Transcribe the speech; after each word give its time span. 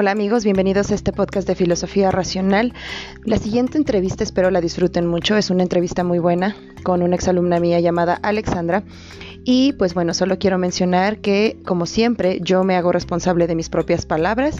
Hola 0.00 0.12
amigos, 0.12 0.44
bienvenidos 0.44 0.92
a 0.92 0.94
este 0.94 1.12
podcast 1.12 1.48
de 1.48 1.56
Filosofía 1.56 2.12
Racional. 2.12 2.72
La 3.24 3.36
siguiente 3.36 3.78
entrevista 3.78 4.22
espero 4.22 4.48
la 4.48 4.60
disfruten 4.60 5.08
mucho, 5.08 5.36
es 5.36 5.50
una 5.50 5.64
entrevista 5.64 6.04
muy 6.04 6.20
buena 6.20 6.54
con 6.84 7.02
una 7.02 7.16
exalumna 7.16 7.58
mía 7.58 7.80
llamada 7.80 8.14
Alexandra. 8.22 8.84
Y 9.42 9.72
pues 9.72 9.94
bueno, 9.94 10.14
solo 10.14 10.38
quiero 10.38 10.56
mencionar 10.56 11.18
que 11.18 11.58
como 11.66 11.84
siempre 11.84 12.38
yo 12.42 12.62
me 12.62 12.76
hago 12.76 12.92
responsable 12.92 13.48
de 13.48 13.56
mis 13.56 13.70
propias 13.70 14.06
palabras 14.06 14.58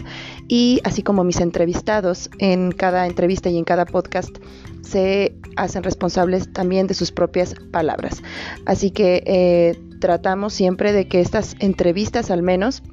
y 0.49 0.81
así 0.83 1.03
como 1.03 1.23
mis 1.23 1.39
entrevistados 1.39 2.29
en 2.39 2.73
cada 2.73 3.07
entrevista 3.07 3.47
y 3.47 3.57
en 3.57 3.63
cada 3.63 3.85
podcast 3.85 4.39
se 4.81 5.37
hacen 5.55 5.83
responsables 5.83 6.51
también 6.51 6.85
de 6.87 6.95
sus 6.95 7.13
propias 7.13 7.55
palabras. 7.71 8.23
Así 8.65 8.91
que 8.91 9.23
eh, 9.25 9.79
tratamos 10.01 10.53
siempre 10.53 10.91
de 10.91 11.07
que 11.07 11.21
estas 11.21 11.55
entrevistas 11.59 12.29
al 12.29 12.41
menos 12.41 12.83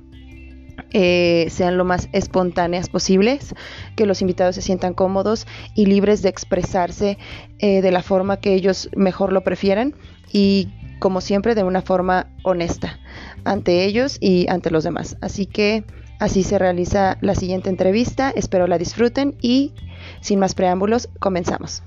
eh, 0.92 1.46
sean 1.50 1.76
lo 1.76 1.84
más 1.84 2.08
espontáneas 2.12 2.88
posibles, 2.88 3.54
que 3.96 4.06
los 4.06 4.20
invitados 4.20 4.54
se 4.54 4.62
sientan 4.62 4.94
cómodos 4.94 5.46
y 5.74 5.86
libres 5.86 6.22
de 6.22 6.28
expresarse 6.28 7.18
eh, 7.58 7.82
de 7.82 7.90
la 7.90 8.02
forma 8.02 8.38
que 8.38 8.54
ellos 8.54 8.88
mejor 8.96 9.32
lo 9.32 9.42
prefieran 9.42 9.94
y 10.32 10.68
como 10.98 11.20
siempre 11.20 11.54
de 11.54 11.64
una 11.64 11.82
forma 11.82 12.28
honesta 12.42 12.98
ante 13.44 13.84
ellos 13.84 14.18
y 14.20 14.46
ante 14.48 14.70
los 14.70 14.84
demás. 14.84 15.16
Así 15.20 15.46
que 15.46 15.84
así 16.18 16.42
se 16.42 16.58
realiza 16.58 17.18
la 17.20 17.34
siguiente 17.34 17.70
entrevista, 17.70 18.30
espero 18.30 18.66
la 18.66 18.78
disfruten 18.78 19.36
y 19.40 19.72
sin 20.20 20.38
más 20.38 20.54
preámbulos, 20.54 21.08
comenzamos. 21.18 21.82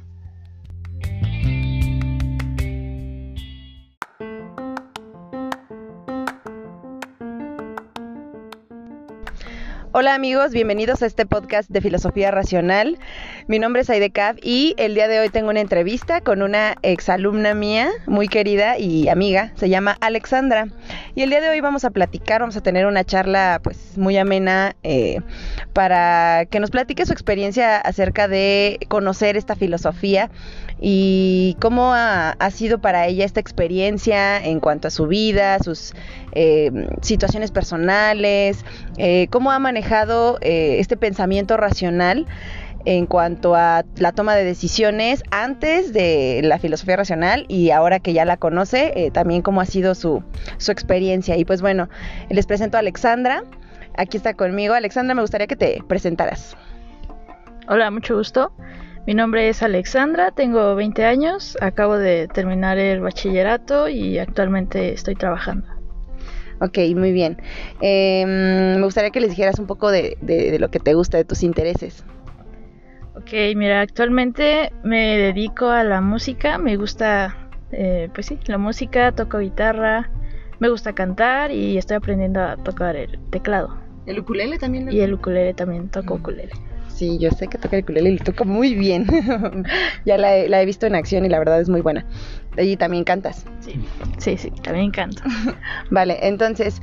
Hola 10.02 10.16
amigos, 10.16 10.54
bienvenidos 10.54 11.04
a 11.04 11.08
este 11.08 11.26
podcast 11.26 11.70
de 11.70 11.82
Filosofía 11.82 12.32
Racional. 12.32 12.98
Mi 13.50 13.60
nombre 13.60 13.82
es 13.82 13.90
Aide 13.90 14.14
y 14.42 14.74
el 14.78 14.96
día 14.96 15.10
de 15.10 15.20
hoy 15.20 15.28
tengo 15.28 15.50
una 15.50 15.60
entrevista 15.60 16.22
con 16.22 16.42
una 16.42 16.76
exalumna 16.84 17.54
mía 17.54 17.90
muy 18.08 18.30
querida 18.30 18.78
y 18.78 19.10
amiga, 19.10 19.52
se 19.56 19.68
llama 19.68 19.98
Alexandra. 20.00 20.70
Y 21.16 21.24
el 21.24 21.30
día 21.30 21.42
de 21.42 21.50
hoy 21.50 21.60
vamos 21.60 21.84
a 21.84 21.90
platicar, 21.90 22.40
vamos 22.40 22.56
a 22.56 22.62
tener 22.62 22.86
una 22.86 23.04
charla 23.04 23.60
pues 23.62 23.98
muy 23.98 24.18
amena 24.18 24.74
eh, 24.84 25.20
para 25.74 26.46
que 26.46 26.62
nos 26.62 26.72
platique 26.72 27.06
su 27.06 27.12
experiencia 27.12 27.78
acerca 27.78 28.30
de 28.30 28.80
conocer 28.88 29.36
esta 29.36 29.58
filosofía 29.58 30.32
y 30.82 31.58
cómo 31.60 31.94
ha, 31.94 32.36
sido 32.52 32.80
para 32.80 33.08
ella 33.08 33.26
esta 33.26 33.40
experiencia 33.40 34.44
en 34.44 34.60
cuanto 34.60 34.88
a 34.88 34.92
su 34.92 35.08
vida, 35.08 35.60
sus 35.60 35.94
eh, 36.32 36.88
situaciones 37.02 37.52
personales, 37.52 38.66
eh, 38.98 39.28
cómo 39.30 39.52
ha 39.52 39.60
manejado 39.60 40.38
eh, 40.42 40.78
este 40.80 40.98
pensamiento 40.98 41.58
racional 41.58 42.28
en 42.86 43.06
cuanto 43.08 43.56
a 43.56 43.84
la 43.98 44.14
toma 44.14 44.36
de 44.36 44.46
decisiones 44.46 45.22
antes 45.32 45.92
de 45.92 46.40
la 46.44 46.60
filosofía 46.60 46.96
racional 46.96 47.46
y 47.50 47.72
ahora 47.72 48.00
que 48.00 48.14
ya 48.14 48.24
la 48.24 48.38
conoce, 48.38 49.12
también 49.14 49.42
cómo 49.42 49.60
ha 49.60 49.66
sido 49.66 49.96
su, 49.96 50.24
su 50.58 50.72
experiencia. 50.72 51.36
Y 51.36 51.44
pues 51.44 51.62
bueno, 51.62 51.90
les 52.30 52.46
presento 52.46 52.78
a 52.78 52.80
Alexandra. 52.80 53.44
Aquí 53.98 54.16
está 54.16 54.34
conmigo. 54.34 54.74
Alexandra, 54.76 55.14
me 55.14 55.22
gustaría 55.22 55.46
que 55.46 55.58
te 55.58 55.84
presentaras. 55.88 56.56
Hola, 57.68 57.92
mucho 57.92 58.16
gusto. 58.16 58.54
Mi 59.08 59.14
nombre 59.14 59.50
es 59.50 59.64
Alexandra, 59.64 60.32
tengo 60.32 60.76
20 60.76 61.06
años, 61.06 61.58
acabo 61.62 61.98
de 61.98 62.28
terminar 62.28 62.78
el 62.78 63.00
bachillerato 63.00 63.90
y 63.90 64.20
actualmente 64.20 64.94
estoy 64.94 65.16
trabajando. 65.16 65.68
Ok, 66.62 66.78
muy 66.96 67.12
bien. 67.12 67.38
Em, 67.82 68.76
me 68.78 68.84
gustaría 68.84 69.12
que 69.12 69.22
les 69.22 69.30
dijeras 69.30 69.60
un 69.60 69.66
poco 69.66 69.90
de, 69.90 70.18
lo 70.60 70.70
que 70.70 70.80
te 70.80 70.94
gusta, 70.94 71.18
de 71.18 71.24
tus 71.24 71.44
intereses. 71.44 72.04
Ok, 73.16 73.32
mira, 73.56 73.82
actualmente 73.82 74.72
me 74.84 75.18
dedico 75.18 75.70
a 75.70 75.84
la 75.84 76.02
música, 76.02 76.58
me 76.58 76.76
gusta, 76.76 77.50
eh, 77.72 78.10
pues 78.14 78.28
sí, 78.28 78.38
la 78.46 78.58
música, 78.58 79.14
toco 79.14 79.40
guitarra, 79.40 80.10
me 80.60 80.70
gusta 80.70 80.94
cantar 80.94 81.52
y 81.52 81.78
estoy 81.78 81.98
aprendiendo 81.98 82.42
a 82.42 82.58
tocar 82.58 82.96
el 82.96 83.18
teclado. 83.30 83.78
¿El 84.06 84.20
ukulele 84.20 84.58
también? 84.58 84.92
Y 84.92 85.00
el 85.00 85.14
ukulele 85.14 85.54
también, 85.54 85.90
toco 85.90 86.16
mm. 86.16 86.20
ukulele. 86.20 86.52
Sí, 87.00 87.18
yo 87.18 87.32
sé 87.32 87.48
que 87.48 87.58
toca 87.58 87.78
el 87.78 87.84
ukulele 87.84 88.10
y 88.10 88.18
lo 88.18 88.24
toca 88.26 88.44
muy 88.44 88.76
bien. 88.76 89.06
ya 90.06 90.18
la 90.18 90.36
he, 90.36 90.66
visto 90.66 90.86
en 90.86 90.96
acción 90.96 91.24
y 91.24 91.30
la 91.30 91.40
verdad 91.40 91.62
es 91.62 91.70
muy 91.70 91.80
buena. 91.80 92.06
Y 92.58 92.76
también 92.76 93.06
cantas. 93.06 93.46
Sí, 93.62 93.80
sí, 94.18 94.36
sí 94.36 94.52
también 94.62 94.92
canto. 94.92 95.24
vale, 95.92 96.18
entonces, 96.28 96.82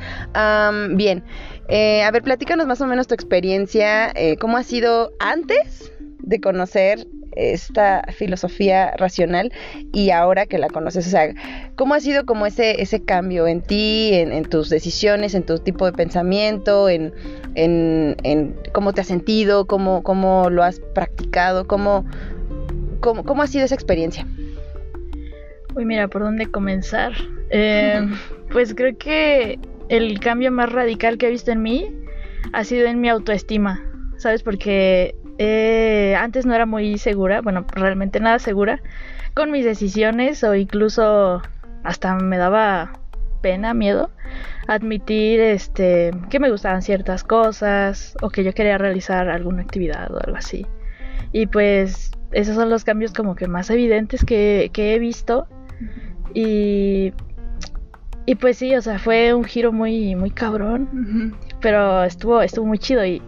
bien. 0.93 1.23
Eh, 1.69 2.03
a 2.03 2.11
ver, 2.13 2.23
platícanos 2.23 2.67
más 2.67 2.81
o 2.81 2.87
menos 2.87 3.09
tu 3.09 3.15
experiencia. 3.15 4.11
Eh, 4.13 4.39
¿Cómo 4.39 4.57
ha 4.57 4.63
sido 4.63 5.13
antes 5.19 5.93
de 6.21 6.41
conocer 6.41 7.07
esta 7.37 8.03
filosofía 8.17 8.93
racional 8.97 9.53
y 9.93 10.11
ahora 10.11 10.47
que 10.47 10.59
la 10.59 10.69
conoces, 10.69 11.07
o 11.07 11.11
sea, 11.11 11.35
¿cómo 11.77 11.95
ha 11.95 12.01
sido 12.01 12.25
como 12.27 12.47
ese, 12.47 12.83
ese 12.83 13.05
cambio 13.05 13.47
en 13.47 13.63
ti, 13.63 14.11
en, 14.15 14.45
tus 14.45 14.71
decisiones, 14.71 15.35
en 15.35 15.45
tu 15.45 15.59
tipo 15.59 15.87
de 15.87 15.93
pensamiento, 15.93 16.89
en, 16.89 17.13
en, 17.55 18.57
cómo 18.73 18.93
te 18.93 19.03
has 19.03 19.07
sentido, 19.07 19.67
cómo, 19.67 20.03
cómo 20.03 20.51
lo 20.51 20.63
has 20.63 20.81
practicado, 20.95 21.67
cómo, 21.67 22.05
cómo, 23.01 23.25
cómo 23.25 23.43
ha 23.43 23.47
sido 23.47 23.65
esa 23.65 23.75
experiencia? 23.75 24.27
Uy, 25.75 25.85
mira, 25.85 26.09
¿por 26.09 26.23
dónde 26.23 26.47
comenzar? 26.47 27.13
Eh, 27.51 28.01
pues 28.51 28.75
creo 28.75 28.97
que 28.97 29.59
el 29.89 30.19
cambio 30.21 30.51
más 30.51 30.73
radical 30.73 31.19
que 31.19 31.27
he 31.27 31.31
visto 31.31 31.53
en 31.53 31.63
mí 31.63 31.95
ha 32.53 32.65
sido 32.65 32.87
en 32.87 33.01
mi 33.01 33.09
autoestima, 33.09 33.85
¿sabes? 34.17 34.43
Porque 34.43 35.15
eh, 35.39 36.15
antes 36.19 36.47
no 36.47 36.55
era 36.55 36.67
muy 36.67 36.99
segura, 36.99 37.41
bueno, 37.41 37.67
realmente 37.73 38.21
nada 38.21 38.39
segura 38.39 38.81
con 39.35 39.51
mis 39.51 39.65
decisiones 39.65 40.43
o 40.45 40.55
incluso 40.55 41.43
hasta 41.85 42.15
me 42.15 42.39
daba 42.39 42.93
pena, 43.43 43.75
miedo 43.75 44.11
admitir 44.67 45.41
este 45.41 46.11
que 46.31 46.41
me 46.41 46.51
gustaban 46.51 46.83
ciertas 46.83 47.23
cosas 47.25 48.17
o 48.23 48.31
que 48.31 48.45
yo 48.45 48.53
quería 48.53 48.79
realizar 48.79 49.29
alguna 49.29 49.63
actividad 49.63 50.13
o 50.13 50.19
algo 50.19 50.37
así. 50.37 50.67
Y 51.33 51.47
pues 51.47 52.13
esos 52.33 52.55
son 52.55 52.71
los 52.71 52.85
cambios 52.85 53.13
como 53.13 53.35
que 53.35 53.47
más 53.47 53.71
evidentes 53.71 54.25
que, 54.25 54.71
he 54.75 54.99
visto. 54.99 55.47
Y, 56.35 57.13
y 58.27 58.35
pues 58.37 58.59
sí, 58.59 58.75
o 58.75 58.83
sea, 58.83 58.99
fue 58.99 59.35
un 59.35 59.45
giro 59.45 59.73
muy, 59.73 60.15
muy 60.15 60.31
cabrón. 60.31 61.37
Pero 61.61 62.05
estuvo, 62.05 62.43
estuvo 62.43 62.67
muy 62.67 62.79
chido 62.79 63.05
y 63.05 63.23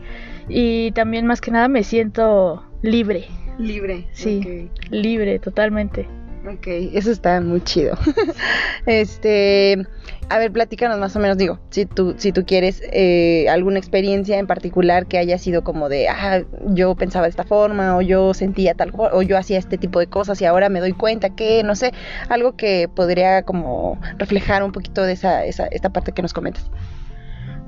y 0.49 0.93
también 0.93 1.27
más 1.27 1.41
que 1.41 1.51
nada 1.51 1.69
me 1.69 1.85
siento 1.85 2.65
libre. 2.83 3.27
Libre. 3.59 4.07
Sí, 4.13 4.71
libre 4.91 5.39
totalmente. 5.39 6.07
Ok, 6.47 6.67
eso 6.95 7.11
está 7.11 7.41
muy 7.41 7.61
chido. 7.61 7.99
este, 8.87 9.87
a 10.31 10.39
ver, 10.39 10.53
platícanos 10.53 10.99
más 10.99 11.15
o 11.17 11.19
menos, 11.19 11.37
digo, 11.37 11.59
si 11.71 11.85
tú, 11.85 12.15
si 12.17 12.33
tú 12.33 12.45
quieres 12.47 12.81
eh, 12.93 13.49
alguna 13.51 13.79
experiencia 13.79 14.39
en 14.39 14.47
particular 14.47 15.07
que 15.07 15.19
haya 15.19 15.37
sido 15.37 15.65
como 15.65 15.89
de, 15.89 16.09
ah, 16.09 16.43
yo 16.69 16.95
pensaba 16.95 17.25
de 17.25 17.31
esta 17.31 17.45
forma, 17.45 17.97
o 17.97 18.03
yo 18.03 18.33
sentía 18.33 18.75
tal, 18.75 18.93
o 18.95 19.23
yo 19.23 19.37
hacía 19.37 19.59
este 19.59 19.77
tipo 19.77 19.99
de 19.99 20.07
cosas 20.07 20.41
y 20.41 20.45
ahora 20.45 20.69
me 20.69 20.81
doy 20.81 20.93
cuenta 20.93 21.31
que, 21.31 21.63
no 21.65 21.75
sé, 21.75 21.93
algo 22.29 22.57
que 22.57 22.89
podría 22.89 23.43
como 23.43 23.99
reflejar 24.17 24.63
un 24.63 24.73
poquito 24.73 25.03
de 25.03 25.13
esa, 25.13 25.45
esa 25.45 25.67
esta 25.67 25.91
parte 25.91 26.13
que 26.13 26.23
nos 26.23 26.33
comentas. 26.33 26.71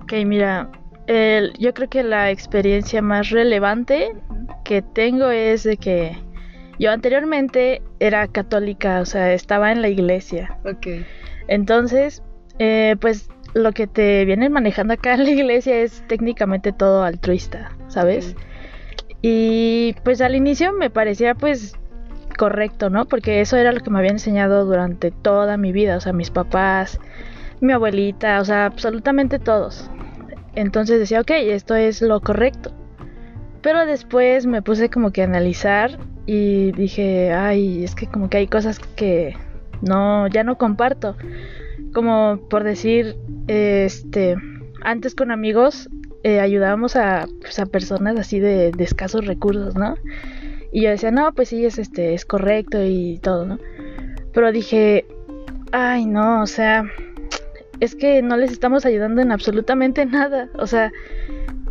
Ok, 0.03 0.15
mira, 0.25 0.71
yo 1.59 1.75
creo 1.75 1.89
que 1.89 2.03
la 2.03 2.31
experiencia 2.31 3.03
más 3.03 3.31
relevante 3.31 4.15
que 4.65 4.83
tengo 4.83 5.31
es 5.31 5.65
de 5.65 5.77
que 5.77 6.17
yo 6.79 6.93
anteriormente 6.93 7.83
era 7.99 8.29
católica, 8.29 9.01
o 9.01 9.05
sea, 9.05 9.33
estaba 9.33 9.73
en 9.73 9.83
la 9.83 9.89
iglesia. 9.89 10.59
Ok. 10.65 11.05
Entonces, 11.49 12.23
eh, 12.59 12.97
pues 13.01 13.29
lo 13.55 13.73
que 13.73 13.87
te 13.87 14.25
vienen 14.25 14.53
manejando 14.53 14.95
acá 14.95 15.15
en 15.15 15.25
la 15.25 15.31
iglesia 15.31 15.81
es 15.81 16.05
técnicamente 16.07 16.73
todo 16.73 17.03
altruista, 17.03 17.73
¿sabes? 17.89 18.37
Y 19.21 19.95
pues 20.05 20.21
al 20.21 20.35
inicio 20.35 20.73
me 20.73 20.91
parecía 20.91 21.35
pues 21.35 21.77
correcto, 22.39 22.89
¿no? 22.89 23.05
Porque 23.05 23.41
eso 23.41 23.57
era 23.57 23.73
lo 23.73 23.81
que 23.81 23.91
me 23.91 23.99
habían 23.99 24.15
enseñado 24.15 24.65
durante 24.65 25.11
toda 25.11 25.57
mi 25.57 25.73
vida, 25.73 25.97
o 25.97 26.01
sea, 26.01 26.13
mis 26.13 26.31
papás, 26.31 27.01
mi 27.61 27.73
abuelita, 27.73 28.41
o 28.41 28.45
sea, 28.45 28.65
absolutamente 28.65 29.39
todos. 29.39 29.91
Entonces 30.55 30.99
decía, 30.99 31.21
ok, 31.21 31.31
esto 31.31 31.75
es 31.75 32.03
lo 32.03 32.21
correcto. 32.21 32.73
Pero 33.63 33.87
después 33.87 34.47
me 34.47 34.63
puse 34.63 34.89
como 34.89 35.13
que 35.13 35.23
a 35.23 35.27
analizar 35.27 35.99
y 36.27 36.73
dije, 36.73 37.33
ay, 37.33 37.85
es 37.85 37.95
que 37.95 38.07
como 38.07 38.31
que 38.31 38.39
hay 38.39 38.47
cosas 38.47 38.79
que 38.79 39.37
no, 39.83 40.27
ya 40.29 40.45
no 40.45 40.57
comparto. 40.57 41.17
Como 41.93 42.41
por 42.49 42.65
decir, 42.65 43.17
este, 43.49 44.37
antes 44.83 45.15
con 45.15 45.31
amigos 45.31 45.89
eh, 46.23 46.41
ayudábamos 46.41 46.97
a, 46.97 47.27
pues, 47.41 47.59
a 47.59 47.67
personas 47.67 48.19
así 48.19 48.41
de, 48.41 48.73
de, 48.73 48.85
escasos 48.85 49.27
recursos, 49.27 49.75
¿no? 49.75 49.95
Y 50.73 50.83
yo 50.85 50.91
decía, 50.91 51.11
no, 51.11 51.33
pues 51.33 51.49
sí, 51.49 51.65
es, 51.65 51.79
este, 51.79 52.15
es 52.15 52.25
correcto 52.25 52.83
y 52.85 53.19
todo, 53.19 53.47
¿no? 53.47 53.59
Pero 54.33 54.53
dije, 54.53 55.07
ay, 55.73 56.07
no, 56.07 56.43
o 56.43 56.47
sea, 56.47 56.85
es 57.81 57.97
que 57.97 58.23
no 58.23 58.37
les 58.37 58.53
estamos 58.53 58.87
ayudando 58.87 59.23
en 59.23 59.33
absolutamente 59.33 60.07
nada. 60.07 60.49
O 60.59 60.67
sea, 60.67 60.93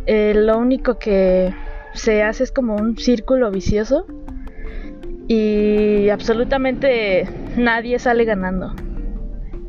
eh, 0.06 0.34
lo 0.34 0.58
único 0.58 0.98
que 0.98 1.54
se 1.94 2.22
hace 2.22 2.44
es 2.44 2.52
como 2.52 2.76
un 2.76 2.98
círculo 2.98 3.50
vicioso 3.50 4.06
y 5.28 6.08
absolutamente 6.08 7.28
nadie 7.56 7.98
sale 7.98 8.24
ganando. 8.24 8.74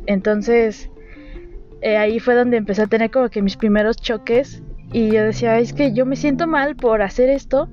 Entonces, 0.06 0.90
eh, 1.80 1.96
ahí 1.96 2.18
fue 2.18 2.34
donde 2.34 2.56
empecé 2.56 2.82
a 2.82 2.86
tener 2.88 3.10
como 3.10 3.28
que 3.28 3.42
mis 3.42 3.56
primeros 3.56 3.96
choques 3.96 4.62
y 4.92 5.10
yo 5.10 5.22
decía, 5.22 5.58
es 5.58 5.72
que 5.72 5.92
yo 5.92 6.04
me 6.04 6.16
siento 6.16 6.46
mal 6.46 6.74
por 6.74 7.02
hacer 7.02 7.30
esto, 7.30 7.68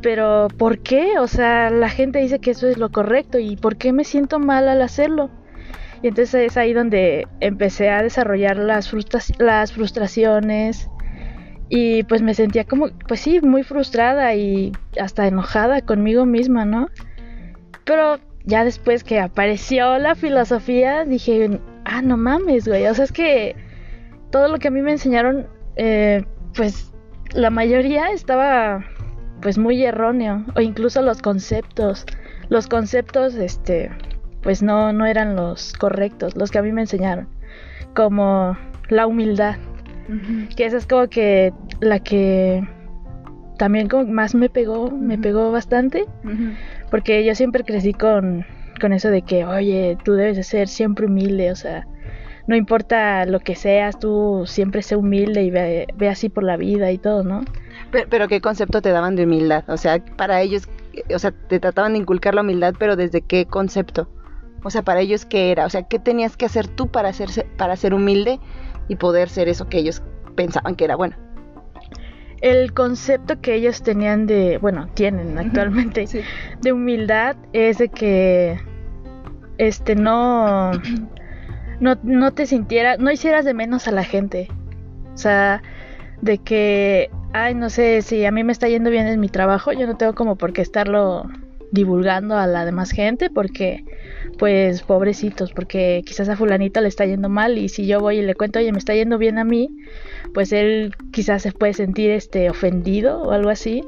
pero 0.00 0.48
¿por 0.56 0.78
qué? 0.78 1.18
O 1.18 1.26
sea, 1.26 1.70
la 1.70 1.88
gente 1.88 2.20
dice 2.20 2.38
que 2.38 2.52
eso 2.52 2.68
es 2.68 2.78
lo 2.78 2.90
correcto 2.90 3.38
y 3.38 3.56
¿por 3.56 3.76
qué 3.76 3.92
me 3.92 4.04
siento 4.04 4.38
mal 4.38 4.68
al 4.68 4.80
hacerlo? 4.82 5.30
Y 6.02 6.08
entonces 6.08 6.34
es 6.34 6.56
ahí 6.56 6.72
donde 6.72 7.26
empecé 7.40 7.90
a 7.90 8.02
desarrollar 8.02 8.56
las, 8.56 8.92
las 9.38 9.72
frustraciones 9.72 10.88
y 11.68 12.04
pues 12.04 12.22
me 12.22 12.34
sentía 12.34 12.64
como, 12.64 12.88
pues 13.08 13.20
sí, 13.20 13.40
muy 13.40 13.62
frustrada 13.62 14.34
y 14.34 14.72
hasta 15.00 15.26
enojada 15.26 15.80
conmigo 15.80 16.24
misma, 16.24 16.64
¿no? 16.64 16.88
Pero 17.84 18.18
ya 18.44 18.64
después 18.64 19.02
que 19.02 19.18
apareció 19.18 19.98
la 19.98 20.14
filosofía, 20.14 21.04
dije, 21.04 21.60
ah, 21.84 22.02
no 22.02 22.16
mames, 22.16 22.68
güey. 22.68 22.86
O 22.86 22.94
sea, 22.94 23.04
es 23.04 23.12
que 23.12 23.56
todo 24.30 24.48
lo 24.48 24.58
que 24.58 24.68
a 24.68 24.70
mí 24.70 24.82
me 24.82 24.92
enseñaron, 24.92 25.48
eh, 25.76 26.24
pues 26.54 26.92
la 27.34 27.50
mayoría 27.50 28.10
estaba 28.10 28.84
pues 29.42 29.58
muy 29.58 29.84
erróneo. 29.84 30.44
O 30.54 30.60
incluso 30.60 31.02
los 31.02 31.20
conceptos. 31.20 32.06
Los 32.48 32.68
conceptos, 32.68 33.34
este, 33.34 33.90
pues 34.46 34.62
no, 34.62 34.92
no 34.92 35.06
eran 35.06 35.34
los 35.34 35.72
correctos, 35.72 36.36
los 36.36 36.52
que 36.52 36.58
a 36.58 36.62
mí 36.62 36.70
me 36.70 36.82
enseñaron. 36.82 37.26
Como 37.96 38.56
la 38.88 39.08
humildad. 39.08 39.56
Que 40.54 40.66
esa 40.66 40.76
es 40.76 40.86
como 40.86 41.08
que 41.08 41.52
la 41.80 41.98
que 41.98 42.64
también 43.58 43.88
como 43.88 44.04
más 44.04 44.36
me 44.36 44.48
pegó, 44.48 44.88
me 44.88 45.18
pegó 45.18 45.50
bastante. 45.50 46.04
Porque 46.92 47.24
yo 47.24 47.34
siempre 47.34 47.64
crecí 47.64 47.92
con, 47.92 48.46
con 48.80 48.92
eso 48.92 49.10
de 49.10 49.22
que, 49.22 49.44
oye, 49.44 49.98
tú 50.04 50.12
debes 50.12 50.36
de 50.36 50.44
ser 50.44 50.68
siempre 50.68 51.06
humilde, 51.06 51.50
o 51.50 51.56
sea, 51.56 51.84
no 52.46 52.54
importa 52.54 53.26
lo 53.26 53.40
que 53.40 53.56
seas, 53.56 53.98
tú 53.98 54.44
siempre 54.46 54.82
sé 54.82 54.94
humilde 54.94 55.42
y 55.42 55.50
ve, 55.50 55.88
así 56.08 56.28
por 56.28 56.44
la 56.44 56.56
vida 56.56 56.92
y 56.92 56.98
todo, 56.98 57.24
¿no? 57.24 57.44
Pero, 57.90 58.06
pero, 58.08 58.28
¿qué 58.28 58.40
concepto 58.40 58.80
te 58.80 58.90
daban 58.90 59.16
de 59.16 59.24
humildad? 59.24 59.64
O 59.66 59.76
sea, 59.76 59.98
para 59.98 60.40
ellos, 60.40 60.68
o 61.12 61.18
sea, 61.18 61.32
te 61.32 61.58
trataban 61.58 61.94
de 61.94 61.98
inculcar 61.98 62.36
la 62.36 62.42
humildad, 62.42 62.74
pero 62.78 62.94
¿desde 62.94 63.22
qué 63.22 63.46
concepto? 63.46 64.08
O 64.66 64.70
sea, 64.70 64.82
para 64.82 65.00
ellos, 65.00 65.24
¿qué 65.24 65.52
era? 65.52 65.64
O 65.64 65.70
sea, 65.70 65.84
¿qué 65.84 66.00
tenías 66.00 66.36
que 66.36 66.44
hacer 66.44 66.66
tú 66.66 66.88
para, 66.88 67.10
hacerse, 67.10 67.46
para 67.56 67.76
ser 67.76 67.94
humilde 67.94 68.40
y 68.88 68.96
poder 68.96 69.28
ser 69.28 69.48
eso 69.48 69.68
que 69.68 69.78
ellos 69.78 70.02
pensaban 70.34 70.74
que 70.74 70.84
era 70.84 70.96
bueno? 70.96 71.16
el 72.40 72.74
concepto 72.74 73.40
que 73.40 73.54
ellos 73.54 73.82
tenían 73.82 74.26
de, 74.26 74.58
bueno, 74.58 74.88
tienen 74.94 75.38
actualmente 75.38 76.06
de 76.60 76.72
humildad 76.72 77.36
es 77.52 77.78
de 77.78 77.88
que 77.88 78.60
este 79.58 79.94
no 79.94 80.72
no 81.80 81.96
no 82.02 82.32
te 82.32 82.46
sintieras, 82.46 82.98
no 82.98 83.10
hicieras 83.10 83.44
de 83.44 83.54
menos 83.54 83.88
a 83.88 83.92
la 83.92 84.04
gente. 84.04 84.48
O 85.14 85.16
sea, 85.16 85.62
de 86.20 86.38
que 86.38 87.10
ay, 87.32 87.54
no 87.54 87.70
sé, 87.70 88.02
si 88.02 88.24
a 88.24 88.32
mí 88.32 88.44
me 88.44 88.52
está 88.52 88.68
yendo 88.68 88.90
bien 88.90 89.06
en 89.06 89.20
mi 89.20 89.28
trabajo, 89.28 89.72
yo 89.72 89.86
no 89.86 89.96
tengo 89.96 90.14
como 90.14 90.36
por 90.36 90.52
qué 90.52 90.62
estarlo 90.62 91.26
divulgando 91.70 92.36
a 92.36 92.46
la 92.46 92.64
demás 92.64 92.90
gente 92.90 93.30
porque 93.30 93.84
pues 94.38 94.82
pobrecitos, 94.82 95.52
porque 95.52 96.02
quizás 96.04 96.28
a 96.28 96.36
fulanito 96.36 96.80
le 96.80 96.88
está 96.88 97.06
yendo 97.06 97.28
mal 97.28 97.58
y 97.58 97.68
si 97.68 97.86
yo 97.86 98.00
voy 98.00 98.18
y 98.18 98.22
le 98.22 98.34
cuento, 98.34 98.58
oye, 98.58 98.72
me 98.72 98.78
está 98.78 98.94
yendo 98.94 99.18
bien 99.18 99.38
a 99.38 99.44
mí, 99.44 99.70
pues 100.34 100.52
él 100.52 100.94
quizás 101.10 101.42
se 101.42 101.52
puede 101.52 101.72
sentir 101.72 102.10
este 102.10 102.50
ofendido 102.50 103.22
o 103.22 103.30
algo 103.30 103.50
así. 103.50 103.82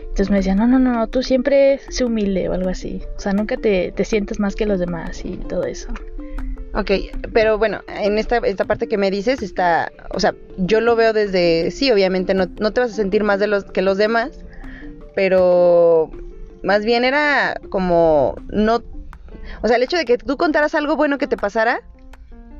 Entonces 0.00 0.30
me 0.30 0.38
decía, 0.38 0.54
no, 0.54 0.66
no, 0.66 0.78
no, 0.78 1.06
tú 1.06 1.22
siempre 1.22 1.78
sé 1.88 2.04
humilde 2.04 2.48
o 2.48 2.52
algo 2.52 2.70
así. 2.70 3.02
O 3.16 3.20
sea, 3.20 3.32
nunca 3.32 3.56
te, 3.56 3.92
te 3.92 4.04
sientes 4.04 4.40
más 4.40 4.56
que 4.56 4.66
los 4.66 4.80
demás 4.80 5.24
y 5.24 5.36
todo 5.36 5.64
eso. 5.64 5.88
Ok, 6.72 6.90
pero 7.32 7.58
bueno, 7.58 7.80
en 7.88 8.18
esta, 8.18 8.38
esta 8.38 8.64
parte 8.64 8.86
que 8.86 8.96
me 8.96 9.10
dices 9.10 9.42
está, 9.42 9.90
o 10.10 10.20
sea, 10.20 10.34
yo 10.56 10.80
lo 10.80 10.94
veo 10.94 11.12
desde, 11.12 11.70
sí, 11.72 11.90
obviamente 11.90 12.32
no, 12.32 12.46
no 12.60 12.72
te 12.72 12.80
vas 12.80 12.92
a 12.92 12.94
sentir 12.94 13.24
más 13.24 13.40
de 13.40 13.48
los 13.48 13.64
que 13.64 13.82
los 13.82 13.98
demás, 13.98 14.44
pero 15.16 16.10
más 16.62 16.84
bien 16.84 17.04
era 17.04 17.60
como 17.70 18.36
no 18.48 18.82
o 19.62 19.68
sea, 19.68 19.76
el 19.76 19.82
hecho 19.82 19.96
de 19.96 20.04
que 20.04 20.18
tú 20.18 20.36
contaras 20.36 20.74
algo 20.74 20.96
bueno 20.96 21.18
que 21.18 21.26
te 21.26 21.36
pasara, 21.36 21.82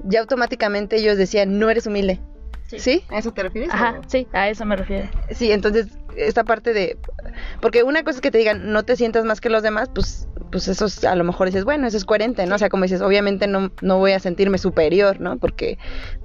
ya 0.05 0.21
automáticamente 0.21 0.97
ellos 0.97 1.17
decían, 1.17 1.59
no 1.59 1.71
eres 1.71 1.87
humilde. 1.87 2.21
Sí. 2.67 3.03
¿A 3.09 3.19
eso 3.19 3.33
te 3.33 3.43
refieres? 3.43 3.71
Ajá, 3.73 4.01
sí, 4.07 4.29
a 4.33 4.49
eso 4.49 4.65
me 4.65 4.77
refiero. 4.77 5.09
Sí, 5.31 5.51
entonces 5.51 5.89
esta 6.17 6.45
parte 6.45 6.73
de 6.73 6.99
porque 7.61 7.83
una 7.83 8.03
cosa 8.05 8.17
es 8.17 8.21
que 8.21 8.31
te 8.31 8.39
digan 8.39 8.73
no 8.73 8.85
te 8.85 8.97
sientas 8.97 9.25
más 9.25 9.41
que 9.41 9.51
los 9.51 9.63
demás, 9.63 9.91
pues 9.93 10.29
pues 10.53 10.69
eso 10.69 10.87
a 11.09 11.15
lo 11.15 11.25
mejor 11.25 11.47
dices, 11.47 11.65
bueno, 11.65 11.87
eso 11.87 11.97
es 11.97 12.05
coherente, 12.05 12.45
¿no? 12.47 12.57
O 12.57 12.59
sea, 12.59 12.69
como 12.69 12.83
dices, 12.83 13.01
obviamente 13.01 13.47
no, 13.47 13.71
no 13.83 13.99
voy 13.99 14.13
a 14.13 14.21
sentirme 14.21 14.59
superior, 14.59 15.21
¿no? 15.21 15.39
Porque 15.39 15.79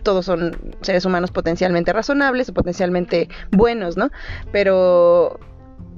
todos 0.04 0.26
son 0.26 0.56
seres 0.82 1.06
humanos 1.06 1.32
potencialmente 1.32 1.94
razonables 1.94 2.50
o 2.50 2.54
potencialmente 2.54 3.30
buenos, 3.52 3.98
¿no? 3.98 4.12
Pero 4.52 5.40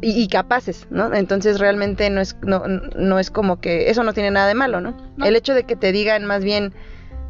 y, 0.01 0.27
capaces, 0.27 0.87
¿no? 0.89 1.13
Entonces 1.13 1.59
realmente 1.59 2.09
no 2.09 2.21
es, 2.21 2.37
no, 2.43 2.63
no 2.67 3.19
es 3.19 3.31
como 3.31 3.59
que 3.59 3.89
eso 3.89 4.03
no 4.03 4.13
tiene 4.13 4.31
nada 4.31 4.47
de 4.47 4.53
malo, 4.53 4.79
¿no? 4.79 4.95
El 5.23 5.35
hecho 5.35 5.53
de 5.53 5.63
que 5.63 5.75
te 5.75 5.91
digan 5.91 6.25
más 6.25 6.43
bien, 6.43 6.73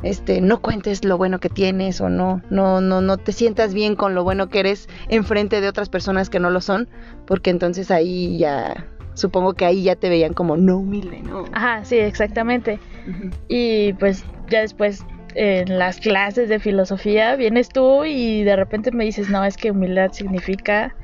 este, 0.03 0.41
no 0.41 0.61
cuentes 0.61 1.05
lo 1.05 1.17
bueno 1.17 1.39
que 1.39 1.49
tienes 1.49 2.01
o 2.01 2.09
no, 2.09 2.41
no, 2.49 2.81
no, 2.81 3.01
no 3.01 3.17
te 3.17 3.31
sientas 3.31 3.73
bien 3.73 3.95
con 3.95 4.15
lo 4.15 4.23
bueno 4.23 4.49
que 4.49 4.59
eres 4.59 4.89
enfrente 5.07 5.61
de 5.61 5.69
otras 5.69 5.89
personas 5.89 6.29
que 6.29 6.39
no 6.39 6.49
lo 6.49 6.61
son, 6.61 6.89
porque 7.25 7.49
entonces 7.49 7.89
ahí 7.89 8.37
ya, 8.37 8.85
supongo 9.13 9.53
que 9.53 9.65
ahí 9.65 9.83
ya 9.83 9.95
te 9.95 10.09
veían 10.09 10.33
como 10.33 10.57
no 10.57 10.77
humilde, 10.79 11.21
¿no? 11.23 11.45
Ajá, 11.53 11.85
sí, 11.85 11.97
exactamente. 11.97 12.79
Y 13.47 13.93
pues 13.93 14.25
ya 14.49 14.59
después 14.59 15.05
en 15.35 15.79
las 15.79 15.99
clases 15.99 16.49
de 16.49 16.59
filosofía 16.59 17.35
vienes 17.35 17.69
tú 17.69 18.03
y 18.03 18.43
de 18.43 18.55
repente 18.55 18.91
me 18.91 19.05
dices, 19.05 19.29
no, 19.29 19.45
es 19.45 19.55
que 19.55 19.71
humildad 19.71 20.11
significa 20.11 20.95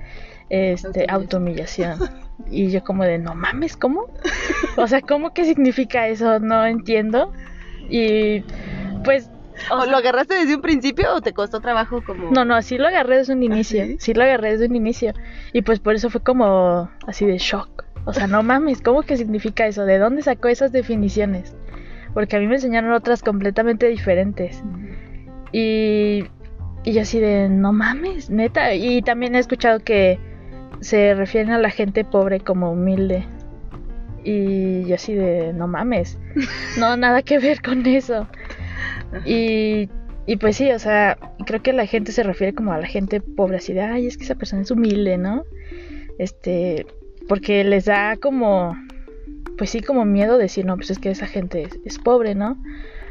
este, 0.50 1.06
autohumillación. 1.10 2.00
Y 2.50 2.72
yo 2.72 2.84
como 2.84 3.04
de, 3.04 3.20
no 3.20 3.36
mames, 3.36 3.78
¿cómo? 3.78 4.08
O 4.76 4.88
sea, 4.88 5.02
¿cómo 5.02 5.34
que 5.34 5.46
significa 5.46 6.08
eso? 6.08 6.40
No 6.40 6.66
entiendo. 6.66 7.32
Y 7.90 8.42
pues... 9.04 9.30
O, 9.70 9.86
lo 9.86 9.98
agarraste 9.98 10.34
desde 10.34 10.56
un 10.56 10.62
principio 10.62 11.14
o 11.14 11.22
te 11.22 11.32
costó 11.32 11.62
trabajo 11.62 12.04
como...? 12.04 12.32
No, 12.32 12.44
no, 12.44 12.60
sí 12.64 12.78
lo 12.80 12.88
agarré 12.88 13.18
desde 13.18 13.34
un 13.34 13.42
¿Ah, 13.44 13.46
inicio. 13.46 13.86
sí? 14.00 14.14
lo 14.14 14.24
agarré 14.24 14.54
desde 14.54 14.66
un 14.66 14.76
inicio. 14.76 15.14
Y 15.54 15.62
pues 15.62 15.80
por 15.80 15.94
eso 15.94 16.10
fue 16.10 16.22
como 16.22 16.90
así 17.08 17.26
de 17.26 17.38
shock. 17.38 17.86
O 18.06 18.14
sea, 18.14 18.28
no 18.28 18.44
mames, 18.44 18.82
¿cómo 18.82 19.04
que 19.04 19.16
significa 19.16 19.68
eso? 19.68 19.86
¿De 19.86 20.00
dónde 20.00 20.24
sacó 20.24 20.48
esas 20.48 20.72
definiciones? 20.72 21.56
Porque 22.14 22.36
a 22.36 22.40
mí 22.40 22.48
me 22.48 22.56
enseñaron 22.56 22.92
otras 22.94 23.22
completamente 23.22 23.88
diferentes. 23.88 24.62
Y, 25.52 26.26
y 26.84 26.94
yo 26.94 27.02
así 27.02 27.20
de, 27.20 27.48
no 27.48 27.72
mames, 27.72 28.30
neta. 28.30 28.74
Y 28.74 29.02
también 29.04 29.36
he 29.36 29.40
escuchado 29.40 29.80
que 29.80 30.20
se 30.82 31.14
refieren 31.14 31.52
a 31.52 31.58
la 31.58 31.70
gente 31.70 32.04
pobre 32.04 32.40
como 32.40 32.72
humilde. 32.72 33.26
Y 34.24 34.86
yo 34.86 34.96
así 34.96 35.14
de, 35.14 35.54
no 35.54 35.68
mames, 35.68 36.18
no, 36.78 36.96
nada 36.98 37.22
que 37.22 37.40
ver 37.40 37.62
con 37.62 37.86
eso. 37.86 38.28
Y, 39.26 39.90
y 40.26 40.38
pues 40.38 40.58
sí, 40.58 40.72
o 40.72 40.80
sea, 40.80 41.18
creo 41.46 41.62
que 41.62 41.74
la 41.74 41.86
gente 41.86 42.12
se 42.12 42.24
refiere 42.24 42.54
como 42.54 42.72
a 42.72 42.80
la 42.80 42.88
gente 42.88 43.20
pobre, 43.20 43.58
así 43.58 43.74
de, 43.74 43.82
ay, 43.82 44.08
es 44.08 44.18
que 44.18 44.24
esa 44.24 44.36
persona 44.36 44.62
es 44.62 44.72
humilde, 44.72 45.18
¿no? 45.18 45.44
Este, 46.18 46.86
porque 47.28 47.64
les 47.64 47.86
da 47.86 48.16
como, 48.18 48.78
pues 49.58 49.72
sí, 49.72 49.82
como 49.82 50.06
miedo 50.06 50.38
decir, 50.38 50.66
no, 50.66 50.76
pues 50.78 50.92
es 50.92 51.00
que 51.00 51.12
esa 51.12 51.28
gente 51.28 51.68
es 51.84 52.00
pobre, 52.00 52.36
¿no? 52.36 52.58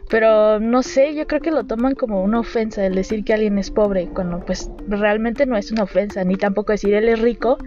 Pero 0.08 0.60
no 0.60 0.82
sé, 0.82 1.14
yo 1.14 1.26
creo 1.26 1.40
que 1.40 1.50
lo 1.50 1.64
toman 1.64 1.94
como 1.94 2.22
una 2.22 2.40
ofensa 2.40 2.84
el 2.84 2.94
decir 2.94 3.24
que 3.24 3.32
alguien 3.32 3.58
es 3.58 3.70
pobre, 3.70 4.08
cuando 4.08 4.40
pues 4.44 4.70
realmente 4.86 5.46
no 5.46 5.56
es 5.56 5.72
una 5.72 5.84
ofensa, 5.84 6.22
ni 6.24 6.36
tampoco 6.36 6.72
decir 6.72 6.92
él 6.94 7.08
es 7.08 7.20
rico 7.20 7.58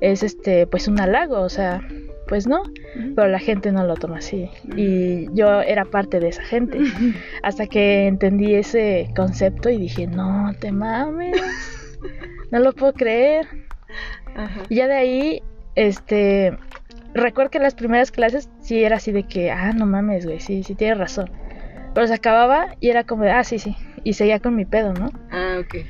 es 0.00 0.22
este 0.22 0.66
pues 0.66 0.86
un 0.86 1.00
halago, 1.00 1.40
o 1.40 1.48
sea, 1.48 1.82
pues 2.28 2.46
no, 2.46 2.62
pero 3.16 3.28
la 3.28 3.38
gente 3.38 3.72
no 3.72 3.84
lo 3.84 3.96
toma 3.96 4.18
así 4.18 4.50
y 4.76 5.26
yo 5.34 5.60
era 5.60 5.84
parte 5.86 6.20
de 6.20 6.28
esa 6.28 6.42
gente 6.42 6.78
hasta 7.42 7.66
que 7.66 8.06
entendí 8.06 8.54
ese 8.54 9.10
concepto 9.16 9.70
y 9.70 9.78
dije, 9.78 10.06
"No, 10.06 10.52
te 10.60 10.72
mames. 10.72 11.40
No 12.50 12.60
lo 12.60 12.72
puedo 12.72 12.94
creer." 12.94 13.46
Y 14.70 14.76
ya 14.76 14.86
de 14.86 14.94
ahí 14.94 15.42
este 15.74 16.56
recuerdo 17.12 17.50
que 17.50 17.58
en 17.58 17.64
las 17.64 17.74
primeras 17.74 18.10
clases 18.10 18.48
sí 18.60 18.84
era 18.84 18.96
así 18.96 19.12
de 19.12 19.24
que, 19.24 19.50
"Ah, 19.50 19.72
no 19.72 19.84
mames, 19.84 20.24
güey, 20.24 20.40
sí, 20.40 20.62
sí 20.62 20.74
tienes 20.74 20.96
razón." 20.98 21.30
Pero 21.98 22.06
se 22.06 22.14
acababa 22.14 22.76
y 22.78 22.90
era 22.90 23.02
como 23.02 23.24
de, 23.24 23.32
ah, 23.32 23.42
sí, 23.42 23.58
sí. 23.58 23.76
Y 24.04 24.12
seguía 24.12 24.38
con 24.38 24.54
mi 24.54 24.64
pedo, 24.64 24.92
¿no? 24.92 25.10
Ah, 25.32 25.56
ok. 25.58 25.84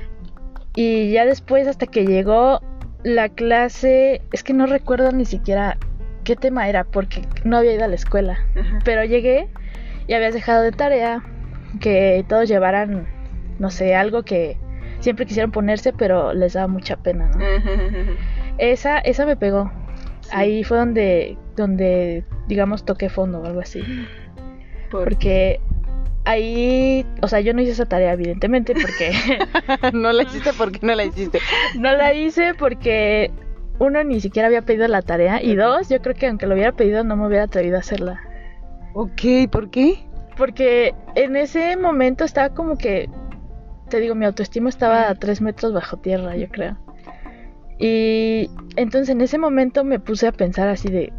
Y 0.74 1.12
ya 1.12 1.26
después, 1.26 1.68
hasta 1.68 1.86
que 1.86 2.06
llegó 2.06 2.62
la 3.02 3.28
clase, 3.28 4.22
es 4.32 4.42
que 4.42 4.54
no 4.54 4.64
recuerdo 4.64 5.12
ni 5.12 5.26
siquiera 5.26 5.76
qué 6.24 6.34
tema 6.34 6.66
era, 6.66 6.84
porque 6.84 7.20
no 7.44 7.58
había 7.58 7.74
ido 7.74 7.84
a 7.84 7.88
la 7.88 7.94
escuela. 7.94 8.38
Pero 8.86 9.04
llegué 9.04 9.50
y 10.06 10.14
habías 10.14 10.32
dejado 10.32 10.62
de 10.62 10.72
tarea 10.72 11.22
que 11.78 12.24
todos 12.26 12.48
llevaran, 12.48 13.06
no 13.58 13.68
sé, 13.68 13.94
algo 13.94 14.22
que 14.22 14.56
siempre 15.00 15.26
quisieron 15.26 15.50
ponerse, 15.50 15.92
pero 15.92 16.32
les 16.32 16.54
daba 16.54 16.68
mucha 16.68 16.96
pena, 16.96 17.28
¿no? 17.28 17.44
esa, 18.56 18.96
esa 19.00 19.26
me 19.26 19.36
pegó. 19.36 19.70
Ahí 20.32 20.64
fue 20.64 20.78
donde, 20.78 21.36
donde, 21.54 22.24
digamos, 22.46 22.86
toqué 22.86 23.10
fondo 23.10 23.42
o 23.42 23.44
algo 23.44 23.60
así. 23.60 23.82
Porque 24.90 25.60
ahí, 26.28 27.06
o 27.23 27.28
sea, 27.28 27.40
yo 27.40 27.54
no 27.54 27.62
hice 27.62 27.73
esa 27.73 27.87
tarea, 27.87 28.12
evidentemente, 28.12 28.75
porque... 28.75 29.12
no 29.94 30.12
la 30.12 30.25
hiciste 30.25 30.50
porque 30.56 30.78
no 30.82 30.94
la 30.94 31.04
hiciste. 31.04 31.40
no 31.78 31.92
la 31.92 32.12
hice 32.12 32.52
porque 32.54 33.30
uno 33.78 34.04
ni 34.04 34.20
siquiera 34.20 34.49
había 34.49 34.62
pedido 34.62 34.87
la 34.88 35.00
tarea 35.00 35.42
y 35.42 35.54
dos, 35.54 35.88
yo 35.88 36.00
creo 36.02 36.14
que 36.14 36.26
aunque 36.26 36.47
lo 36.47 36.54
hubiera 36.54 36.73
pedido 36.73 37.02
no 37.02 37.16
me 37.16 37.26
hubiera 37.26 37.44
atrevido 37.44 37.76
a 37.76 37.80
hacerla. 37.80 38.20
Ok, 38.92 39.50
¿por 39.50 39.70
qué? 39.70 40.06
Porque 40.37 40.94
en 41.14 41.37
ese 41.37 41.76
momento 41.76 42.25
estaba 42.25 42.50
como 42.50 42.76
que, 42.76 43.08
te 43.88 43.99
digo, 43.99 44.14
mi 44.14 44.26
autoestima 44.26 44.68
estaba 44.68 45.08
a 45.08 45.14
tres 45.14 45.40
metros 45.40 45.73
bajo 45.73 45.97
tierra, 45.97 46.37
yo 46.37 46.49
creo. 46.49 46.76
Y 47.78 48.50
entonces 48.76 49.08
en 49.08 49.23
ese 49.23 49.38
momento 49.38 49.82
me 49.82 49.99
puse 49.99 50.26
a 50.26 50.32
pensar 50.32 50.68
así 50.68 50.88
de, 50.88 51.12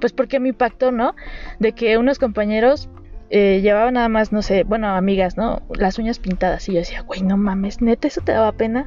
pues 0.00 0.12
porque 0.12 0.40
mi 0.40 0.52
pacto, 0.52 0.90
¿no? 0.90 1.14
De 1.60 1.72
que 1.72 1.98
unos 1.98 2.18
compañeros 2.18 2.88
eh, 3.30 3.60
llevaban 3.60 3.94
nada 3.94 4.08
más, 4.08 4.32
no 4.32 4.42
sé, 4.42 4.64
bueno, 4.64 4.88
amigas, 4.88 5.36
¿no? 5.36 5.62
Las 5.74 5.98
uñas 5.98 6.18
pintadas. 6.18 6.68
Y 6.68 6.72
yo 6.72 6.78
decía, 6.78 7.02
güey, 7.02 7.22
no 7.22 7.36
mames, 7.36 7.82
neta, 7.82 8.08
eso 8.08 8.20
te 8.20 8.32
daba 8.32 8.52
pena. 8.52 8.86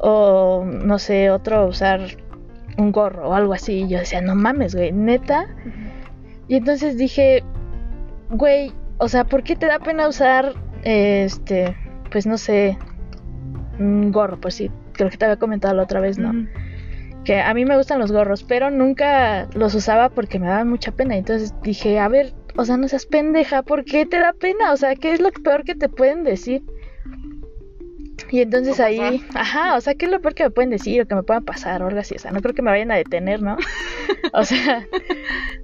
O, 0.00 0.64
no 0.64 0.98
sé, 0.98 1.30
otro 1.30 1.66
usar 1.66 2.00
un 2.76 2.90
gorro 2.90 3.28
o 3.28 3.34
algo 3.34 3.52
así. 3.52 3.82
Y 3.82 3.88
yo 3.88 3.98
decía, 3.98 4.20
no 4.20 4.34
mames, 4.34 4.74
güey, 4.74 4.92
neta. 4.92 5.46
Y 6.48 6.56
entonces 6.56 6.98
dije, 6.98 7.44
güey, 8.30 8.72
o 8.98 9.08
sea, 9.08 9.24
¿por 9.24 9.42
qué 9.42 9.56
te 9.56 9.66
da 9.66 9.78
pena 9.78 10.08
usar, 10.08 10.54
este, 10.82 11.76
pues 12.10 12.26
no 12.26 12.38
sé, 12.38 12.76
un 13.78 14.10
gorro? 14.10 14.40
Pues 14.40 14.54
sí, 14.54 14.70
creo 14.92 15.08
que 15.08 15.16
te 15.16 15.24
había 15.24 15.38
comentado 15.38 15.74
la 15.74 15.84
otra 15.84 16.00
vez, 16.00 16.18
¿no? 16.18 16.48
Que 17.24 17.40
a 17.40 17.54
mí 17.54 17.64
me 17.64 17.76
gustan 17.76 18.00
los 18.00 18.10
gorros, 18.10 18.42
pero 18.42 18.70
nunca 18.70 19.46
los 19.54 19.74
usaba 19.74 20.08
porque 20.08 20.40
me 20.40 20.48
daba 20.48 20.64
mucha 20.64 20.90
pena. 20.90 21.16
Entonces 21.16 21.54
dije, 21.62 22.00
a 22.00 22.08
ver, 22.08 22.34
o 22.56 22.64
sea, 22.64 22.76
no 22.76 22.88
seas 22.88 23.06
pendeja, 23.06 23.62
¿por 23.62 23.84
qué 23.84 24.06
te 24.06 24.18
da 24.18 24.32
pena? 24.32 24.72
O 24.72 24.76
sea, 24.76 24.94
¿qué 24.94 25.12
es 25.12 25.20
lo 25.20 25.30
peor 25.30 25.64
que 25.64 25.74
te 25.74 25.88
pueden 25.88 26.24
decir? 26.24 26.62
Y 28.30 28.40
entonces 28.40 28.80
ahí, 28.80 29.22
ajá, 29.34 29.76
o 29.76 29.80
sea, 29.80 29.94
¿qué 29.94 30.06
es 30.06 30.10
lo 30.10 30.20
peor 30.20 30.34
que 30.34 30.44
me 30.44 30.50
pueden 30.50 30.70
decir 30.70 31.02
o 31.02 31.06
que 31.06 31.14
me 31.14 31.22
puedan 31.22 31.44
pasar 31.44 31.82
o 31.82 31.88
algo 31.88 32.00
así? 32.00 32.14
O 32.14 32.18
sea, 32.18 32.30
no 32.30 32.40
creo 32.40 32.54
que 32.54 32.62
me 32.62 32.70
vayan 32.70 32.90
a 32.90 32.96
detener, 32.96 33.42
¿no? 33.42 33.56
o 34.32 34.44
sea, 34.44 34.86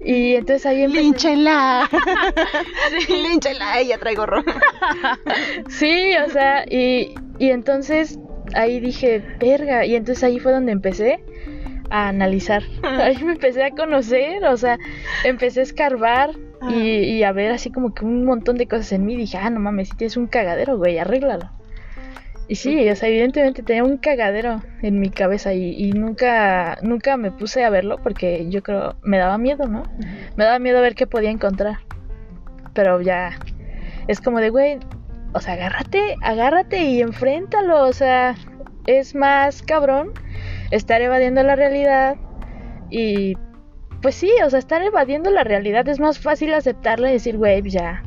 y 0.04 0.35
entonces 0.35 0.66
ahí 0.66 0.83
empecé... 0.83 1.02
¡Línchenla! 1.02 1.88
sí. 3.07 3.12
¡Línchenla! 3.12 3.78
Ella 3.78 3.99
trae 3.99 4.14
gorro. 4.14 4.42
sí, 5.68 6.12
o 6.26 6.30
sea, 6.30 6.64
y, 6.68 7.14
y 7.38 7.50
entonces 7.50 8.18
ahí 8.54 8.80
dije, 8.80 9.23
verga, 9.38 9.87
y 9.87 9.97
entonces 9.97 10.25
ahí 10.25 10.38
fue 10.38 10.52
donde 10.52 10.73
empecé 10.73 11.21
a 11.90 12.09
analizar. 12.09 12.62
Ahí 12.83 13.16
me 13.25 13.33
empecé 13.33 13.64
a 13.64 13.71
conocer, 13.71 14.45
o 14.45 14.57
sea, 14.57 14.78
empecé 15.25 15.61
a 15.61 15.62
escarbar 15.62 16.33
y, 16.70 16.74
y, 16.74 17.22
a 17.22 17.32
ver 17.32 17.52
así 17.52 17.70
como 17.70 17.94
que 17.94 18.04
un 18.04 18.24
montón 18.24 18.56
de 18.56 18.66
cosas 18.66 18.92
en 18.92 19.04
mí. 19.04 19.16
Dije, 19.16 19.38
ah, 19.38 19.50
no 19.50 19.60
mames, 19.60 19.88
si 19.88 19.96
tienes 19.96 20.16
un 20.16 20.26
cagadero, 20.26 20.76
güey, 20.76 20.98
arréglalo. 20.98 21.50
Y 22.48 22.54
sí, 22.54 22.88
o 22.88 22.96
sea, 22.96 23.10
evidentemente 23.10 23.62
tenía 23.62 23.84
un 23.84 23.98
cagadero 23.98 24.62
en 24.80 25.00
mi 25.00 25.10
cabeza 25.10 25.52
y, 25.52 25.92
nunca, 25.92 26.78
nunca 26.82 27.18
me 27.18 27.30
puse 27.30 27.62
a 27.62 27.68
verlo 27.68 27.98
porque 28.02 28.48
yo 28.48 28.62
creo, 28.62 28.96
me 29.02 29.18
daba 29.18 29.36
miedo, 29.36 29.66
¿no? 29.68 29.82
Me 30.36 30.44
daba 30.44 30.58
miedo 30.58 30.80
ver 30.80 30.94
qué 30.94 31.06
podía 31.06 31.30
encontrar. 31.30 31.80
Pero 32.72 33.02
ya, 33.02 33.38
es 34.06 34.22
como 34.22 34.40
de, 34.40 34.48
güey, 34.48 34.78
o 35.34 35.40
sea, 35.40 35.54
agárrate, 35.54 36.16
agárrate 36.22 36.84
y 36.84 37.02
enfréntalo, 37.02 37.86
o 37.86 37.92
sea, 37.92 38.34
es 38.86 39.14
más 39.14 39.60
cabrón 39.60 40.12
estar 40.70 41.02
evadiendo 41.02 41.42
la 41.42 41.54
realidad 41.54 42.16
y 42.90 43.36
pues 44.02 44.14
sí, 44.14 44.31
o 44.45 44.50
sea, 44.50 44.59
estar 44.59 44.83
evadiendo 44.83 45.31
la 45.31 45.45
realidad 45.45 45.88
es 45.88 46.00
más 46.00 46.19
fácil 46.19 46.55
aceptarla 46.55 47.11
y 47.11 47.14
decir, 47.14 47.37
güey, 47.37 47.62
ya, 47.62 48.02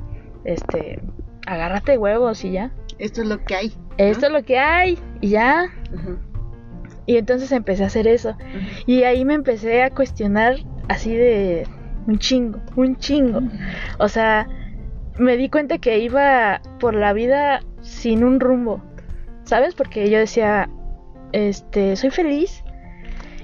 este, 0.46 1.02
agárrate 1.46 1.98
huevos 1.98 2.44
y 2.46 2.52
ya. 2.52 2.72
Esto 2.98 3.22
es 3.22 3.28
lo 3.28 3.44
que 3.44 3.56
hay. 3.56 3.74
Esto 3.98 4.28
es 4.28 4.32
lo 4.32 4.44
que 4.44 4.60
hay 4.60 4.98
y 5.22 5.30
ya. 5.30 5.70
Y 7.06 7.18
entonces 7.18 7.52
empecé 7.52 7.84
a 7.84 7.88
hacer 7.88 8.08
eso. 8.08 8.38
Y 8.86 9.04
ahí 9.04 9.26
me 9.26 9.34
empecé 9.34 9.84
a 9.84 9.90
cuestionar 9.90 10.56
así 10.88 11.16
de 11.16 11.68
un 12.08 12.20
chingo, 12.20 12.60
un 12.76 12.96
chingo. 12.98 13.42
O 13.98 14.08
sea, 14.08 14.48
me 15.18 15.36
di 15.36 15.50
cuenta 15.50 15.78
que 15.78 16.00
iba 16.00 16.62
por 16.80 16.94
la 16.94 17.14
vida 17.14 17.62
sin 17.82 18.24
un 18.24 18.40
rumbo. 18.40 18.84
¿Sabes? 19.44 19.76
Porque 19.76 20.10
yo 20.10 20.20
decía, 20.20 20.70
este, 21.32 21.96
soy 21.96 22.12
feliz. 22.12 22.64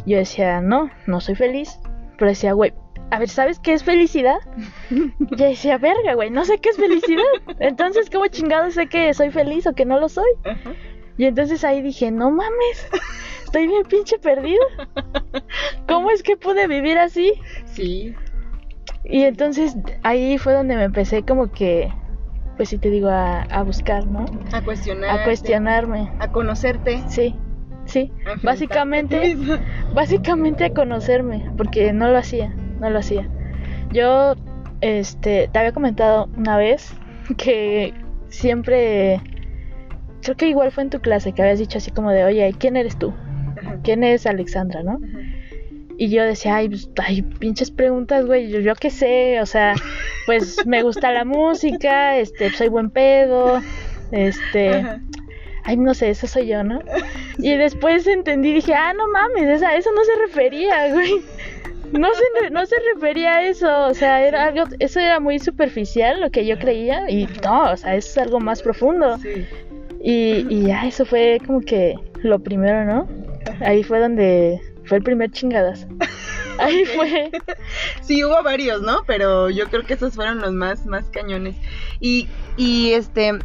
Yo 0.05 0.17
decía, 0.17 0.61
no, 0.61 0.89
no 1.05 1.19
soy 1.19 1.35
feliz. 1.35 1.79
Pero 2.17 2.29
decía, 2.29 2.53
güey, 2.53 2.73
a 3.09 3.19
ver, 3.19 3.29
¿sabes 3.29 3.59
qué 3.59 3.73
es 3.73 3.83
felicidad? 3.83 4.37
Y 4.89 5.35
decía, 5.35 5.77
verga, 5.77 6.15
güey, 6.15 6.29
no 6.29 6.45
sé 6.45 6.57
qué 6.59 6.69
es 6.69 6.77
felicidad. 6.77 7.23
Entonces, 7.59 8.09
¿cómo 8.09 8.27
chingado 8.27 8.71
sé 8.71 8.87
que 8.87 9.13
soy 9.13 9.29
feliz 9.31 9.67
o 9.67 9.73
que 9.73 9.85
no 9.85 9.99
lo 9.99 10.09
soy? 10.09 10.29
Y 11.17 11.25
entonces 11.25 11.63
ahí 11.63 11.81
dije, 11.81 12.11
no 12.11 12.31
mames, 12.31 12.87
estoy 13.43 13.67
bien 13.67 13.83
pinche 13.83 14.19
perdido. 14.19 14.63
¿Cómo 15.87 16.11
es 16.11 16.23
que 16.23 16.37
pude 16.37 16.67
vivir 16.67 16.97
así? 16.97 17.33
Sí. 17.65 18.15
Y 19.03 19.23
entonces 19.23 19.75
ahí 20.03 20.37
fue 20.37 20.53
donde 20.53 20.75
me 20.75 20.83
empecé 20.83 21.23
como 21.23 21.51
que, 21.51 21.91
pues 22.57 22.69
sí 22.69 22.77
te 22.77 22.89
digo, 22.89 23.09
a, 23.09 23.43
a 23.43 23.63
buscar, 23.63 24.05
¿no? 24.05 24.25
A 24.51 24.61
cuestionar. 24.61 25.21
A 25.21 25.23
cuestionarme. 25.23 26.11
A 26.19 26.31
conocerte. 26.31 27.03
Sí, 27.07 27.35
sí. 27.87 28.11
Básicamente, 28.43 29.35
básicamente 29.93 30.65
a 30.65 30.73
conocerme, 30.73 31.49
porque 31.57 31.91
no 31.91 32.09
lo 32.09 32.17
hacía 32.17 32.53
no 32.79 32.89
lo 32.89 32.99
hacía. 32.99 33.27
Yo, 33.91 34.35
este, 34.81 35.49
te 35.51 35.59
había 35.59 35.71
comentado 35.71 36.29
una 36.37 36.57
vez 36.57 36.93
que 37.37 37.93
siempre, 38.29 39.21
creo 40.21 40.35
que 40.35 40.47
igual 40.47 40.71
fue 40.71 40.83
en 40.83 40.89
tu 40.89 40.99
clase 40.99 41.33
que 41.33 41.41
habías 41.41 41.59
dicho 41.59 41.77
así 41.77 41.91
como 41.91 42.11
de, 42.11 42.23
oye, 42.23 42.53
¿quién 42.57 42.75
eres 42.75 42.97
tú? 42.97 43.13
¿Quién 43.83 44.03
es 44.03 44.25
Alexandra, 44.25 44.83
no? 44.83 44.99
Y 45.99 46.09
yo 46.09 46.23
decía, 46.23 46.57
ay, 46.57 46.69
pues, 46.69 46.89
ay, 47.03 47.23
pinches 47.23 47.71
preguntas, 47.71 48.25
güey, 48.25 48.49
yo, 48.49 48.59
yo 48.59 48.75
qué 48.75 48.91
sé, 48.91 49.41
o 49.41 49.47
sea, 49.47 49.73
pues 50.27 50.65
me 50.67 50.83
gusta 50.83 51.11
la 51.11 51.25
música, 51.25 52.17
este, 52.17 52.51
soy 52.51 52.69
buen 52.69 52.91
pedo, 52.91 53.61
este, 54.11 54.85
ay, 55.67 55.77
no 55.77 55.93
sé, 55.93 56.09
eso 56.09 56.25
soy 56.25 56.47
yo, 56.47 56.63
¿no? 56.63 56.79
Y 57.37 57.55
después 57.55 58.07
entendí, 58.07 58.53
dije, 58.53 58.73
ah, 58.73 58.93
no 58.93 59.07
mames, 59.09 59.47
esa, 59.47 59.75
eso 59.75 59.91
no 59.91 60.03
se 60.03 60.15
refería, 60.25 60.91
güey 60.91 61.23
no 61.91 62.09
se, 62.13 62.49
no 62.49 62.65
se 62.65 62.75
refería 62.93 63.35
a 63.35 63.43
eso, 63.43 63.87
o 63.87 63.93
sea, 63.93 64.25
era 64.25 64.45
algo, 64.45 64.65
eso 64.79 64.99
era 64.99 65.19
muy 65.19 65.39
superficial 65.39 66.21
lo 66.21 66.29
que 66.31 66.45
yo 66.45 66.57
creía 66.57 67.09
y 67.09 67.27
no, 67.43 67.71
o 67.71 67.77
sea, 67.77 67.95
es 67.95 68.17
algo 68.17 68.39
más 68.39 68.61
profundo. 68.61 69.17
Y, 70.01 70.45
y 70.49 70.67
ya 70.67 70.85
eso 70.85 71.05
fue 71.05 71.39
como 71.45 71.61
que 71.61 71.95
lo 72.21 72.39
primero, 72.39 72.85
¿no? 72.85 73.07
Ahí 73.61 73.83
fue 73.83 73.99
donde 73.99 74.59
fue 74.85 74.97
el 74.97 75.03
primer 75.03 75.31
chingadas. 75.31 75.87
Ahí 76.59 76.85
fue. 76.85 77.31
Sí, 78.01 78.23
hubo 78.23 78.41
varios, 78.41 78.81
¿no? 78.81 79.03
Pero 79.05 79.49
yo 79.49 79.67
creo 79.67 79.83
que 79.83 79.93
esos 79.93 80.15
fueron 80.15 80.39
los 80.39 80.51
más, 80.53 80.85
más 80.85 81.05
cañones. 81.09 81.55
Y, 81.99 82.27
y 82.55 82.93
este, 82.93 83.37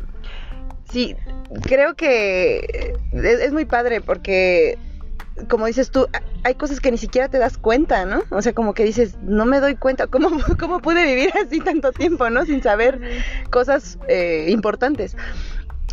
sí, 0.93 1.17
creo 1.67 1.95
que 1.95 2.95
es 3.13 3.53
muy 3.53 3.65
padre 3.65 4.01
porque 4.01 4.79
como 5.49 5.67
dices 5.67 5.91
tú, 5.91 6.09
hay 6.45 6.55
cosas 6.55 6.81
que 6.81 6.91
ni 6.91 6.99
siquiera 6.99 7.29
te 7.29 7.39
das 7.39 7.57
cuenta, 7.57 8.05
¿no? 8.05 8.23
O 8.31 8.43
sea, 8.43 8.53
como 8.53 8.75
que 8.75 8.85
dices, 8.85 9.17
no 9.23 9.47
me 9.47 9.61
doy 9.61 9.77
cuenta, 9.77 10.07
¿cómo, 10.07 10.29
cómo 10.59 10.81
pude 10.81 11.07
vivir 11.07 11.33
así 11.45 11.61
tanto 11.61 11.93
tiempo, 11.93 12.29
¿no? 12.31 12.45
Sin 12.45 12.63
saber 12.63 13.01
cosas 13.51 13.99
eh, 14.09 14.47
importantes. 14.51 15.17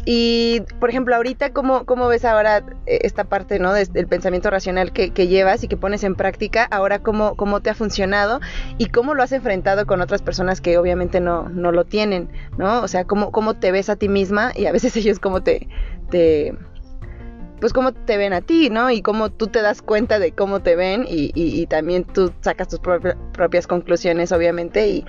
Y, 0.06 0.62
por 0.79 0.89
ejemplo, 0.89 1.15
ahorita, 1.15 1.51
¿cómo, 1.51 1.86
cómo 1.86 2.08
ves 2.08 2.25
ahora 2.25 2.63
eh, 2.86 3.00
esta 3.03 3.25
parte, 3.25 3.60
¿no? 3.60 3.74
Del 3.74 4.08
pensamiento 4.08 4.50
racional 4.50 4.91
que, 4.91 5.10
llevas 5.27 5.63
y 5.63 5.68
que 5.68 5.77
pones 5.77 6.03
en 6.03 6.15
práctica, 6.15 6.63
ahora 6.72 7.00
cómo, 7.00 7.36
cómo 7.36 7.62
te 7.62 7.70
ha 7.70 7.75
funcionado 7.75 8.39
y 8.77 8.88
cómo 8.88 9.13
lo 9.13 9.24
has 9.24 9.32
enfrentado 9.32 9.86
con 9.86 10.01
otras 10.01 10.22
personas 10.22 10.62
que 10.62 10.77
obviamente 10.77 11.20
no, 11.20 11.50
no 11.50 11.72
lo 11.72 11.86
tienen, 11.86 12.29
¿no? 12.58 12.82
O 12.82 12.88
sea, 12.88 13.06
cómo, 13.06 13.32
cómo 13.32 13.56
te 13.56 13.72
ves 13.72 13.89
a 13.89 13.96
ti 13.96 14.10
misma 14.10 14.51
y 14.56 14.65
a 14.65 14.72
veces 14.72 14.96
ellos 14.98 15.20
cómo 15.20 15.44
te, 15.44 15.68
te 16.10 16.56
pues 17.60 17.74
cómo 17.74 17.94
te 17.94 18.18
ven 18.18 18.34
a 18.34 18.41
ti, 18.41 18.70
¿no? 18.70 18.89
Y 18.89 19.01
cómo 19.01 19.29
tú 19.29 19.48
te 19.48 19.62
das 19.62 19.82
cuenta 19.82 20.20
de 20.20 20.32
cómo 20.32 20.62
te 20.62 20.75
ven 20.75 21.06
y, 21.08 21.32
y, 21.36 21.65
también 21.68 22.06
tú 22.06 22.32
sacas 22.41 22.70
tus 22.70 22.79
propias 22.79 23.68
conclusiones, 23.68 24.32
obviamente, 24.32 24.88
y 24.88 25.06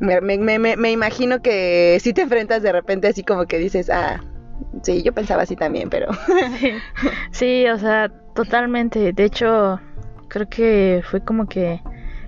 me, 0.00 0.20
me, 0.20 0.58
me, 0.58 0.76
me, 0.76 0.90
imagino 0.90 1.42
que 1.42 1.98
si 2.00 2.12
te 2.12 2.22
enfrentas 2.22 2.62
de 2.62 2.72
repente 2.72 3.08
así 3.08 3.22
como 3.24 3.46
que 3.46 3.58
dices, 3.58 3.90
ah, 3.90 4.20
sí, 4.82 5.02
yo 5.02 5.12
pensaba 5.12 5.42
así 5.42 5.56
también, 5.56 5.90
pero... 5.90 6.08
sí, 7.30 7.66
o 7.68 7.78
sea, 7.78 8.10
totalmente. 8.34 9.12
De 9.12 9.24
hecho, 9.24 9.80
creo 10.28 10.48
que 10.48 11.02
fue 11.08 11.24
como 11.24 11.46
que 11.46 11.80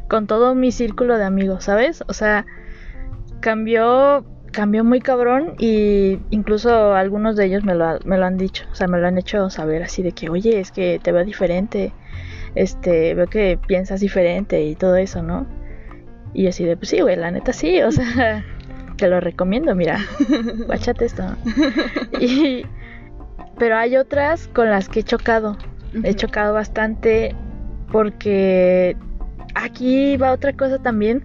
con 0.09 0.27
todo 0.27 0.55
mi 0.55 0.73
círculo 0.73 1.17
de 1.17 1.25
amigos, 1.25 1.65
¿sabes? 1.65 2.03
O 2.09 2.13
sea, 2.13 2.47
cambió 3.41 4.25
cambió 4.53 4.83
muy 4.83 5.01
cabrón 5.01 5.55
y 5.59 6.19
incluso 6.31 6.95
algunos 6.95 7.37
de 7.37 7.47
ellos 7.47 7.65
me 7.65 7.75
lo, 7.75 7.99
me 8.05 8.19
lo 8.19 8.27
han 8.27 8.37
dicho, 8.37 8.65
o 8.73 8.75
sea, 8.75 8.89
me 8.89 8.99
lo 8.99 9.07
han 9.07 9.19
hecho 9.19 9.49
saber 9.51 9.83
así 9.83 10.03
de 10.03 10.13
que, 10.13 10.29
oye, 10.29 10.61
es 10.61 10.73
que 10.73 11.01
te 11.03 11.13
veo 11.13 11.25
diferente, 11.25 11.93
este, 12.55 13.15
veo 13.15 13.29
que 13.29 13.59
piensas 13.65 14.01
diferente 14.01 14.63
y 14.65 14.75
todo 14.75 14.97
eso, 14.97 15.23
¿no? 15.23 15.47
Y 16.35 16.47
así 16.47 16.65
de, 16.65 16.77
pues 16.77 16.91
sí, 16.91 17.01
güey, 17.01 17.17
la 17.17 17.31
neta 17.31 17.53
sí, 17.53 17.83
o 17.83 17.91
sea, 17.91 18.45
te 18.97 19.09
lo 19.09 19.21
recomiendo, 19.21 19.75
mira, 19.75 19.99
guáchate 20.67 21.07
esto. 21.07 21.25
Y, 22.21 22.65
pero 23.59 23.77
hay 23.77 23.97
otras 23.97 24.49
con 24.49 24.71
las 24.71 24.89
que 24.89 25.01
he 25.01 25.03
chocado, 25.03 25.57
he 26.05 26.15
chocado 26.15 26.55
bastante 26.55 27.35
porque 27.91 28.97
aquí 29.55 30.17
va 30.17 30.33
otra 30.33 30.53
cosa 30.53 30.81
también 30.81 31.25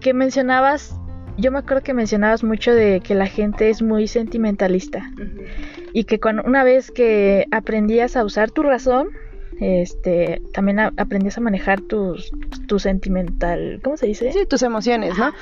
que 0.00 0.12
mencionabas 0.12 0.98
yo 1.36 1.50
me 1.50 1.58
acuerdo 1.58 1.82
que 1.82 1.94
mencionabas 1.94 2.44
mucho 2.44 2.72
de 2.72 3.00
que 3.00 3.14
la 3.14 3.26
gente 3.26 3.68
es 3.70 3.82
muy 3.82 4.06
sentimentalista 4.06 5.10
y 5.92 6.04
que 6.04 6.20
cuando 6.20 6.42
una 6.44 6.62
vez 6.62 6.90
que 6.90 7.46
aprendías 7.50 8.16
a 8.16 8.24
usar 8.24 8.50
tu 8.50 8.62
razón, 8.62 9.08
este, 9.60 10.42
también 10.52 10.80
aprendías 10.80 11.38
a 11.38 11.40
manejar 11.40 11.80
tus, 11.80 12.32
tu 12.66 12.78
sentimental, 12.78 13.80
¿cómo 13.82 13.96
se 13.96 14.06
dice? 14.06 14.32
Sí, 14.32 14.46
tus 14.46 14.62
emociones, 14.62 15.16
¿no? 15.18 15.32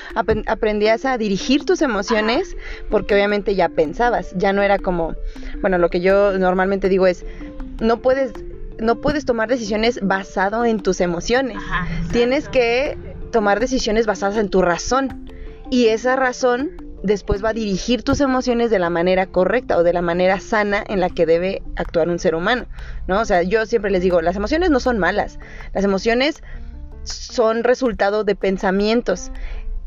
aprendías 0.46 1.04
a 1.04 1.18
dirigir 1.18 1.64
tus 1.64 1.82
emociones 1.82 2.56
porque 2.90 3.14
obviamente 3.14 3.54
ya 3.54 3.68
pensabas, 3.68 4.34
ya 4.36 4.52
no 4.52 4.62
era 4.62 4.78
como, 4.78 5.14
bueno, 5.60 5.78
lo 5.78 5.88
que 5.88 6.00
yo 6.00 6.38
normalmente 6.38 6.88
digo 6.88 7.06
es, 7.06 7.24
no 7.80 7.98
puedes, 7.98 8.32
no 8.78 9.00
puedes 9.00 9.24
tomar 9.24 9.48
decisiones 9.48 10.00
basado 10.02 10.64
en 10.64 10.80
tus 10.80 11.00
emociones, 11.00 11.58
tienes 12.12 12.48
que 12.48 12.96
tomar 13.30 13.60
decisiones 13.60 14.06
basadas 14.06 14.36
en 14.36 14.48
tu 14.48 14.62
razón. 14.62 15.30
Y 15.70 15.86
esa 15.86 16.16
razón 16.16 16.81
después 17.02 17.44
va 17.44 17.50
a 17.50 17.54
dirigir 17.54 18.02
tus 18.02 18.20
emociones 18.20 18.70
de 18.70 18.78
la 18.78 18.90
manera 18.90 19.26
correcta 19.26 19.76
o 19.76 19.82
de 19.82 19.92
la 19.92 20.02
manera 20.02 20.40
sana 20.40 20.84
en 20.86 21.00
la 21.00 21.10
que 21.10 21.26
debe 21.26 21.62
actuar 21.76 22.08
un 22.08 22.18
ser 22.18 22.34
humano, 22.34 22.66
¿no? 23.06 23.20
O 23.20 23.24
sea, 23.24 23.42
yo 23.42 23.66
siempre 23.66 23.90
les 23.90 24.02
digo, 24.02 24.22
las 24.22 24.36
emociones 24.36 24.70
no 24.70 24.80
son 24.80 24.98
malas, 24.98 25.38
las 25.74 25.84
emociones 25.84 26.42
son 27.04 27.64
resultado 27.64 28.24
de 28.24 28.36
pensamientos. 28.36 29.32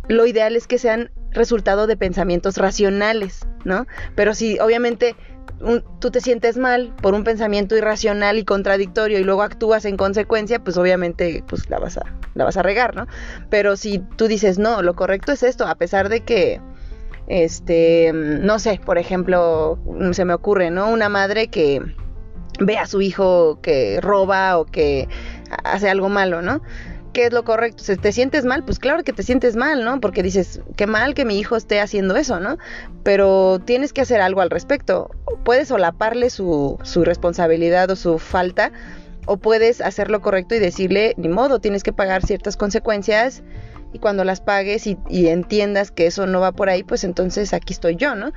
Lo 0.07 0.25
ideal 0.25 0.55
es 0.55 0.67
que 0.67 0.77
sean 0.77 1.11
resultado 1.31 1.87
de 1.87 1.97
pensamientos 1.97 2.57
racionales, 2.57 3.47
¿no? 3.63 3.87
Pero 4.15 4.33
si 4.33 4.59
obviamente 4.59 5.15
tú 5.99 6.11
te 6.11 6.21
sientes 6.21 6.57
mal 6.57 6.93
por 7.01 7.13
un 7.13 7.23
pensamiento 7.23 7.75
irracional 7.77 8.37
y 8.37 8.43
contradictorio 8.43 9.19
y 9.19 9.23
luego 9.23 9.41
actúas 9.41 9.85
en 9.85 9.95
consecuencia, 9.95 10.59
pues 10.59 10.77
obviamente 10.77 11.43
pues 11.47 11.69
la 11.69 11.79
vas 11.79 11.97
a 11.97 12.03
la 12.33 12.43
vas 12.43 12.57
a 12.57 12.61
regar, 12.63 12.95
¿no? 12.95 13.07
Pero 13.49 13.77
si 13.77 13.99
tú 14.17 14.27
dices, 14.27 14.59
"No, 14.59 14.81
lo 14.81 14.95
correcto 14.95 15.31
es 15.31 15.43
esto", 15.43 15.65
a 15.65 15.75
pesar 15.75 16.09
de 16.09 16.21
que 16.21 16.59
este, 17.27 18.11
no 18.13 18.59
sé, 18.59 18.79
por 18.83 18.97
ejemplo, 18.97 19.79
se 20.11 20.25
me 20.25 20.33
ocurre, 20.33 20.71
¿no? 20.71 20.89
Una 20.91 21.09
madre 21.09 21.47
que 21.47 21.81
ve 22.59 22.77
a 22.77 22.85
su 22.85 23.01
hijo 23.01 23.59
que 23.61 23.99
roba 24.01 24.57
o 24.57 24.65
que 24.65 25.07
hace 25.63 25.89
algo 25.89 26.09
malo, 26.09 26.41
¿no? 26.41 26.61
¿Qué 27.13 27.27
es 27.27 27.33
lo 27.33 27.45
correcto? 27.45 27.83
Te 27.95 28.11
sientes 28.11 28.43
mal, 28.43 28.65
pues 28.65 28.77
claro 28.77 29.03
que 29.03 29.13
te 29.13 29.23
sientes 29.23 29.55
mal, 29.55 29.85
¿no? 29.85 30.01
Porque 30.01 30.21
dices, 30.21 30.59
qué 30.75 30.85
mal 30.85 31.13
que 31.13 31.23
mi 31.23 31.39
hijo 31.39 31.55
esté 31.55 31.79
haciendo 31.79 32.17
eso, 32.17 32.41
¿no? 32.41 32.57
Pero 33.03 33.59
tienes 33.63 33.93
que 33.93 34.01
hacer 34.01 34.19
algo 34.19 34.41
al 34.41 34.49
respecto. 34.49 35.09
Puedes 35.45 35.69
solaparle 35.69 36.29
su, 36.29 36.77
su 36.83 37.05
responsabilidad 37.05 37.89
o 37.89 37.95
su 37.95 38.19
falta, 38.19 38.73
o 39.27 39.37
puedes 39.37 39.79
hacer 39.79 40.11
lo 40.11 40.21
correcto 40.21 40.55
y 40.55 40.59
decirle, 40.59 41.13
ni 41.17 41.29
modo, 41.29 41.59
tienes 41.59 41.83
que 41.83 41.93
pagar 41.93 42.25
ciertas 42.25 42.57
consecuencias 42.57 43.43
y 43.93 43.99
cuando 43.99 44.23
las 44.23 44.41
pagues 44.41 44.87
y, 44.87 44.97
entiendas 45.09 45.91
que 45.91 46.05
eso 46.05 46.27
no 46.27 46.41
va 46.41 46.51
por 46.51 46.69
ahí, 46.69 46.83
pues 46.83 47.03
entonces 47.03 47.53
aquí 47.53 47.73
estoy 47.73 47.95
yo, 47.95 48.15
¿no? 48.15 48.33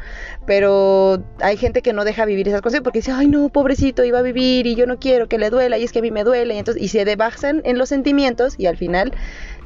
Pero 0.47 1.23
hay 1.41 1.57
gente 1.57 1.83
que 1.83 1.93
no 1.93 2.05
deja 2.05 2.25
vivir 2.25 2.47
esas 2.49 2.63
cosas 2.63 2.81
porque 2.81 3.01
dice, 3.01 3.13
ay 3.13 3.27
no, 3.27 3.49
pobrecito, 3.49 4.05
iba 4.05 4.21
a 4.21 4.23
vivir 4.23 4.67
y 4.67 4.77
yo 4.77 4.87
no 4.87 4.99
quiero 4.99 5.29
que 5.29 5.39
le 5.39 5.51
duela 5.51 5.79
y 5.79 5.85
es 5.85 5.93
que 5.93 5.99
a 5.99 6.03
mí 6.03 6.11
me 6.11 6.25
duele 6.25 6.55
y, 6.55 6.59
entonces, 6.59 6.83
y 6.83 6.89
se 6.89 7.05
debajan 7.05 7.61
en 7.65 7.77
los 7.77 7.89
sentimientos 7.89 8.55
y 8.57 8.67
al 8.67 8.77
final 8.77 9.13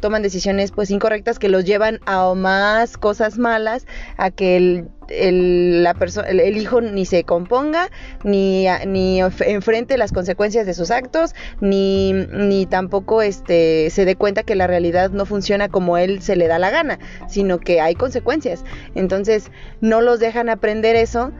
toman 0.02 0.20
decisiones 0.20 0.72
pues 0.72 0.90
incorrectas 0.90 1.38
que 1.38 1.48
los 1.48 1.64
llevan 1.64 2.00
a 2.04 2.34
más 2.34 2.98
cosas 2.98 3.38
malas, 3.38 3.86
a 4.18 4.30
que 4.30 4.56
el, 4.56 4.88
el, 5.08 5.82
la 5.82 5.96
el, 6.28 6.56
hijo 6.58 6.82
ni 6.82 7.06
se 7.06 7.24
componga, 7.24 7.88
ni, 8.24 8.66
ni 8.86 9.20
enfrente 9.20 9.96
las 9.96 10.12
consecuencias 10.12 10.66
de 10.66 10.74
sus 10.74 10.90
actos, 10.90 11.34
ni, 11.60 12.12
ni 12.12 12.66
tampoco 12.66 13.22
este, 13.22 13.88
se 13.90 14.04
dé 14.04 14.16
cuenta 14.16 14.42
que 14.42 14.56
la 14.56 14.66
realidad 14.66 15.10
no 15.10 15.24
funciona 15.24 15.68
como 15.68 15.96
él 15.96 16.20
se 16.20 16.36
le 16.36 16.48
da 16.48 16.58
la 16.58 16.70
gana, 16.70 16.98
sino 17.28 17.60
que 17.60 17.80
hay 17.80 17.94
consecuencias. 17.94 18.64
Entonces 18.94 19.50
no 19.80 20.00
los 20.00 20.18
dejan 20.18 20.48
aprender 20.48 20.96
eso 20.96 21.32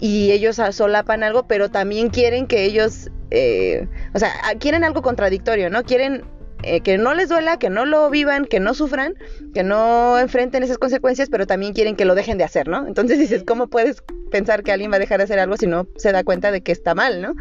y 0.00 0.32
ellos 0.32 0.60
solapan 0.70 1.22
algo, 1.22 1.46
pero 1.46 1.70
también 1.70 2.08
quieren 2.08 2.46
que 2.46 2.64
ellos, 2.64 3.10
eh, 3.30 3.86
o 4.14 4.18
sea, 4.18 4.30
quieren 4.58 4.84
algo 4.84 5.02
contradictorio, 5.02 5.68
¿no? 5.68 5.84
Quieren 5.84 6.24
eh, 6.62 6.80
que 6.80 6.98
no 6.98 7.14
les 7.14 7.28
duela, 7.28 7.58
que 7.58 7.70
no 7.70 7.84
lo 7.84 8.08
vivan, 8.10 8.44
que 8.44 8.60
no 8.60 8.74
sufran, 8.74 9.14
que 9.54 9.62
no 9.62 10.18
enfrenten 10.18 10.62
esas 10.62 10.78
consecuencias, 10.78 11.28
pero 11.28 11.46
también 11.46 11.72
quieren 11.72 11.96
que 11.96 12.04
lo 12.04 12.14
dejen 12.14 12.38
de 12.38 12.44
hacer, 12.44 12.68
¿no? 12.68 12.86
Entonces 12.86 13.18
dices, 13.18 13.44
¿cómo 13.46 13.68
puedes 13.68 14.02
pensar 14.30 14.62
que 14.62 14.72
alguien 14.72 14.90
va 14.90 14.96
a 14.96 15.00
dejar 15.00 15.18
de 15.18 15.24
hacer 15.24 15.38
algo 15.38 15.56
si 15.56 15.66
no 15.66 15.86
se 15.96 16.12
da 16.12 16.24
cuenta 16.24 16.50
de 16.50 16.62
que 16.62 16.72
está 16.72 16.94
mal, 16.94 17.20
¿no? 17.20 17.34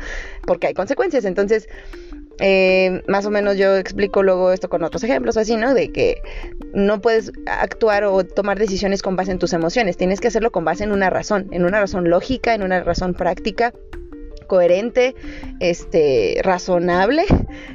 Porque 0.45 0.67
hay 0.67 0.73
consecuencias. 0.73 1.25
Entonces, 1.25 1.67
eh, 2.39 3.01
más 3.08 3.25
o 3.25 3.32
menos 3.32 3.58
yo 3.58 3.78
explico 3.78 4.21
luego 4.21 4.51
esto 4.51 4.67
con 4.67 4.84
otros 4.84 5.04
ejemplos 5.04 5.38
así, 5.38 5.56
¿no? 5.56 5.73
De 5.73 5.91
que 5.91 6.21
no 6.73 7.01
puedes 7.01 7.32
actuar 7.45 8.04
o 8.04 8.23
tomar 8.25 8.60
decisiones 8.60 9.01
con 9.01 9.15
base 9.15 9.32
en 9.32 9.39
tus 9.39 9.54
emociones, 9.54 9.95
tienes 9.95 10.19
que 10.19 10.28
hacerlo 10.28 10.51
con 10.51 10.65
base 10.65 10.84
en 10.84 10.91
una 10.91 11.10
razón, 11.10 11.47
en 11.51 11.63
una 11.63 11.80
razón 11.80 12.10
lógica, 12.10 12.54
en 12.54 12.63
una 12.63 12.84
razón 12.84 13.13
práctica 13.13 13.73
coherente, 14.46 15.16
este, 15.60 16.40
razonable 16.44 17.24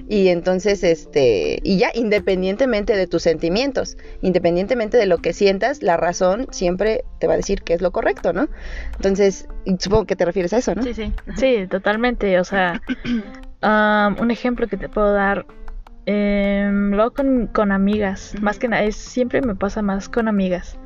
y 0.09 0.29
entonces, 0.29 0.83
este, 0.83 1.61
y 1.63 1.79
ya 1.79 1.91
independientemente 1.95 2.97
de 2.97 3.07
tus 3.07 3.23
sentimientos, 3.23 3.97
independientemente 4.23 4.97
de 4.97 5.07
lo 5.07 5.19
que 5.19 5.33
sientas, 5.33 5.83
la 5.83 5.97
razón 5.97 6.47
siempre 6.51 7.05
te 7.19 7.27
va 7.27 7.35
a 7.35 7.37
decir 7.37 7.63
qué 7.63 7.75
es 7.75 7.83
lo 7.83 7.93
correcto, 7.93 8.33
¿no? 8.33 8.49
Entonces, 8.97 9.49
supongo 9.79 10.07
que 10.07 10.17
te 10.17 10.25
refieres 10.25 10.53
a 10.53 10.59
eso, 10.59 10.75
¿no? 10.75 10.83
Sí, 10.83 10.95
sí, 10.95 11.13
sí, 11.37 11.67
totalmente, 11.69 12.41
o 12.41 12.45
sea, 12.45 12.81
un 14.21 14.31
ejemplo 14.31 14.67
que 14.67 14.77
te 14.77 14.89
puedo 14.89 15.13
dar, 15.13 15.47
eh, 16.07 16.69
luego 16.73 17.13
con, 17.13 17.47
con 17.47 17.71
amigas, 17.71 18.35
más 18.41 18.59
que 18.59 18.69
nada, 18.69 18.83
es, 18.83 18.97
siempre 18.97 19.43
me 19.43 19.55
pasa 19.55 19.83
más 19.83 20.09
con 20.09 20.27
amigas 20.27 20.80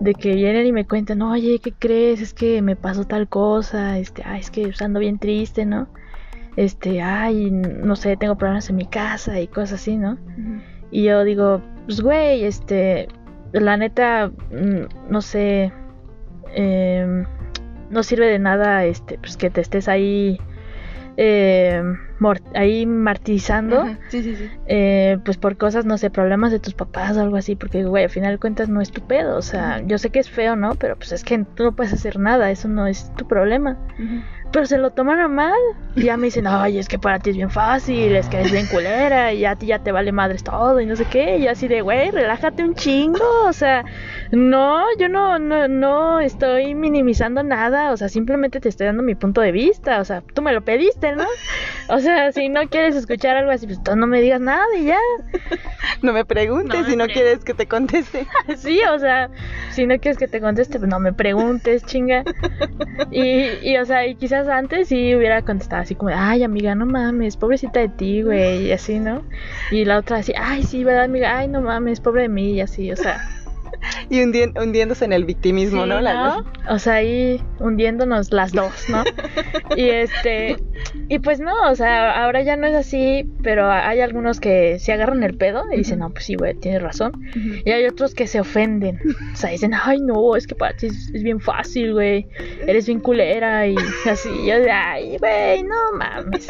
de 0.00 0.14
que 0.14 0.34
vienen 0.34 0.66
y 0.66 0.72
me 0.72 0.86
cuentan, 0.86 1.22
oye, 1.22 1.58
¿qué 1.58 1.72
crees? 1.72 2.20
Es 2.20 2.34
que 2.34 2.62
me 2.62 2.76
pasó 2.76 3.04
tal 3.04 3.28
cosa, 3.28 3.98
este, 3.98 4.22
ay, 4.24 4.40
es 4.40 4.50
que 4.50 4.72
ando 4.80 5.00
bien 5.00 5.18
triste, 5.18 5.64
¿no? 5.64 5.88
Este, 6.56 7.02
ay, 7.02 7.50
no 7.50 7.96
sé, 7.96 8.16
tengo 8.16 8.36
problemas 8.36 8.70
en 8.70 8.76
mi 8.76 8.86
casa 8.86 9.40
y 9.40 9.46
cosas 9.46 9.80
así, 9.80 9.96
¿no? 9.96 10.18
Y 10.90 11.04
yo 11.04 11.24
digo, 11.24 11.60
pues, 11.86 12.00
güey, 12.00 12.44
este, 12.44 13.08
la 13.52 13.76
neta, 13.76 14.28
mm, 14.50 15.10
no 15.10 15.20
sé, 15.20 15.72
eh, 16.54 17.24
no 17.90 18.02
sirve 18.02 18.26
de 18.26 18.38
nada, 18.38 18.84
este, 18.84 19.18
pues 19.18 19.36
que 19.36 19.50
te 19.50 19.60
estés 19.60 19.88
ahí 19.88 20.38
eh, 21.16 21.82
ahí 22.54 22.86
martirizando, 22.86 23.86
eh, 24.66 25.18
pues 25.24 25.36
por 25.36 25.56
cosas, 25.56 25.84
no 25.84 25.98
sé, 25.98 26.10
problemas 26.10 26.52
de 26.52 26.60
tus 26.60 26.74
papás 26.74 27.16
o 27.16 27.20
algo 27.20 27.36
así, 27.36 27.56
porque, 27.56 27.84
güey, 27.84 28.04
al 28.04 28.10
final 28.10 28.32
de 28.32 28.38
cuentas 28.38 28.68
no 28.68 28.80
es 28.80 28.90
tu 28.90 29.02
pedo, 29.02 29.36
o 29.36 29.42
sea, 29.42 29.82
yo 29.86 29.98
sé 29.98 30.10
que 30.10 30.18
es 30.18 30.30
feo, 30.30 30.56
¿no? 30.56 30.74
Pero 30.74 30.96
pues 30.96 31.12
es 31.12 31.24
que 31.24 31.38
tú 31.54 31.64
no 31.64 31.72
puedes 31.72 31.92
hacer 31.92 32.18
nada, 32.18 32.50
eso 32.50 32.68
no 32.68 32.86
es 32.86 33.12
tu 33.16 33.26
problema 33.26 33.76
pero 34.52 34.66
se 34.66 34.78
lo 34.78 34.90
toman 34.90 35.20
a 35.20 35.28
mal. 35.28 35.58
Y 35.94 36.04
ya 36.04 36.16
me 36.16 36.26
dicen, 36.26 36.46
ay, 36.46 36.78
es 36.78 36.88
que 36.88 36.98
para 36.98 37.18
ti 37.18 37.30
es 37.30 37.36
bien 37.36 37.50
fácil, 37.50 38.14
es 38.16 38.26
que 38.28 38.40
es 38.40 38.50
bien 38.50 38.66
culera, 38.66 39.32
y 39.32 39.44
a 39.44 39.56
ti 39.56 39.66
ya 39.66 39.80
te 39.80 39.92
vale 39.92 40.12
madres 40.12 40.44
todo, 40.44 40.80
y 40.80 40.86
no 40.86 40.96
sé 40.96 41.04
qué. 41.06 41.38
Y 41.38 41.48
así 41.48 41.68
de, 41.68 41.80
güey, 41.80 42.10
relájate 42.10 42.62
un 42.62 42.74
chingo. 42.74 43.44
O 43.44 43.52
sea, 43.52 43.84
no, 44.32 44.84
yo 44.98 45.08
no, 45.08 45.38
no, 45.38 45.68
no 45.68 46.20
estoy 46.20 46.74
minimizando 46.74 47.42
nada. 47.42 47.92
O 47.92 47.96
sea, 47.96 48.08
simplemente 48.08 48.60
te 48.60 48.68
estoy 48.68 48.86
dando 48.86 49.02
mi 49.02 49.14
punto 49.14 49.40
de 49.40 49.52
vista. 49.52 50.00
O 50.00 50.04
sea, 50.04 50.22
tú 50.34 50.42
me 50.42 50.52
lo 50.52 50.62
pediste, 50.64 51.14
¿no? 51.14 51.24
O 51.88 52.00
sea, 52.00 52.32
si 52.32 52.48
no 52.48 52.68
quieres 52.68 52.96
escuchar 52.96 53.36
algo 53.36 53.52
así, 53.52 53.66
pues 53.66 53.80
tú 53.80 53.94
no 53.94 54.08
me 54.08 54.20
digas 54.20 54.40
nada 54.40 54.64
y 54.76 54.86
ya. 54.86 54.98
No 56.02 56.12
me 56.12 56.24
preguntes 56.24 56.86
si 56.86 56.96
no 56.96 57.06
quieres 57.06 57.44
que 57.44 57.54
te 57.54 57.66
conteste. 57.66 58.26
sí, 58.56 58.80
o 58.92 58.98
sea, 58.98 59.30
si 59.70 59.86
no 59.86 59.98
quieres 59.98 60.18
que 60.18 60.28
te 60.28 60.40
conteste, 60.40 60.78
pues 60.78 60.90
no 60.90 60.98
me 60.98 61.12
preguntes, 61.12 61.84
chinga. 61.84 62.24
Y, 63.10 63.50
y 63.62 63.76
o 63.78 63.84
sea, 63.84 64.06
y 64.06 64.16
quizás 64.16 64.48
antes 64.48 64.88
sí 64.88 65.14
hubiera 65.14 65.42
contestado 65.42 65.82
así 65.82 65.94
como, 65.94 66.10
ay, 66.14 66.42
amiga, 66.42 66.74
no 66.74 66.86
mames, 66.86 67.36
pobrecita 67.36 67.80
de 67.80 67.88
ti, 67.88 68.22
güey, 68.22 68.66
y 68.66 68.72
así, 68.72 68.98
¿no? 68.98 69.22
Y 69.70 69.84
la 69.84 69.98
otra 69.98 70.18
así, 70.18 70.32
ay, 70.36 70.64
sí, 70.64 70.84
¿verdad, 70.84 71.04
amiga? 71.04 71.38
Ay, 71.38 71.48
no 71.48 71.62
mames, 71.62 72.00
pobre 72.00 72.22
de 72.22 72.28
mí, 72.28 72.52
y 72.52 72.60
así, 72.60 72.90
o 72.92 72.96
sea. 72.96 73.45
y 74.10 74.22
hundiéndose 74.22 75.04
en 75.04 75.12
el 75.12 75.24
victimismo, 75.24 75.86
¿no? 75.86 75.98
O 76.68 76.78
sea, 76.78 76.94
ahí 76.94 77.42
hundiéndonos 77.60 78.32
las 78.32 78.52
dos, 78.52 78.88
¿no? 78.88 79.04
y 79.76 79.88
este, 79.90 80.56
y 81.08 81.18
pues 81.18 81.40
no, 81.40 81.54
o 81.70 81.74
sea, 81.74 82.22
ahora 82.24 82.42
ya 82.42 82.56
no 82.56 82.66
es 82.66 82.74
así, 82.74 83.28
pero 83.42 83.70
hay 83.70 84.00
algunos 84.00 84.40
que 84.40 84.78
se 84.78 84.92
agarran 84.92 85.22
el 85.22 85.36
pedo 85.36 85.64
y 85.72 85.78
dicen, 85.78 86.00
no, 86.00 86.10
pues 86.10 86.24
sí, 86.24 86.34
güey, 86.34 86.54
tienes 86.54 86.82
razón. 86.82 87.12
Y 87.64 87.70
hay 87.70 87.86
otros 87.86 88.14
que 88.14 88.26
se 88.26 88.40
ofenden, 88.40 89.00
o 89.32 89.36
sea, 89.36 89.50
dicen, 89.50 89.72
ay, 89.74 90.00
no, 90.00 90.36
es 90.36 90.46
que 90.46 90.54
para 90.54 90.76
ti 90.76 90.86
es, 90.86 91.22
bien 91.22 91.40
fácil, 91.40 91.92
güey, 91.92 92.26
eres 92.66 92.86
bien 92.86 93.00
culera 93.00 93.66
y 93.66 93.76
así, 94.08 94.28
yo 94.46 94.60
de, 94.60 94.70
ay, 94.70 95.16
güey, 95.18 95.62
no 95.62 95.92
mames. 95.98 96.48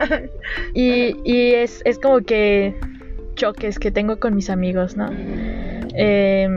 y, 0.74 1.16
y 1.24 1.54
es, 1.54 1.82
es 1.84 1.98
como 1.98 2.20
que 2.20 2.74
choques 3.34 3.78
que 3.78 3.90
tengo 3.90 4.18
con 4.18 4.34
mis 4.34 4.50
amigos, 4.50 4.96
¿no? 4.96 5.08
Eh, 5.96 6.48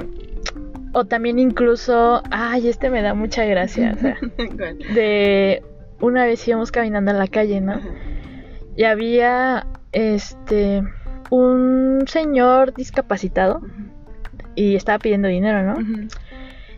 o 0.93 1.05
también 1.05 1.39
incluso, 1.39 2.23
ay, 2.31 2.67
este 2.67 2.89
me 2.89 3.01
da 3.01 3.13
mucha 3.13 3.45
gracia. 3.45 3.95
de 4.95 5.63
una 5.99 6.25
vez 6.25 6.47
íbamos 6.47 6.71
caminando 6.71 7.11
en 7.11 7.19
la 7.19 7.27
calle, 7.27 7.61
¿no? 7.61 7.79
Y 8.75 8.83
había 8.83 9.67
este 9.91 10.83
un 11.29 12.03
señor 12.07 12.73
discapacitado 12.73 13.61
y 14.55 14.75
estaba 14.75 14.99
pidiendo 14.99 15.27
dinero, 15.27 15.63
¿no? 15.63 16.07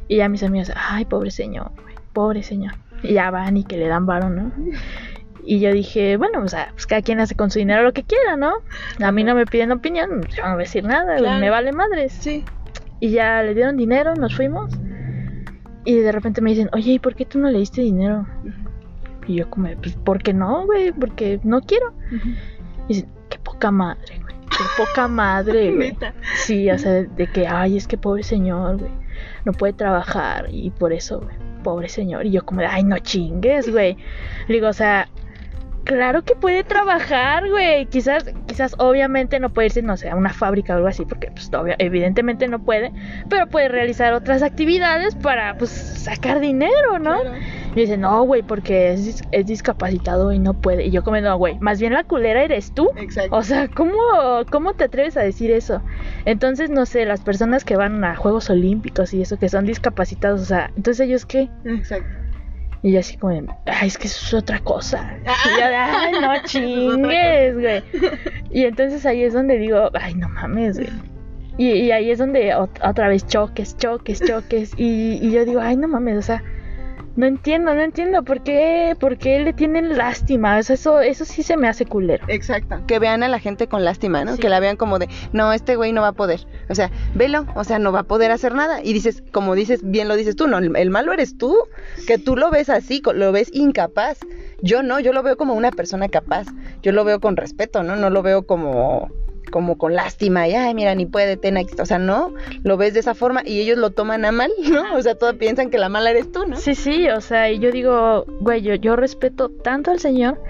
Y 0.07 0.21
a 0.21 0.29
mis 0.29 0.43
amigos, 0.43 0.71
ay, 0.75 1.05
pobre 1.05 1.31
señor, 1.31 1.71
pobre 2.13 2.43
señor. 2.43 2.73
Y 3.03 3.13
ya 3.13 3.31
van 3.31 3.55
y 3.57 3.63
que 3.63 3.77
le 3.77 3.87
dan 3.87 4.05
varo, 4.05 4.29
¿no? 4.29 4.51
Y 5.43 5.59
yo 5.59 5.71
dije, 5.71 6.17
bueno, 6.17 6.43
o 6.43 6.47
sea, 6.47 6.69
pues 6.73 6.85
cada 6.85 7.01
quien 7.01 7.19
hace 7.19 7.35
con 7.35 7.49
su 7.49 7.59
dinero 7.59 7.83
lo 7.83 7.93
que 7.93 8.03
quiera, 8.03 8.35
¿no? 8.35 8.55
A 9.01 9.11
mí 9.11 9.23
no 9.23 9.35
me 9.35 9.45
piden 9.45 9.71
opinión, 9.71 10.21
yo 10.35 10.43
no 10.43 10.49
voy 10.53 10.61
a 10.61 10.65
decir 10.65 10.83
nada, 10.83 11.39
me 11.39 11.49
vale 11.49 11.71
madres. 11.71 12.13
Sí. 12.13 12.43
Y 12.99 13.11
ya 13.11 13.41
le 13.43 13.53
dieron 13.53 13.77
dinero, 13.77 14.15
nos 14.15 14.35
fuimos. 14.35 14.71
Y 15.85 15.95
de 15.95 16.11
repente 16.11 16.41
me 16.41 16.51
dicen, 16.51 16.69
oye, 16.73 16.93
¿y 16.93 16.99
por 16.99 17.15
qué 17.15 17.25
tú 17.25 17.39
no 17.39 17.49
le 17.49 17.59
diste 17.59 17.81
dinero? 17.81 18.27
Y 19.27 19.35
yo 19.35 19.49
como, 19.49 19.69
pues, 19.81 19.95
¿por 19.95 20.21
qué 20.21 20.33
no, 20.33 20.65
güey? 20.65 20.91
Porque 20.91 21.39
no 21.43 21.61
quiero. 21.61 21.93
Y 22.87 22.95
dicen, 22.95 23.09
qué 23.29 23.39
poca 23.39 23.71
madre, 23.71 24.19
güey. 24.21 24.35
Qué 24.49 24.63
poca 24.77 25.07
madre, 25.07 25.71
güey. 25.75 25.97
sí, 26.35 26.69
o 26.69 26.77
sea, 26.77 27.03
de 27.03 27.27
que, 27.27 27.47
ay, 27.47 27.77
es 27.77 27.87
que 27.87 27.97
pobre 27.97 28.23
señor, 28.23 28.77
güey. 28.77 28.91
No 29.45 29.53
puede 29.53 29.73
trabajar 29.73 30.47
y 30.51 30.71
por 30.71 30.91
eso, 30.91 31.21
güey. 31.21 31.35
Pobre 31.63 31.89
señor. 31.89 32.25
Y 32.25 32.31
yo 32.31 32.45
como, 32.45 32.61
ay, 32.61 32.83
no 32.83 32.97
chingues, 32.99 33.71
güey. 33.71 33.97
Le 34.47 34.55
digo, 34.55 34.67
o 34.67 34.73
sea, 34.73 35.07
Claro 35.89 36.23
que 36.23 36.35
puede 36.35 36.63
trabajar, 36.63 37.49
güey. 37.49 37.87
Quizás, 37.87 38.23
quizás 38.45 38.75
obviamente 38.77 39.39
no 39.39 39.49
puede 39.49 39.65
irse, 39.69 39.81
no 39.81 39.97
sé, 39.97 40.07
a 40.07 40.15
una 40.15 40.31
fábrica 40.31 40.73
o 40.73 40.75
algo 40.75 40.87
así, 40.87 41.03
porque 41.03 41.31
pues 41.31 41.49
evidentemente 41.79 42.47
no 42.47 42.59
puede, 42.59 42.91
pero 43.27 43.47
puede 43.47 43.69
realizar 43.69 44.13
otras 44.13 44.43
actividades 44.43 45.15
para 45.15 45.57
pues 45.57 45.71
sacar 45.71 46.41
dinero, 46.41 46.99
¿no? 46.99 47.17
Y 47.75 47.81
dice, 47.81 47.97
no, 47.97 48.21
güey, 48.21 48.43
porque 48.43 48.93
es, 48.93 49.23
es, 49.31 49.45
discapacitado 49.47 50.31
y 50.31 50.37
no 50.37 50.53
puede. 50.53 50.85
Y 50.85 50.91
yo 50.91 51.03
como, 51.03 51.19
no, 51.21 51.35
güey, 51.39 51.57
más 51.57 51.79
bien 51.79 51.93
la 51.93 52.03
culera 52.03 52.43
eres 52.43 52.71
tú. 52.71 52.91
Exacto. 52.95 53.35
O 53.35 53.41
sea, 53.41 53.67
¿cómo, 53.67 53.95
¿cómo 54.51 54.75
te 54.75 54.83
atreves 54.83 55.17
a 55.17 55.21
decir 55.21 55.49
eso? 55.49 55.81
Entonces, 56.25 56.69
no 56.69 56.85
sé, 56.85 57.05
las 57.05 57.21
personas 57.21 57.65
que 57.65 57.77
van 57.77 58.03
a 58.03 58.15
Juegos 58.15 58.51
Olímpicos 58.51 59.11
y 59.15 59.23
eso, 59.23 59.39
que 59.39 59.49
son 59.49 59.65
discapacitados, 59.65 60.41
o 60.41 60.45
sea, 60.45 60.71
entonces 60.75 61.07
ellos 61.07 61.25
qué? 61.25 61.49
Exacto. 61.65 62.18
Y 62.81 62.93
yo 62.93 62.99
así 62.99 63.17
como, 63.17 63.33
ay, 63.65 63.87
es 63.87 63.97
que 63.97 64.07
eso 64.07 64.25
es 64.25 64.33
otra 64.33 64.59
cosa. 64.59 65.17
Y 65.21 65.59
yo, 65.59 65.65
ay, 65.65 66.11
no 66.13 66.33
chingues, 66.45 67.55
güey. 67.55 67.83
Y 68.51 68.63
entonces 68.63 69.05
ahí 69.05 69.23
es 69.23 69.33
donde 69.33 69.57
digo, 69.57 69.89
ay, 69.93 70.15
no 70.15 70.29
mames, 70.29 70.77
güey. 70.77 70.89
Y, 71.57 71.91
ahí 71.91 72.09
es 72.09 72.19
donde 72.19 72.55
otra 72.55 73.09
vez 73.09 73.27
choques, 73.27 73.75
choques, 73.75 74.21
choques. 74.21 74.71
Y, 74.77 75.19
y 75.21 75.31
yo 75.31 75.43
digo, 75.43 75.59
ay, 75.59 75.75
no 75.75 75.89
mames, 75.89 76.17
o 76.17 76.21
sea, 76.21 76.41
no 77.19 77.25
entiendo, 77.25 77.75
no 77.75 77.81
entiendo 77.81 78.23
por 78.23 78.43
qué, 78.43 78.95
por 78.97 79.17
qué 79.17 79.41
le 79.41 79.51
tienen 79.51 79.97
lástima. 79.97 80.57
eso, 80.57 81.01
eso 81.01 81.25
sí 81.25 81.43
se 81.43 81.57
me 81.57 81.67
hace 81.67 81.85
culero. 81.85 82.23
Exacto. 82.29 82.79
Que 82.87 82.97
vean 82.97 83.23
a 83.23 83.27
la 83.27 83.39
gente 83.39 83.67
con 83.67 83.83
lástima, 83.83 84.23
¿no? 84.23 84.37
Que 84.37 84.47
la 84.47 84.61
vean 84.61 84.77
como 84.77 84.99
de, 84.99 85.09
no, 85.33 85.51
este 85.51 85.75
güey 85.75 85.91
no 85.91 85.99
va 85.99 86.07
a 86.07 86.13
poder. 86.13 86.47
O 86.69 86.75
sea, 86.75 86.89
velo, 87.15 87.45
o 87.55 87.65
sea, 87.65 87.77
no 87.77 87.91
va 87.91 87.99
a 87.99 88.03
poder 88.03 88.31
hacer 88.31 88.55
nada. 88.55 88.81
Y 88.81 88.93
dices, 88.93 89.21
como 89.33 89.53
dices, 89.53 89.81
bien 89.83 90.07
lo 90.07 90.15
dices 90.15 90.37
tú, 90.37 90.47
no, 90.47 90.59
el, 90.59 90.89
malo 90.91 91.11
eres 91.11 91.37
tú, 91.37 91.57
que 92.07 92.17
tú 92.17 92.37
lo 92.37 92.51
ves 92.51 92.69
así, 92.69 93.01
lo 93.13 93.33
ves 93.33 93.49
incapaz. 93.51 94.19
Yo 94.61 94.81
no, 94.81 95.01
yo 95.01 95.11
lo 95.11 95.21
veo 95.21 95.35
como 95.35 95.55
una 95.55 95.71
persona 95.71 96.07
capaz. 96.07 96.47
Yo 96.83 96.93
lo 96.93 97.03
veo 97.03 97.19
con 97.19 97.35
respeto, 97.35 97.83
¿no? 97.83 97.97
No 97.97 98.09
lo 98.09 98.23
veo 98.23 98.43
como 98.43 99.11
como 99.49 99.77
con 99.77 99.95
lástima 99.95 100.47
y 100.47 100.53
ay 100.53 100.73
mira 100.73 100.95
ni 100.95 101.05
puede 101.05 101.37
tener 101.37 101.65
o 101.79 101.85
sea 101.85 101.99
no 101.99 102.33
lo 102.63 102.77
ves 102.77 102.93
de 102.93 102.99
esa 102.99 103.13
forma 103.13 103.41
y 103.45 103.59
ellos 103.59 103.77
lo 103.77 103.91
toman 103.91 104.25
a 104.25 104.31
mal 104.31 104.51
no 104.69 104.95
o 104.95 105.01
sea 105.01 105.15
todos 105.15 105.35
piensan 105.35 105.69
que 105.69 105.77
la 105.77 105.89
mala 105.89 106.11
eres 106.11 106.31
tú 106.31 106.45
no 106.45 106.55
sí 106.55 106.75
sí 106.75 107.09
o 107.09 107.21
sea 107.21 107.51
y 107.51 107.59
yo 107.59 107.71
digo 107.71 108.25
güey 108.41 108.61
yo, 108.61 108.75
yo 108.75 108.95
respeto 108.95 109.49
tanto 109.49 109.91
al 109.91 109.99
señor 109.99 110.41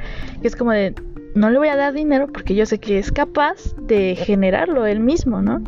que 0.41 0.47
es 0.47 0.55
como 0.55 0.71
de 0.71 0.93
no 1.35 1.49
le 1.49 1.57
voy 1.57 1.67
a 1.67 1.75
dar 1.75 1.93
dinero 1.93 2.27
porque 2.27 2.55
yo 2.55 2.65
sé 2.65 2.79
que 2.79 2.99
es 2.99 3.11
capaz 3.11 3.75
de 3.77 4.15
generarlo 4.15 4.85
él 4.85 4.99
mismo 4.99 5.41
no 5.41 5.63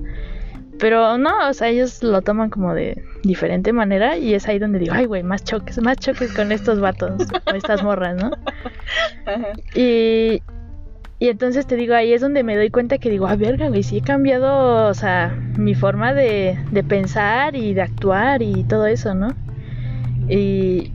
pero 0.81 1.19
no, 1.19 1.47
o 1.47 1.53
sea, 1.53 1.67
ellos 1.67 2.01
lo 2.01 2.23
toman 2.23 2.49
como 2.49 2.73
de 2.73 3.03
diferente 3.21 3.71
manera 3.71 4.17
y 4.17 4.33
es 4.33 4.47
ahí 4.47 4.57
donde 4.57 4.79
digo, 4.79 4.95
ay, 4.95 5.05
güey, 5.05 5.21
más 5.21 5.43
choques, 5.43 5.79
más 5.79 5.97
choques 5.97 6.33
con 6.33 6.51
estos 6.51 6.79
vatos 6.79 7.27
o 7.45 7.55
estas 7.55 7.83
morras, 7.83 8.15
¿no? 8.15 8.31
Y, 9.75 10.41
y 11.21 11.29
entonces 11.29 11.67
te 11.67 11.75
digo, 11.75 11.93
ahí 11.93 12.13
es 12.13 12.21
donde 12.21 12.41
me 12.41 12.55
doy 12.55 12.71
cuenta 12.71 12.97
que 12.97 13.11
digo, 13.11 13.27
ah, 13.27 13.35
verga, 13.35 13.69
güey, 13.69 13.83
sí 13.83 13.97
he 13.97 14.01
cambiado, 14.01 14.87
o 14.87 14.93
sea, 14.95 15.29
mi 15.55 15.75
forma 15.75 16.15
de, 16.15 16.57
de 16.71 16.83
pensar 16.83 17.55
y 17.55 17.75
de 17.75 17.83
actuar 17.83 18.41
y 18.41 18.63
todo 18.63 18.87
eso, 18.87 19.13
¿no? 19.13 19.27
Y 20.27 20.91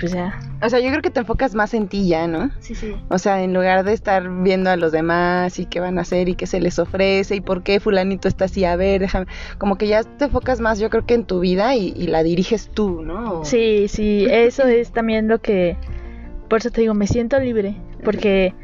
pues 0.00 0.12
ya. 0.12 0.40
O 0.62 0.70
sea, 0.70 0.80
yo 0.80 0.88
creo 0.88 1.02
que 1.02 1.10
te 1.10 1.20
enfocas 1.20 1.54
más 1.54 1.74
en 1.74 1.88
ti 1.88 2.08
ya, 2.08 2.26
¿no? 2.26 2.50
Sí, 2.60 2.74
sí. 2.74 2.96
O 3.10 3.18
sea, 3.18 3.42
en 3.42 3.52
lugar 3.52 3.84
de 3.84 3.92
estar 3.92 4.26
viendo 4.42 4.70
a 4.70 4.76
los 4.78 4.90
demás 4.90 5.58
y 5.58 5.66
qué 5.66 5.80
van 5.80 5.98
a 5.98 6.00
hacer 6.00 6.30
y 6.30 6.34
qué 6.34 6.46
se 6.46 6.58
les 6.58 6.78
ofrece 6.78 7.36
y 7.36 7.42
por 7.42 7.62
qué 7.62 7.80
fulanito 7.80 8.26
está 8.26 8.46
así, 8.46 8.64
a 8.64 8.74
ver, 8.74 9.02
déjame. 9.02 9.26
Como 9.58 9.76
que 9.76 9.86
ya 9.86 10.02
te 10.02 10.24
enfocas 10.24 10.60
más, 10.60 10.78
yo 10.78 10.88
creo 10.88 11.04
que 11.04 11.12
en 11.12 11.26
tu 11.26 11.40
vida 11.40 11.76
y, 11.76 11.92
y 11.94 12.06
la 12.06 12.22
diriges 12.22 12.70
tú, 12.70 13.02
¿no? 13.02 13.44
Sí, 13.44 13.86
sí, 13.86 14.26
eso 14.30 14.62
es 14.62 14.92
también 14.92 15.28
lo 15.28 15.42
que... 15.42 15.76
Por 16.48 16.60
eso 16.60 16.70
te 16.70 16.80
digo, 16.80 16.94
me 16.94 17.06
siento 17.06 17.38
libre, 17.38 17.76
porque 18.02 18.54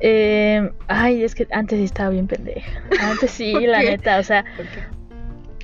eh, 0.00 0.70
ay, 0.88 1.22
es 1.22 1.34
que 1.34 1.46
antes 1.50 1.80
estaba 1.80 2.10
bien 2.10 2.26
pendeja. 2.26 2.82
Antes 3.00 3.30
sí, 3.30 3.52
la 3.66 3.80
neta, 3.80 4.18
o 4.18 4.22
sea, 4.22 4.44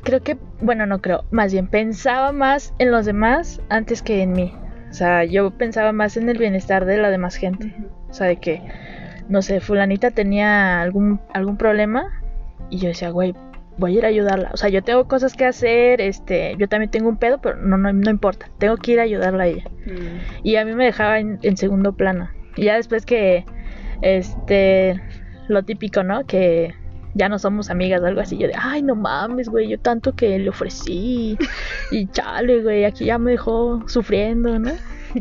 creo 0.03 0.23
que, 0.23 0.39
bueno, 0.61 0.87
no 0.87 1.01
creo, 1.01 1.25
más 1.31 1.53
bien 1.53 1.67
pensaba 1.67 2.33
más 2.33 2.75
en 2.79 2.91
los 2.91 3.07
demás 3.07 3.61
antes 3.69 4.03
que 4.03 4.23
en 4.23 4.33
mí. 4.33 4.55
O 4.91 4.93
sea, 4.93 5.25
yo 5.25 5.51
pensaba 5.53 5.93
más 5.93 6.17
en 6.17 6.29
el 6.29 6.39
bienestar 6.39 6.85
de 6.85 6.99
la 6.99 7.11
demás 7.11 7.37
gente. 7.37 7.75
O 8.09 8.15
sea, 8.15 8.27
de 8.27 8.37
que, 8.37 8.61
no 9.29 9.41
sé, 9.41 9.61
fulanita 9.61 10.11
tenía 10.11 10.81
algún, 10.81 11.21
algún 11.33 11.57
problema 11.57 12.23
y 12.71 12.79
yo 12.79 12.89
decía, 12.89 13.11
güey, 13.11 13.35
voy 13.79 13.95
a 13.95 13.99
ir 13.99 14.05
a 14.05 14.09
ayudarla. 14.09 14.51
O 14.53 14.57
sea, 14.57 14.69
yo 14.69 14.83
tengo 14.83 15.07
cosas 15.07 15.35
que 15.35 15.45
hacer, 15.45 16.01
este, 16.01 16.57
yo 16.59 16.69
también 16.69 16.91
tengo 16.91 17.09
un 17.09 17.19
pedo, 17.19 17.41
pero 17.41 17.57
no, 17.57 17.77
no, 17.77 17.93
no 17.93 18.11
importa, 18.11 18.51
tengo 18.59 18.77
que 18.77 18.93
ir 18.93 19.01
a 19.01 19.05
ayudarla 19.05 19.45
a 19.45 19.47
ella. 19.47 19.65
Mm. 19.87 20.43
Y 20.43 20.57
a 20.57 20.65
mí 20.65 20.75
me 20.75 20.87
dejaba 20.87 21.21
en, 21.21 21.39
en 21.43 21.57
segundo 21.57 21.93
plano. 21.93 22.29
Y 22.57 22.65
ya 22.65 22.75
después 22.75 23.07
que 23.07 23.45
este, 24.03 25.01
lo 25.49 25.63
típico, 25.63 26.03
¿no? 26.03 26.27
Que 26.27 26.75
ya 27.15 27.29
no 27.29 27.39
somos 27.39 27.71
amigas 27.71 28.01
o 28.03 28.07
algo 28.07 28.21
así. 28.21 28.39
Yo 28.39 28.47
de, 28.47 28.55
ay, 28.57 28.83
no 28.83 28.95
mames, 28.95 29.49
güey, 29.49 29.69
yo 29.69 29.79
tanto 29.79 30.15
que 30.15 30.39
le 30.39 30.49
ofrecí. 30.49 31.37
Y 31.91 32.07
chale, 32.13 32.63
güey, 32.63 32.85
aquí 32.85 33.07
ya 33.07 33.19
me 33.19 33.33
dejó 33.33 33.83
sufriendo, 33.87 34.59
¿no? 34.59 34.73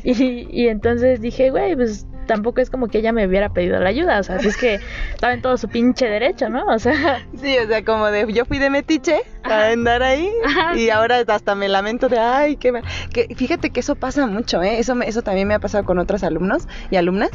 Y, 0.04 0.48
y 0.52 0.68
entonces 0.68 1.20
dije, 1.20 1.50
güey, 1.50 1.76
pues 1.76 2.06
tampoco 2.30 2.62
es 2.62 2.70
como 2.70 2.90
que 2.90 3.00
ella 3.00 3.12
me 3.12 3.26
hubiera 3.26 3.50
pedido 3.50 3.80
la 3.80 3.90
ayuda, 3.90 4.20
o 4.20 4.24
sea, 4.24 4.36
es 4.36 4.56
que 4.56 4.80
estaba 5.12 5.34
en 5.34 5.42
todo 5.42 5.58
su 5.58 5.68
pinche 5.68 6.08
derecho, 6.08 6.48
¿no? 6.48 6.64
O 6.68 6.78
sea. 6.78 7.26
Sí, 7.36 7.58
o 7.58 7.68
sea, 7.68 7.84
como 7.84 8.06
de 8.06 8.32
yo 8.32 8.46
fui 8.46 8.60
de 8.60 8.70
metiche 8.70 9.22
a 9.42 9.70
andar 9.70 10.04
ahí 10.04 10.30
y 10.76 10.92
ahora 10.92 11.24
hasta 11.28 11.56
me 11.56 11.68
lamento 11.68 12.08
de, 12.08 12.20
ay, 12.20 12.56
qué 12.58 12.72
mal. 12.72 12.84
Que 13.12 13.34
fíjate 13.36 13.72
que 13.72 13.80
eso 13.80 13.96
pasa 13.96 14.28
mucho, 14.28 14.62
¿eh? 14.62 14.78
Eso, 14.78 14.94
eso 15.02 15.24
también 15.24 15.48
me 15.48 15.56
ha 15.56 15.60
pasado 15.60 15.86
con 15.86 15.98
otros 15.98 16.24
alumnos 16.24 16.68
y 16.92 16.98
alumnas 16.98 17.32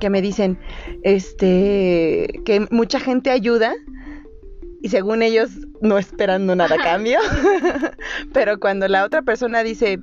que 0.00 0.10
me 0.10 0.22
dicen 0.22 0.58
este 1.02 2.40
que 2.44 2.66
mucha 2.70 3.00
gente 3.00 3.30
ayuda 3.30 3.74
y 4.82 4.90
según 4.90 5.22
ellos 5.22 5.50
no 5.80 5.96
esperando 5.96 6.54
nada 6.54 6.74
a 6.76 6.82
cambio, 6.82 7.18
pero 8.34 8.60
cuando 8.60 8.86
la 8.86 9.04
otra 9.04 9.22
persona 9.22 9.62
dice, 9.62 9.98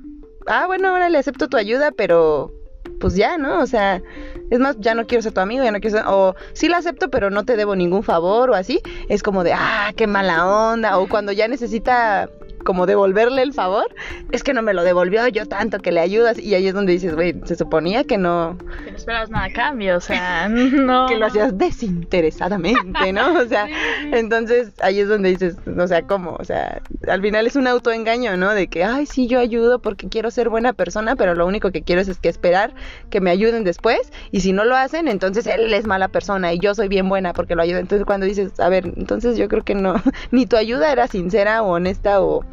ah, 0.48 0.66
bueno, 0.66 0.88
ahora 0.88 1.08
le 1.08 1.18
acepto 1.18 1.48
tu 1.48 1.56
ayuda, 1.56 1.92
pero 1.92 2.52
pues 2.98 3.14
ya, 3.14 3.38
¿no? 3.38 3.60
O 3.60 3.66
sea, 3.66 4.02
es 4.50 4.58
más, 4.58 4.76
ya 4.80 4.94
no 4.94 5.06
quiero 5.06 5.22
ser 5.22 5.32
tu 5.32 5.40
amigo, 5.40 5.62
ya 5.62 5.70
no 5.70 5.80
quiero 5.80 5.98
ser, 5.98 6.06
o 6.08 6.34
sí 6.52 6.68
la 6.68 6.78
acepto, 6.78 7.10
pero 7.10 7.30
no 7.30 7.44
te 7.44 7.56
debo 7.56 7.76
ningún 7.76 8.02
favor 8.02 8.50
o 8.50 8.54
así, 8.54 8.80
es 9.08 9.22
como 9.22 9.44
de, 9.44 9.52
ah, 9.52 9.92
qué 9.96 10.06
mala 10.06 10.46
onda, 10.46 10.98
o 10.98 11.08
cuando 11.08 11.32
ya 11.32 11.46
necesita 11.48 12.28
como 12.64 12.86
devolverle 12.86 13.42
el 13.42 13.52
favor, 13.52 13.94
es 14.30 14.42
que 14.42 14.52
no 14.52 14.62
me 14.62 14.74
lo 14.74 14.82
devolvió 14.84 15.26
yo 15.28 15.46
tanto 15.46 15.78
que 15.80 15.92
le 15.92 16.00
ayudas 16.00 16.38
y 16.38 16.54
ahí 16.54 16.66
es 16.66 16.74
donde 16.74 16.92
dices, 16.92 17.14
güey, 17.14 17.40
se 17.44 17.56
suponía 17.56 18.04
que 18.04 18.18
no... 18.18 18.56
Que 18.84 18.90
no 18.90 18.96
esperabas 18.96 19.30
nada 19.30 19.46
a 19.46 19.52
cambio, 19.52 19.96
o 19.96 20.00
sea, 20.00 20.48
no... 20.48 21.06
que 21.06 21.16
lo 21.16 21.26
hacías 21.26 21.56
desinteresadamente, 21.56 23.12
¿no? 23.12 23.34
O 23.34 23.46
sea, 23.46 23.66
entonces 24.12 24.72
ahí 24.80 25.00
es 25.00 25.08
donde 25.08 25.30
dices, 25.30 25.56
o 25.66 25.86
sea, 25.86 26.02
¿cómo? 26.02 26.36
O 26.38 26.44
sea, 26.44 26.82
al 27.08 27.20
final 27.20 27.46
es 27.46 27.56
un 27.56 27.66
autoengaño, 27.66 28.36
¿no? 28.36 28.54
De 28.54 28.68
que, 28.68 28.84
ay, 28.84 29.06
sí, 29.06 29.26
yo 29.26 29.38
ayudo 29.38 29.80
porque 29.80 30.08
quiero 30.08 30.30
ser 30.30 30.48
buena 30.48 30.72
persona, 30.72 31.16
pero 31.16 31.34
lo 31.34 31.46
único 31.46 31.70
que 31.70 31.82
quiero 31.82 32.00
es, 32.00 32.08
es 32.08 32.18
que 32.18 32.28
esperar 32.28 32.74
que 33.10 33.20
me 33.20 33.30
ayuden 33.30 33.64
después 33.64 34.12
y 34.30 34.40
si 34.40 34.52
no 34.52 34.64
lo 34.64 34.76
hacen, 34.76 35.08
entonces 35.08 35.46
él 35.46 35.72
es 35.72 35.86
mala 35.86 36.08
persona 36.08 36.52
y 36.52 36.58
yo 36.58 36.74
soy 36.74 36.88
bien 36.88 37.08
buena 37.08 37.32
porque 37.32 37.54
lo 37.54 37.62
ayudo. 37.62 37.78
Entonces 37.78 38.06
cuando 38.06 38.26
dices, 38.26 38.58
a 38.60 38.68
ver, 38.68 38.92
entonces 38.96 39.36
yo 39.36 39.48
creo 39.48 39.64
que 39.64 39.74
no, 39.74 39.94
ni 40.30 40.46
tu 40.46 40.56
ayuda 40.56 40.92
era 40.92 41.06
sincera 41.06 41.62
o 41.62 41.72
honesta 41.72 42.20
o 42.20 42.44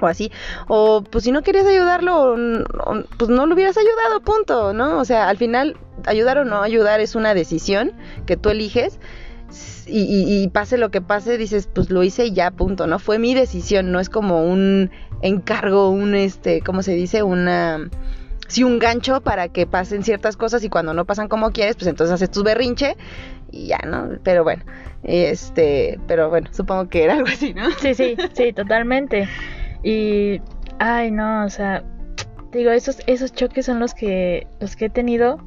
o 0.00 0.06
así, 0.06 0.30
o 0.68 1.02
pues 1.02 1.24
si 1.24 1.32
no 1.32 1.42
querías 1.42 1.66
ayudarlo, 1.66 2.36
pues 3.16 3.30
no 3.30 3.46
lo 3.46 3.54
hubieras 3.54 3.76
ayudado, 3.76 4.20
punto, 4.20 4.72
¿no? 4.72 4.98
O 4.98 5.04
sea, 5.04 5.28
al 5.28 5.36
final, 5.36 5.76
ayudar 6.06 6.38
o 6.38 6.44
no 6.44 6.62
ayudar 6.62 7.00
es 7.00 7.14
una 7.14 7.34
decisión 7.34 7.92
que 8.26 8.36
tú 8.36 8.50
eliges 8.50 8.98
y, 9.86 10.42
y, 10.42 10.48
pase 10.48 10.76
lo 10.76 10.90
que 10.90 11.00
pase, 11.00 11.38
dices, 11.38 11.68
pues 11.72 11.88
lo 11.90 12.02
hice 12.02 12.26
y 12.26 12.32
ya, 12.32 12.50
punto, 12.50 12.86
¿no? 12.86 12.98
Fue 12.98 13.18
mi 13.18 13.34
decisión, 13.34 13.90
no 13.90 14.00
es 14.00 14.10
como 14.10 14.44
un 14.44 14.90
encargo, 15.22 15.90
un, 15.90 16.14
este, 16.14 16.60
¿cómo 16.60 16.82
se 16.82 16.92
dice? 16.92 17.22
Una... 17.22 17.88
Sí, 18.48 18.64
un 18.64 18.78
gancho 18.78 19.20
para 19.20 19.48
que 19.48 19.66
pasen 19.66 20.02
ciertas 20.02 20.38
cosas 20.38 20.64
y 20.64 20.70
cuando 20.70 20.94
no 20.94 21.04
pasan 21.04 21.28
como 21.28 21.50
quieres, 21.50 21.76
pues 21.76 21.86
entonces 21.86 22.14
haces 22.14 22.30
tu 22.30 22.42
berrinche 22.42 22.96
y 23.50 23.66
ya, 23.66 23.78
¿no? 23.86 24.18
Pero 24.22 24.42
bueno, 24.42 24.64
este, 25.02 25.98
pero 26.06 26.30
bueno, 26.30 26.48
supongo 26.52 26.88
que 26.88 27.04
era 27.04 27.14
algo 27.14 27.28
así, 27.28 27.52
¿no? 27.52 27.70
Sí, 27.72 27.94
sí, 27.94 28.16
sí, 28.32 28.52
totalmente. 28.54 29.28
Y, 29.82 30.40
ay, 30.78 31.10
no, 31.10 31.44
o 31.44 31.50
sea, 31.50 31.84
digo, 32.52 32.70
esos, 32.70 33.00
esos 33.06 33.32
choques 33.32 33.66
son 33.66 33.78
los 33.78 33.94
que, 33.94 34.46
los 34.60 34.76
que 34.76 34.86
he 34.86 34.90
tenido. 34.90 35.38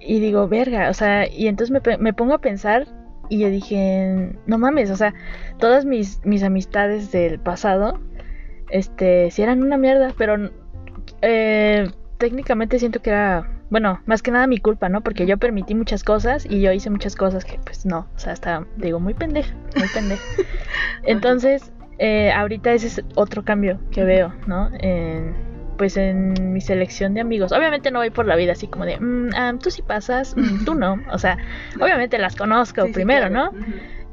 Y 0.00 0.20
digo, 0.20 0.48
verga, 0.48 0.90
o 0.90 0.94
sea, 0.94 1.26
y 1.30 1.48
entonces 1.48 1.70
me, 1.70 1.96
me, 1.98 2.12
pongo 2.12 2.34
a 2.34 2.40
pensar 2.40 2.86
y 3.30 3.38
yo 3.38 3.48
dije, 3.48 4.36
no 4.46 4.58
mames, 4.58 4.90
o 4.90 4.96
sea, 4.96 5.14
todas 5.58 5.86
mis, 5.86 6.20
mis 6.26 6.42
amistades 6.42 7.10
del 7.10 7.40
pasado, 7.40 8.00
este, 8.70 9.30
si 9.30 9.42
eran 9.42 9.62
una 9.62 9.78
mierda, 9.78 10.12
pero 10.18 10.50
eh, 11.22 11.90
técnicamente 12.18 12.78
siento 12.78 13.00
que 13.00 13.10
era, 13.10 13.48
bueno, 13.70 14.00
más 14.04 14.20
que 14.20 14.30
nada 14.30 14.46
mi 14.46 14.58
culpa, 14.58 14.88
¿no? 14.88 15.00
Porque 15.00 15.26
yo 15.26 15.38
permití 15.38 15.74
muchas 15.74 16.04
cosas 16.04 16.46
y 16.48 16.60
yo 16.60 16.72
hice 16.72 16.90
muchas 16.90 17.16
cosas 17.16 17.44
que, 17.44 17.58
pues, 17.64 17.86
no, 17.86 18.06
o 18.14 18.18
sea, 18.18 18.34
hasta, 18.34 18.66
digo, 18.76 19.00
muy 19.00 19.14
pendeja, 19.14 19.54
muy 19.76 19.88
pendeja. 19.88 20.22
Entonces, 21.04 21.72
eh, 21.98 22.32
ahorita 22.32 22.72
ese 22.72 22.86
es 22.86 23.04
otro 23.14 23.44
cambio 23.44 23.78
que 23.90 24.04
veo, 24.04 24.32
¿no? 24.46 24.70
pues 25.76 25.96
en 25.96 26.52
mi 26.52 26.60
selección 26.60 27.14
de 27.14 27.20
amigos. 27.20 27.50
Obviamente 27.50 27.90
no 27.90 27.98
voy 27.98 28.10
por 28.10 28.26
la 28.26 28.36
vida 28.36 28.52
así 28.52 28.68
como 28.68 28.84
de, 28.84 28.98
mm, 28.98 29.30
ah, 29.34 29.54
tú 29.60 29.72
sí 29.72 29.82
pasas, 29.82 30.36
mm, 30.36 30.64
tú 30.64 30.74
no. 30.74 31.02
O 31.12 31.18
sea, 31.18 31.36
obviamente 31.80 32.16
las 32.18 32.36
conozco 32.36 32.86
primero, 32.92 33.28
¿no? 33.28 33.50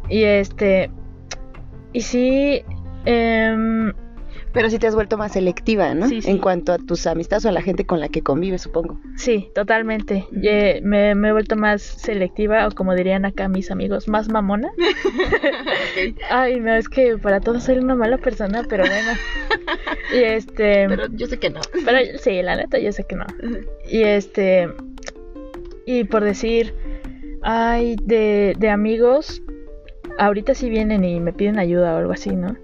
Y 0.10 0.24
este, 0.24 0.90
y 1.94 2.02
sí, 2.02 2.64
eh, 3.06 3.94
pero 4.54 4.70
sí 4.70 4.80
te 4.80 4.88
has 4.88 4.96
vuelto 4.96 5.18
más 5.18 5.34
selectiva, 5.34 5.94
¿no? 5.94 6.08
Sí, 6.08 6.20
En 6.26 6.38
cuanto 6.38 6.74
a 6.74 6.78
tus 6.78 7.08
amistades 7.08 7.46
o 7.46 7.50
a 7.50 7.52
la 7.52 7.62
gente 7.62 7.86
con 7.86 8.00
la 8.00 8.10
que 8.10 8.22
convives, 8.22 8.62
supongo. 8.62 9.00
Sí, 9.16 9.50
totalmente. 9.56 10.28
me, 10.84 11.12
he 11.12 11.32
vuelto 11.32 11.56
más 11.56 11.82
selectiva, 11.82 12.68
o 12.68 12.72
como 12.72 12.94
dirían 12.96 13.26
acá 13.26 13.48
mis 13.48 13.72
amigos, 13.72 14.08
más 14.08 14.30
mamona. 14.30 14.72
Ay, 16.30 16.60
no, 16.60 16.74
es 16.74 16.90
que 16.90 17.18
para 17.18 17.40
todos 17.40 17.64
soy 17.64 17.78
una 17.78 17.96
mala 17.96 18.18
persona, 18.18 18.64
pero 18.68 18.84
bueno. 18.86 19.12
y 20.14 20.24
este... 20.24 20.88
Pero 20.88 21.08
yo 21.12 21.28
sé 21.28 21.38
que 21.38 21.50
no. 21.50 21.62
Pero 21.86 22.18
sí, 22.18 22.42
la 22.42 22.56
neta, 22.56 22.80
yo 22.80 22.92
sé 22.92 23.06
que 23.06 23.16
no. 23.16 23.26
Y 23.90 24.04
este... 24.04 24.70
Y 25.86 26.04
por 26.04 26.24
decir, 26.24 26.74
ay, 27.42 27.96
de, 28.04 28.56
de 28.58 28.70
amigos, 28.70 29.42
ahorita 30.18 30.54
sí 30.54 30.70
vienen 30.70 31.04
y 31.04 31.20
me 31.20 31.34
piden 31.34 31.60
ayuda 31.60 31.94
o 31.94 31.98
algo 31.98 32.12
así, 32.12 32.36
¿no? 32.36 32.56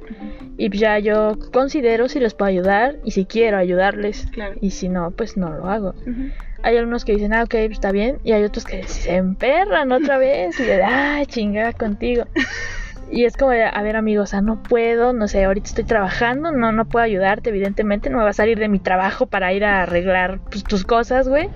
Y 0.57 0.75
ya 0.75 0.99
yo 0.99 1.37
considero 1.53 2.09
si 2.09 2.19
les 2.19 2.33
puedo 2.33 2.49
ayudar 2.49 2.97
y 3.03 3.11
si 3.11 3.25
quiero 3.25 3.57
ayudarles. 3.57 4.27
Y 4.61 4.71
si 4.71 4.89
no, 4.89 5.11
pues 5.11 5.37
no 5.37 5.49
lo 5.49 5.69
hago. 5.69 5.93
Hay 6.63 6.77
algunos 6.77 7.05
que 7.05 7.13
dicen, 7.13 7.33
ah, 7.33 7.43
ok, 7.43 7.53
está 7.55 7.91
bien. 7.91 8.17
Y 8.23 8.31
hay 8.31 8.43
otros 8.43 8.65
que 8.65 8.83
se 8.87 9.15
emperran 9.15 9.91
otra 9.91 10.17
vez 10.17 10.59
y 10.59 10.63
de, 10.63 10.83
ah, 10.83 11.23
chingada 11.27 11.73
contigo. 11.73 12.25
Y 13.09 13.23
es 13.23 13.37
como, 13.37 13.51
a 13.51 13.81
ver, 13.81 13.95
amigos, 13.95 14.29
o 14.29 14.31
sea, 14.31 14.41
no 14.41 14.61
puedo, 14.63 15.13
no 15.13 15.29
sé, 15.29 15.45
ahorita 15.45 15.67
estoy 15.67 15.85
trabajando, 15.85 16.51
no, 16.51 16.73
no 16.73 16.85
puedo 16.85 17.05
ayudarte, 17.05 17.51
evidentemente, 17.51 18.09
no 18.09 18.17
me 18.17 18.23
va 18.23 18.31
a 18.31 18.33
salir 18.33 18.59
de 18.59 18.67
mi 18.67 18.79
trabajo 18.79 19.27
para 19.27 19.53
ir 19.53 19.63
a 19.63 19.83
arreglar 19.83 20.39
pues, 20.49 20.65
tus 20.65 20.83
cosas, 20.83 21.29
güey. 21.29 21.49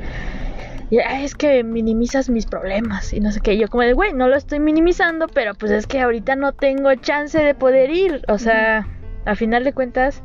Y 0.92 1.00
es 1.00 1.36
que 1.36 1.64
minimizas 1.64 2.30
mis 2.30 2.46
problemas 2.46 3.14
y 3.14 3.22
no 3.22 3.32
sé 3.32 3.40
qué. 3.40 3.58
yo 3.58 3.70
como 3.70 3.84
de, 3.84 3.94
güey, 3.94 4.14
no 4.14 4.28
lo 4.28 4.36
estoy 4.36 4.60
minimizando, 4.60 5.28
pero 5.28 5.54
pues 5.56 5.72
es 5.72 5.88
que 5.88 6.02
ahorita 6.02 6.36
no 6.36 6.52
tengo 6.52 6.94
chance 6.96 7.42
de 7.42 7.56
poder 7.56 7.90
ir. 7.92 8.22
O 8.28 8.38
sea, 8.38 8.86
a 9.24 9.36
final 9.36 9.64
de 9.64 9.72
cuentas, 9.72 10.22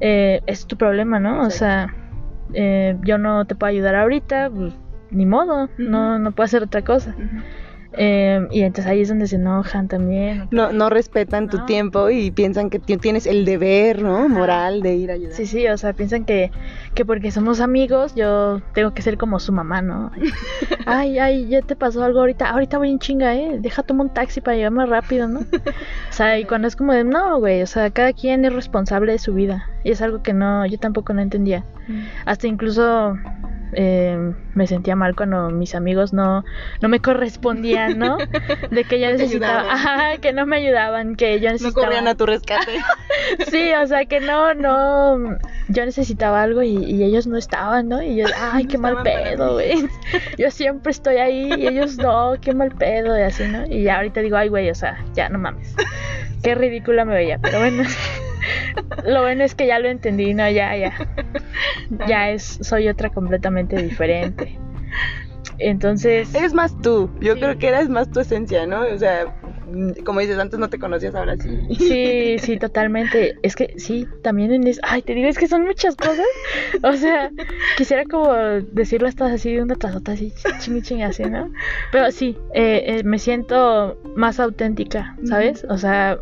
eh, 0.00 0.42
es 0.46 0.68
tu 0.68 0.76
problema, 0.76 1.18
¿no? 1.18 1.42
O 1.42 1.50
sea, 1.50 1.92
eh, 2.54 2.96
yo 3.02 3.18
no 3.18 3.46
te 3.46 3.56
puedo 3.56 3.72
ayudar 3.72 3.96
ahorita, 3.96 4.48
pues, 4.48 4.74
ni 5.10 5.26
modo, 5.26 5.68
no, 5.76 6.20
no 6.20 6.30
puedo 6.30 6.44
hacer 6.44 6.62
otra 6.62 6.82
cosa. 6.82 7.12
Em, 7.96 8.48
y 8.50 8.60
entonces 8.60 8.90
ahí 8.90 9.00
es 9.00 9.08
donde 9.08 9.26
se 9.26 9.36
enojan 9.36 9.88
también. 9.88 10.48
No, 10.50 10.72
no 10.72 10.90
respetan 10.90 11.48
tu 11.48 11.64
tiempo 11.64 12.10
y 12.10 12.30
piensan 12.30 12.68
que 12.68 12.78
tienes 12.78 13.26
el 13.26 13.44
deber, 13.44 14.02
¿no? 14.02 14.28
Moral 14.28 14.82
de 14.82 14.94
ir 14.96 15.10
a 15.10 15.14
ayudar. 15.14 15.32
Sí, 15.32 15.46
sí, 15.46 15.66
o 15.66 15.76
sea, 15.78 15.94
piensan 15.94 16.24
que, 16.24 16.50
que 16.94 17.04
porque 17.04 17.30
somos 17.30 17.60
amigos 17.60 18.14
yo 18.14 18.60
tengo 18.74 18.92
que 18.92 19.00
ser 19.00 19.16
como 19.16 19.40
su 19.40 19.52
mamá, 19.52 19.80
¿no? 19.80 20.10
ay, 20.86 21.18
ay, 21.18 21.48
ya 21.48 21.62
te 21.62 21.74
pasó 21.74 22.04
algo 22.04 22.20
ahorita, 22.20 22.50
ahorita 22.50 22.76
voy 22.76 22.90
en 22.90 22.98
chinga, 22.98 23.34
¿eh? 23.34 23.58
Deja 23.60 23.82
tomar 23.82 24.08
un 24.08 24.14
taxi 24.14 24.40
para 24.42 24.56
llegar 24.56 24.72
más 24.72 24.88
rápido, 24.88 25.26
¿no? 25.26 25.40
o 25.40 26.12
sea, 26.12 26.38
y 26.38 26.44
cuando 26.44 26.68
es 26.68 26.76
como 26.76 26.92
de, 26.92 27.04
no, 27.04 27.38
güey, 27.38 27.62
o 27.62 27.66
sea, 27.66 27.90
cada 27.90 28.12
quien 28.12 28.44
es 28.44 28.52
responsable 28.52 29.12
de 29.12 29.18
su 29.18 29.32
vida. 29.32 29.66
Y 29.84 29.90
es 29.90 30.02
algo 30.02 30.22
que 30.22 30.34
no, 30.34 30.66
yo 30.66 30.78
tampoco 30.78 31.14
no 31.14 31.22
entendía. 31.22 31.64
Mm. 31.88 32.00
Hasta 32.26 32.46
incluso 32.46 33.16
eh, 33.72 34.34
me 34.56 34.66
sentía 34.66 34.96
mal 34.96 35.14
cuando 35.14 35.50
mis 35.50 35.74
amigos 35.74 36.12
no, 36.12 36.44
no 36.80 36.88
me 36.88 37.00
correspondían, 37.00 37.98
¿no? 37.98 38.16
De 38.70 38.84
que 38.84 38.98
yo 38.98 39.08
necesitaba, 39.08 39.70
ajá, 39.70 40.16
que 40.16 40.32
no 40.32 40.46
me 40.46 40.56
ayudaban, 40.56 41.14
que 41.14 41.38
yo 41.40 41.52
necesitaba. 41.52 41.86
No 41.86 41.88
corrían 41.88 42.08
a 42.08 42.14
tu 42.14 42.26
rescate. 42.26 42.72
sí, 43.50 43.72
o 43.74 43.86
sea, 43.86 44.06
que 44.06 44.20
no, 44.20 44.54
no, 44.54 45.38
yo 45.68 45.84
necesitaba 45.84 46.42
algo 46.42 46.62
y, 46.62 47.04
ellos 47.06 47.26
no 47.26 47.36
estaban, 47.36 47.88
¿no? 47.88 48.02
Y 48.02 48.16
yo, 48.16 48.26
ay, 48.40 48.64
qué 48.64 48.78
mal 48.78 49.02
pedo, 49.02 49.52
güey. 49.54 49.86
Yo 50.38 50.50
siempre 50.50 50.90
estoy 50.90 51.16
ahí 51.16 51.52
y 51.56 51.66
ellos 51.66 51.98
no, 51.98 52.34
qué 52.40 52.54
mal 52.54 52.70
pedo, 52.72 53.16
y 53.16 53.22
así, 53.22 53.44
¿no? 53.44 53.66
Y 53.66 53.82
ya 53.82 53.96
ahorita 53.96 54.20
digo, 54.20 54.36
ay, 54.38 54.48
güey, 54.48 54.70
o 54.70 54.74
sea, 54.74 55.04
ya 55.12 55.28
no 55.28 55.38
mames. 55.38 55.74
Qué 56.42 56.54
ridícula 56.54 57.04
me 57.04 57.14
veía, 57.14 57.38
pero 57.38 57.58
bueno. 57.58 57.84
lo 59.04 59.22
bueno 59.22 59.44
es 59.44 59.54
que 59.54 59.66
ya 59.66 59.78
lo 59.78 59.88
entendí, 59.88 60.32
no, 60.34 60.48
ya, 60.48 60.76
ya. 60.76 60.92
Ya 62.06 62.30
es, 62.30 62.58
soy 62.62 62.88
otra 62.88 63.10
completamente 63.10 63.80
diferente. 63.80 64.45
Entonces. 65.58 66.34
Eres 66.34 66.54
más 66.54 66.76
tú. 66.82 67.10
Yo 67.20 67.36
creo 67.36 67.58
que 67.58 67.68
eres 67.68 67.88
más 67.88 68.10
tu 68.10 68.20
esencia, 68.20 68.66
¿no? 68.66 68.82
O 68.82 68.98
sea, 68.98 69.34
como 70.04 70.20
dices, 70.20 70.38
antes 70.38 70.58
no 70.58 70.68
te 70.68 70.78
conocías, 70.78 71.14
ahora 71.14 71.36
sí. 71.36 71.58
Sí, 71.78 72.36
sí, 72.40 72.58
totalmente. 72.58 73.36
Es 73.42 73.56
que 73.56 73.74
sí, 73.78 74.06
también 74.22 74.52
en 74.52 74.66
eso. 74.66 74.80
Ay, 74.84 75.02
te 75.02 75.14
digo, 75.14 75.28
es 75.28 75.38
que 75.38 75.48
son 75.48 75.64
muchas 75.64 75.96
cosas. 75.96 76.26
O 76.82 76.92
sea, 76.92 77.30
quisiera 77.76 78.04
como 78.04 78.32
decirlas 78.72 79.16
todas 79.16 79.32
así 79.32 79.54
de 79.54 79.62
una 79.62 79.76
tras 79.76 79.96
otra, 79.96 80.14
así, 80.14 80.32
ching, 80.60 80.82
ching, 80.82 81.02
así, 81.02 81.24
¿no? 81.24 81.50
Pero 81.92 82.10
sí, 82.10 82.36
eh, 82.54 82.82
eh, 82.86 83.04
me 83.04 83.18
siento 83.18 83.98
más 84.14 84.40
auténtica, 84.40 85.16
¿sabes? 85.24 85.64
O 85.68 85.78
sea, 85.78 86.18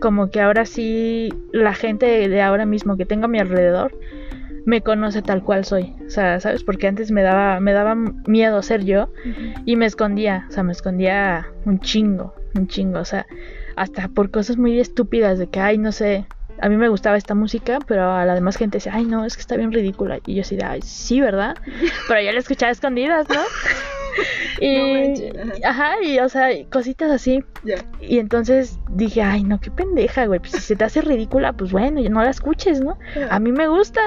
como 0.00 0.30
que 0.30 0.40
ahora 0.40 0.64
sí 0.64 1.32
la 1.52 1.74
gente 1.74 2.28
de 2.28 2.42
ahora 2.42 2.66
mismo 2.66 2.96
que 2.96 3.04
tengo 3.04 3.24
a 3.26 3.28
mi 3.28 3.38
alrededor 3.38 3.92
me 4.68 4.82
conoce 4.82 5.22
tal 5.22 5.42
cual 5.42 5.64
soy. 5.64 5.94
O 6.06 6.10
sea, 6.10 6.40
¿sabes? 6.40 6.62
Porque 6.62 6.86
antes 6.86 7.10
me 7.10 7.22
daba, 7.22 7.58
me 7.58 7.72
daba 7.72 7.94
miedo 7.94 8.62
ser 8.62 8.84
yo 8.84 9.10
y 9.64 9.76
me 9.76 9.86
escondía. 9.86 10.44
O 10.50 10.52
sea, 10.52 10.62
me 10.62 10.72
escondía 10.72 11.46
un 11.64 11.80
chingo, 11.80 12.34
un 12.54 12.68
chingo. 12.68 12.98
O 12.98 13.04
sea, 13.06 13.26
hasta 13.76 14.08
por 14.08 14.30
cosas 14.30 14.58
muy 14.58 14.78
estúpidas 14.78 15.38
de 15.38 15.46
que, 15.46 15.58
ay, 15.58 15.78
no 15.78 15.90
sé, 15.90 16.26
a 16.60 16.68
mí 16.68 16.76
me 16.76 16.90
gustaba 16.90 17.16
esta 17.16 17.34
música, 17.34 17.78
pero 17.86 18.12
a 18.12 18.26
la 18.26 18.34
demás 18.34 18.56
gente 18.56 18.76
decía, 18.76 18.92
ay, 18.94 19.06
no, 19.06 19.24
es 19.24 19.36
que 19.36 19.40
está 19.40 19.56
bien 19.56 19.72
ridícula. 19.72 20.18
Y 20.26 20.34
yo 20.34 20.42
así 20.42 20.54
de, 20.54 20.64
ay, 20.64 20.82
sí, 20.82 21.18
¿verdad? 21.22 21.56
Pero 22.08 22.20
yo 22.20 22.32
la 22.32 22.38
escuchaba 22.38 22.70
escondidas, 22.70 23.26
¿no? 23.30 23.40
y, 24.60 25.64
ajá, 25.64 26.02
y 26.02 26.18
o 26.18 26.28
sea, 26.28 26.48
cositas 26.70 27.10
así. 27.10 27.44
Y 28.00 28.18
entonces 28.18 28.78
dije, 28.90 29.22
ay, 29.22 29.44
no, 29.44 29.60
qué 29.60 29.70
pendeja, 29.70 30.26
güey. 30.26 30.40
Pues 30.40 30.52
si 30.52 30.60
se 30.60 30.76
te 30.76 30.84
hace 30.84 31.00
ridícula, 31.00 31.52
pues 31.52 31.72
bueno, 31.72 32.00
no 32.08 32.22
la 32.22 32.30
escuches, 32.30 32.80
¿no? 32.80 32.98
A 33.30 33.38
mí 33.38 33.52
me 33.52 33.68
gusta. 33.68 34.00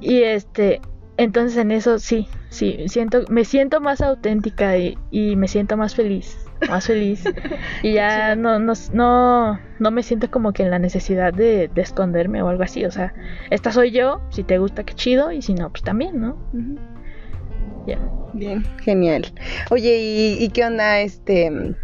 Y 0.00 0.22
este, 0.22 0.80
entonces 1.16 1.58
en 1.58 1.70
eso 1.70 1.98
sí, 1.98 2.28
sí, 2.48 2.84
siento, 2.88 3.24
me 3.28 3.44
siento 3.44 3.80
más 3.80 4.00
auténtica 4.00 4.76
y, 4.78 4.96
y 5.10 5.36
me 5.36 5.48
siento 5.48 5.76
más 5.76 5.94
feliz 5.94 6.36
más 6.68 6.86
feliz. 6.86 7.24
Y 7.82 7.94
ya 7.94 8.36
no, 8.36 8.58
no, 8.58 8.74
no, 8.92 9.58
no 9.78 9.90
me 9.90 10.02
siento 10.02 10.30
como 10.30 10.52
que 10.52 10.62
en 10.62 10.70
la 10.70 10.78
necesidad 10.78 11.32
de, 11.32 11.70
esconderme 11.76 12.42
o 12.42 12.48
algo 12.48 12.62
así. 12.62 12.84
O 12.84 12.90
sea, 12.90 13.14
esta 13.50 13.72
soy 13.72 13.90
yo, 13.90 14.20
si 14.30 14.44
te 14.44 14.58
gusta, 14.58 14.84
qué 14.84 14.94
chido, 14.94 15.32
y 15.32 15.40
si 15.42 15.54
no, 15.54 15.70
pues 15.70 15.82
también, 15.82 16.20
¿no? 16.20 16.36
Ya. 17.86 17.98
Bien, 18.32 18.64
genial. 18.82 19.32
Oye, 19.70 19.96
¿y, 19.98 20.44
¿y 20.44 20.48
qué 20.50 20.64
onda 20.64 21.00
este? 21.00 21.74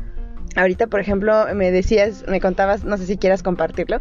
Ahorita, 0.57 0.87
por 0.87 1.01
ejemplo, 1.01 1.45
me 1.55 1.71
decías, 1.71 2.25
me 2.29 2.41
contabas, 2.41 2.83
no 2.83 2.97
sé 2.97 3.05
si 3.05 3.19
quieras 3.19 3.43
compartirlo, 3.43 4.01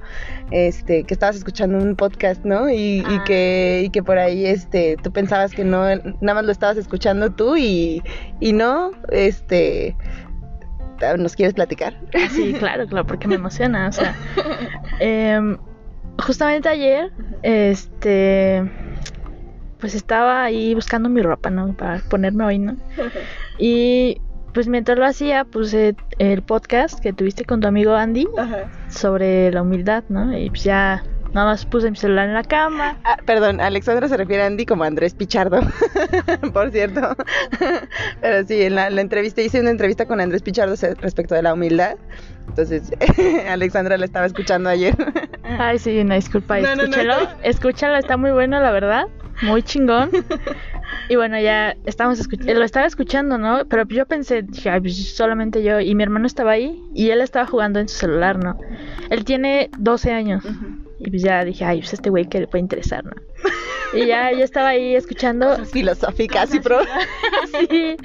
este, 0.51 1.03
que 1.03 1.13
estabas 1.13 1.35
escuchando 1.35 1.77
un 1.77 1.97
podcast, 1.97 2.45
¿no? 2.45 2.69
Y, 2.69 3.03
ah. 3.05 3.23
que, 3.25 3.83
y 3.85 3.89
que 3.89 4.01
por 4.01 4.17
ahí, 4.17 4.45
este, 4.45 4.95
tú 5.03 5.11
pensabas 5.11 5.51
que 5.51 5.65
no, 5.65 5.83
nada 5.83 6.33
más 6.33 6.45
lo 6.45 6.53
estabas 6.53 6.77
escuchando 6.77 7.33
tú 7.33 7.57
y, 7.57 8.01
y 8.39 8.53
no, 8.53 8.91
este, 9.11 9.97
¿nos 11.17 11.35
quieres 11.35 11.53
platicar? 11.53 11.99
Ah, 12.13 12.29
sí, 12.31 12.53
claro, 12.53 12.87
claro, 12.87 13.05
porque 13.05 13.27
me 13.27 13.35
emociona, 13.35 13.89
o 13.89 13.91
sea, 13.91 14.15
em, 15.01 15.57
justamente 16.19 16.69
ayer, 16.69 17.11
este, 17.43 18.63
pues 19.85 19.93
estaba 19.93 20.43
ahí 20.43 20.73
buscando 20.73 21.09
mi 21.09 21.21
ropa, 21.21 21.51
¿no? 21.51 21.71
Para 21.73 21.99
ponerme 22.09 22.43
hoy, 22.43 22.57
¿no? 22.57 22.75
Y 23.59 24.19
pues 24.51 24.67
mientras 24.67 24.97
lo 24.97 25.05
hacía, 25.05 25.45
puse 25.45 25.95
el 26.17 26.41
podcast 26.41 26.99
que 26.99 27.13
tuviste 27.13 27.45
con 27.45 27.61
tu 27.61 27.67
amigo 27.67 27.93
Andy 27.93 28.27
sobre 28.89 29.51
la 29.51 29.61
humildad, 29.61 30.03
¿no? 30.09 30.35
Y 30.35 30.49
pues 30.49 30.63
ya 30.63 31.03
nada 31.35 31.51
más 31.51 31.67
puse 31.67 31.91
mi 31.91 31.97
celular 31.97 32.29
en 32.29 32.33
la 32.33 32.41
cama. 32.41 32.97
Ah, 33.03 33.17
perdón, 33.27 33.61
Alexandra 33.61 34.07
se 34.07 34.17
refiere 34.17 34.41
a 34.41 34.47
Andy 34.47 34.65
como 34.65 34.85
Andrés 34.85 35.13
Pichardo, 35.13 35.59
por 36.53 36.71
cierto. 36.71 37.15
Pero 38.21 38.47
sí, 38.47 38.63
en 38.63 38.73
la, 38.73 38.87
entrevista 38.87 39.43
hice 39.43 39.61
una 39.61 39.69
entrevista 39.69 40.07
con 40.07 40.19
Andrés 40.19 40.41
Pichardo 40.41 40.73
respecto 40.99 41.35
de 41.35 41.43
la 41.43 41.53
humildad. 41.53 41.95
Entonces, 42.47 42.91
Alexandra 43.47 43.99
la 43.99 44.05
estaba 44.05 44.25
escuchando 44.25 44.67
ayer. 44.67 44.95
Ay, 45.43 45.77
sí, 45.77 45.99
una 45.99 46.15
disculpa, 46.15 46.57
escúchalo. 46.57 47.13
Escúchalo, 47.43 47.97
está 47.97 48.17
muy 48.17 48.31
bueno, 48.31 48.59
la 48.59 48.71
verdad. 48.71 49.05
Muy 49.41 49.63
chingón. 49.63 50.09
Y 51.09 51.15
bueno, 51.15 51.39
ya 51.39 51.75
estábamos 51.85 52.19
lo 52.45 52.63
estaba 52.63 52.85
escuchando, 52.85 53.37
¿no? 53.37 53.65
Pero 53.67 53.85
yo 53.87 54.05
pensé, 54.05 54.41
dije, 54.41 54.71
pues 54.81 55.15
solamente 55.15 55.63
yo. 55.63 55.79
Y 55.79 55.93
mi 55.95 56.03
hermano 56.03 56.25
estaba 56.25 56.51
ahí 56.51 56.81
y 56.93 57.09
él 57.09 57.21
estaba 57.21 57.45
jugando 57.45 57.79
en 57.79 57.87
su 57.87 57.97
celular, 57.97 58.43
¿no? 58.43 58.57
Él 59.09 59.23
tiene 59.25 59.69
12 59.77 60.11
años. 60.11 60.43
Y 60.99 61.09
pues 61.09 61.21
ya 61.21 61.43
dije, 61.43 61.65
ay, 61.65 61.79
pues 61.79 61.93
este 61.93 62.09
güey 62.09 62.25
que 62.25 62.39
le 62.39 62.47
puede 62.47 62.61
interesar, 62.61 63.03
¿no? 63.03 63.11
Y 63.93 64.07
ya 64.07 64.31
yo 64.31 64.43
estaba 64.43 64.69
ahí 64.69 64.95
escuchando. 64.95 65.63
Filosóficas 65.65 66.53
y 66.53 66.59
pro. 66.59 66.79
sí. 67.69 67.97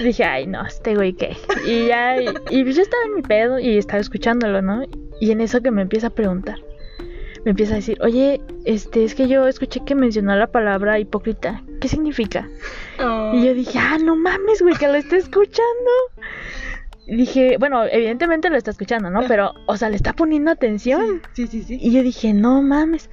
Dije, 0.00 0.24
ay, 0.24 0.46
no, 0.46 0.64
este 0.64 0.94
güey 0.94 1.12
qué. 1.12 1.36
Y 1.66 1.88
ya, 1.88 2.20
y, 2.20 2.28
y 2.50 2.62
pues 2.64 2.76
yo 2.76 2.82
estaba 2.82 3.02
en 3.04 3.14
mi 3.14 3.22
pedo 3.22 3.58
y 3.58 3.76
estaba 3.76 4.00
escuchándolo, 4.00 4.62
¿no? 4.62 4.82
Y 5.20 5.30
en 5.30 5.40
eso 5.40 5.60
que 5.60 5.70
me 5.70 5.82
empieza 5.82 6.08
a 6.08 6.10
preguntar 6.10 6.58
me 7.46 7.50
empieza 7.50 7.74
a 7.74 7.76
decir, 7.76 7.96
oye, 8.02 8.40
este, 8.64 9.04
es 9.04 9.14
que 9.14 9.28
yo 9.28 9.46
escuché 9.46 9.80
que 9.84 9.94
mencionó 9.94 10.34
la 10.34 10.48
palabra 10.48 10.98
hipócrita. 10.98 11.62
¿Qué 11.80 11.86
significa? 11.86 12.48
Y 12.98 13.46
yo 13.46 13.54
dije, 13.54 13.78
ah, 13.78 13.98
no 14.02 14.16
mames, 14.16 14.62
güey, 14.62 14.74
que 14.74 14.88
lo 14.88 14.96
esté 14.96 15.18
escuchando 15.18 15.90
dije, 17.06 17.56
bueno, 17.58 17.84
evidentemente 17.84 18.50
lo 18.50 18.56
está 18.56 18.72
escuchando, 18.72 19.10
¿no? 19.10 19.20
Pero, 19.28 19.54
o 19.66 19.76
sea, 19.76 19.90
le 19.90 19.96
está 19.96 20.12
poniendo 20.12 20.50
atención. 20.50 21.22
Sí, 21.32 21.46
sí, 21.46 21.62
sí. 21.62 21.78
Y 21.80 21.92
yo 21.92 22.02
dije, 22.02 22.32
no 22.32 22.62
mames. 22.62 23.10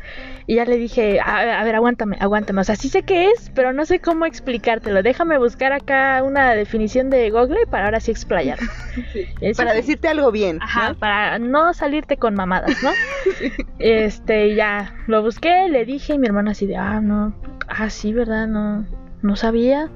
Y 0.47 0.55
ya 0.55 0.65
le 0.65 0.77
dije, 0.77 1.19
a, 1.19 1.63
ver, 1.63 1.75
aguántame, 1.75 2.17
aguántame. 2.19 2.61
O 2.61 2.63
sea, 2.63 2.75
sí 2.75 2.89
sé 2.89 3.03
qué 3.03 3.29
es, 3.29 3.51
pero 3.53 3.71
no 3.71 3.85
sé 3.85 3.99
cómo 3.99 4.25
explicártelo. 4.25 5.03
Déjame 5.03 5.37
buscar 5.37 5.73
acá 5.73 6.23
una 6.23 6.53
definición 6.55 7.09
de 7.09 7.29
Google 7.29 7.67
para 7.69 7.85
ahora 7.85 7.99
sí 7.99 8.11
explayar. 8.11 8.57
Para 9.57 9.73
decirte 9.73 10.07
algo 10.07 10.31
bien. 10.31 10.59
Ajá, 10.61 10.93
para 10.93 11.39
no 11.39 11.73
salirte 11.73 12.17
con 12.17 12.35
mamadas, 12.35 12.81
¿no? 12.83 12.91
Este, 13.79 14.55
ya 14.55 14.95
lo 15.07 15.21
busqué, 15.21 15.67
le 15.69 15.85
dije, 15.85 16.13
y 16.13 16.19
mi 16.19 16.27
hermana 16.27 16.51
así 16.51 16.65
de, 16.65 16.77
ah, 16.77 17.01
no, 17.01 17.33
ah, 17.67 17.89
sí, 17.89 18.13
¿verdad? 18.13 18.47
No, 18.47 18.85
no 19.21 19.35
sabía. 19.35 19.89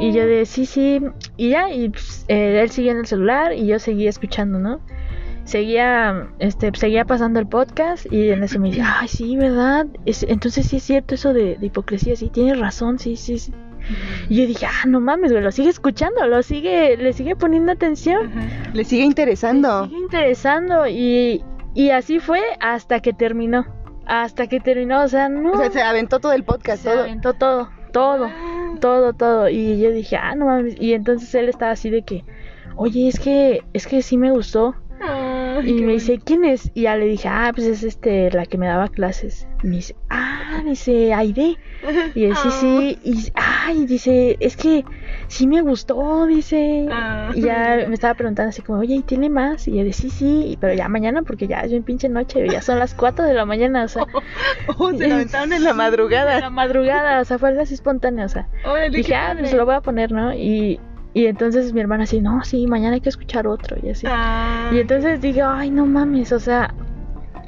Y 0.00 0.12
yo 0.12 0.26
de, 0.26 0.44
sí, 0.46 0.66
sí, 0.66 1.00
y 1.36 1.50
ya, 1.50 1.70
y 1.72 1.88
pues, 1.88 2.24
eh, 2.28 2.60
él 2.62 2.70
seguía 2.70 2.92
en 2.92 2.98
el 2.98 3.06
celular 3.06 3.52
y 3.52 3.66
yo 3.66 3.78
seguía 3.78 4.10
escuchando, 4.10 4.58
¿no? 4.58 4.80
Seguía, 5.44 6.28
este, 6.38 6.70
seguía 6.74 7.04
pasando 7.04 7.38
el 7.38 7.46
podcast 7.46 8.10
y 8.10 8.30
en 8.30 8.42
eso 8.42 8.58
me 8.58 8.68
dice, 8.70 8.82
ay, 8.84 9.08
sí, 9.08 9.36
¿verdad? 9.36 9.86
entonces 10.04 10.66
sí 10.66 10.76
es 10.76 10.82
cierto 10.82 11.14
eso 11.14 11.32
de, 11.32 11.58
hipocresía, 11.60 12.16
sí, 12.16 12.28
tienes 12.28 12.58
razón, 12.58 12.98
sí, 12.98 13.16
sí, 13.16 13.38
sí. 13.38 13.52
Y 14.28 14.40
yo 14.40 14.46
dije, 14.46 14.66
ah, 14.66 14.86
no 14.86 15.00
mames, 15.00 15.30
güey, 15.30 15.44
lo 15.44 15.52
sigue 15.52 15.68
escuchando, 15.68 16.26
lo 16.26 16.42
sigue, 16.42 16.96
le 16.96 17.12
sigue 17.12 17.36
poniendo 17.36 17.70
atención. 17.70 18.32
Le 18.72 18.84
sigue 18.84 19.04
interesando. 19.04 19.82
Le 19.82 19.88
sigue 19.88 20.00
interesando 20.00 20.88
y, 20.88 21.44
y 21.74 21.90
así 21.90 22.18
fue 22.18 22.40
hasta 22.58 22.98
que 22.98 23.12
terminó. 23.12 23.64
Hasta 24.04 24.48
que 24.48 24.58
terminó, 24.58 25.02
o 25.02 25.08
sea, 25.08 25.28
no. 25.28 25.52
O 25.52 25.56
sea, 25.56 25.70
se 25.70 25.82
aventó 25.82 26.18
todo 26.18 26.32
el 26.32 26.42
podcast, 26.42 26.82
se 26.82 26.90
aventó 26.90 27.34
todo, 27.34 27.70
todo 27.92 28.28
todo, 28.76 29.12
todo. 29.14 29.48
Y 29.48 29.80
yo 29.80 29.90
dije, 29.90 30.16
ah, 30.16 30.34
no 30.34 30.46
mames. 30.46 30.76
Y 30.80 30.94
entonces 30.94 31.34
él 31.34 31.48
estaba 31.48 31.72
así 31.72 31.90
de 31.90 32.02
que, 32.02 32.24
oye, 32.76 33.08
es 33.08 33.18
que, 33.18 33.62
es 33.72 33.86
que 33.86 34.02
sí 34.02 34.16
me 34.16 34.30
gustó. 34.30 34.74
Y 35.64 35.82
me 35.82 35.92
dice, 35.92 36.20
¿quién 36.24 36.44
es? 36.44 36.70
Y 36.74 36.82
ya 36.82 36.96
le 36.96 37.06
dije, 37.06 37.28
ah, 37.28 37.52
pues 37.54 37.66
es 37.66 37.82
este, 37.82 38.30
la 38.30 38.46
que 38.46 38.58
me 38.58 38.66
daba 38.66 38.88
clases. 38.88 39.46
Y 39.62 39.66
me 39.68 39.76
dice, 39.76 39.96
ah, 40.10 40.62
dice, 40.64 41.14
Aide. 41.14 41.56
Y 42.14 42.24
él, 42.24 42.36
sí, 42.36 42.50
sí. 42.50 42.98
Y, 43.04 43.32
ay, 43.34 43.86
dice, 43.86 44.36
es 44.40 44.56
que 44.56 44.84
sí 45.28 45.46
me 45.46 45.60
gustó, 45.62 46.26
dice. 46.26 46.88
Ah. 46.90 47.30
Y 47.34 47.42
ya 47.42 47.84
me 47.88 47.94
estaba 47.94 48.14
preguntando 48.14 48.50
así 48.50 48.62
como, 48.62 48.80
oye, 48.80 48.96
¿y 48.96 49.02
tiene 49.02 49.30
más? 49.30 49.68
Y 49.68 49.76
yo 49.76 49.84
dije, 49.84 49.92
sí, 49.92 50.10
sí, 50.10 50.58
pero 50.60 50.74
ya 50.74 50.88
mañana 50.88 51.22
porque 51.22 51.46
ya 51.46 51.60
es 51.60 51.70
bien 51.70 51.82
pinche 51.82 52.08
noche, 52.08 52.46
ya 52.48 52.62
son 52.62 52.78
las 52.78 52.94
4 52.94 53.24
de 53.24 53.34
la 53.34 53.44
mañana, 53.44 53.84
o 53.84 53.88
sea. 53.88 54.04
Oh, 54.78 54.90
se 54.90 55.06
levantaron 55.06 55.52
en 55.52 55.64
la 55.64 55.74
madrugada. 55.74 56.34
En 56.34 56.40
la 56.40 56.50
madrugada, 56.50 57.20
o 57.20 57.24
sea, 57.24 57.38
fue 57.38 57.50
algo 57.50 57.62
así 57.62 57.74
espontáneo, 57.74 58.26
o 58.26 58.28
sea. 58.28 58.48
dije, 58.90 59.14
ah, 59.14 59.34
pues 59.38 59.52
lo 59.52 59.64
voy 59.64 59.74
a 59.74 59.80
poner, 59.80 60.12
¿no? 60.12 60.34
Y, 60.34 60.80
y 61.16 61.28
entonces 61.28 61.72
mi 61.72 61.80
hermana 61.80 62.04
así, 62.04 62.20
no, 62.20 62.44
sí, 62.44 62.66
mañana 62.66 62.96
hay 62.96 63.00
que 63.00 63.08
escuchar 63.08 63.46
otro 63.46 63.78
y 63.82 63.88
así. 63.88 64.06
Ah. 64.06 64.70
Y 64.70 64.80
entonces 64.80 65.18
dije, 65.18 65.40
ay, 65.40 65.70
no 65.70 65.86
mames, 65.86 66.30
o 66.30 66.38
sea, 66.38 66.74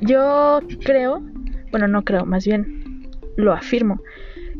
yo 0.00 0.60
creo, 0.86 1.22
bueno, 1.70 1.86
no 1.86 2.02
creo, 2.02 2.24
más 2.24 2.46
bien 2.46 3.10
lo 3.36 3.52
afirmo, 3.52 4.00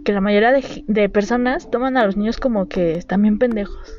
que 0.05 0.13
la 0.13 0.21
mayoría 0.21 0.53
de, 0.53 1.09
personas 1.09 1.71
toman 1.71 1.97
a 1.97 2.05
los 2.05 2.19
niños 2.19 2.37
como 2.37 2.69
que 2.69 2.99
están 2.99 3.23
bien 3.23 3.39
pendejos. 3.39 3.95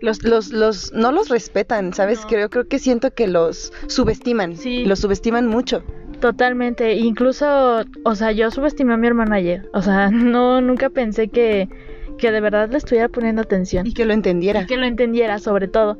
Los, 0.00 0.24
los, 0.24 0.52
los, 0.52 0.92
no 0.92 1.12
los 1.12 1.28
respetan, 1.28 1.94
¿sabes? 1.94 2.26
Creo, 2.26 2.50
creo 2.50 2.66
que 2.66 2.80
siento 2.80 3.12
que 3.12 3.28
los 3.28 3.72
subestiman. 3.86 4.56
Sí. 4.56 4.84
Los 4.84 4.98
subestiman 4.98 5.46
mucho. 5.46 5.84
Totalmente. 6.18 6.94
Incluso, 6.94 7.84
o 8.04 8.14
sea, 8.16 8.32
yo 8.32 8.50
subestimé 8.50 8.94
a 8.94 8.96
mi 8.96 9.06
hermana 9.06 9.36
ayer. 9.36 9.70
O 9.72 9.80
sea, 9.80 10.10
no, 10.10 10.60
nunca 10.60 10.90
pensé 10.90 11.28
que, 11.28 11.68
que 12.18 12.30
de 12.30 12.40
verdad 12.40 12.70
le 12.70 12.78
estuviera 12.78 13.08
poniendo 13.08 13.42
atención. 13.42 13.86
Y 13.86 13.94
que 13.94 14.04
lo 14.04 14.12
entendiera. 14.12 14.62
Y 14.62 14.66
que 14.66 14.76
lo 14.76 14.86
entendiera, 14.86 15.38
sobre 15.38 15.68
todo. 15.68 15.98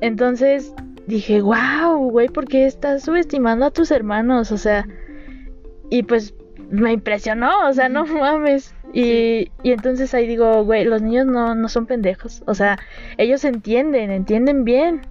Entonces 0.00 0.72
dije, 1.06 1.40
wow, 1.42 2.10
güey, 2.10 2.28
¿por 2.28 2.46
qué 2.46 2.66
estás 2.66 3.02
subestimando 3.02 3.66
a 3.66 3.70
tus 3.70 3.90
hermanos? 3.90 4.52
O 4.52 4.58
sea, 4.58 4.86
y 5.90 6.04
pues 6.04 6.34
me 6.70 6.92
impresionó, 6.92 7.50
o 7.68 7.72
sea, 7.72 7.88
no 7.88 8.06
mames. 8.06 8.74
Y, 8.92 9.50
y 9.62 9.72
entonces 9.72 10.14
ahí 10.14 10.26
digo, 10.26 10.64
güey, 10.64 10.84
los 10.84 11.02
niños 11.02 11.26
no, 11.26 11.54
no 11.54 11.68
son 11.68 11.86
pendejos. 11.86 12.42
O 12.46 12.54
sea, 12.54 12.78
ellos 13.18 13.44
entienden, 13.44 14.10
entienden 14.10 14.64
bien. 14.64 15.02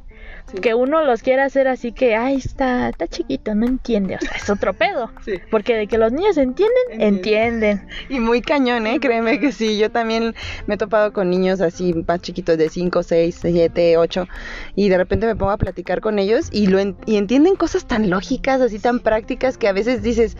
Que 0.61 0.73
uno 0.73 1.03
los 1.03 1.21
quiera 1.21 1.45
hacer 1.45 1.67
así 1.67 1.91
que, 1.91 2.15
ay, 2.15 2.35
está, 2.35 2.89
está 2.89 3.07
chiquito, 3.07 3.55
no 3.55 3.65
entiende. 3.65 4.15
O 4.15 4.19
sea, 4.19 4.31
es 4.35 4.49
otro 4.49 4.73
pedo. 4.73 5.11
Porque 5.51 5.75
de 5.75 5.87
que 5.87 5.97
los 5.97 6.11
niños 6.11 6.37
entienden, 6.37 7.01
entienden. 7.01 7.87
Y 8.09 8.19
muy 8.19 8.41
cañón, 8.41 8.87
¿eh? 8.87 8.99
Créeme 8.99 9.39
que 9.39 9.51
sí. 9.51 9.77
Yo 9.77 9.89
también 9.91 10.35
me 10.67 10.75
he 10.75 10.77
topado 10.77 11.13
con 11.13 11.29
niños 11.29 11.61
así 11.61 11.93
más 12.07 12.21
chiquitos 12.21 12.57
de 12.57 12.69
5, 12.69 13.03
6, 13.03 13.39
7, 13.41 13.97
8. 13.97 14.27
Y 14.75 14.89
de 14.89 14.97
repente 14.97 15.27
me 15.27 15.35
pongo 15.35 15.51
a 15.51 15.57
platicar 15.57 16.01
con 16.01 16.19
ellos 16.19 16.49
y, 16.51 16.67
lo 16.67 16.79
y 16.79 17.17
entienden 17.17 17.55
cosas 17.55 17.85
tan 17.85 18.09
lógicas, 18.09 18.61
así 18.61 18.79
tan 18.79 18.99
prácticas 18.99 19.57
que 19.57 19.67
a 19.67 19.73
veces 19.73 20.01
dices 20.01 20.37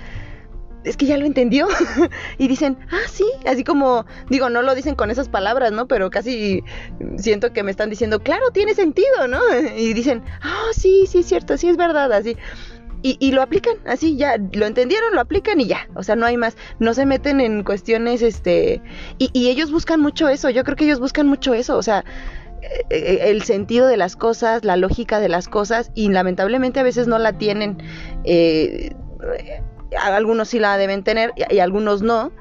es 0.84 0.98
que 0.98 1.06
ya 1.06 1.18
lo 1.18 1.26
entendió. 1.26 1.68
y 2.38 2.48
dicen, 2.48 2.78
ah, 2.92 3.08
sí, 3.10 3.26
así 3.46 3.63
como, 3.63 4.06
digo, 4.30 4.50
no 4.50 4.62
lo 4.62 4.76
dicen 4.76 4.96
con 4.96 5.12
esas 5.12 5.30
palabras, 5.30 5.72
¿no? 5.72 5.88
Pero 5.88 6.10
casi 6.10 6.63
siento 7.18 7.54
que 7.54 7.63
me 7.63 7.72
están 7.72 7.89
diciendo, 7.89 8.22
claro, 8.22 8.52
tiene 8.52 8.74
sentido, 8.74 9.28
¿no? 9.28 9.39
y 9.78 9.94
dicen, 9.94 10.24
ah, 10.42 10.68
sí, 10.74 11.06
sí, 11.08 11.20
es 11.20 11.26
cierto, 11.26 11.58
sí 11.58 11.70
es 11.70 11.78
verdad, 11.78 12.12
así. 12.13 12.38
Y, 13.02 13.15
y, 13.22 13.32
lo 13.32 13.42
aplican, 13.42 13.78
así 13.86 14.18
ya, 14.18 14.36
lo 14.52 14.65
entendieron, 14.65 15.15
lo 15.15 15.22
aplican 15.22 15.62
y 15.62 15.68
ya, 15.68 15.88
o 15.96 16.04
sea, 16.04 16.18
no 16.18 16.26
hay 16.26 16.36
más, 16.36 16.58
no 16.80 16.94
se 16.94 17.06
meten 17.06 17.39
en 17.39 17.63
cuestiones, 17.63 18.22
este, 18.22 18.82
y, 19.18 19.30
y 19.32 19.48
ellos 19.48 19.72
buscan 19.72 20.02
mucho 20.02 20.28
eso, 20.28 20.50
yo 20.50 20.65
creo 20.65 20.76
que 20.76 20.84
ellos 20.84 21.00
buscan 21.00 21.26
mucho 21.26 21.54
eso, 21.54 21.78
o 21.78 21.82
sea, 21.82 22.04
eh, 22.62 22.86
eh, 22.89 23.20
el 23.30 23.44
sentido 23.44 23.88
de 23.88 23.98
las 23.98 24.15
cosas, 24.15 24.65
la 24.65 24.76
lógica 24.76 25.20
de 25.20 25.30
las 25.30 25.48
cosas, 25.48 25.92
y 25.96 26.10
lamentablemente 26.10 26.80
a 26.80 26.84
veces 26.84 27.08
no 27.08 27.17
la 27.17 27.34
tienen. 27.34 27.77
Eh, 28.23 28.92
algunos 29.98 30.50
sí 30.50 30.60
la 30.60 30.77
deben 30.77 31.04
tener 31.04 31.33
y, 31.35 31.60
algunos 31.60 32.02
no, 32.02 32.31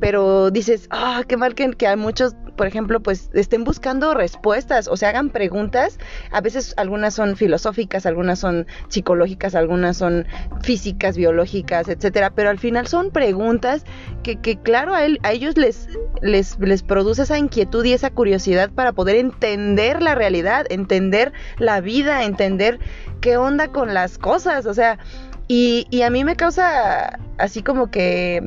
pero 0.00 0.50
dices, 0.50 0.86
ah, 0.90 1.22
qué 1.26 1.36
mal 1.36 1.54
que, 1.54 1.70
que, 1.72 1.86
a 1.86 1.96
muchos 1.96 2.34
por 2.56 2.66
ejemplo, 2.66 3.00
pues 3.00 3.30
estén 3.34 3.64
buscando 3.64 4.14
respuestas, 4.14 4.88
o 4.88 4.96
sea, 4.96 5.10
hagan 5.10 5.30
preguntas. 5.30 5.98
A 6.30 6.40
veces 6.40 6.74
algunas 6.76 7.14
son 7.14 7.36
filosóficas, 7.36 8.06
algunas 8.06 8.38
son 8.38 8.66
psicológicas, 8.88 9.54
algunas 9.54 9.96
son 9.96 10.26
físicas, 10.62 11.16
biológicas, 11.16 11.88
etcétera, 11.88 12.30
pero 12.30 12.50
al 12.50 12.58
final 12.58 12.86
son 12.86 13.10
preguntas 13.10 13.84
que, 14.22 14.36
que 14.36 14.56
claro, 14.60 14.94
a, 14.94 15.04
él, 15.04 15.18
a 15.22 15.32
ellos 15.32 15.56
les, 15.56 15.88
les, 16.22 16.58
les 16.58 16.82
produce 16.82 17.22
esa 17.22 17.38
inquietud 17.38 17.84
y 17.84 17.92
esa 17.92 18.10
curiosidad 18.10 18.70
para 18.70 18.92
poder 18.92 19.16
entender 19.16 20.00
la 20.02 20.14
realidad, 20.14 20.66
entender 20.70 21.32
la 21.58 21.80
vida, 21.80 22.24
entender 22.24 22.78
qué 23.20 23.36
onda 23.36 23.68
con 23.68 23.94
las 23.94 24.18
cosas, 24.18 24.66
o 24.66 24.74
sea, 24.74 24.98
y, 25.48 25.86
y 25.90 26.02
a 26.02 26.10
mí 26.10 26.24
me 26.24 26.36
causa 26.36 27.18
así 27.38 27.62
como 27.62 27.90
que, 27.90 28.42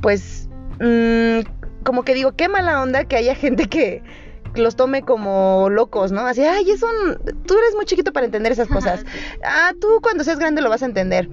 pues, 0.00 0.48
mmm, 0.80 1.40
como 1.84 2.04
que 2.04 2.14
digo, 2.14 2.32
qué 2.32 2.48
mala 2.48 2.82
onda 2.82 3.04
que 3.04 3.16
haya 3.16 3.34
gente 3.34 3.68
que 3.68 4.02
los 4.54 4.76
tome 4.76 5.02
como 5.02 5.68
locos, 5.70 6.12
¿no? 6.12 6.26
Así, 6.26 6.42
ay, 6.42 6.70
eso, 6.70 6.86
tú 7.46 7.58
eres 7.58 7.74
muy 7.74 7.84
chiquito 7.84 8.12
para 8.12 8.26
entender 8.26 8.52
esas 8.52 8.68
cosas. 8.68 9.04
Ah, 9.44 9.72
tú 9.80 9.88
cuando 10.02 10.24
seas 10.24 10.38
grande 10.38 10.62
lo 10.62 10.68
vas 10.68 10.82
a 10.82 10.86
entender. 10.86 11.28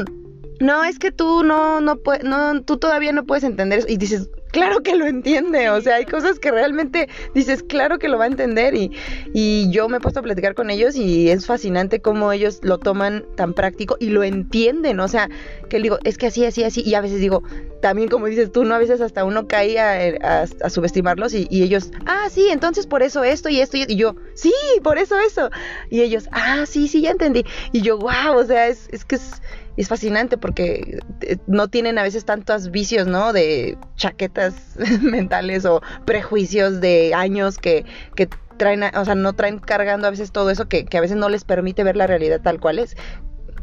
no, 0.60 0.84
es 0.84 0.98
que 0.98 1.12
tú 1.12 1.42
no, 1.42 1.80
no, 1.80 1.98
no, 2.22 2.62
tú 2.62 2.78
todavía 2.78 3.12
no 3.12 3.24
puedes 3.24 3.44
entender 3.44 3.80
eso. 3.80 3.88
Y 3.88 3.96
dices, 3.96 4.30
claro 4.54 4.82
que 4.84 4.94
lo 4.94 5.06
entiende, 5.06 5.68
o 5.68 5.80
sea, 5.80 5.96
hay 5.96 6.06
cosas 6.06 6.38
que 6.38 6.52
realmente 6.52 7.08
dices, 7.34 7.64
claro 7.64 7.98
que 7.98 8.08
lo 8.08 8.18
va 8.18 8.24
a 8.24 8.28
entender 8.28 8.74
y, 8.76 8.92
y 9.34 9.68
yo 9.70 9.88
me 9.88 9.96
he 9.96 10.00
puesto 10.00 10.20
a 10.20 10.22
platicar 10.22 10.54
con 10.54 10.70
ellos 10.70 10.94
y 10.94 11.28
es 11.28 11.44
fascinante 11.44 12.00
cómo 12.00 12.30
ellos 12.30 12.60
lo 12.62 12.78
toman 12.78 13.24
tan 13.34 13.52
práctico 13.52 13.96
y 13.98 14.10
lo 14.10 14.22
entienden, 14.22 15.00
o 15.00 15.08
sea, 15.08 15.28
que 15.68 15.80
digo, 15.80 15.98
es 16.04 16.18
que 16.18 16.28
así, 16.28 16.44
así, 16.44 16.62
así, 16.62 16.82
y 16.86 16.94
a 16.94 17.00
veces 17.00 17.18
digo, 17.18 17.42
también 17.82 18.08
como 18.08 18.26
dices 18.26 18.52
tú, 18.52 18.64
¿no? 18.64 18.76
A 18.76 18.78
veces 18.78 19.00
hasta 19.00 19.24
uno 19.24 19.48
cae 19.48 19.78
a, 19.80 20.46
subestimarlos 20.70 21.34
y, 21.34 21.48
ellos, 21.50 21.90
ah, 22.06 22.28
sí, 22.30 22.46
entonces 22.50 22.86
por 22.86 23.02
eso 23.02 23.24
esto 23.24 23.48
y 23.48 23.60
esto 23.60 23.76
y, 23.76 23.96
yo, 23.96 24.14
sí, 24.34 24.54
por 24.84 24.98
eso 24.98 25.18
eso, 25.18 25.50
y 25.90 26.02
ellos, 26.02 26.28
ah, 26.30 26.64
sí, 26.64 26.86
sí, 26.86 27.02
ya 27.02 27.10
entendí, 27.10 27.44
y 27.72 27.80
yo, 27.80 27.98
wow, 27.98 28.36
o 28.36 28.44
sea, 28.44 28.68
es, 28.68 28.88
es 28.92 29.04
que 29.04 29.16
es 29.16 29.42
es 29.76 29.88
fascinante 29.88 30.38
porque 30.38 30.98
eh, 31.22 31.36
no 31.46 31.68
tienen 31.68 31.98
a 31.98 32.02
veces 32.02 32.24
tantos 32.24 32.70
vicios, 32.70 33.06
¿no? 33.06 33.32
De 33.32 33.76
chaquetas 33.96 34.76
mentales 35.02 35.64
o 35.64 35.82
prejuicios 36.04 36.80
de 36.80 37.12
años 37.14 37.58
que, 37.58 37.84
que 38.14 38.28
traen, 38.56 38.82
o 38.94 39.04
sea, 39.04 39.14
no 39.14 39.32
traen 39.32 39.58
cargando 39.58 40.06
a 40.06 40.10
veces 40.10 40.32
todo 40.32 40.50
eso 40.50 40.68
que, 40.68 40.84
que 40.84 40.98
a 40.98 41.00
veces 41.00 41.16
no 41.16 41.28
les 41.28 41.44
permite 41.44 41.84
ver 41.84 41.96
la 41.96 42.06
realidad 42.06 42.40
tal 42.42 42.60
cual 42.60 42.78
es. 42.78 42.96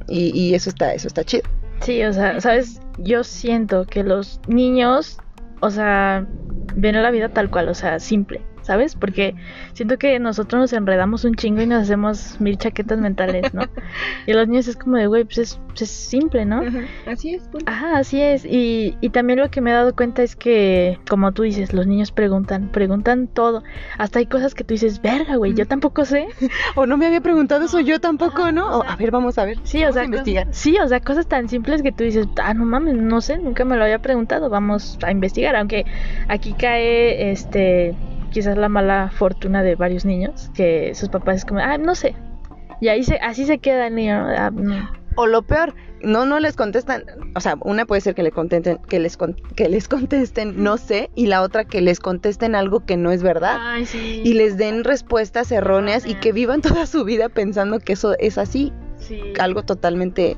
Y, 0.07 0.37
y 0.37 0.55
eso 0.55 0.69
está, 0.69 0.93
eso 0.93 1.07
está 1.07 1.23
chido. 1.23 1.43
Sí, 1.81 2.03
o 2.03 2.13
sea, 2.13 2.39
sabes, 2.41 2.79
yo 2.97 3.23
siento 3.23 3.85
que 3.85 4.03
los 4.03 4.39
niños, 4.47 5.17
o 5.61 5.71
sea, 5.71 6.27
ven 6.75 7.01
la 7.01 7.11
vida 7.11 7.29
tal 7.29 7.49
cual, 7.49 7.69
o 7.69 7.73
sea, 7.73 7.99
simple. 7.99 8.41
¿Sabes? 8.71 8.95
Porque 8.95 9.35
siento 9.73 9.97
que 9.97 10.17
nosotros 10.17 10.61
nos 10.61 10.71
enredamos 10.71 11.25
un 11.25 11.35
chingo 11.35 11.61
y 11.61 11.67
nos 11.67 11.83
hacemos 11.83 12.39
mil 12.39 12.57
chaquetas 12.57 12.99
mentales, 12.99 13.53
¿no? 13.53 13.63
y 14.25 14.31
los 14.31 14.47
niños 14.47 14.69
es 14.69 14.77
como 14.77 14.95
de, 14.95 15.07
güey, 15.07 15.25
pues 15.25 15.39
es, 15.39 15.59
es, 15.77 15.89
simple, 15.89 16.45
¿no? 16.45 16.61
así 17.05 17.33
es. 17.33 17.49
Ajá, 17.65 17.97
así 17.97 18.21
es. 18.21 18.45
Y, 18.45 18.95
y 19.01 19.09
también 19.09 19.39
lo 19.39 19.51
que 19.51 19.59
me 19.59 19.71
he 19.71 19.73
dado 19.73 19.93
cuenta 19.93 20.23
es 20.23 20.37
que, 20.37 20.97
como 21.09 21.33
tú 21.33 21.43
dices, 21.43 21.73
los 21.73 21.85
niños 21.85 22.13
preguntan, 22.13 22.69
preguntan 22.69 23.27
todo. 23.27 23.61
Hasta 23.97 24.19
hay 24.19 24.27
cosas 24.27 24.55
que 24.55 24.63
tú 24.63 24.73
dices, 24.73 25.01
verga, 25.01 25.35
güey, 25.35 25.53
yo 25.53 25.67
tampoco 25.67 26.05
sé. 26.05 26.27
o 26.75 26.85
no 26.85 26.95
me 26.95 27.07
había 27.07 27.19
preguntado 27.19 27.65
eso 27.65 27.81
yo 27.81 27.99
tampoco, 27.99 28.53
¿no? 28.53 28.83
a 28.83 28.95
ver, 28.95 29.11
vamos 29.11 29.37
a 29.37 29.43
ver. 29.43 29.57
Sí, 29.63 29.83
o 29.83 29.91
sea, 29.91 30.05
investigar. 30.05 30.47
Sí, 30.51 30.77
o 30.77 30.87
sea, 30.87 31.01
cosas 31.01 31.27
tan 31.27 31.49
simples 31.49 31.81
que 31.81 31.91
tú 31.91 32.05
dices, 32.05 32.25
ah, 32.41 32.53
no 32.53 32.63
mames, 32.63 32.95
no 32.95 33.19
sé, 33.19 33.37
nunca 33.37 33.65
me 33.65 33.75
lo 33.75 33.83
había 33.83 33.99
preguntado, 33.99 34.49
vamos 34.49 34.97
a 35.03 35.11
investigar. 35.11 35.57
Aunque 35.57 35.85
aquí 36.29 36.53
cae, 36.53 37.31
este 37.31 37.95
quizás 38.31 38.57
la 38.57 38.69
mala 38.69 39.11
fortuna 39.11 39.61
de 39.63 39.75
varios 39.75 40.05
niños, 40.05 40.49
que 40.53 40.95
sus 40.95 41.09
papás 41.09 41.37
es 41.37 41.45
como, 41.45 41.59
ah, 41.59 41.77
no 41.77 41.95
sé. 41.95 42.15
Y 42.79 42.87
ahí 42.87 43.03
se, 43.03 43.17
así 43.17 43.45
se 43.45 43.59
queda 43.59 43.87
el 43.87 43.95
niño. 43.95 44.25
Ah, 44.27 44.51
o 45.15 45.27
lo 45.27 45.41
peor, 45.41 45.75
no, 46.03 46.25
no 46.25 46.39
les 46.39 46.55
contestan, 46.55 47.03
o 47.35 47.39
sea, 47.39 47.57
una 47.61 47.85
puede 47.85 48.01
ser 48.01 48.15
que 48.15 48.23
le 48.23 48.31
contesten, 48.31 48.79
que 48.87 48.99
les, 48.99 49.17
que 49.55 49.69
les 49.69 49.87
contesten 49.87 50.63
no 50.63 50.77
sé, 50.77 51.09
y 51.15 51.27
la 51.27 51.41
otra 51.41 51.65
que 51.65 51.81
les 51.81 51.99
contesten 51.99 52.55
algo 52.55 52.85
que 52.85 52.97
no 52.97 53.11
es 53.11 53.21
verdad. 53.21 53.59
Y 53.93 54.33
les 54.33 54.57
den 54.57 54.83
respuestas 54.83 55.51
erróneas 55.51 56.05
y 56.05 56.15
que 56.15 56.31
vivan 56.31 56.61
toda 56.61 56.85
su 56.85 57.03
vida 57.03 57.29
pensando 57.29 57.79
que 57.79 57.93
eso 57.93 58.15
es 58.19 58.37
así. 58.37 58.71
Algo 59.39 59.63
totalmente 59.63 60.37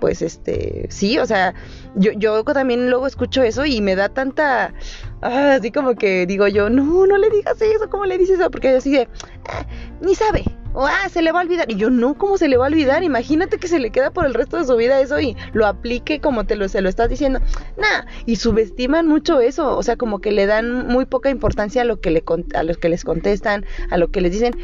pues 0.00 0.22
este, 0.22 0.86
sí, 0.90 1.18
o 1.18 1.26
sea, 1.26 1.54
yo, 1.94 2.12
yo 2.12 2.42
también 2.44 2.90
luego 2.90 3.06
escucho 3.06 3.42
eso 3.42 3.64
y 3.64 3.80
me 3.80 3.94
da 3.94 4.08
tanta, 4.08 4.74
ah, 5.22 5.54
así 5.58 5.70
como 5.70 5.94
que 5.94 6.26
digo 6.26 6.48
yo, 6.48 6.70
no, 6.70 7.06
no 7.06 7.18
le 7.18 7.30
digas 7.30 7.60
eso, 7.60 7.88
¿cómo 7.90 8.06
le 8.06 8.18
dices 8.18 8.40
eso? 8.40 8.50
Porque 8.50 8.70
así 8.70 8.90
de, 8.92 9.08
ah, 9.48 9.66
ni 10.00 10.14
sabe, 10.14 10.44
o 10.72 10.86
ah, 10.86 11.08
se 11.10 11.22
le 11.22 11.32
va 11.32 11.40
a 11.40 11.42
olvidar. 11.42 11.70
Y 11.70 11.76
yo, 11.76 11.90
no, 11.90 12.16
¿cómo 12.16 12.38
se 12.38 12.48
le 12.48 12.56
va 12.56 12.66
a 12.66 12.68
olvidar? 12.68 13.02
Imagínate 13.02 13.58
que 13.58 13.68
se 13.68 13.78
le 13.78 13.90
queda 13.90 14.10
por 14.10 14.26
el 14.26 14.34
resto 14.34 14.56
de 14.56 14.64
su 14.64 14.76
vida 14.76 15.00
eso 15.00 15.20
y 15.20 15.36
lo 15.52 15.66
aplique 15.66 16.20
como 16.20 16.44
te 16.44 16.56
lo, 16.56 16.68
se 16.68 16.80
lo 16.80 16.88
estás 16.88 17.08
diciendo. 17.08 17.40
Nah, 17.76 18.06
y 18.26 18.36
subestiman 18.36 19.06
mucho 19.06 19.40
eso, 19.40 19.76
o 19.76 19.82
sea, 19.82 19.96
como 19.96 20.20
que 20.20 20.30
le 20.32 20.46
dan 20.46 20.86
muy 20.86 21.06
poca 21.06 21.30
importancia 21.30 21.82
a 21.82 21.84
lo 21.84 22.00
que, 22.00 22.10
le, 22.10 22.24
a 22.54 22.62
los 22.62 22.78
que 22.78 22.88
les 22.88 23.04
contestan, 23.04 23.64
a 23.90 23.98
lo 23.98 24.10
que 24.10 24.20
les 24.20 24.32
dicen 24.32 24.54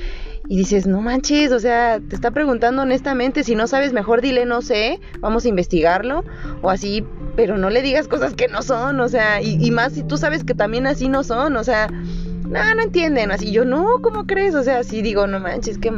y 0.49 0.57
dices, 0.57 0.87
no 0.87 1.01
manches, 1.01 1.53
o 1.53 1.59
sea, 1.59 2.01
te 2.01 2.15
está 2.15 2.31
preguntando 2.31 2.83
honestamente, 2.83 3.43
si 3.43 3.55
no 3.55 3.67
sabes, 3.67 3.93
mejor 3.93 4.21
dile 4.21 4.47
no 4.47 4.63
sé, 4.63 5.01
vamos 5.21 5.45
a 5.45 5.49
investigarlo, 5.49 6.25
o 6.63 6.71
así, 6.71 7.05
pero 7.35 7.59
no 7.59 7.71
le 7.71 7.83
digas 7.83 8.09
cosas 8.09 8.35
que 8.35 8.49
no 8.49 8.63
son, 8.63 9.01
o 9.01 9.09
sea, 9.09 9.43
y, 9.43 9.71
más 9.71 9.95
si 9.95 10.03
tú 10.03 10.17
sabes 10.17 10.45
que 10.45 10.55
también 10.55 10.87
así 10.87 11.09
no 11.09 11.25
son, 11.25 11.57
o 11.57 11.65
sea, 11.65 11.89
no, 11.89 12.75
no 12.75 12.83
entienden, 12.83 13.31
así 13.31 13.51
yo, 13.51 13.65
no, 13.65 14.01
¿cómo 14.03 14.27
crees? 14.27 14.55
O 14.55 14.63
sea, 14.63 14.85
sí 14.85 15.03
digo, 15.03 15.27
no 15.27 15.41
manches, 15.41 15.79
¿qué, 15.79 15.93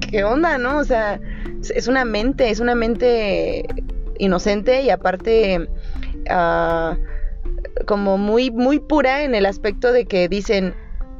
qué 0.00 0.24
onda, 0.24 0.58
no? 0.58 0.78
O 0.78 0.84
sea, 0.84 1.20
es 1.74 1.86
una 1.86 2.04
mente, 2.04 2.50
es 2.50 2.60
una 2.60 2.74
mente 2.74 3.66
inocente 4.18 4.82
y 4.82 4.90
aparte... 4.90 5.68
Uh, 6.30 6.96
como 7.86 8.18
muy 8.18 8.50
muy 8.50 8.78
pura 8.78 9.24
en 9.24 9.34
el 9.34 9.46
aspecto 9.46 9.92
de 9.92 10.06
que 10.06 10.28
dicen 10.28 10.74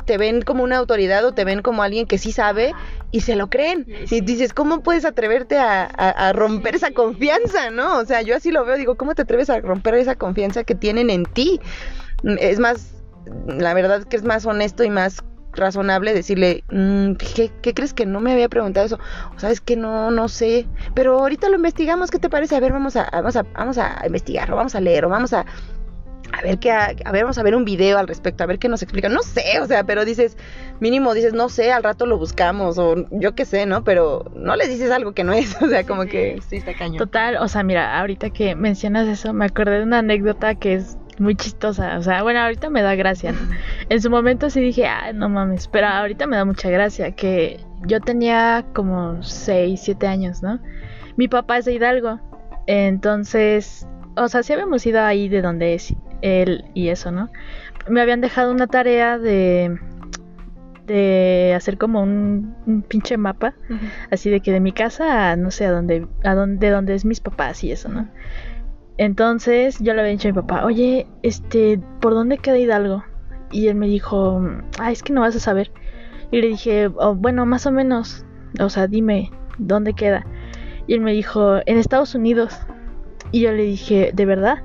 te 0.05 0.19
ven 0.19 0.43
como 0.43 0.65
una 0.65 0.79
autoridad 0.79 1.25
o 1.25 1.33
te 1.33 1.45
ven 1.45 1.63
como 1.63 1.83
alguien 1.83 2.07
que 2.07 2.19
sí 2.19 2.33
sabe 2.33 2.75
y 3.11 3.21
se 3.21 3.37
lo 3.37 3.49
creen. 3.49 3.87
Y 4.11 4.21
dices, 4.21 4.53
¿cómo 4.53 4.83
puedes 4.83 5.05
atreverte 5.05 5.59
a, 5.59 6.33
romper 6.35 6.75
esa 6.75 6.91
confianza, 6.93 7.71
no? 7.71 7.99
O 7.99 8.05
sea, 8.05 8.23
yo 8.23 8.37
así 8.37 8.51
lo 8.51 8.65
veo, 8.65 8.77
digo, 8.77 8.97
¿cómo 8.97 9.15
te 9.15 9.23
atreves 9.23 9.51
a 9.51 9.61
romper 9.61 9.95
esa 9.95 10.17
confianza 10.17 10.65
que 10.65 10.75
tienen 10.75 11.11
en 11.11 11.25
ti? 11.25 11.61
Es 12.39 12.59
más, 12.59 12.95
la 13.47 13.75
verdad 13.75 14.05
que 14.05 14.17
es 14.17 14.25
más 14.25 14.47
honesto 14.47 14.85
y 14.85 14.91
más 14.91 15.23
razonable 15.53 16.15
decirle, 16.15 16.65
mm, 16.71 17.13
¿qué, 17.15 17.51
¿qué, 17.61 17.75
crees 17.75 17.93
que 17.93 18.07
no 18.07 18.21
me 18.21 18.33
había 18.33 18.49
preguntado 18.49 18.87
eso? 18.87 18.99
O 19.37 19.39
sabes 19.39 19.61
que 19.61 19.77
no, 19.77 20.11
no 20.11 20.29
sé, 20.29 20.67
pero 20.95 21.19
ahorita 21.19 21.49
lo 21.49 21.57
investigamos, 21.57 22.11
¿qué 22.11 22.19
te 22.19 22.31
parece? 22.31 22.57
A 22.57 22.61
ver, 22.61 22.73
vamos 22.73 22.97
a, 22.97 23.09
vamos 23.13 23.37
a, 23.37 23.43
vamos 23.43 23.79
a 23.79 24.03
investigarlo, 24.07 24.57
vamos 24.57 24.75
a 24.75 24.81
leer, 24.81 25.05
o 25.05 25.09
vamos 25.09 25.33
a 25.33 25.45
a 26.33 26.41
ver 26.43 26.59
qué, 26.59 26.71
a, 26.71 26.95
ver, 27.13 27.23
vamos 27.23 27.37
a 27.39 27.43
ver 27.43 27.55
un 27.55 27.65
video 27.65 27.99
al 27.99 28.09
respecto, 28.09 28.43
a 28.43 28.47
ver 28.47 28.59
qué 28.59 28.69
nos 28.69 28.83
explica. 28.83 29.09
No 29.09 29.23
sé, 29.23 29.61
o 29.61 29.67
sea, 29.67 29.85
pero 29.85 30.05
dices, 30.05 30.37
mínimo 30.81 31.13
dices, 31.15 31.35
no 31.35 31.49
sé, 31.49 31.73
al 31.73 31.83
rato 31.83 32.07
lo 32.07 32.17
buscamos, 32.19 32.79
o 32.79 33.07
yo 33.11 33.35
qué 33.35 33.45
sé, 33.45 33.67
¿no? 33.67 33.85
Pero 33.85 34.25
no 34.35 34.57
les 34.57 34.69
dices 34.69 34.91
algo 34.91 35.13
que 35.13 35.25
no 35.25 35.33
es, 35.33 35.55
o 35.63 35.69
sea, 35.69 35.85
como 35.85 36.07
que 36.07 36.41
sí 36.49 36.57
está 36.57 36.75
cañón. 36.75 36.99
Total, 36.99 37.37
o 37.37 37.49
sea, 37.49 37.63
mira, 37.63 38.01
ahorita 38.01 38.31
que 38.31 38.55
mencionas 38.55 39.07
eso, 39.09 39.33
me 39.33 39.45
acordé 39.45 39.79
de 39.79 39.83
una 39.85 39.99
anécdota 39.99 40.55
que 40.55 40.75
es 40.75 40.97
muy 41.19 41.37
chistosa, 41.37 41.99
o 41.99 42.03
sea, 42.03 42.23
bueno, 42.23 42.41
ahorita 42.41 42.71
me 42.71 42.83
da 42.83 42.95
gracia. 42.95 43.35
En 43.91 44.01
su 44.01 44.09
momento 44.09 44.49
sí 44.49 44.61
dije, 44.61 44.87
ah, 44.87 45.13
no 45.13 45.29
mames, 45.29 45.69
pero 45.69 45.87
ahorita 45.87 46.27
me 46.27 46.37
da 46.37 46.47
mucha 46.47 46.71
gracia, 46.71 47.13
que 47.13 47.61
yo 47.87 48.01
tenía 48.01 48.65
como 48.73 49.23
6, 49.23 49.81
7 49.83 50.07
años, 50.07 50.43
¿no? 50.43 50.61
Mi 51.17 51.29
papá 51.29 51.59
es 51.59 51.67
de 51.67 51.75
Hidalgo, 51.75 52.21
entonces, 52.67 53.87
o 54.17 54.29
sea, 54.29 54.43
sí 54.43 54.55
habíamos 54.55 54.87
ido 54.87 55.03
ahí 55.03 55.29
de 55.29 55.43
donde 55.43 55.75
es 55.75 55.95
él 56.23 56.65
y 56.75 56.89
eso, 56.89 57.11
¿no? 57.11 57.31
Me 57.89 58.01
habían 58.01 58.21
dejado 58.21 58.51
una 58.53 58.67
tarea 58.67 59.19
de 59.19 59.79
de 60.87 61.53
hacer 61.55 61.79
como 61.79 62.03
un, 62.03 62.85
pinche 62.89 63.17
mapa, 63.17 63.55
así 64.11 64.31
de 64.31 64.41
que 64.41 64.53
de 64.53 64.61
mi 64.61 64.73
casa 64.73 65.31
a 65.31 65.37
no 65.37 65.51
sé 65.51 65.67
a 65.67 65.71
dónde, 65.71 66.07
a 66.25 66.35
dónde, 66.35 66.67
de 66.67 66.73
dónde 66.73 66.95
es 66.95 67.05
mis 67.05 67.21
papás 67.21 67.63
y 67.65 67.73
eso, 67.73 67.89
¿no? 67.89 68.09
Entonces 68.99 69.79
yo 69.81 69.95
le 69.95 70.01
había 70.01 70.13
dicho 70.13 70.29
a 70.29 70.33
mi 70.33 70.41
papá, 70.41 70.65
oye, 70.65 71.07
este, 71.23 71.81
¿por 72.01 72.15
dónde 72.15 72.39
queda 72.39 72.59
Hidalgo? 72.59 73.05
Y 73.51 73.69
él 73.69 73.75
me 73.77 73.87
dijo, 73.87 74.43
ah, 74.79 74.91
es 74.91 75.03
que 75.03 75.13
no 75.13 75.23
vas 75.23 75.37
a 75.37 75.41
saber. 75.41 75.71
Y 76.31 76.41
le 76.41 76.49
dije, 76.49 76.91
oh, 76.97 77.15
bueno, 77.15 77.47
más 77.47 77.67
o 77.67 77.73
menos, 77.73 78.25
o 78.61 78.69
sea, 78.69 78.87
dime, 78.87 79.31
¿dónde 79.59 79.95
queda? 79.95 80.27
Y 80.87 80.95
él 80.95 81.01
me 81.01 81.13
dijo, 81.13 81.59
en 81.67 81.79
Estados 81.79 82.15
Unidos. 82.15 82.59
Y 83.31 83.41
yo 83.41 83.53
le 83.53 83.63
dije, 83.63 84.11
¿de 84.15 84.27
verdad? 84.27 84.59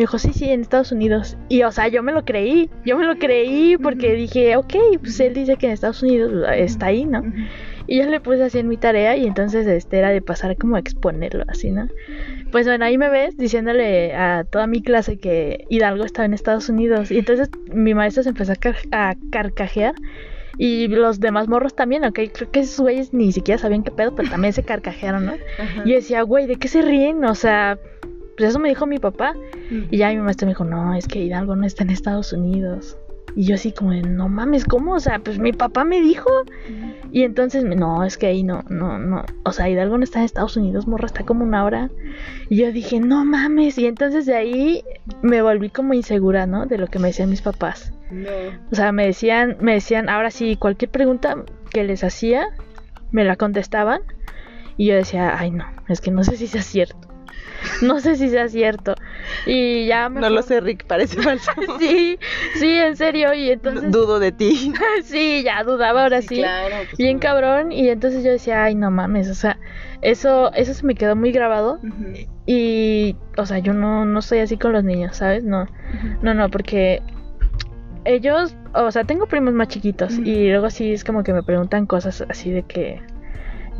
Me 0.00 0.04
dijo, 0.04 0.18
sí, 0.18 0.32
sí, 0.32 0.48
en 0.48 0.62
Estados 0.62 0.92
Unidos. 0.92 1.36
Y, 1.50 1.62
o 1.62 1.70
sea, 1.70 1.88
yo 1.88 2.02
me 2.02 2.12
lo 2.12 2.24
creí. 2.24 2.70
Yo 2.86 2.96
me 2.96 3.04
lo 3.04 3.18
creí 3.18 3.76
porque 3.76 4.14
dije, 4.14 4.56
ok, 4.56 4.74
pues 4.98 5.20
él 5.20 5.34
dice 5.34 5.56
que 5.56 5.66
en 5.66 5.72
Estados 5.72 6.02
Unidos 6.02 6.32
está 6.54 6.86
ahí, 6.86 7.04
¿no? 7.04 7.22
Y 7.86 7.98
yo 7.98 8.08
le 8.08 8.18
puse 8.18 8.42
así 8.42 8.60
en 8.60 8.68
mi 8.68 8.78
tarea 8.78 9.14
y 9.18 9.26
entonces 9.26 9.66
este 9.66 9.98
era 9.98 10.08
de 10.08 10.22
pasar 10.22 10.56
como 10.56 10.76
a 10.76 10.78
exponerlo 10.78 11.44
así, 11.48 11.70
¿no? 11.70 11.86
Pues 12.50 12.66
bueno, 12.66 12.86
ahí 12.86 12.96
me 12.96 13.10
ves 13.10 13.36
diciéndole 13.36 14.14
a 14.14 14.44
toda 14.44 14.66
mi 14.66 14.80
clase 14.80 15.18
que 15.18 15.66
Hidalgo 15.68 16.04
estaba 16.06 16.24
en 16.24 16.32
Estados 16.32 16.70
Unidos. 16.70 17.10
Y 17.10 17.18
entonces 17.18 17.50
mi 17.70 17.92
maestro 17.92 18.22
se 18.22 18.30
empezó 18.30 18.54
a, 18.92 19.16
carcajear. 19.30 19.96
Y 20.56 20.88
los 20.88 21.20
demás 21.20 21.46
morros 21.46 21.76
también, 21.76 22.06
ok, 22.06 22.20
creo 22.32 22.50
que 22.50 22.60
esos 22.60 22.80
güeyes 22.80 23.12
ni 23.12 23.32
siquiera 23.32 23.60
sabían 23.60 23.82
qué 23.82 23.90
pedo, 23.90 24.14
pero 24.14 24.30
también 24.30 24.54
se 24.54 24.62
carcajearon, 24.62 25.26
¿no? 25.26 25.34
Y 25.84 25.90
yo 25.90 25.96
decía, 25.96 26.22
güey, 26.22 26.46
¿de 26.46 26.56
qué 26.56 26.68
se 26.68 26.80
ríen? 26.80 27.22
O 27.26 27.34
sea, 27.34 27.78
pues 28.40 28.48
eso 28.52 28.58
me 28.58 28.70
dijo 28.70 28.86
mi 28.86 28.98
papá. 28.98 29.34
Y 29.90 29.98
ya 29.98 30.08
mi 30.08 30.16
maestro 30.16 30.46
me 30.46 30.52
dijo, 30.52 30.64
no, 30.64 30.94
es 30.94 31.06
que 31.06 31.18
Hidalgo 31.18 31.56
no 31.56 31.66
está 31.66 31.84
en 31.84 31.90
Estados 31.90 32.32
Unidos. 32.32 32.96
Y 33.36 33.44
yo 33.44 33.54
así 33.56 33.70
como 33.70 33.90
de, 33.90 34.00
no 34.00 34.30
mames, 34.30 34.64
¿cómo? 34.64 34.94
O 34.94 34.98
sea, 34.98 35.18
pues 35.18 35.38
mi 35.38 35.52
papá 35.52 35.84
me 35.84 36.00
dijo. 36.00 36.30
Y 37.12 37.24
entonces, 37.24 37.64
no, 37.64 38.02
es 38.02 38.16
que 38.16 38.28
ahí 38.28 38.42
no, 38.42 38.64
no, 38.70 38.98
no. 38.98 39.26
O 39.44 39.52
sea, 39.52 39.68
Hidalgo 39.68 39.98
no 39.98 40.04
está 40.04 40.20
en 40.20 40.24
Estados 40.24 40.56
Unidos, 40.56 40.86
morra, 40.86 41.04
está 41.04 41.22
como 41.24 41.44
una 41.44 41.62
hora. 41.64 41.90
Y 42.48 42.56
yo 42.56 42.72
dije, 42.72 42.98
no 42.98 43.26
mames. 43.26 43.76
Y 43.76 43.86
entonces 43.86 44.24
de 44.24 44.34
ahí 44.34 44.84
me 45.20 45.42
volví 45.42 45.68
como 45.68 45.92
insegura, 45.92 46.46
¿no? 46.46 46.64
De 46.64 46.78
lo 46.78 46.86
que 46.86 46.98
me 46.98 47.08
decían 47.08 47.28
mis 47.28 47.42
papás. 47.42 47.92
O 48.72 48.74
sea, 48.74 48.90
me 48.90 49.04
decían, 49.04 49.58
me 49.60 49.74
decían, 49.74 50.08
ahora 50.08 50.30
sí, 50.30 50.56
cualquier 50.56 50.90
pregunta 50.90 51.44
que 51.74 51.84
les 51.84 52.02
hacía, 52.04 52.46
me 53.12 53.24
la 53.24 53.36
contestaban. 53.36 54.00
Y 54.78 54.86
yo 54.86 54.94
decía, 54.94 55.38
ay 55.38 55.50
no, 55.50 55.66
es 55.88 56.00
que 56.00 56.10
no 56.10 56.24
sé 56.24 56.38
si 56.38 56.46
sea 56.46 56.62
cierto. 56.62 57.09
No 57.82 58.00
sé 58.00 58.16
si 58.16 58.28
sea 58.28 58.48
cierto. 58.48 58.94
Y 59.46 59.86
ya 59.86 60.08
me 60.08 60.20
No 60.20 60.30
lo 60.30 60.42
sé, 60.42 60.60
Rick, 60.60 60.84
parece 60.86 61.20
falso. 61.22 61.50
sí, 61.78 62.18
sí, 62.54 62.68
en 62.70 62.96
serio. 62.96 63.32
Y 63.34 63.50
entonces. 63.50 63.90
Dudo 63.90 64.18
de 64.18 64.32
ti. 64.32 64.72
sí, 65.04 65.42
ya 65.44 65.64
dudaba 65.64 66.02
ahora 66.02 66.22
sí. 66.22 66.36
Claro, 66.36 66.76
pues, 66.86 66.96
Bien 66.98 67.18
cabrón. 67.18 67.72
Y 67.72 67.88
entonces 67.88 68.24
yo 68.24 68.30
decía, 68.30 68.64
ay, 68.64 68.74
no 68.74 68.90
mames. 68.90 69.28
O 69.28 69.34
sea, 69.34 69.58
eso, 70.02 70.52
eso 70.54 70.74
se 70.74 70.84
me 70.86 70.94
quedó 70.94 71.16
muy 71.16 71.32
grabado. 71.32 71.78
Y, 72.46 73.16
o 73.36 73.46
sea, 73.46 73.58
yo 73.58 73.72
no, 73.72 74.04
no 74.04 74.22
soy 74.22 74.40
así 74.40 74.56
con 74.56 74.72
los 74.72 74.84
niños, 74.84 75.16
¿sabes? 75.16 75.44
No, 75.44 75.66
no, 76.22 76.34
no, 76.34 76.48
porque 76.50 77.02
ellos, 78.04 78.56
o 78.74 78.90
sea, 78.90 79.04
tengo 79.04 79.26
primos 79.26 79.54
más 79.54 79.68
chiquitos. 79.68 80.18
Y 80.18 80.48
luego 80.48 80.70
sí 80.70 80.92
es 80.92 81.04
como 81.04 81.22
que 81.22 81.32
me 81.32 81.42
preguntan 81.42 81.86
cosas 81.86 82.24
así 82.28 82.50
de 82.50 82.62
que 82.62 83.00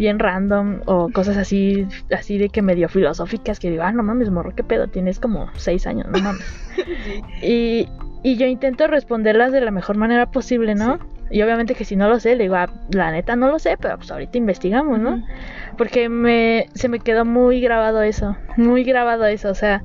bien 0.01 0.19
random 0.19 0.81
o 0.87 1.11
cosas 1.11 1.37
así, 1.37 1.87
así 2.11 2.39
de 2.39 2.49
que 2.49 2.63
medio 2.63 2.89
filosóficas 2.89 3.61
que 3.61 3.71
digo, 3.71 3.83
ah, 3.83 3.93
no 3.93 4.03
mames, 4.03 4.31
morro, 4.31 4.55
qué 4.57 4.65
pedo, 4.65 4.89
tienes 4.89 5.21
como 5.21 5.51
seis 5.57 5.87
años, 5.87 6.07
no 6.11 6.19
mames. 6.21 6.43
y, 7.43 7.87
y 8.23 8.37
yo 8.37 8.47
intento 8.47 8.87
responderlas 8.87 9.53
de 9.53 9.61
la 9.61 9.71
mejor 9.71 9.99
manera 9.99 10.31
posible, 10.31 10.75
¿no? 10.75 10.99
Y 11.31 11.43
obviamente 11.43 11.75
que 11.75 11.85
si 11.85 11.97
no 11.97 12.09
lo 12.09 12.19
sé, 12.19 12.35
le 12.35 12.45
digo, 12.45 12.55
ah, 12.57 12.71
la 12.91 13.13
neta 13.13 13.37
no 13.37 13.49
lo 13.49 13.59
sé, 13.59 13.77
pero 13.79 13.99
pues 13.99 14.11
ahorita 14.11 14.39
investigamos, 14.39 14.99
¿no? 14.99 15.23
Porque 15.77 16.09
me, 16.09 16.69
se 16.75 16.89
me 16.89 16.99
quedó 16.99 17.27
muy 17.27 17.61
grabado 17.61 18.03
eso, 18.03 18.39
muy 18.57 18.85
grabado 18.85 19.27
eso, 19.27 19.51
o 19.51 19.55
sea, 19.55 19.85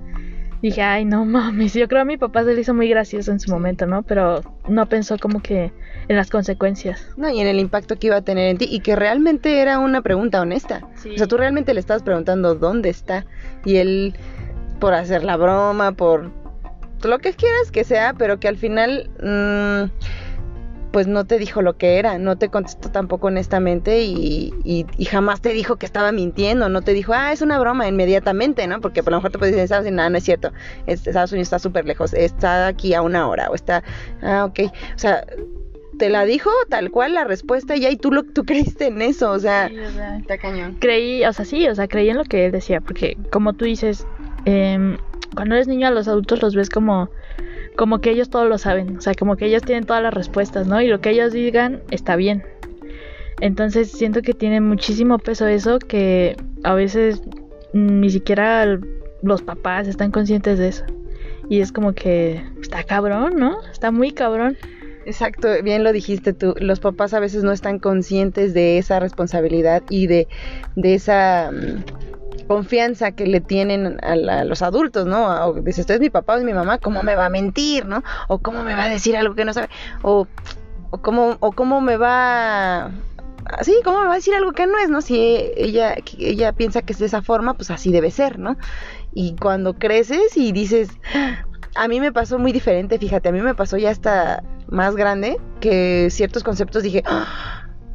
dije, 0.61 0.81
ay, 0.81 1.03
no 1.03 1.25
mames. 1.25 1.73
Yo 1.73 1.89
creo 1.89 2.03
a 2.03 2.05
mi 2.05 2.15
papá 2.15 2.45
se 2.45 2.53
le 2.53 2.61
hizo 2.61 2.73
muy 2.73 2.87
gracioso 2.87 3.33
en 3.33 3.41
su 3.41 3.51
momento, 3.51 3.85
¿no? 3.85 4.03
Pero 4.03 4.41
no 4.69 4.85
pensó 4.85 5.17
como 5.17 5.41
que 5.41 5.73
en 6.07 6.15
las 6.15 6.29
consecuencias. 6.29 7.07
No, 7.17 7.29
y 7.29 7.39
en 7.39 7.47
el 7.47 7.59
impacto 7.59 7.97
que 7.97 8.07
iba 8.07 8.17
a 8.17 8.21
tener 8.21 8.49
en 8.49 8.57
ti. 8.57 8.67
Y 8.69 8.79
que 8.79 8.95
realmente 8.95 9.59
era 9.59 9.79
una 9.79 10.01
pregunta 10.01 10.41
honesta. 10.41 10.87
O 11.13 11.17
sea, 11.17 11.27
tú 11.27 11.37
realmente 11.37 11.73
le 11.73 11.79
estabas 11.79 12.03
preguntando 12.03 12.55
dónde 12.55 12.89
está. 12.89 13.25
Y 13.63 13.77
él, 13.77 14.15
por 14.79 14.93
hacer 14.93 15.23
la 15.23 15.37
broma, 15.37 15.91
por 15.93 16.31
lo 17.03 17.19
que 17.19 17.33
quieras 17.33 17.71
que 17.71 17.83
sea, 17.83 18.13
pero 18.13 18.39
que 18.39 18.47
al 18.47 18.57
final. 18.57 19.09
Mmm, 19.21 19.91
pues 20.95 21.07
no 21.07 21.25
te 21.25 21.37
dijo 21.37 21.61
lo 21.61 21.75
que 21.75 21.99
era, 21.99 22.17
no 22.17 22.37
te 22.37 22.47
contestó 22.47 22.89
tampoco 22.89 23.27
honestamente 23.27 24.03
y, 24.03 24.53
y, 24.63 25.03
jamás 25.03 25.41
te 25.41 25.49
dijo 25.49 25.75
que 25.75 25.85
estaba 25.85 26.13
mintiendo, 26.13 26.69
no 26.69 26.83
te 26.83 26.93
dijo, 26.93 27.11
ah, 27.13 27.33
es 27.33 27.41
una 27.41 27.59
broma 27.59 27.85
inmediatamente, 27.89 28.65
¿no? 28.65 28.79
Porque 28.79 29.03
por 29.03 29.11
lo 29.11 29.17
mejor 29.17 29.31
te 29.31 29.37
puedes 29.37 29.53
decir, 29.57 29.91
nada, 29.91 30.09
no 30.09 30.17
es 30.17 30.23
cierto, 30.23 30.53
Estados 30.87 31.33
Unidos 31.33 31.47
está 31.47 31.59
súper 31.59 31.83
lejos, 31.83 32.13
está 32.13 32.67
aquí 32.67 32.93
a 32.93 33.01
una 33.01 33.27
hora, 33.27 33.49
o 33.49 33.55
está, 33.55 33.83
ah, 34.21 34.45
ok, 34.45 34.71
o 34.95 34.97
sea, 34.97 35.25
te 35.97 36.09
la 36.09 36.25
dijo 36.25 36.49
tal 36.69 36.91
cual 36.91 37.13
la 37.13 37.23
respuesta 37.23 37.75
y 37.75 37.85
ahí 37.85 37.97
tú, 37.97 38.11
lo, 38.11 38.23
tú 38.23 38.43
creíste 38.43 38.87
en 38.87 39.01
eso, 39.01 39.31
o 39.31 39.39
sea, 39.39 39.67
está 40.19 40.37
cañón. 40.37 40.77
Creí, 40.79 41.25
o 41.25 41.33
sea, 41.33 41.45
sí, 41.45 41.67
o 41.67 41.75
sea, 41.75 41.87
creí 41.87 42.09
en 42.09 42.17
lo 42.17 42.23
que 42.23 42.45
él 42.45 42.51
decía, 42.51 42.81
porque 42.81 43.17
como 43.31 43.53
tú 43.53 43.65
dices, 43.65 44.05
eh, 44.45 44.97
cuando 45.33 45.55
eres 45.55 45.67
niño 45.67 45.87
a 45.87 45.91
los 45.91 46.07
adultos 46.07 46.41
los 46.41 46.55
ves 46.55 46.69
como 46.69 47.09
como 47.75 47.99
que 47.99 48.09
ellos 48.09 48.29
todo 48.29 48.45
lo 48.45 48.57
saben, 48.57 48.97
o 48.97 49.01
sea, 49.01 49.13
como 49.15 49.35
que 49.35 49.45
ellos 49.47 49.61
tienen 49.61 49.85
todas 49.85 50.01
las 50.01 50.13
respuestas, 50.13 50.65
¿no? 50.65 50.81
Y 50.81 50.87
lo 50.87 51.01
que 51.01 51.09
ellos 51.09 51.33
digan 51.33 51.81
está 51.91 52.15
bien. 52.15 52.43
Entonces 53.41 53.91
siento 53.91 54.21
que 54.21 54.33
tiene 54.33 54.61
muchísimo 54.61 55.19
peso 55.19 55.45
eso 55.47 55.79
que 55.79 56.37
a 56.63 56.73
veces 56.73 57.21
ni 57.73 58.09
siquiera 58.09 58.79
los 59.21 59.41
papás 59.41 59.87
están 59.87 60.11
conscientes 60.11 60.57
de 60.57 60.69
eso. 60.69 60.85
Y 61.49 61.59
es 61.59 61.71
como 61.71 61.93
que 61.93 62.43
está 62.61 62.83
cabrón, 62.83 63.35
¿no? 63.35 63.61
Está 63.71 63.91
muy 63.91 64.11
cabrón. 64.11 64.57
Exacto, 65.05 65.47
bien 65.63 65.83
lo 65.83 65.93
dijiste 65.93 66.33
tú, 66.33 66.55
los 66.59 66.79
papás 66.79 67.13
a 67.13 67.19
veces 67.19 67.43
no 67.43 67.51
están 67.51 67.77
conscientes 67.77 68.55
de 68.55 68.79
esa 68.79 68.99
responsabilidad 68.99 69.83
y 69.87 70.07
de, 70.07 70.27
de 70.75 70.95
esa 70.95 71.51
mm, 71.51 72.47
confianza 72.47 73.11
que 73.11 73.27
le 73.27 73.39
tienen 73.39 73.99
a, 74.03 74.15
los 74.45 74.63
adultos, 74.63 75.05
¿no? 75.05 75.47
O 75.47 75.53
dice, 75.61 75.81
esto 75.81 75.93
es 75.93 75.99
mi 75.99 76.09
papá 76.09 76.33
o 76.33 76.37
es 76.37 76.43
mi 76.43 76.53
mamá, 76.53 76.79
¿cómo 76.79 77.03
me 77.03 77.15
va 77.15 77.27
a 77.27 77.29
mentir, 77.29 77.85
¿no? 77.85 78.03
O 78.27 78.39
cómo 78.39 78.63
me 78.63 78.73
va 78.73 78.85
a 78.85 78.89
decir 78.89 79.15
algo 79.15 79.35
que 79.35 79.45
no 79.45 79.53
sabe, 79.53 79.69
o, 80.01 80.27
o 80.89 80.97
cómo, 80.97 81.37
o 81.39 81.51
cómo 81.51 81.81
me 81.81 81.97
va 81.97 82.91
así, 83.45 83.75
¿cómo 83.83 84.01
me 84.01 84.07
va 84.07 84.13
a 84.13 84.17
decir 84.17 84.33
algo 84.33 84.53
que 84.53 84.65
no 84.65 84.79
es, 84.79 84.89
no? 84.89 85.01
Si 85.01 85.19
ella, 85.55 85.95
ella 86.17 86.51
piensa 86.53 86.81
que 86.81 86.93
es 86.93 86.99
de 86.99 87.05
esa 87.05 87.21
forma, 87.21 87.53
pues 87.53 87.69
así 87.69 87.91
debe 87.91 88.09
ser, 88.09 88.39
¿no? 88.39 88.57
Y 89.13 89.35
cuando 89.35 89.75
creces 89.75 90.35
y 90.35 90.51
dices, 90.51 90.89
a 91.75 91.87
mí 91.87 91.99
me 91.99 92.11
pasó 92.11 92.39
muy 92.39 92.51
diferente, 92.51 92.97
fíjate, 92.97 93.29
a 93.29 93.31
mí 93.31 93.41
me 93.41 93.53
pasó 93.53 93.77
ya 93.77 93.91
hasta 93.91 94.43
más 94.67 94.95
grande, 94.95 95.37
que 95.59 96.07
ciertos 96.09 96.43
conceptos 96.43 96.83
dije, 96.83 97.03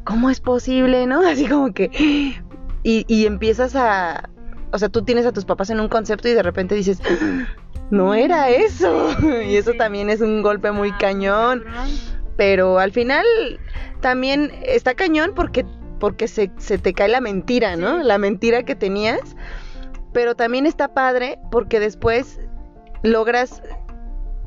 ¿cómo 0.03 0.29
es 0.29 0.39
posible, 0.39 1.07
no? 1.07 1.21
Así 1.27 1.47
como 1.47 1.73
que... 1.73 1.89
Y, 2.83 3.05
y 3.07 3.27
empiezas 3.27 3.75
a, 3.75 4.27
o 4.71 4.77
sea, 4.79 4.89
tú 4.89 5.03
tienes 5.03 5.25
a 5.25 5.31
tus 5.31 5.45
papás 5.45 5.69
en 5.69 5.79
un 5.79 5.87
concepto 5.87 6.27
y 6.27 6.33
de 6.33 6.41
repente 6.41 6.73
dices, 6.73 6.99
no 7.91 8.15
era 8.15 8.49
eso. 8.49 9.09
y 9.47 9.55
eso 9.55 9.73
también 9.73 10.09
es 10.09 10.21
un 10.21 10.41
golpe 10.41 10.71
muy 10.71 10.91
cañón. 10.93 11.63
Pero 12.37 12.79
al 12.79 12.91
final 12.91 13.25
también 13.99 14.51
está 14.63 14.95
cañón 14.95 15.33
porque, 15.35 15.65
porque 15.99 16.27
se, 16.27 16.51
se 16.57 16.77
te 16.77 16.93
cae 16.93 17.09
la 17.09 17.21
mentira, 17.21 17.75
¿no? 17.75 18.01
La 18.01 18.17
mentira 18.17 18.63
que 18.63 18.75
tenías. 18.75 19.35
Pero 20.13 20.35
también 20.35 20.65
está 20.65 20.93
padre 20.93 21.37
porque 21.51 21.79
después 21.79 22.39
logras 23.03 23.61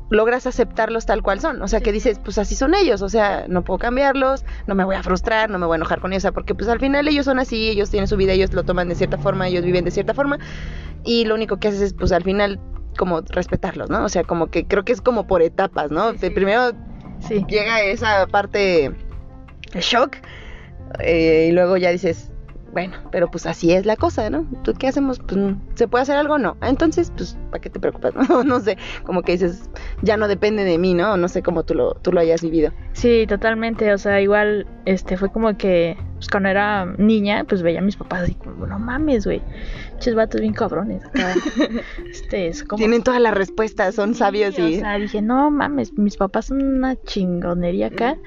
logras 0.09 0.45
aceptarlos 0.45 1.05
tal 1.05 1.21
cual 1.23 1.39
son. 1.39 1.61
O 1.61 1.67
sea, 1.67 1.81
que 1.81 1.91
dices, 1.91 2.19
pues 2.23 2.37
así 2.37 2.55
son 2.55 2.73
ellos, 2.75 3.01
o 3.01 3.09
sea, 3.09 3.45
no 3.47 3.63
puedo 3.63 3.79
cambiarlos, 3.79 4.45
no 4.67 4.75
me 4.75 4.83
voy 4.83 4.95
a 4.95 5.03
frustrar, 5.03 5.49
no 5.49 5.57
me 5.59 5.65
voy 5.65 5.75
a 5.75 5.77
enojar 5.77 5.99
con 5.99 6.13
ellos, 6.13 6.31
porque 6.33 6.55
pues 6.55 6.69
al 6.69 6.79
final 6.79 7.07
ellos 7.07 7.25
son 7.25 7.39
así, 7.39 7.69
ellos 7.69 7.89
tienen 7.89 8.07
su 8.07 8.17
vida, 8.17 8.33
ellos 8.33 8.53
lo 8.53 8.63
toman 8.63 8.89
de 8.89 8.95
cierta 8.95 9.17
forma, 9.17 9.47
ellos 9.47 9.63
viven 9.63 9.85
de 9.85 9.91
cierta 9.91 10.13
forma, 10.13 10.37
y 11.03 11.25
lo 11.25 11.35
único 11.35 11.57
que 11.57 11.69
haces 11.69 11.81
es, 11.81 11.93
pues 11.93 12.11
al 12.11 12.23
final, 12.23 12.59
como 12.97 13.21
respetarlos, 13.21 13.89
¿no? 13.89 14.03
O 14.05 14.09
sea, 14.09 14.23
como 14.23 14.47
que 14.47 14.67
creo 14.67 14.85
que 14.85 14.93
es 14.93 15.01
como 15.01 15.27
por 15.27 15.41
etapas, 15.41 15.91
¿no? 15.91 16.13
Primero 16.13 16.71
llega 17.29 17.81
esa 17.81 18.27
parte 18.27 18.91
shock, 19.73 20.17
eh, 20.99 21.47
y 21.49 21.51
luego 21.51 21.77
ya 21.77 21.89
dices, 21.89 22.31
bueno, 22.75 22.97
pero 23.09 23.31
pues 23.31 23.45
así 23.45 23.71
es 23.71 23.85
la 23.85 23.95
cosa, 23.95 24.29
¿no? 24.29 24.45
¿Tú 24.65 24.73
qué 24.73 24.89
hacemos? 24.89 25.19
Pues, 25.19 25.55
¿se 25.75 25.87
puede 25.87 26.01
hacer 26.01 26.17
algo? 26.17 26.37
No. 26.37 26.57
Entonces, 26.61 27.09
pues, 27.15 27.37
¿para 27.49 27.61
qué 27.61 27.69
te 27.69 27.79
preocupas? 27.79 28.13
No, 28.29 28.43
no 28.43 28.59
sé, 28.59 28.77
como 29.05 29.21
que 29.21 29.31
dices, 29.31 29.69
ya 30.01 30.17
no 30.17 30.27
depende 30.27 30.65
de 30.65 30.77
mí, 30.77 30.93
¿no? 30.93 31.15
No 31.15 31.29
sé 31.29 31.41
cómo 31.41 31.63
tú 31.63 31.73
lo, 31.73 31.93
tú 31.93 32.11
lo 32.11 32.19
hayas 32.19 32.41
vivido. 32.41 32.73
Sí, 32.91 33.25
totalmente, 33.29 33.93
o 33.93 33.97
sea, 33.97 34.19
igual, 34.19 34.67
este, 34.83 35.15
fue 35.15 35.31
como 35.31 35.55
que, 35.57 35.95
pues 36.25 36.31
cuando 36.31 36.49
era 36.49 36.85
niña, 36.97 37.43
pues 37.43 37.61
veía 37.61 37.79
a 37.79 37.83
mis 37.83 37.97
papás 37.97 38.23
así 38.23 38.33
como, 38.33 38.65
no 38.65 38.79
mames, 38.79 39.25
güey, 39.25 39.43
muchos 39.93 40.15
vatos 40.15 40.41
bien 40.41 40.53
cabrones 40.53 41.03
este, 42.09 42.47
es 42.47 42.63
como... 42.63 42.79
Tienen 42.79 43.03
todas 43.03 43.21
las 43.21 43.35
respuestas, 43.35 43.93
son 43.93 44.15
sabios 44.15 44.57
y... 44.57 44.77
O 44.77 44.79
sea, 44.79 44.97
dije, 44.97 45.21
no 45.21 45.51
mames, 45.51 45.93
mis 45.99 46.17
papás 46.17 46.45
son 46.45 46.63
una 46.63 46.95
chingonería 46.95 47.87
acá, 47.87 48.17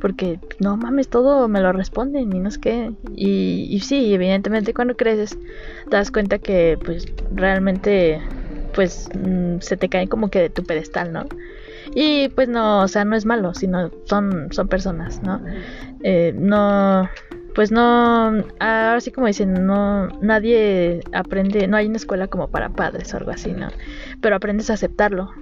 porque, 0.00 0.38
no 0.60 0.76
mames, 0.76 1.08
todo 1.08 1.48
me 1.48 1.60
lo 1.60 1.72
responden 1.72 2.32
y 2.32 2.38
no 2.38 2.48
es 2.48 2.58
qué. 2.58 2.92
Y, 3.16 3.66
y 3.68 3.80
sí, 3.80 4.14
evidentemente 4.14 4.72
cuando 4.72 4.96
creces, 4.96 5.36
te 5.90 5.96
das 5.96 6.12
cuenta 6.12 6.38
que, 6.38 6.78
pues, 6.84 7.06
realmente, 7.32 8.20
pues, 8.72 9.08
mm, 9.20 9.58
se 9.58 9.76
te 9.76 9.88
cae 9.88 10.06
como 10.06 10.30
que 10.30 10.42
de 10.42 10.50
tu 10.50 10.62
pedestal, 10.62 11.12
¿no? 11.12 11.24
Y 11.94 12.28
pues 12.28 12.48
no, 12.48 12.82
o 12.82 12.88
sea, 12.88 13.04
no 13.04 13.16
es 13.16 13.24
malo, 13.24 13.54
sino 13.54 13.90
son, 14.04 14.48
son 14.52 14.68
personas, 14.68 15.22
¿no? 15.22 15.40
Eh, 16.02 16.32
no, 16.36 17.08
pues 17.58 17.72
no, 17.72 18.44
ahora 18.60 19.00
sí 19.00 19.10
como 19.10 19.26
dicen, 19.26 19.66
no, 19.66 20.06
nadie 20.20 21.00
aprende, 21.12 21.66
no 21.66 21.76
hay 21.76 21.88
una 21.88 21.96
escuela 21.96 22.28
como 22.28 22.46
para 22.46 22.68
padres 22.68 23.12
o 23.12 23.16
algo 23.16 23.32
así, 23.32 23.50
¿no? 23.50 23.66
Pero 24.20 24.36
aprendes 24.36 24.70
a 24.70 24.74
aceptarlo. 24.74 25.32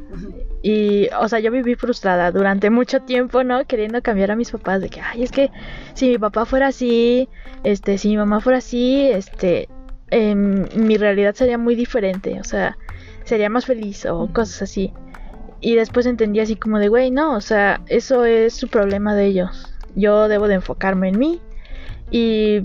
Y, 0.62 1.10
o 1.20 1.28
sea, 1.28 1.40
yo 1.40 1.50
viví 1.50 1.74
frustrada 1.74 2.32
durante 2.32 2.70
mucho 2.70 3.00
tiempo, 3.00 3.44
¿no? 3.44 3.66
Queriendo 3.66 4.00
cambiar 4.00 4.30
a 4.30 4.36
mis 4.36 4.50
papás, 4.50 4.80
de 4.80 4.88
que, 4.88 5.02
ay, 5.02 5.24
es 5.24 5.30
que 5.30 5.50
si 5.92 6.08
mi 6.08 6.16
papá 6.16 6.46
fuera 6.46 6.68
así, 6.68 7.28
este, 7.64 7.98
si 7.98 8.08
mi 8.08 8.16
mamá 8.16 8.40
fuera 8.40 8.60
así, 8.60 9.10
este, 9.10 9.68
em, 10.10 10.64
mi 10.74 10.96
realidad 10.96 11.34
sería 11.34 11.58
muy 11.58 11.74
diferente, 11.74 12.40
o 12.40 12.44
sea, 12.44 12.78
sería 13.24 13.50
más 13.50 13.66
feliz 13.66 14.06
o 14.06 14.32
cosas 14.32 14.62
así. 14.62 14.90
Y 15.60 15.74
después 15.74 16.06
entendí 16.06 16.40
así 16.40 16.56
como 16.56 16.78
de, 16.78 16.88
güey, 16.88 17.10
no, 17.10 17.36
o 17.36 17.42
sea, 17.42 17.82
eso 17.88 18.24
es 18.24 18.54
su 18.54 18.68
problema 18.68 19.14
de 19.14 19.26
ellos. 19.26 19.70
Yo 19.94 20.28
debo 20.28 20.48
de 20.48 20.54
enfocarme 20.54 21.10
en 21.10 21.18
mí 21.18 21.42
y 22.10 22.62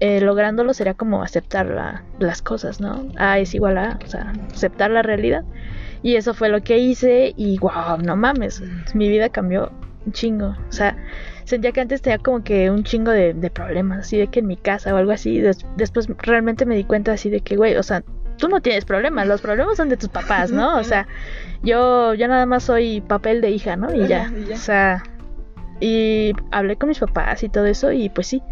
eh, 0.00 0.20
lográndolo 0.20 0.74
sería 0.74 0.94
como 0.94 1.22
aceptar 1.22 2.02
las 2.18 2.42
cosas, 2.42 2.80
¿no? 2.80 3.06
A 3.16 3.38
es 3.38 3.54
igual 3.54 3.78
a, 3.78 3.98
o 4.04 4.06
sea, 4.06 4.32
aceptar 4.52 4.90
la 4.90 5.02
realidad. 5.02 5.44
Y 6.02 6.16
eso 6.16 6.34
fue 6.34 6.48
lo 6.50 6.62
que 6.62 6.78
hice 6.78 7.32
y 7.36 7.58
wow, 7.58 7.98
no 8.04 8.14
mames, 8.14 8.62
mi 8.94 9.08
vida 9.08 9.30
cambió 9.30 9.72
un 10.04 10.12
chingo. 10.12 10.54
O 10.68 10.72
sea, 10.72 10.96
sentía 11.44 11.72
que 11.72 11.80
antes 11.80 12.02
tenía 12.02 12.18
como 12.18 12.44
que 12.44 12.70
un 12.70 12.84
chingo 12.84 13.10
de, 13.10 13.34
problemas, 13.50 14.00
así 14.00 14.18
de 14.18 14.26
que 14.26 14.40
en 14.40 14.46
mi 14.46 14.56
casa 14.56 14.92
o 14.92 14.98
algo 14.98 15.12
así. 15.12 15.42
después 15.76 16.08
realmente 16.18 16.66
me 16.66 16.76
di 16.76 16.84
cuenta 16.84 17.12
así 17.12 17.30
de 17.30 17.40
que, 17.40 17.56
güey, 17.56 17.76
o 17.76 17.82
sea, 17.82 18.02
tú 18.36 18.48
no 18.48 18.60
tienes 18.60 18.84
problemas, 18.84 19.26
los 19.26 19.40
problemas 19.40 19.76
son 19.76 19.88
de 19.88 19.96
tus 19.96 20.08
papás, 20.08 20.50
¿no? 20.50 20.76
O 20.76 20.84
sea, 20.84 21.06
yo, 21.62 22.14
yo 22.14 22.28
nada 22.28 22.46
más 22.46 22.64
soy 22.64 23.00
papel 23.00 23.40
de 23.40 23.50
hija, 23.50 23.76
¿no? 23.76 23.94
Y 23.94 24.06
ya, 24.06 24.30
o 24.52 24.56
sea, 24.56 25.02
y 25.80 26.32
hablé 26.50 26.76
con 26.76 26.88
mis 26.88 26.98
papás 26.98 27.42
y 27.42 27.48
todo 27.48 27.66
eso 27.66 27.92
y 27.92 28.08
pues 28.08 28.26
sí, 28.26 28.42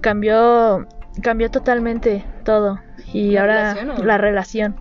cambió, 0.00 0.86
cambió 1.22 1.50
totalmente 1.50 2.24
todo. 2.44 2.80
Y 3.12 3.36
ahora 3.36 3.76
la 4.02 4.18
relación. 4.18 4.76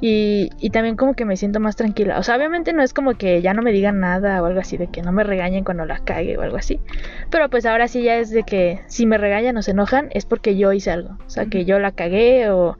Y, 0.00 0.50
y, 0.58 0.70
también 0.70 0.96
como 0.96 1.12
que 1.12 1.26
me 1.26 1.36
siento 1.36 1.60
más 1.60 1.76
tranquila. 1.76 2.18
O 2.18 2.22
sea, 2.22 2.36
obviamente 2.36 2.72
no 2.72 2.82
es 2.82 2.94
como 2.94 3.14
que 3.14 3.42
ya 3.42 3.52
no 3.52 3.60
me 3.60 3.72
digan 3.72 4.00
nada 4.00 4.42
o 4.42 4.46
algo 4.46 4.60
así, 4.60 4.78
de 4.78 4.86
que 4.86 5.02
no 5.02 5.12
me 5.12 5.22
regañen 5.22 5.64
cuando 5.64 5.84
la 5.84 5.98
cague 5.98 6.38
o 6.38 6.42
algo 6.42 6.56
así. 6.56 6.80
Pero 7.30 7.50
pues 7.50 7.66
ahora 7.66 7.86
sí 7.86 8.02
ya 8.02 8.16
es 8.16 8.30
de 8.30 8.42
que 8.42 8.80
si 8.86 9.04
me 9.04 9.18
regañan 9.18 9.58
o 9.58 9.62
se 9.62 9.72
enojan 9.72 10.08
es 10.12 10.24
porque 10.24 10.56
yo 10.56 10.72
hice 10.72 10.90
algo. 10.90 11.18
O 11.26 11.30
sea, 11.30 11.46
que 11.46 11.66
yo 11.66 11.78
la 11.78 11.92
cagué 11.92 12.48
o 12.48 12.78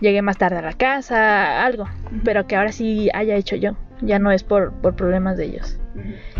llegué 0.00 0.22
más 0.22 0.38
tarde 0.38 0.58
a 0.58 0.62
la 0.62 0.72
casa, 0.72 1.64
algo. 1.64 1.84
Pero 2.24 2.46
que 2.46 2.56
ahora 2.56 2.72
sí 2.72 3.10
haya 3.12 3.36
hecho 3.36 3.56
yo. 3.56 3.76
Ya 4.00 4.18
no 4.18 4.32
es 4.32 4.42
por, 4.42 4.72
por 4.72 4.96
problemas 4.96 5.36
de 5.36 5.44
ellos. 5.44 5.78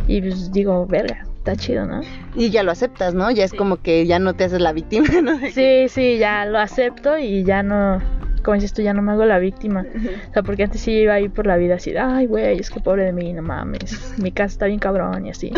Y 0.07 0.21
pues 0.23 0.51
digo, 0.53 0.87
verga, 0.87 1.27
está 1.43 1.57
chido, 1.57 1.85
¿no? 1.87 2.01
Y 2.37 2.51
ya 2.51 2.63
lo 2.63 2.71
aceptas, 2.71 3.15
¿no? 3.15 3.29
Ya 3.33 3.45
es 3.45 3.53
como 3.53 3.77
que 3.79 4.07
ya 4.07 4.21
no 4.21 4.35
te 4.35 4.45
haces 4.45 4.61
la 4.61 4.73
víctima, 4.73 5.09
¿no? 5.23 5.39
Sí, 5.51 5.89
sí, 5.89 6.19
ya 6.19 6.47
lo 6.47 6.59
acepto 6.59 7.19
y 7.19 7.43
ya 7.43 7.65
no, 7.65 8.01
como 8.45 8.55
dices 8.55 8.73
tú, 8.73 8.83
ya 8.83 8.95
no 8.95 9.03
me 9.03 9.11
hago 9.11 9.25
la 9.25 9.41
víctima. 9.41 9.85
O 10.31 10.33
sea, 10.33 10.45
porque 10.45 10.63
antes 10.63 10.81
sí 10.81 10.93
iba 10.93 11.15
ahí 11.15 11.29
por 11.29 11.49
la 11.49 11.57
vida 11.57 11.75
así, 11.75 11.97
ay, 11.97 12.27
güey, 12.27 12.61
es 12.61 12.71
que 12.71 12.79
pobre 12.79 13.07
de 13.07 13.13
mí, 13.13 13.33
no 13.33 13.43
mames, 13.43 14.15
mi 14.19 14.31
casa 14.31 14.53
está 14.53 14.67
bien 14.67 14.79
cabrón 14.79 15.27
y 15.27 15.31
así. 15.31 15.53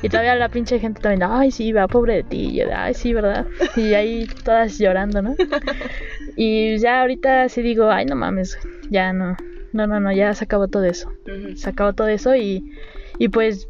Y 0.00 0.08
todavía 0.08 0.34
la 0.36 0.48
pinche 0.48 0.78
gente 0.78 1.02
también, 1.02 1.30
ay, 1.30 1.50
sí, 1.50 1.70
va, 1.72 1.86
pobre 1.86 2.14
de 2.14 2.22
ti, 2.22 2.48
y 2.52 2.56
yo, 2.56 2.64
ay, 2.74 2.94
sí, 2.94 3.12
¿verdad? 3.12 3.46
Y 3.76 3.92
ahí 3.92 4.26
todas 4.42 4.78
llorando, 4.78 5.22
¿no? 5.22 5.34
Y 6.38 6.76
ya 6.78 7.00
ahorita 7.00 7.48
sí 7.48 7.62
digo, 7.62 7.90
ay, 7.90 8.04
no 8.04 8.14
mames, 8.14 8.58
ya 8.90 9.10
no, 9.14 9.36
no, 9.72 9.86
no, 9.86 10.00
no, 10.00 10.12
ya 10.12 10.34
se 10.34 10.44
acabó 10.44 10.68
todo 10.68 10.84
eso. 10.84 11.10
Se 11.54 11.70
acabó 11.70 11.94
todo 11.94 12.08
eso 12.08 12.36
y, 12.36 12.62
y 13.18 13.28
pues 13.28 13.68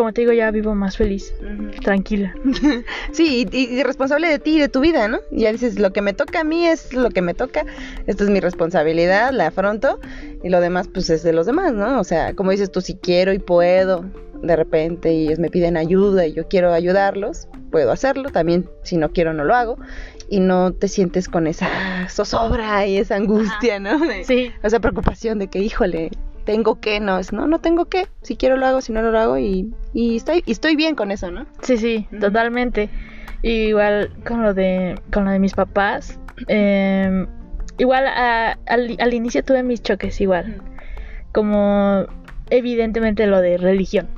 como 0.00 0.12
te 0.12 0.22
digo, 0.22 0.32
ya 0.32 0.50
vivo 0.50 0.74
más 0.74 0.96
feliz, 0.96 1.34
tranquila. 1.82 2.34
sí, 3.12 3.46
y, 3.52 3.82
responsable 3.82 4.28
de 4.28 4.38
ti 4.38 4.56
y 4.56 4.58
de 4.58 4.68
tu 4.68 4.80
vida, 4.80 5.08
¿no? 5.08 5.20
Ya 5.30 5.52
dices, 5.52 5.78
lo 5.78 5.92
que 5.92 6.00
me 6.00 6.14
toca 6.14 6.40
a 6.40 6.44
mí 6.44 6.66
es 6.66 6.94
lo 6.94 7.10
que 7.10 7.20
me 7.20 7.34
toca, 7.34 7.66
esto 8.06 8.24
es 8.24 8.30
mi 8.30 8.40
responsabilidad, 8.40 9.32
la 9.32 9.48
afronto, 9.48 10.00
y 10.42 10.48
lo 10.48 10.60
demás, 10.60 10.88
pues 10.88 11.10
es 11.10 11.22
de 11.22 11.34
los 11.34 11.44
demás, 11.44 11.74
¿no? 11.74 12.00
O 12.00 12.04
sea, 12.04 12.34
como 12.34 12.50
dices 12.50 12.72
tú, 12.72 12.80
si 12.80 12.94
quiero 12.94 13.32
y 13.34 13.38
puedo, 13.38 14.06
de 14.42 14.56
repente, 14.56 15.12
y 15.12 15.26
ellos 15.26 15.38
me 15.38 15.50
piden 15.50 15.76
ayuda 15.76 16.26
y 16.26 16.32
yo 16.32 16.48
quiero 16.48 16.72
ayudarlos, 16.72 17.46
puedo 17.70 17.92
hacerlo, 17.92 18.30
también 18.30 18.68
si 18.82 18.96
no 18.96 19.10
quiero 19.10 19.34
no 19.34 19.44
lo 19.44 19.54
hago, 19.54 19.76
y 20.30 20.40
no 20.40 20.72
te 20.72 20.88
sientes 20.88 21.28
con 21.28 21.46
esa 21.46 21.68
zozobra 22.08 22.86
y 22.86 22.96
esa 22.96 23.16
angustia, 23.16 23.80
¿no? 23.80 24.00
sí. 24.24 24.50
Esa 24.62 24.80
preocupación 24.80 25.38
de 25.38 25.48
que, 25.48 25.58
híjole, 25.58 26.10
tengo 26.44 26.80
que, 26.80 27.00
no, 27.00 27.18
es, 27.18 27.32
no, 27.32 27.46
no 27.46 27.60
tengo 27.60 27.86
que, 27.86 28.08
si 28.22 28.36
quiero 28.36 28.56
lo 28.56 28.66
hago, 28.66 28.80
si 28.80 28.92
no, 28.92 29.02
lo 29.02 29.18
hago 29.18 29.38
y, 29.38 29.72
y 29.92 30.16
estoy, 30.16 30.42
y 30.46 30.52
estoy 30.52 30.76
bien 30.76 30.94
con 30.94 31.10
eso, 31.10 31.30
¿no? 31.30 31.46
Sí, 31.62 31.76
sí, 31.76 32.06
totalmente. 32.20 32.90
igual 33.42 34.10
con 34.26 34.42
lo 34.42 34.54
de, 34.54 35.00
con 35.12 35.24
lo 35.24 35.30
de 35.30 35.38
mis 35.38 35.54
papás, 35.54 36.18
em, 36.48 37.26
igual 37.78 38.06
al, 38.06 39.14
inicio 39.14 39.44
tuve 39.44 39.62
mis 39.62 39.82
choques 39.82 40.20
igual, 40.20 40.62
como 41.32 42.06
evidentemente 42.50 43.26
lo 43.26 43.40
de 43.40 43.56
religión, 43.56 44.08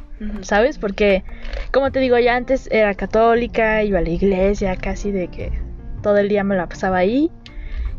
¿sabes? 0.42 0.78
Porque, 0.78 1.24
como 1.72 1.90
te 1.90 2.00
digo, 2.00 2.18
ya 2.18 2.36
antes 2.36 2.68
era 2.70 2.94
católica, 2.94 3.82
iba 3.82 3.98
a 3.98 4.02
la 4.02 4.10
iglesia, 4.10 4.76
casi 4.76 5.10
de 5.10 5.28
que 5.28 5.52
todo 6.02 6.18
el 6.18 6.28
día 6.28 6.44
me 6.44 6.56
la 6.56 6.68
pasaba 6.68 6.98
ahí. 6.98 7.30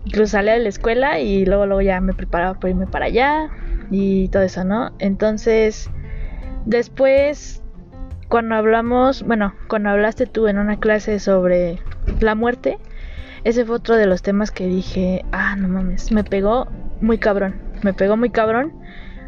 Incluso 0.06 0.32
salía 0.32 0.54
de 0.54 0.60
la 0.60 0.70
escuela 0.70 1.20
y 1.20 1.46
luego, 1.46 1.66
luego 1.66 1.82
ya 1.82 2.02
me 2.02 2.14
preparaba 2.14 2.56
para 2.56 2.72
irme 2.72 2.88
para 2.88 3.06
allá 3.06 3.50
y 3.92 4.30
todo 4.30 4.44
eso, 4.44 4.64
¿no? 4.64 4.92
Entonces, 5.00 5.90
después, 6.66 7.62
cuando 8.30 8.56
hablamos, 8.56 9.24
bueno, 9.24 9.54
cuando 9.68 9.90
hablaste 9.90 10.26
tú 10.26 10.48
en 10.48 10.58
una 10.58 10.80
clase 10.80 11.20
sobre 11.20 11.80
la 12.20 12.36
muerte, 12.36 12.78
ese 13.44 13.66
fue 13.66 13.76
otro 13.76 13.96
de 13.96 14.06
los 14.06 14.22
temas 14.22 14.52
que 14.52 14.68
dije, 14.68 15.26
ah, 15.32 15.56
no 15.56 15.68
mames, 15.68 16.12
me 16.12 16.24
pegó 16.24 16.68
muy 17.02 17.18
cabrón, 17.18 17.56
me 17.82 17.94
pegó 17.94 18.16
muy 18.18 18.30
cabrón, 18.30 18.74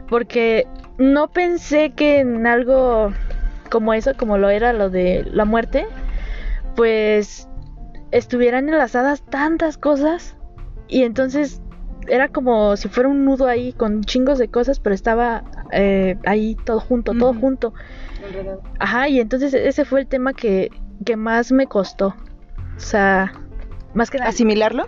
porque 0.07 0.67
no 0.97 1.27
pensé 1.27 1.91
que 1.91 2.19
en 2.19 2.47
algo 2.47 3.11
como 3.69 3.93
eso, 3.93 4.13
como 4.15 4.37
lo 4.37 4.49
era 4.49 4.71
lo 4.73 4.89
de 4.89 5.25
la 5.31 5.45
muerte, 5.45 5.85
pues 6.75 7.49
estuvieran 8.11 8.69
enlazadas 8.69 9.21
tantas 9.23 9.77
cosas 9.77 10.37
y 10.87 11.03
entonces 11.03 11.61
era 12.07 12.27
como 12.29 12.77
si 12.77 12.87
fuera 12.87 13.09
un 13.09 13.25
nudo 13.25 13.47
ahí 13.47 13.73
con 13.73 14.03
chingos 14.03 14.37
de 14.37 14.47
cosas, 14.47 14.79
pero 14.79 14.93
estaba 14.93 15.43
eh, 15.71 16.17
ahí 16.25 16.55
todo 16.55 16.79
junto, 16.79 17.13
todo 17.13 17.33
junto. 17.33 17.73
Ajá, 18.79 19.09
y 19.09 19.19
entonces 19.19 19.53
ese 19.53 19.85
fue 19.85 20.01
el 20.01 20.07
tema 20.07 20.33
que, 20.33 20.69
que 21.05 21.15
más 21.15 21.51
me 21.51 21.67
costó. 21.67 22.15
O 22.75 22.79
sea, 22.79 23.33
más 23.93 24.09
que 24.09 24.17
nada. 24.17 24.29
¿Asimilarlo? 24.29 24.87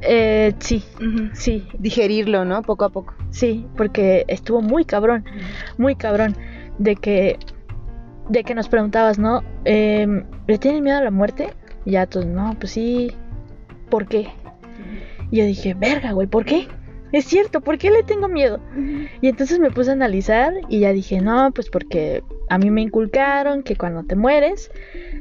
Eh, 0.00 0.54
sí, 0.58 0.84
sí. 1.32 1.66
Digerirlo, 1.78 2.44
¿no? 2.44 2.62
Poco 2.62 2.84
a 2.84 2.90
poco. 2.90 3.14
Sí, 3.30 3.66
porque 3.76 4.24
estuvo 4.28 4.60
muy 4.62 4.84
cabrón, 4.84 5.24
muy 5.78 5.96
cabrón. 5.96 6.36
De 6.78 6.94
que, 6.96 7.38
de 8.28 8.44
que 8.44 8.54
nos 8.54 8.68
preguntabas, 8.68 9.18
¿no? 9.18 9.42
Eh, 9.64 10.24
¿Le 10.46 10.58
tienen 10.58 10.84
miedo 10.84 10.98
a 10.98 11.02
la 11.02 11.10
muerte? 11.10 11.54
Y 11.84 11.92
ya 11.92 12.06
todos, 12.06 12.26
no, 12.26 12.54
pues 12.58 12.72
sí. 12.72 13.12
¿Por 13.88 14.06
qué? 14.06 14.28
Y 15.30 15.38
yo 15.38 15.44
dije, 15.44 15.74
verga, 15.74 16.12
güey, 16.12 16.26
¿por 16.26 16.44
qué? 16.44 16.68
Es 17.12 17.24
cierto, 17.24 17.60
¿por 17.60 17.78
qué 17.78 17.90
le 17.90 18.02
tengo 18.02 18.28
miedo? 18.28 18.60
Y 19.20 19.28
entonces 19.28 19.58
me 19.58 19.70
puse 19.70 19.90
a 19.90 19.94
analizar 19.94 20.52
y 20.68 20.80
ya 20.80 20.92
dije, 20.92 21.20
no, 21.20 21.52
pues 21.52 21.70
porque 21.70 22.22
a 22.48 22.58
mí 22.58 22.70
me 22.70 22.82
inculcaron 22.82 23.62
que 23.62 23.76
cuando 23.76 24.02
te 24.02 24.16
mueres, 24.16 24.70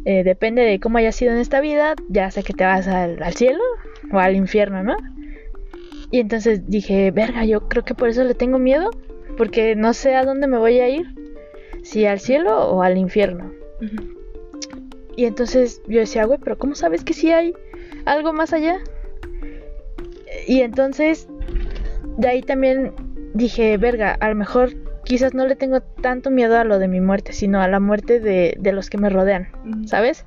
eh, 0.06 0.24
depende 0.24 0.64
de 0.64 0.80
cómo 0.80 0.98
hayas 0.98 1.16
sido 1.16 1.32
en 1.32 1.38
esta 1.38 1.62
vida, 1.62 1.96
ya 2.10 2.32
sea 2.32 2.44
que 2.44 2.54
te 2.54 2.64
vas 2.64 2.88
al, 2.88 3.18
cielo 3.34 3.64
o 4.12 4.20
al 4.20 4.36
infierno, 4.36 4.84
¿no? 4.84 4.96
Y 6.12 6.20
entonces 6.20 6.68
dije, 6.68 7.12
verga, 7.12 7.46
yo 7.46 7.68
creo 7.68 7.84
que 7.84 7.96
por 7.96 8.10
eso 8.10 8.24
le 8.24 8.34
tengo 8.34 8.58
miedo, 8.60 8.90
porque 9.38 9.76
no 9.76 9.94
sé 9.94 10.16
a 10.16 10.26
dónde 10.26 10.48
me 10.48 10.58
voy 10.58 10.80
a 10.80 10.90
ir, 10.90 11.06
si 11.84 12.06
al 12.06 12.20
cielo 12.20 12.68
o 12.70 12.82
al 12.82 12.98
infierno. 12.98 13.52
Y 15.16 15.26
entonces 15.26 15.82
yo 15.88 16.00
decía, 16.00 16.26
güey, 16.26 16.40
pero 16.44 16.58
¿cómo 16.58 16.76
sabes 16.76 17.04
que 17.04 17.14
sí 17.14 17.32
hay 17.32 17.54
algo 18.06 18.34
más 18.34 18.54
allá? 18.54 18.80
Y 20.46 20.62
entonces, 20.62 21.28
de 22.18 22.28
ahí 22.28 22.42
también 22.42 22.94
dije, 23.34 23.78
verga, 23.78 24.16
a 24.20 24.30
lo 24.30 24.36
mejor 24.36 24.70
quizás 25.04 25.34
no 25.34 25.46
le 25.46 25.56
tengo 25.56 25.82
tanto 25.82 26.32
miedo 26.32 26.58
a 26.58 26.64
lo 26.64 26.80
de 26.80 26.88
mi 26.88 27.02
muerte, 27.02 27.34
sino 27.34 27.62
a 27.62 27.68
la 27.68 27.80
muerte 27.80 28.20
de, 28.20 28.56
de 28.60 28.72
los 28.72 28.90
que 28.90 28.98
me 28.98 29.10
rodean, 29.10 29.48
¿sabes? 29.86 30.26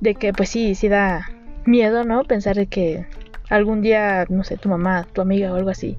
De 0.00 0.14
que 0.14 0.32
pues 0.32 0.48
sí, 0.48 0.74
sí 0.74 0.88
da 0.88 1.28
miedo, 1.66 2.04
¿no? 2.04 2.24
Pensar 2.24 2.56
de 2.56 2.66
que 2.66 3.06
algún 3.50 3.80
día, 3.82 4.26
no 4.28 4.44
sé, 4.44 4.56
tu 4.56 4.68
mamá, 4.68 5.06
tu 5.12 5.20
amiga 5.20 5.52
o 5.52 5.56
algo 5.56 5.70
así, 5.70 5.96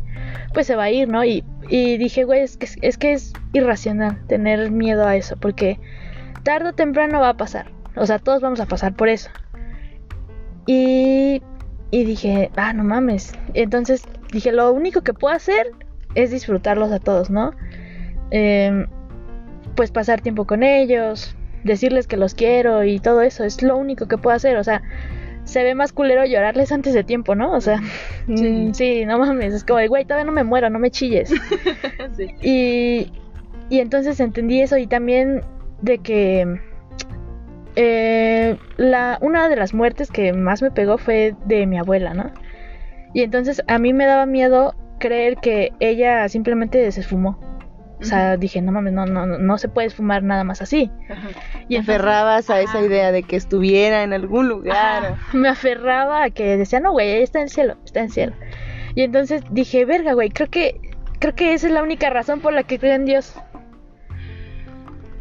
pues 0.53 0.67
se 0.67 0.75
va 0.75 0.83
a 0.83 0.91
ir, 0.91 1.07
¿no? 1.07 1.23
Y, 1.23 1.43
y 1.69 1.97
dije, 1.97 2.23
güey, 2.23 2.41
es 2.41 2.57
que, 2.57 2.67
es 2.81 2.97
que 2.97 3.13
es 3.13 3.33
irracional 3.53 4.25
tener 4.27 4.71
miedo 4.71 5.05
a 5.05 5.15
eso, 5.15 5.37
porque 5.37 5.79
tarde 6.43 6.69
o 6.69 6.73
temprano 6.73 7.19
va 7.19 7.29
a 7.29 7.37
pasar. 7.37 7.71
O 7.95 8.05
sea, 8.05 8.19
todos 8.19 8.41
vamos 8.41 8.59
a 8.59 8.65
pasar 8.65 8.95
por 8.95 9.09
eso. 9.09 9.29
Y 10.65 11.41
y 11.91 12.03
dije, 12.03 12.51
ah, 12.55 12.73
no 12.73 12.83
mames. 12.83 13.33
Entonces 13.53 14.03
dije, 14.31 14.51
lo 14.51 14.71
único 14.71 15.01
que 15.01 15.13
puedo 15.13 15.33
hacer 15.33 15.71
es 16.15 16.31
disfrutarlos 16.31 16.91
a 16.91 16.99
todos, 16.99 17.29
¿no? 17.29 17.51
Em, 18.31 18.87
pues 19.75 19.91
pasar 19.91 20.21
tiempo 20.21 20.45
con 20.45 20.63
ellos, 20.63 21.35
decirles 21.63 22.07
que 22.07 22.17
los 22.17 22.33
quiero 22.33 22.83
y 22.83 22.99
todo 22.99 23.21
eso, 23.21 23.43
es 23.43 23.61
lo 23.61 23.77
único 23.77 24.07
que 24.07 24.17
puedo 24.17 24.35
hacer. 24.35 24.57
O 24.57 24.63
sea, 24.63 24.81
se 25.43 25.63
ve 25.63 25.75
más 25.75 25.93
culero 25.93 26.25
llorarles 26.25 26.71
antes 26.71 26.93
de 26.93 27.03
tiempo, 27.03 27.35
¿no? 27.35 27.53
O 27.53 27.61
sea, 27.61 27.81
sí, 28.35 28.69
sí 28.73 29.05
no 29.05 29.19
mames, 29.19 29.53
es 29.53 29.63
como 29.63 29.85
güey, 29.87 30.03
todavía 30.03 30.25
no 30.25 30.31
me 30.31 30.43
muero, 30.43 30.69
no 30.69 30.79
me 30.79 30.91
chilles. 30.91 31.29
sí. 32.17 32.27
Y, 32.41 33.11
y 33.69 33.79
entonces 33.79 34.19
entendí 34.19 34.61
eso 34.61 34.77
y 34.77 34.87
también 34.87 35.41
de 35.81 35.99
que 35.99 36.59
eh, 37.79 38.57
la, 38.77 39.19
una 39.21 39.49
de 39.49 39.55
las 39.55 39.75
muertes 39.75 40.09
que 40.09 40.33
más 40.33 40.63
me 40.63 40.71
pegó 40.71 40.97
fue 40.97 41.35
de 41.45 41.67
mi 41.67 41.77
abuela, 41.77 42.15
¿no? 42.15 42.31
Y 43.13 43.21
entonces 43.21 43.61
a 43.67 43.77
mí 43.77 43.93
me 43.93 44.07
daba 44.07 44.25
miedo 44.25 44.75
creer 44.99 45.37
que 45.37 45.73
ella 45.79 46.27
simplemente 46.27 46.91
se 46.91 47.01
esfumó. 47.01 47.39
O 47.99 48.03
sea, 48.03 48.37
dije, 48.37 48.61
no 48.61 48.71
mames, 48.71 48.93
no, 48.93 49.05
no, 49.05 49.25
no 49.25 49.57
se 49.57 49.69
puede 49.69 49.87
esfumar 49.87 50.23
nada 50.23 50.43
más 50.43 50.61
así. 50.61 50.91
Y 51.67 51.77
aferrabas 51.77 52.49
a 52.49 52.61
esa 52.61 52.81
idea 52.81 53.11
de 53.11 53.23
que 53.23 53.35
estuviera 53.35 54.03
en 54.03 54.13
algún 54.13 54.49
lugar. 54.49 55.15
me 55.33 55.49
aferraba 55.49 56.23
a 56.23 56.29
que 56.31 56.57
decía, 56.57 56.79
no, 56.79 56.91
güey, 56.91 57.21
está 57.21 57.39
en 57.39 57.43
el 57.43 57.49
cielo, 57.49 57.77
está 57.85 57.99
en 57.99 58.05
el 58.05 58.11
cielo. 58.11 58.33
Y 58.95 59.03
entonces 59.03 59.43
dije, 59.51 59.85
verga, 59.85 60.13
güey, 60.13 60.29
creo 60.29 60.49
que, 60.49 60.79
creo 61.19 61.35
que 61.35 61.53
esa 61.53 61.67
es 61.67 61.73
la 61.73 61.83
única 61.83 62.09
razón 62.09 62.39
por 62.39 62.53
la 62.53 62.63
que 62.63 62.79
creo 62.79 62.95
en 62.95 63.05
Dios. 63.05 63.35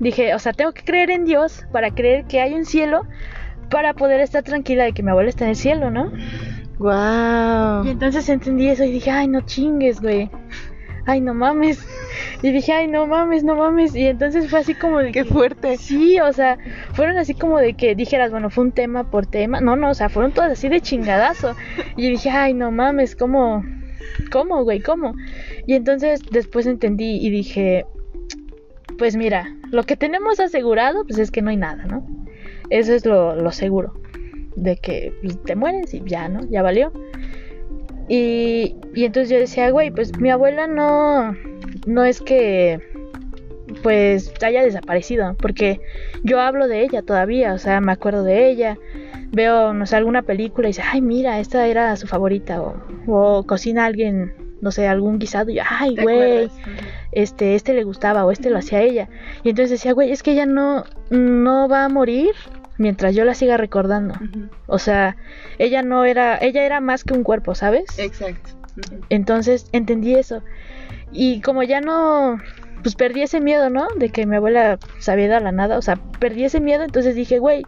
Dije, 0.00 0.34
o 0.34 0.38
sea, 0.38 0.52
tengo 0.52 0.72
que 0.72 0.82
creer 0.82 1.10
en 1.10 1.24
Dios 1.24 1.64
para 1.72 1.90
creer 1.90 2.24
que 2.26 2.40
hay 2.40 2.54
un 2.54 2.64
cielo 2.64 3.06
para 3.70 3.94
poder 3.94 4.20
estar 4.20 4.42
tranquila 4.42 4.84
de 4.84 4.92
que 4.92 5.02
mi 5.02 5.10
abuela 5.10 5.28
está 5.28 5.44
en 5.44 5.50
el 5.50 5.56
cielo, 5.56 5.90
¿no? 5.90 6.12
Wow. 6.78 7.86
Y 7.86 7.90
entonces 7.90 8.28
entendí 8.28 8.68
eso 8.68 8.84
y 8.84 8.92
dije, 8.92 9.10
ay, 9.10 9.28
no 9.28 9.40
chingues, 9.40 10.00
güey. 10.00 10.30
Ay, 11.06 11.20
no 11.20 11.34
mames. 11.34 11.86
Y 12.42 12.50
dije, 12.50 12.72
ay, 12.72 12.88
no 12.88 13.06
mames, 13.06 13.44
no 13.44 13.54
mames. 13.54 13.94
Y 13.94 14.06
entonces 14.06 14.50
fue 14.50 14.58
así 14.58 14.74
como 14.74 14.98
de... 14.98 15.12
Qué 15.12 15.24
fuerte. 15.24 15.76
Sí, 15.78 16.20
o 16.20 16.32
sea, 16.32 16.58
fueron 16.92 17.16
así 17.16 17.32
como 17.34 17.58
de 17.58 17.74
que 17.74 17.94
dijeras, 17.94 18.30
bueno, 18.30 18.50
fue 18.50 18.64
un 18.64 18.72
tema 18.72 19.10
por 19.10 19.26
tema. 19.26 19.60
No, 19.60 19.76
no, 19.76 19.90
o 19.90 19.94
sea, 19.94 20.08
fueron 20.08 20.32
todas 20.32 20.52
así 20.52 20.68
de 20.68 20.80
chingadazo. 20.80 21.54
Y 21.96 22.10
dije, 22.10 22.30
ay, 22.30 22.54
no 22.54 22.72
mames, 22.72 23.16
¿cómo? 23.16 23.64
¿Cómo, 24.30 24.64
güey? 24.64 24.80
¿Cómo? 24.80 25.14
Y 25.66 25.74
entonces 25.74 26.20
después 26.30 26.66
entendí 26.66 27.24
y 27.24 27.30
dije, 27.30 27.86
pues 28.98 29.16
mira, 29.16 29.54
lo 29.70 29.84
que 29.84 29.96
tenemos 29.96 30.40
asegurado, 30.40 31.04
pues 31.06 31.18
es 31.18 31.30
que 31.30 31.42
no 31.42 31.50
hay 31.50 31.56
nada, 31.56 31.84
¿no? 31.84 32.06
Eso 32.70 32.94
es 32.94 33.04
lo, 33.06 33.36
lo 33.36 33.52
seguro 33.52 33.94
de 34.56 34.76
que 34.76 35.12
pues, 35.22 35.40
te 35.42 35.54
mueres 35.54 35.94
y 35.94 36.02
ya, 36.04 36.28
¿no? 36.28 36.40
Ya 36.48 36.62
valió. 36.62 36.92
Y, 38.08 38.76
y 38.94 39.04
entonces 39.04 39.30
yo 39.30 39.38
decía, 39.38 39.70
güey, 39.70 39.90
pues 39.90 40.18
mi 40.18 40.30
abuela 40.30 40.66
no, 40.66 41.36
no 41.86 42.04
es 42.04 42.20
que 42.20 42.80
pues 43.82 44.32
haya 44.42 44.62
desaparecido, 44.62 45.34
porque 45.34 45.80
yo 46.22 46.40
hablo 46.40 46.68
de 46.68 46.82
ella 46.82 47.02
todavía, 47.02 47.52
o 47.52 47.58
sea, 47.58 47.80
me 47.80 47.92
acuerdo 47.92 48.22
de 48.22 48.48
ella, 48.48 48.78
veo, 49.32 49.72
no 49.74 49.86
sé, 49.86 49.96
alguna 49.96 50.22
película 50.22 50.68
y 50.68 50.70
dice, 50.70 50.82
ay, 50.84 51.00
mira, 51.00 51.40
esta 51.40 51.66
era 51.66 51.94
su 51.96 52.06
favorita, 52.06 52.62
o, 52.62 52.76
o 53.06 53.44
cocina 53.44 53.84
alguien, 53.84 54.32
no 54.60 54.70
sé, 54.70 54.86
algún 54.86 55.18
guisado, 55.18 55.50
y 55.50 55.56
yo, 55.56 55.62
ay, 55.68 55.96
güey, 56.00 56.48
este, 57.16 57.54
este 57.54 57.72
le 57.72 57.82
gustaba, 57.82 58.24
o 58.24 58.30
este 58.30 58.50
lo 58.50 58.58
hacía 58.58 58.82
ella, 58.82 59.08
y 59.42 59.50
entonces 59.50 59.70
decía, 59.70 59.92
güey, 59.92 60.12
es 60.12 60.22
que 60.22 60.32
ella 60.32 60.46
no, 60.46 60.84
no 61.10 61.68
va 61.68 61.84
a 61.84 61.88
morir 61.88 62.32
mientras 62.78 63.14
yo 63.14 63.24
la 63.24 63.34
siga 63.34 63.56
recordando. 63.56 64.14
O 64.66 64.78
sea, 64.78 65.16
ella 65.58 65.82
no 65.82 66.04
era, 66.04 66.36
ella 66.38 66.64
era 66.64 66.80
más 66.80 67.04
que 67.04 67.14
un 67.14 67.22
cuerpo, 67.22 67.54
¿sabes? 67.54 67.98
Exacto. 67.98 68.50
Entonces 69.08 69.68
entendí 69.72 70.14
eso. 70.14 70.42
Y 71.10 71.40
como 71.40 71.62
ya 71.62 71.80
no, 71.80 72.38
pues 72.82 72.94
perdí 72.94 73.22
ese 73.22 73.40
miedo, 73.40 73.70
¿no? 73.70 73.88
De 73.96 74.10
que 74.10 74.26
mi 74.26 74.36
abuela 74.36 74.78
sabía 74.98 75.28
de 75.28 75.40
la 75.40 75.52
nada, 75.52 75.78
o 75.78 75.82
sea, 75.82 75.96
perdí 76.20 76.44
ese 76.44 76.60
miedo, 76.60 76.84
entonces 76.84 77.14
dije, 77.14 77.38
güey, 77.38 77.64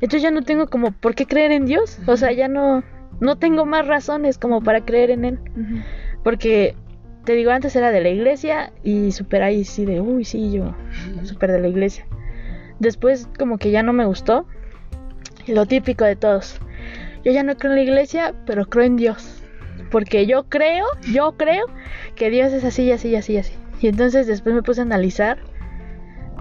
entonces 0.00 0.22
ya 0.22 0.30
no 0.30 0.42
tengo 0.42 0.68
como 0.68 0.92
por 0.92 1.14
qué 1.14 1.26
creer 1.26 1.52
en 1.52 1.66
Dios, 1.66 1.98
o 2.06 2.16
sea, 2.16 2.32
ya 2.32 2.48
no, 2.48 2.82
no 3.20 3.36
tengo 3.36 3.66
más 3.66 3.86
razones 3.86 4.38
como 4.38 4.62
para 4.62 4.80
creer 4.84 5.10
en 5.10 5.24
Él. 5.24 5.38
Porque, 6.24 6.74
te 7.24 7.34
digo, 7.34 7.50
antes 7.50 7.76
era 7.76 7.90
de 7.90 8.00
la 8.00 8.08
iglesia 8.08 8.72
y 8.82 9.12
super 9.12 9.42
ahí 9.42 9.64
sí 9.64 9.84
de, 9.84 10.00
uy, 10.00 10.24
sí, 10.24 10.52
yo, 10.52 10.74
super 11.24 11.52
de 11.52 11.60
la 11.60 11.68
iglesia. 11.68 12.06
Después 12.78 13.28
como 13.38 13.58
que 13.58 13.70
ya 13.70 13.82
no 13.82 13.92
me 13.92 14.06
gustó. 14.06 14.46
Lo 15.46 15.66
típico 15.66 16.04
de 16.04 16.16
todos. 16.16 16.60
Yo 17.24 17.32
ya 17.32 17.42
no 17.42 17.56
creo 17.56 17.72
en 17.72 17.76
la 17.78 17.82
iglesia, 17.82 18.34
pero 18.46 18.66
creo 18.66 18.84
en 18.84 18.96
Dios. 18.96 19.42
Porque 19.90 20.26
yo 20.26 20.44
creo, 20.48 20.84
yo 21.12 21.34
creo 21.36 21.66
que 22.14 22.30
Dios 22.30 22.52
es 22.52 22.64
así, 22.64 22.92
así, 22.92 23.16
así, 23.16 23.36
así. 23.38 23.54
Y 23.80 23.88
entonces 23.88 24.26
después 24.26 24.54
me 24.54 24.62
puse 24.62 24.80
a 24.80 24.84
analizar. 24.84 25.38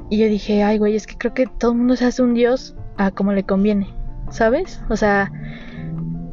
Y 0.09 0.19
yo 0.19 0.28
dije, 0.28 0.63
ay, 0.63 0.78
güey, 0.78 0.95
es 0.95 1.07
que 1.07 1.17
creo 1.17 1.34
que 1.34 1.47
todo 1.47 1.71
el 1.71 1.78
mundo 1.78 1.95
se 1.95 2.05
hace 2.05 2.21
un 2.21 2.34
Dios 2.34 2.75
a 2.97 3.11
como 3.11 3.34
le 3.34 3.43
conviene. 3.43 3.93
¿Sabes? 4.30 4.82
O 4.89 4.97
sea, 4.97 5.32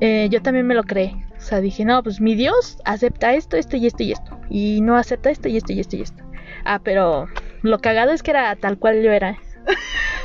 eh, 0.01 0.29
yo 0.31 0.43
también 0.43 0.67
me 0.67 0.75
lo 0.75 0.83
creé. 0.83 1.24
O 1.45 1.47
sea, 1.47 1.61
dije, 1.61 1.85
no, 1.85 2.03
pues 2.03 2.23
mi 2.23 2.35
Dios 2.35 2.79
acepta 2.87 3.35
esto, 3.35 3.59
esto 3.59 3.77
y 3.77 3.87
esto 3.87 4.03
y 4.03 4.13
esto. 4.13 4.41
Y 4.49 4.81
no 4.81 4.97
acepta 4.97 5.29
esto 5.29 5.47
y 5.47 5.59
esto 5.59 5.75
y 5.75 5.81
esto 5.81 5.97
y 5.97 6.01
esto. 6.01 6.25
Ah, 6.65 6.81
pero 6.83 7.27
lo 7.61 7.81
cagado 7.81 8.13
es 8.13 8.23
que 8.23 8.31
era 8.31 8.57
tal 8.57 8.79
cual 8.79 9.03
yo 9.03 9.13
era. 9.13 9.37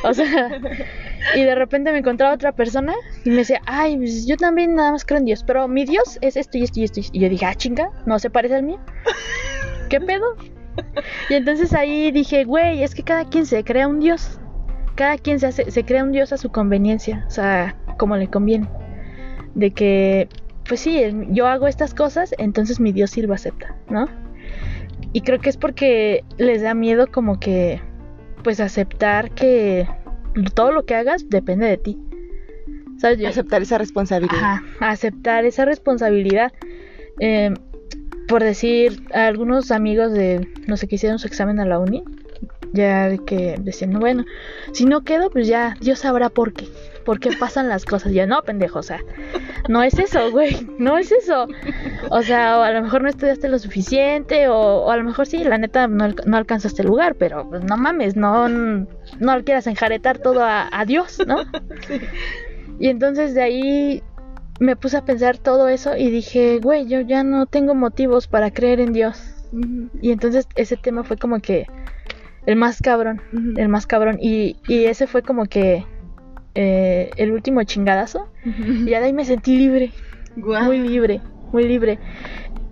o 0.05 0.13
sea, 0.13 0.49
y 1.36 1.43
de 1.43 1.55
repente 1.55 1.91
me 1.91 1.97
encontraba 1.97 2.34
otra 2.34 2.53
persona 2.53 2.93
y 3.26 3.32
me 3.32 3.36
decía, 3.36 3.59
ay, 3.65 3.97
pues 3.97 4.28
yo 4.28 4.38
también 4.38 4.76
nada 4.76 4.93
más 4.93 5.03
creo 5.03 5.17
en 5.17 5.26
Dios, 5.26 5.43
pero 5.45 5.67
mi 5.67 5.84
Dios 5.84 6.17
es 6.22 6.38
esto 6.38 6.57
y 6.57 6.63
esto 6.63 6.80
y 6.80 6.86
esto. 6.86 7.01
Y 7.11 7.20
yo 7.20 7.28
dije, 7.28 7.45
ah, 7.45 7.53
chinga, 7.53 7.91
no 8.05 8.17
se 8.17 8.30
parece 8.30 8.55
al 8.55 8.63
mío. 8.63 8.80
¿Qué 9.89 9.99
pedo? 9.99 10.38
Y 11.30 11.34
entonces 11.34 11.74
ahí 11.74 12.11
dije, 12.11 12.45
güey, 12.45 12.82
es 12.82 12.95
que 12.95 13.03
cada 13.03 13.26
quien 13.26 13.45
se 13.45 13.65
crea 13.65 13.89
un 13.89 13.99
Dios. 13.99 14.39
Cada 14.95 15.17
quien 15.17 15.41
se, 15.41 15.47
hace, 15.47 15.70
se 15.70 15.84
crea 15.84 16.05
un 16.05 16.13
Dios 16.13 16.32
a 16.32 16.38
su 16.38 16.49
conveniencia, 16.49 17.26
o 17.28 17.30
sea, 17.30 17.76
como 17.97 18.15
le 18.15 18.30
conviene. 18.30 18.70
De 19.53 19.72
que, 19.72 20.30
pues 20.70 20.82
sí, 20.82 21.01
yo 21.32 21.47
hago 21.47 21.67
estas 21.67 21.95
cosas, 21.95 22.34
entonces 22.38 22.80
mi 22.80 22.91
Dios 22.91 23.09
sí 23.09 23.24
lo 23.24 23.34
acepta, 23.34 23.76
¿no? 23.89 24.07
Y 25.13 25.22
creo 25.22 25.39
que 25.39 25.49
es 25.49 25.57
porque 25.57 26.24
les 26.38 26.61
da 26.61 26.76
miedo 26.76 27.07
como 27.11 27.39
que 27.39 27.82
pues 28.43 28.59
aceptar 28.59 29.32
que 29.32 29.88
todo 30.53 30.72
lo 30.72 30.86
que 30.86 30.93
hagas 30.93 31.28
depende 31.28 31.65
de 31.65 31.78
ti. 31.78 31.97
¿Sabes? 32.99 33.26
aceptar 33.26 33.61
esa 33.61 33.78
responsabilidad. 33.78 34.38
Ajá, 34.38 34.63
aceptar 34.82 35.45
esa 35.45 35.65
responsabilidad. 35.65 36.51
Em, 37.20 37.55
por 38.28 38.43
decir, 38.43 39.01
algunos 39.13 39.72
amigos 39.72 40.11
de, 40.11 40.47
no 40.67 40.78
sé, 40.78 40.88
que 40.88 40.95
hicieron 40.95 41.17
su 41.17 41.26
examen 41.26 41.59
a 41.59 41.65
la 41.65 41.80
uni, 41.80 42.03
ya 42.74 43.17
que 43.17 43.55
decían, 43.59 43.97
bueno, 43.99 44.26
si 44.74 44.86
no 44.86 45.01
quedo, 45.01 45.32
pues 45.32 45.47
ya 45.47 45.76
Dios 45.80 45.99
sabrá 45.99 46.30
por 46.30 46.53
qué 46.53 46.67
por 47.10 47.20
qué 47.20 47.32
pasan 47.39 47.70
las 47.70 47.86
cosas. 47.86 48.14
ya, 48.14 48.28
no, 48.28 48.43
pendejo, 48.43 48.78
o 48.78 48.84
sea, 48.84 48.99
no 49.68 49.82
es 49.82 49.97
eso, 49.97 50.30
güey, 50.30 50.55
no 50.78 50.95
es 50.99 51.12
eso. 51.12 51.47
O 52.12 52.22
sea, 52.22 52.60
o 52.60 52.62
a 52.62 52.72
lo 52.72 52.84
mejor 52.84 53.01
no 53.01 53.10
estudiaste 53.10 53.49
lo 53.49 53.57
suficiente, 53.57 54.47
o, 54.47 54.91
a 54.91 54.95
lo 54.95 55.03
mejor 55.03 55.26
sí, 55.26 55.43
la 55.43 55.57
neta 55.57 55.88
no, 55.88 56.10
no 56.28 56.38
alcanzaste 56.38 56.84
el 56.84 56.88
lugar, 56.88 57.16
pero 57.16 57.49
pues 57.49 57.64
no 57.64 57.78
mames, 57.78 58.16
no, 58.16 58.47
no 58.47 59.43
quieras 59.43 59.66
enjaretar 59.66 60.20
todo 60.20 60.41
a, 60.43 60.86
Dios, 60.86 61.18
¿no? 61.26 61.38
Y 62.80 62.89
entonces 62.89 63.34
de 63.34 63.41
ahí 63.41 64.03
me 64.60 64.76
puse 64.76 64.97
a 64.97 65.03
pensar 65.03 65.39
todo 65.39 65.68
eso 65.68 65.97
y 65.97 66.12
dije, 66.12 66.60
güey, 66.62 66.88
yo 66.88 67.01
ya 67.01 67.24
no 67.24 67.47
tengo 67.47 67.74
motivos 67.74 68.28
para 68.28 68.51
creer 68.51 68.82
en 68.82 68.93
Dios. 68.93 69.20
Y 69.99 70.12
entonces 70.12 70.47
ese 70.55 70.78
tema 70.78 71.03
fue 71.03 71.18
como 71.18 71.39
que 71.39 71.66
el 72.45 72.55
más 72.55 72.84
cabrón, 72.84 73.20
el 73.57 73.68
más 73.68 73.88
cabrón. 73.88 74.20
Y, 74.22 74.57
y 74.68 74.86
ese 74.86 75.07
fue 75.07 75.24
como 75.24 75.47
que 75.47 75.86
eh, 76.56 77.12
el 77.18 77.32
último 77.32 77.64
chingadazo. 77.64 78.28
Y 78.45 78.86
de 78.86 78.95
ahí 78.95 79.14
me 79.14 79.26
sentí 79.26 79.58
libre. 79.58 79.91
Muy 80.36 80.80
libre, 80.80 81.22
muy 81.52 81.64
libre. 81.64 82.00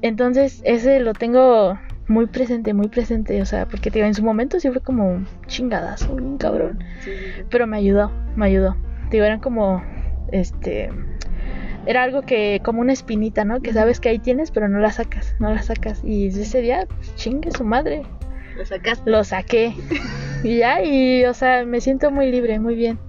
Entonces, 0.01 0.61
ese 0.63 0.99
lo 0.99 1.13
tengo 1.13 1.78
muy 2.07 2.28
presente, 2.28 2.73
muy 2.73 2.88
presente. 2.88 3.41
O 3.41 3.45
sea, 3.45 3.67
porque 3.67 3.89
digo, 3.89 4.05
en 4.05 4.13
su 4.13 4.23
momento 4.23 4.59
sí 4.59 4.69
fue 4.69 4.82
como 4.82 5.07
un 5.07 5.28
chingadazo, 5.47 6.13
un 6.13 6.38
cabrón. 6.38 6.84
Pero 7.49 7.67
me 7.67 7.78
ayudó, 7.78 8.11
me 8.36 8.45
ayudó. 8.47 8.75
Te 9.09 9.17
digo, 9.17 9.25
eran 9.25 9.39
como. 9.39 9.84
Este. 10.32 10.89
Era 11.86 12.03
algo 12.03 12.21
que, 12.23 12.61
como 12.65 12.82
una 12.82 12.91
espinita, 12.91 13.45
¿no? 13.45 13.61
Que 13.61 13.71
sabes 13.71 14.01
que 14.01 14.09
ahí 14.09 14.19
tienes, 14.19 14.51
pero 14.51 14.67
no 14.67 14.80
la 14.80 14.91
sacas, 14.91 15.36
no 15.39 15.53
la 15.53 15.61
sacas. 15.61 16.03
Y 16.03 16.28
ese 16.28 16.61
día, 16.61 16.86
pues, 16.86 17.15
chingue 17.15 17.51
su 17.51 17.63
madre. 17.63 18.03
Lo 18.57 18.65
sacaste. 18.65 19.09
Lo 19.09 19.23
saqué. 19.23 19.73
y 20.43 20.57
ya, 20.57 20.84
y, 20.84 21.23
o 21.25 21.34
sea, 21.34 21.65
me 21.65 21.80
siento 21.80 22.11
muy 22.11 22.30
libre, 22.30 22.59
muy 22.59 22.75
bien. 22.75 22.99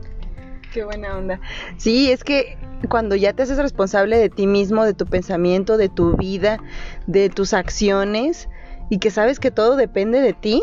Qué 0.79 0.85
buena 0.85 1.19
onda. 1.19 1.41
Sí, 1.77 2.13
es 2.13 2.23
que 2.23 2.57
cuando 2.89 3.17
ya 3.17 3.33
te 3.33 3.43
haces 3.43 3.59
responsable 3.59 4.17
de 4.17 4.31
ti 4.31 4.47
mismo, 4.47 4.85
de 4.85 4.95
tu 4.95 5.07
pensamiento, 5.07 5.77
de 5.77 5.89
tu 5.89 6.17
vida, 6.17 6.59
de 7.09 7.31
tus 7.31 7.53
acciones 7.53 8.49
y 8.89 9.01
que 9.01 9.11
sabes 9.11 9.41
que 9.41 9.51
todo 9.51 9.75
depende 9.75 10.21
de 10.21 10.35
ti, 10.35 10.63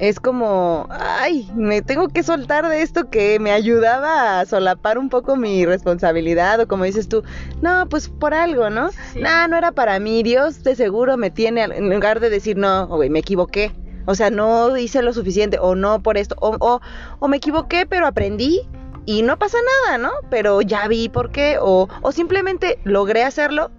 es 0.00 0.18
como, 0.18 0.88
ay, 0.90 1.48
me 1.54 1.80
tengo 1.80 2.08
que 2.08 2.24
soltar 2.24 2.68
de 2.68 2.82
esto 2.82 3.08
que 3.08 3.38
me 3.38 3.52
ayudaba 3.52 4.40
a 4.40 4.46
solapar 4.46 4.98
un 4.98 5.10
poco 5.10 5.36
mi 5.36 5.64
responsabilidad 5.64 6.58
o 6.58 6.66
como 6.66 6.82
dices 6.82 7.08
tú, 7.08 7.22
no, 7.62 7.88
pues 7.88 8.08
por 8.08 8.34
algo, 8.34 8.68
¿no? 8.68 8.90
No, 9.14 9.46
no 9.46 9.56
era 9.56 9.70
para 9.70 10.00
mí, 10.00 10.24
Dios 10.24 10.64
de 10.64 10.74
seguro 10.74 11.16
me 11.16 11.30
tiene, 11.30 11.62
en 11.62 11.88
lugar 11.88 12.18
de 12.18 12.30
decir, 12.30 12.56
no, 12.56 12.88
güey, 12.88 13.10
me 13.10 13.20
equivoqué. 13.20 13.76
O 14.06 14.16
sea, 14.16 14.30
no 14.30 14.76
hice 14.76 15.02
lo 15.02 15.12
suficiente 15.12 15.60
o 15.60 15.76
no 15.76 16.02
por 16.02 16.18
esto, 16.18 16.34
o, 16.40 16.56
o, 16.58 16.80
o 17.20 17.28
me 17.28 17.36
equivoqué, 17.36 17.86
pero 17.86 18.08
aprendí 18.08 18.68
y 19.06 19.22
no 19.22 19.38
pasa 19.38 19.58
nada, 19.86 19.98
¿no? 19.98 20.10
Pero 20.30 20.62
ya 20.62 20.88
vi 20.88 21.08
por 21.08 21.30
qué, 21.30 21.58
o, 21.60 21.88
o 22.02 22.12
simplemente 22.12 22.78
logré 22.84 23.22
hacerlo, 23.22 23.70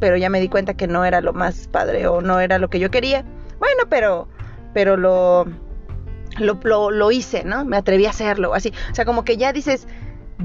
pero 0.00 0.16
ya 0.16 0.30
me 0.30 0.40
di 0.40 0.48
cuenta 0.48 0.74
que 0.74 0.86
no 0.86 1.04
era 1.04 1.20
lo 1.20 1.32
más 1.32 1.68
padre 1.68 2.06
o 2.06 2.20
no 2.20 2.40
era 2.40 2.58
lo 2.58 2.68
que 2.68 2.78
yo 2.78 2.90
quería. 2.90 3.24
Bueno, 3.58 3.84
pero, 3.88 4.28
pero 4.74 4.96
lo, 4.96 5.46
lo, 6.38 6.90
lo, 6.90 7.10
hice, 7.10 7.44
¿no? 7.44 7.64
Me 7.64 7.76
atreví 7.76 8.06
a 8.06 8.10
hacerlo, 8.10 8.54
así. 8.54 8.72
O 8.90 8.94
sea, 8.94 9.04
como 9.04 9.24
que 9.24 9.36
ya 9.36 9.52
dices, 9.52 9.86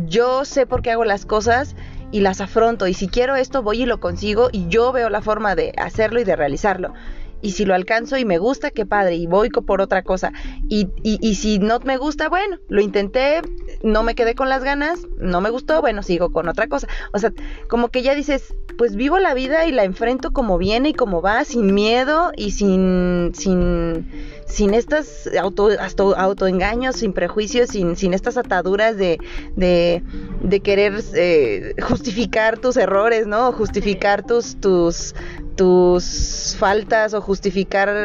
yo 0.06 0.46
sé 0.46 0.66
por 0.66 0.82
qué 0.82 0.92
hago 0.92 1.04
las 1.04 1.26
cosas 1.26 1.76
y 2.12 2.22
las 2.22 2.42
afronto, 2.42 2.88
y 2.88 2.94
si 2.94 3.08
quiero 3.08 3.36
esto, 3.36 3.64
voy 3.64 3.84
y 3.84 3.86
lo 3.86 4.00
consigo, 4.00 4.50
y 4.52 4.68
yo 4.68 4.92
veo 4.92 5.10
la 5.10 5.22
forma 5.22 5.56
de 5.56 5.74
hacerlo 5.78 6.20
y 6.20 6.24
de 6.24 6.36
realizarlo 6.36 6.94
y 7.42 7.52
si 7.52 7.66
lo 7.66 7.74
alcanzo 7.74 8.18
y 8.18 8.26
me 8.26 8.38
gusta, 8.38 8.72
qué 8.72 8.86
padre, 8.86 9.16
y 9.16 9.28
voy 9.28 9.50
por 9.50 9.82
otra 9.82 10.04
cosa. 10.04 10.32
Y, 10.70 10.88
y, 11.04 11.18
y, 11.22 11.36
si 11.36 11.60
no 11.60 11.80
me 11.80 11.98
gusta, 11.98 12.30
bueno, 12.30 12.58
lo 12.70 12.82
intenté, 12.82 13.42
no 13.84 14.04
me 14.04 14.16
quedé 14.16 14.36
con 14.36 14.50
las 14.50 14.64
ganas, 14.64 15.00
no 15.18 15.42
me 15.42 15.50
gustó, 15.50 15.82
bueno, 15.82 16.04
sigo 16.04 16.32
con 16.32 16.48
otra 16.48 16.68
cosa. 16.68 16.88
O 17.14 17.20
sea, 17.20 17.34
como 17.68 17.90
que 17.90 18.02
ya 18.02 18.16
dices, 18.16 18.54
pues 18.78 18.96
vivo 18.96 19.20
la 19.20 19.34
vida 19.34 19.66
y 19.66 19.72
la 19.72 19.84
enfrento 19.84 20.32
como 20.32 20.58
viene 20.58 20.90
y 20.90 20.94
como 20.94 21.22
va, 21.22 21.44
sin 21.46 21.74
miedo 21.74 22.32
y 22.36 22.52
sin, 22.52 23.32
sin, 23.34 24.08
sin 24.46 24.74
estas 24.74 25.30
auto, 25.40 25.70
autoengaños, 26.18 26.98
sin 26.98 27.14
prejuicios, 27.14 27.70
sin, 27.70 27.96
sin 27.96 28.14
estas 28.14 28.38
ataduras 28.38 28.98
de, 28.98 29.20
de, 29.56 30.04
de 30.42 30.60
querer 30.62 31.04
eh, 31.14 31.76
justificar 31.82 32.58
tus 32.58 32.78
errores, 32.78 33.28
¿no? 33.28 33.52
Justificar 33.52 34.26
tus, 34.26 34.56
tus, 34.60 35.14
tus 35.56 36.56
faltas 36.58 37.14
o 37.14 37.22
justificar 37.22 37.31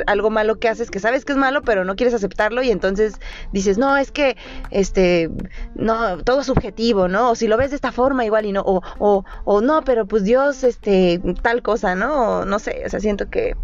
algo 0.06 0.30
malo 0.30 0.58
que 0.58 0.68
haces 0.68 0.90
que 0.90 1.00
sabes 1.00 1.24
que 1.24 1.32
es 1.32 1.38
malo 1.38 1.62
pero 1.62 1.84
no 1.84 1.96
quieres 1.96 2.14
aceptarlo 2.14 2.62
y 2.62 2.70
entonces 2.70 3.14
dices 3.52 3.78
no 3.78 3.96
es 3.96 4.10
que 4.10 4.36
este 4.70 5.30
no 5.74 6.18
todo 6.22 6.40
es 6.40 6.46
subjetivo 6.46 7.08
no 7.08 7.30
o 7.30 7.34
si 7.34 7.48
lo 7.48 7.56
ves 7.56 7.70
de 7.70 7.76
esta 7.76 7.92
forma 7.92 8.24
igual 8.24 8.46
y 8.46 8.52
no 8.52 8.62
o, 8.62 8.82
o, 8.98 9.24
o 9.44 9.60
no 9.60 9.82
pero 9.82 10.06
pues 10.06 10.24
Dios 10.24 10.64
este 10.64 11.20
tal 11.42 11.62
cosa 11.62 11.94
no 11.94 12.40
o, 12.40 12.44
no 12.44 12.58
sé 12.58 12.82
o 12.86 12.88
sea 12.88 13.00
siento 13.00 13.28
que 13.30 13.56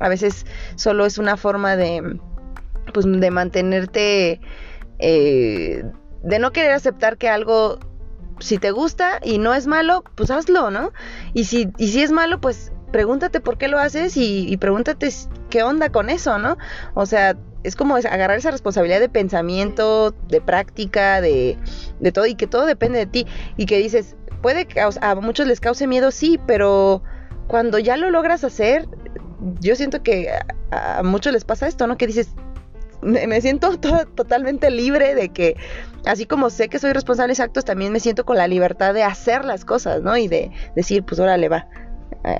a 0.00 0.08
veces 0.08 0.46
solo 0.76 1.06
es 1.06 1.18
una 1.18 1.36
forma 1.36 1.76
de 1.76 2.18
pues 2.92 3.06
de 3.06 3.30
mantenerte 3.30 4.40
eh, 4.98 5.84
de 6.22 6.38
no 6.38 6.52
querer 6.52 6.72
aceptar 6.72 7.16
que 7.16 7.28
algo 7.28 7.78
si 8.40 8.58
te 8.58 8.70
gusta 8.70 9.20
y 9.22 9.38
no 9.38 9.54
es 9.54 9.66
malo, 9.66 10.04
pues 10.14 10.30
hazlo, 10.30 10.70
¿no? 10.70 10.92
Y 11.34 11.44
si, 11.44 11.70
y 11.76 11.88
si 11.88 12.02
es 12.02 12.12
malo, 12.12 12.40
pues 12.40 12.72
pregúntate 12.90 13.40
por 13.40 13.58
qué 13.58 13.68
lo 13.68 13.78
haces 13.78 14.16
y, 14.16 14.56
pregúntate 14.58 15.08
qué 15.50 15.62
onda 15.62 15.90
con 15.90 16.10
eso, 16.10 16.38
¿no? 16.38 16.56
O 16.94 17.06
sea, 17.06 17.36
es 17.64 17.76
como 17.76 17.96
agarrar 17.96 18.38
esa 18.38 18.50
responsabilidad 18.50 19.00
de 19.00 19.08
pensamiento, 19.08 20.14
de 20.28 20.40
práctica, 20.40 21.20
de, 21.20 21.58
todo, 22.12 22.26
y 22.26 22.34
que 22.34 22.46
todo 22.46 22.66
depende 22.66 22.98
de 22.98 23.06
ti. 23.06 23.26
Y 23.56 23.66
que 23.66 23.78
dices, 23.78 24.16
puede 24.42 24.66
que 24.66 24.80
a 24.80 25.14
muchos 25.16 25.46
les 25.46 25.60
cause 25.60 25.86
miedo, 25.86 26.10
sí, 26.10 26.40
pero 26.46 27.02
cuando 27.46 27.78
ya 27.78 27.96
lo 27.96 28.10
logras 28.10 28.44
hacer, 28.44 28.88
yo 29.60 29.76
siento 29.76 30.02
que 30.02 30.30
a, 30.70 31.02
muchos 31.02 31.32
les 31.32 31.44
pasa 31.44 31.66
esto, 31.66 31.86
¿no? 31.86 31.96
Que 31.96 32.06
dices, 32.06 32.30
me, 33.02 33.40
siento 33.40 33.78
totalmente 34.14 34.70
libre 34.70 35.14
de 35.14 35.30
que, 35.30 35.56
así 36.04 36.26
como 36.26 36.50
sé 36.50 36.68
que 36.68 36.78
soy 36.78 36.92
responsable 36.92 37.34
de 37.34 37.42
actos, 37.42 37.64
también 37.64 37.92
me 37.92 38.00
siento 38.00 38.24
con 38.24 38.36
la 38.36 38.46
libertad 38.46 38.94
de 38.94 39.02
hacer 39.02 39.44
las 39.44 39.64
cosas, 39.64 40.02
¿no? 40.02 40.16
Y 40.16 40.28
de 40.28 40.50
decir, 40.74 41.04
pues 41.04 41.20
órale, 41.20 41.48
va, 41.48 41.68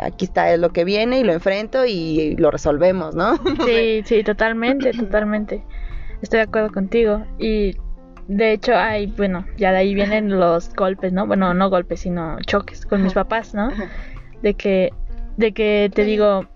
aquí 0.01 0.25
está 0.25 0.57
lo 0.57 0.71
que 0.71 0.85
viene 0.85 1.21
y 1.21 1.25
lo 1.25 1.33
enfrento 1.33 1.85
y 1.87 2.37
lo 2.37 2.51
resolvemos, 2.51 3.15
¿no? 3.15 3.37
Sí, 3.67 4.03
sí, 4.05 4.23
totalmente, 4.23 4.91
totalmente. 4.99 5.63
Estoy 6.23 6.39
de 6.39 6.45
acuerdo 6.45 6.73
contigo. 6.73 7.25
Y 7.39 7.77
de 8.29 8.53
hecho, 8.53 8.75
hay, 8.75 9.07
bueno, 9.07 9.47
ya 9.57 9.73
de 9.73 9.79
ahí 9.79 9.95
vienen 9.95 10.39
los 10.39 10.75
golpes, 10.75 11.13
¿no? 11.13 11.27
Bueno, 11.27 11.55
no 11.55 11.71
golpes, 11.71 12.01
sino 12.01 12.39
choques 12.47 12.85
con 12.85 13.03
mis 13.03 13.15
papás, 13.15 13.55
¿no? 13.55 13.71
De 14.43 14.55
que, 14.55 14.93
de 15.37 15.53
que 15.53 15.91
te 15.95 16.05
digo, 16.05 16.47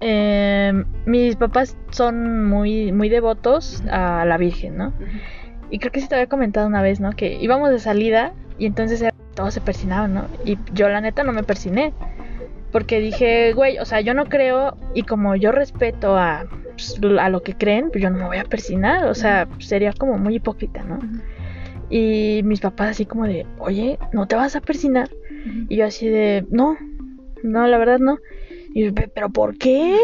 em, 0.00 0.84
mis 1.06 1.36
papás 1.36 1.76
son 1.90 2.46
muy, 2.46 2.92
muy 2.92 3.08
devotos 3.08 3.82
a 3.90 4.24
la 4.24 4.38
Virgen, 4.38 4.76
¿no? 4.76 4.92
Y 5.70 5.78
creo 5.78 5.92
que 5.92 6.00
sí 6.00 6.08
te 6.08 6.14
había 6.14 6.28
comentado 6.28 6.66
una 6.66 6.82
vez, 6.82 7.00
¿no? 7.00 7.12
Que 7.12 7.34
íbamos 7.40 7.70
de 7.70 7.78
salida 7.78 8.32
y 8.58 8.66
entonces 8.66 9.04
todos 9.34 9.54
se 9.54 9.60
persinaban, 9.60 10.14
¿no? 10.14 10.26
Y 10.44 10.58
yo 10.72 10.88
la 10.88 11.00
neta 11.00 11.24
no 11.24 11.32
me 11.32 11.42
persiné. 11.42 11.92
Porque 12.72 13.00
dije, 13.00 13.52
güey, 13.52 13.78
o 13.78 13.84
sea, 13.84 14.00
yo 14.00 14.14
no 14.14 14.24
creo 14.24 14.76
y 14.94 15.02
como 15.02 15.36
yo 15.36 15.52
respeto 15.52 16.16
a, 16.16 16.46
pues, 16.72 16.98
a 17.20 17.28
lo 17.28 17.42
que 17.42 17.54
creen, 17.54 17.90
pues 17.90 18.02
yo 18.02 18.10
no 18.10 18.18
me 18.18 18.24
voy 18.24 18.38
a 18.38 18.44
persinar. 18.44 19.04
O 19.04 19.14
sea, 19.14 19.46
sería 19.58 19.92
como 19.92 20.18
muy 20.18 20.36
hipócrita, 20.36 20.82
¿no? 20.82 20.98
Y 21.90 22.40
mis 22.44 22.60
papás 22.60 22.90
así 22.90 23.04
como 23.04 23.26
de, 23.26 23.46
oye, 23.58 23.98
¿no 24.12 24.26
te 24.26 24.34
vas 24.34 24.56
a 24.56 24.62
persinar? 24.62 25.10
Y 25.68 25.76
yo 25.76 25.84
así 25.84 26.08
de, 26.08 26.46
no, 26.50 26.78
no, 27.42 27.66
la 27.66 27.76
verdad 27.76 27.98
no. 27.98 28.18
Y 28.74 28.86
yo, 28.86 28.92
pero 29.14 29.28
¿por 29.28 29.58
qué? 29.58 29.96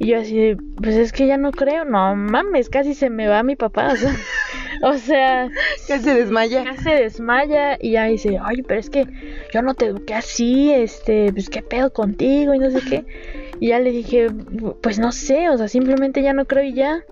Y 0.00 0.06
yo 0.06 0.18
así 0.18 0.56
pues 0.78 0.96
es 0.96 1.12
que 1.12 1.26
ya 1.26 1.36
no 1.36 1.52
creo. 1.52 1.84
No 1.84 2.16
mames, 2.16 2.70
casi 2.70 2.94
se 2.94 3.10
me 3.10 3.28
va 3.28 3.42
mi 3.42 3.54
papá. 3.54 3.92
O 3.92 3.96
sea, 3.96 4.16
o 4.82 4.94
sea, 4.96 5.50
que 5.86 5.98
se 5.98 6.14
desmaya. 6.14 6.64
Ya 6.64 6.76
se 6.78 6.90
desmaya 6.90 7.76
y 7.78 7.92
ya 7.92 8.06
dice, 8.06 8.40
oye, 8.40 8.64
pero 8.66 8.80
es 8.80 8.88
que 8.88 9.06
yo 9.52 9.60
no 9.60 9.74
te 9.74 9.86
eduqué 9.86 10.14
así, 10.14 10.72
este, 10.72 11.30
pues 11.34 11.50
qué 11.50 11.60
pedo 11.60 11.92
contigo 11.92 12.54
y 12.54 12.58
no 12.58 12.70
sé 12.70 12.80
qué. 12.88 13.04
Y 13.60 13.68
ya 13.68 13.78
le 13.78 13.90
dije, 13.90 14.28
pues 14.80 14.98
no 14.98 15.12
sé, 15.12 15.50
o 15.50 15.58
sea, 15.58 15.68
simplemente 15.68 16.22
ya 16.22 16.32
no 16.32 16.46
creo 16.46 16.64
y 16.64 16.72
ya. 16.72 17.04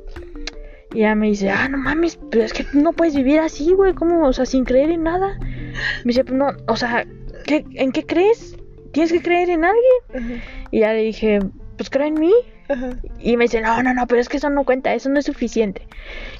Y 0.94 1.00
ya 1.00 1.14
me 1.14 1.26
dice, 1.26 1.50
ah, 1.50 1.68
no 1.68 1.76
mames, 1.76 2.18
pero 2.30 2.42
es 2.42 2.54
que 2.54 2.64
no 2.72 2.94
puedes 2.94 3.14
vivir 3.14 3.40
así, 3.40 3.70
güey, 3.74 3.92
¿cómo? 3.92 4.26
O 4.26 4.32
sea, 4.32 4.46
sin 4.46 4.64
creer 4.64 4.90
en 4.90 5.02
nada. 5.02 5.38
Me 5.38 6.12
dice, 6.12 6.24
pues 6.24 6.38
no, 6.38 6.52
o 6.66 6.76
sea, 6.76 7.06
¿qué, 7.44 7.66
¿en 7.74 7.92
qué 7.92 8.06
crees? 8.06 8.56
¿Tienes 8.92 9.12
que 9.12 9.20
creer 9.20 9.50
en 9.50 9.66
alguien? 9.66 10.42
Y 10.70 10.80
ya 10.80 10.94
le 10.94 11.02
dije, 11.02 11.40
pues 11.78 11.88
creo 11.88 12.06
en 12.06 12.20
mí. 12.20 12.32
Y 13.18 13.38
me 13.38 13.44
dice, 13.44 13.62
no, 13.62 13.82
no, 13.82 13.94
no, 13.94 14.06
pero 14.06 14.20
es 14.20 14.28
que 14.28 14.36
eso 14.36 14.50
no 14.50 14.64
cuenta, 14.64 14.92
eso 14.92 15.08
no 15.08 15.18
es 15.18 15.24
suficiente. 15.24 15.86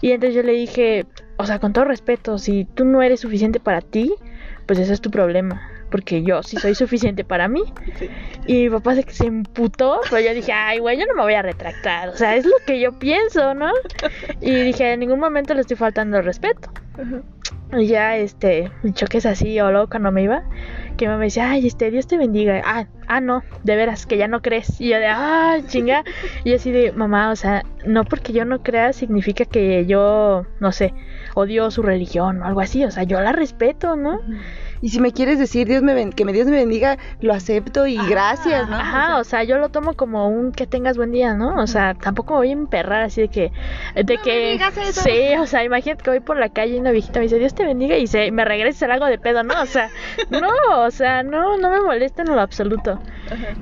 Y 0.03 0.11
entonces 0.11 0.35
yo 0.35 0.43
le 0.43 0.53
dije, 0.53 1.07
o 1.39 1.47
sea, 1.47 1.59
con 1.59 1.73
todo 1.73 1.85
respeto, 1.85 2.37
si 2.37 2.67
tú 2.67 2.85
no 2.85 3.01
eres 3.01 3.21
suficiente 3.21 3.61
para 3.61 3.81
ti, 3.81 4.13
pues 4.67 4.79
ese 4.79 4.93
es 4.93 5.01
tu 5.01 5.11
problema. 5.11 5.63
Porque 5.91 6.23
yo 6.23 6.43
sí 6.43 6.59
soy 6.59 6.75
suficiente 6.75 7.25
para 7.25 7.49
mí. 7.49 7.63
Y 8.47 8.65
mi 8.65 8.71
papá 8.71 8.95
se, 8.95 9.05
se 9.09 9.27
emputó, 9.27 10.01
pero 10.11 10.21
yo 10.21 10.35
dije, 10.35 10.53
ay, 10.53 10.81
güey, 10.81 10.99
yo 10.99 11.07
no 11.07 11.15
me 11.15 11.23
voy 11.23 11.35
a 11.35 11.41
retractar. 11.41 12.11
O 12.11 12.17
sea, 12.17 12.37
es 12.37 12.45
lo 12.45 12.57
que 12.67 12.79
yo 12.79 12.99
pienso, 12.99 13.55
¿no? 13.55 13.71
Y 14.43 14.51
dije, 14.65 14.93
en 14.93 15.01
ningún 15.01 15.21
momento 15.21 15.55
le 15.55 15.63
estoy 15.63 15.77
faltando 15.77 16.19
el 16.19 16.25
respeto. 16.25 16.71
Y 17.73 17.87
ya, 17.87 18.17
este, 18.17 18.71
choques 18.93 19.25
así, 19.25 19.61
o 19.61 19.71
luego 19.71 19.89
cuando 19.89 20.11
me 20.11 20.23
iba, 20.23 20.43
que 20.99 21.09
me 21.09 21.17
decía, 21.17 21.51
ay, 21.51 21.67
este, 21.67 21.91
Dios 21.91 22.07
te 22.07 22.19
bendiga. 22.19 22.61
Ah, 22.65 22.87
ah, 23.07 23.21
no, 23.23 23.43
de 23.63 23.77
veras, 23.77 24.05
que 24.05 24.19
ya 24.19 24.29
no 24.29 24.43
crees. 24.43 24.79
Y 24.81 24.91
yo 24.91 24.99
de, 24.99 25.07
ah, 25.07 25.59
chinga. 25.67 26.05
Y 26.45 26.53
así 26.53 26.71
de, 26.71 26.93
mamá, 26.93 27.31
o 27.31 27.37
sea, 27.37 27.63
no 27.87 28.05
porque 28.05 28.35
yo 28.35 28.45
no 28.45 28.63
crea 28.63 28.93
significa 28.93 29.47
que 29.47 29.87
yo, 29.87 30.45
no 30.61 30.73
sé, 30.73 30.93
odio 31.35 31.71
su 31.71 31.83
religión 31.83 32.43
o 32.43 32.45
algo 32.45 32.61
así. 32.61 32.85
O 32.85 32.91
sea, 32.91 33.05
yo 33.05 33.21
la 33.21 33.33
respeto, 33.33 33.97
¿no? 33.97 34.21
Y 34.81 34.91
si 34.91 35.01
me 35.01 35.13
quieres 35.13 35.39
decir 35.39 35.67
Dios 35.67 35.83
me 35.83 36.11
que 36.11 36.25
me 36.25 36.33
Dios 36.33 36.47
me 36.47 36.57
bendiga, 36.57 36.99
lo 37.21 37.35
acepto 37.35 37.87
y 37.87 37.97
gracias, 38.09 38.69
¿no? 38.69 38.77
Ajá, 38.77 39.19
o 39.19 39.25
sea, 39.25 39.43
yo 39.45 39.59
lo 39.59 39.69
tomo 39.71 39.95
como 39.95 40.29
un 40.29 40.53
que 40.53 40.67
tengas 40.67 40.97
buen 40.97 41.13
día, 41.13 41.35
¿no? 41.35 41.55
O 41.61 41.67
sea, 41.67 41.95
tampoco 41.95 42.35
me 42.35 42.39
voy 42.39 42.49
a 42.51 42.53
emperrar 42.53 43.03
así 43.03 43.23
de 43.23 43.29
que 43.29 43.53
de 43.95 44.19
que 44.19 44.59
sí, 44.93 45.37
o 45.39 45.47
sea, 45.47 45.65
imagínate 45.65 46.03
que 46.03 46.11
voy 46.11 46.21
por 46.21 46.39
la 46.39 46.49
calle 46.49 46.77
y 46.77 46.79
una 46.81 46.91
viejita 46.91 47.19
me 47.19 47.25
dice, 47.25 47.39
"Dios 47.39 47.55
te 47.55 47.65
bendiga" 47.65 47.97
y 47.97 48.07
se 48.07 48.31
me 48.31 48.45
regresa 48.45 48.87
algo 48.87 49.07
de 49.07 49.19
pedo, 49.19 49.43
¿no? 49.43 49.61
O 49.61 49.67
sea, 49.67 49.91
no, 50.31 50.51
o 50.77 50.91
sea, 50.91 51.23
no 51.23 51.57
no 51.57 51.71
me 51.71 51.81
molesta 51.81 52.23
en 52.23 52.35
lo 52.35 52.41
absoluto. 52.41 52.99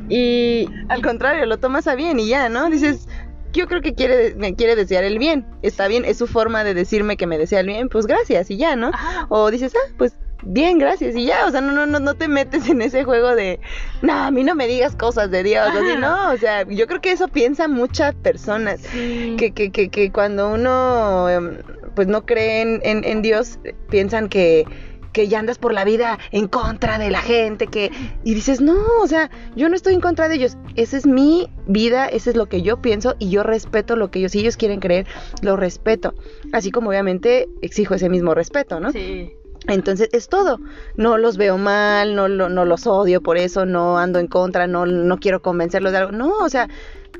Y 0.09 0.69
al 0.89 1.03
contrario, 1.03 1.47
lo 1.47 1.59
tomas 1.59 1.87
a 1.89 1.95
bien 1.95 2.21
y 2.21 2.29
ya, 2.29 2.49
¿no? 2.49 2.71
Dices, 2.71 3.09
yo 3.53 3.67
creo 3.67 3.81
que 3.81 3.95
quiere, 3.95 4.35
me 4.37 4.55
quiere 4.55 4.77
desear 4.77 5.05
el 5.05 5.19
bien. 5.19 5.47
Está 5.63 5.89
bien, 5.89 6.05
es 6.05 6.19
su 6.19 6.27
forma 6.27 6.63
de 6.63 6.75
decirme 6.75 7.17
que 7.17 7.27
me 7.27 7.39
desea 7.39 7.61
el 7.61 7.67
bien, 7.67 7.89
pues 7.89 8.07
gracias 8.07 8.51
y 8.51 8.59
ya, 8.59 8.77
¿no? 8.77 8.93
O 9.29 9.51
dices, 9.51 9.73
ah, 9.75 9.93
pues 9.99 10.17
bien, 10.47 10.79
gracias, 10.79 11.17
y 11.17 11.27
ya, 11.27 11.47
o 11.47 11.51
sea, 11.51 11.61
no, 11.61 11.73
no, 11.73 11.87
no, 11.87 11.99
no 11.99 12.15
te 12.15 12.29
metes 12.29 12.69
en 12.69 12.81
ese 12.83 13.05
juego 13.05 13.35
de, 13.35 13.61
no, 14.03 14.13
a 14.13 14.31
mí 14.31 14.45
no 14.45 14.55
me 14.55 14.67
digas 14.67 14.95
cosas 14.97 15.31
de 15.31 15.43
Dios, 15.43 15.69
así, 15.69 15.99
no, 15.99 16.33
o 16.33 16.37
sea, 16.37 16.67
yo 16.69 16.87
creo 16.87 17.01
que 17.01 17.13
eso 17.13 17.29
piensa 17.29 17.69
muchas 17.69 18.15
personas, 18.15 18.81
que, 18.93 19.53
que, 19.55 19.71
que, 19.71 19.89
que, 19.89 20.13
cuando 20.13 20.49
uno, 20.49 21.29
em, 21.29 21.59
pues 21.95 22.09
no 22.09 22.25
cree 22.25 22.63
en, 22.63 22.81
en, 22.83 23.23
Dios, 23.23 23.59
piensan 23.91 24.29
que, 24.29 24.67
que 25.13 25.29
ya 25.29 25.39
andas 25.39 25.57
por 25.57 25.73
la 25.73 25.85
vida 25.85 26.19
en 26.31 26.47
contra 26.47 26.99
de 26.99 27.11
la 27.11 27.21
gente, 27.21 27.69
que 27.69 27.91
y 28.23 28.35
dices, 28.35 28.61
"No, 28.61 28.77
o 29.01 29.07
sea, 29.07 29.31
yo 29.57 29.71
no 29.71 29.75
estoy 29.75 29.95
en 29.95 30.03
contra 30.03 30.29
de 30.29 30.35
ellos. 30.35 30.59
Esa 30.75 30.99
es 30.99 31.07
mi 31.07 31.49
vida, 31.67 32.07
eso 32.07 32.29
es 32.29 32.37
lo 32.37 32.51
que 32.51 32.61
yo 32.61 32.83
pienso 32.83 33.17
y 33.19 33.31
yo 33.31 33.43
respeto 33.43 33.97
lo 33.97 34.11
que 34.11 34.19
ellos 34.19 34.33
si 34.33 34.41
ellos 34.41 34.59
quieren 34.59 34.79
creer, 34.79 35.07
lo 35.41 35.57
respeto." 35.57 36.15
Así 36.53 36.71
como 36.71 36.91
obviamente 36.91 37.49
exijo 37.63 37.95
ese 37.95 38.11
mismo 38.11 38.35
respeto, 38.35 38.79
¿no? 38.79 38.93
Sí. 38.93 39.33
Entonces 39.69 40.09
es 40.13 40.29
todo. 40.29 40.61
No 40.97 41.19
los 41.19 41.37
veo 41.37 41.59
mal, 41.59 42.15
no, 42.15 42.29
no 42.29 42.65
los 42.65 42.87
odio 42.87 43.21
por 43.21 43.37
eso, 43.37 43.67
no 43.67 43.99
ando 43.99 44.19
en 44.19 44.27
contra, 44.27 44.67
no, 44.67 45.19
quiero 45.19 45.43
convencerlos 45.43 45.93
de 45.93 45.99
algo. 45.99 46.13
No, 46.13 46.39
o 46.39 46.49
sea, 46.49 46.69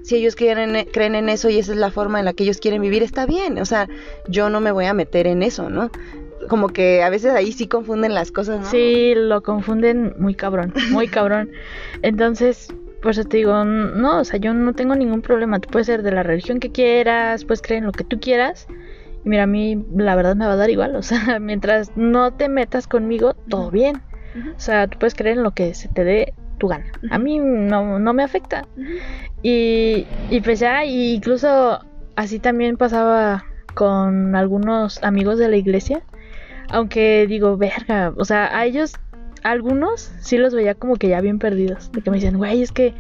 si 0.03 0.17
ellos 0.17 0.37
creen, 0.37 0.87
creen 0.93 1.15
en 1.15 1.29
eso 1.29 1.49
y 1.49 1.59
esa 1.59 1.73
es 1.73 1.79
la 1.79 1.91
forma 1.91 2.19
en 2.19 2.25
la 2.25 2.33
que 2.33 2.45
ellos 2.45 2.59
quieren 2.59 2.83
vivir, 2.83 3.03
está 3.03 3.27
bien. 3.27 3.59
O 3.59 3.65
sea, 3.65 3.89
yo 4.29 4.51
no 4.51 4.61
me 4.61 4.71
voy 4.73 4.87
a 4.87 4.95
meter 4.95 5.27
en 5.27 5.43
eso, 5.43 5.71
¿no? 5.71 5.91
como 6.49 6.69
que 6.69 7.03
a 7.03 7.11
veces 7.11 7.33
ahí 7.33 7.53
sí 7.53 7.67
confunden 7.67 8.15
las 8.15 8.31
cosas, 8.31 8.61
¿no? 8.61 8.67
Sí, 8.67 9.15
lo 9.17 9.43
confunden 9.43 10.15
muy 10.19 10.35
cabrón, 10.35 10.73
muy 10.91 11.09
cabrón. 11.09 11.51
Entonces, 12.03 12.69
pues 13.03 13.17
te 13.29 13.37
digo, 13.37 13.65
no, 13.65 14.21
o 14.21 14.25
sea, 14.25 14.39
yo 14.39 14.55
no 14.55 14.73
tengo 14.73 14.95
ningún 14.95 15.23
problema. 15.23 15.61
Tú 15.61 15.69
puedes 15.71 15.87
ser 15.87 16.03
de 16.03 16.13
la 16.13 16.23
religión 16.23 16.61
que 16.61 16.71
quieras, 16.71 17.45
puedes 17.45 17.63
creer 17.63 17.79
en 17.79 17.87
lo 17.87 17.93
que 17.93 18.05
tú 18.05 18.19
quieras. 18.21 18.67
Y 19.27 19.29
mira, 19.29 19.43
a 19.43 19.47
mí 19.49 19.85
la 19.97 20.15
verdad 20.15 20.37
me 20.37 20.47
va 20.47 20.53
a 20.53 20.57
dar 20.57 20.71
igual. 20.71 20.95
O 20.95 21.03
sea, 21.03 21.39
mientras 21.41 21.97
no 21.97 22.33
te 22.33 22.49
metas 22.49 22.87
conmigo, 22.87 23.35
todo 23.35 23.71
bien. 23.73 24.01
O 24.57 24.61
sea, 24.61 24.87
tú 24.87 24.99
puedes 24.99 25.15
creer 25.15 25.39
en 25.39 25.43
lo 25.43 25.51
que 25.51 25.75
se 25.75 25.89
te 25.89 26.05
dé 26.05 26.35
tu 26.59 26.69
gana. 26.69 26.85
A 27.11 27.19
mí 27.19 27.39
no, 27.41 27.99
no 27.99 28.13
me 28.15 28.23
afecta. 28.23 28.67
y, 29.43 30.07
y 30.31 30.41
pues 30.43 30.61
ya, 30.61 30.85
incluso 30.85 31.81
así 32.15 32.39
también 32.39 32.77
pasaba 32.77 33.45
con 33.75 34.37
algunos 34.37 35.03
amigos 35.03 35.39
de 35.39 35.49
la 35.49 35.57
iglesia. 35.57 36.03
Aunque 36.69 37.27
digo, 37.29 37.57
verga, 37.57 38.13
o 38.17 38.25
sea, 38.25 38.57
a 38.57 38.65
ellos, 38.65 38.95
algunos 39.43 40.13
sí 40.21 40.39
los 40.39 40.55
veía 40.55 40.75
como 40.75 40.97
que 40.97 41.09
ya 41.09 41.21
bien 41.21 41.41
perdidos. 41.41 41.91
De 41.91 42.01
que 42.01 42.11
me 42.11 42.19
dicen, 42.19 42.37
güey, 42.37 42.63
es 42.63 42.71
que 42.71 42.95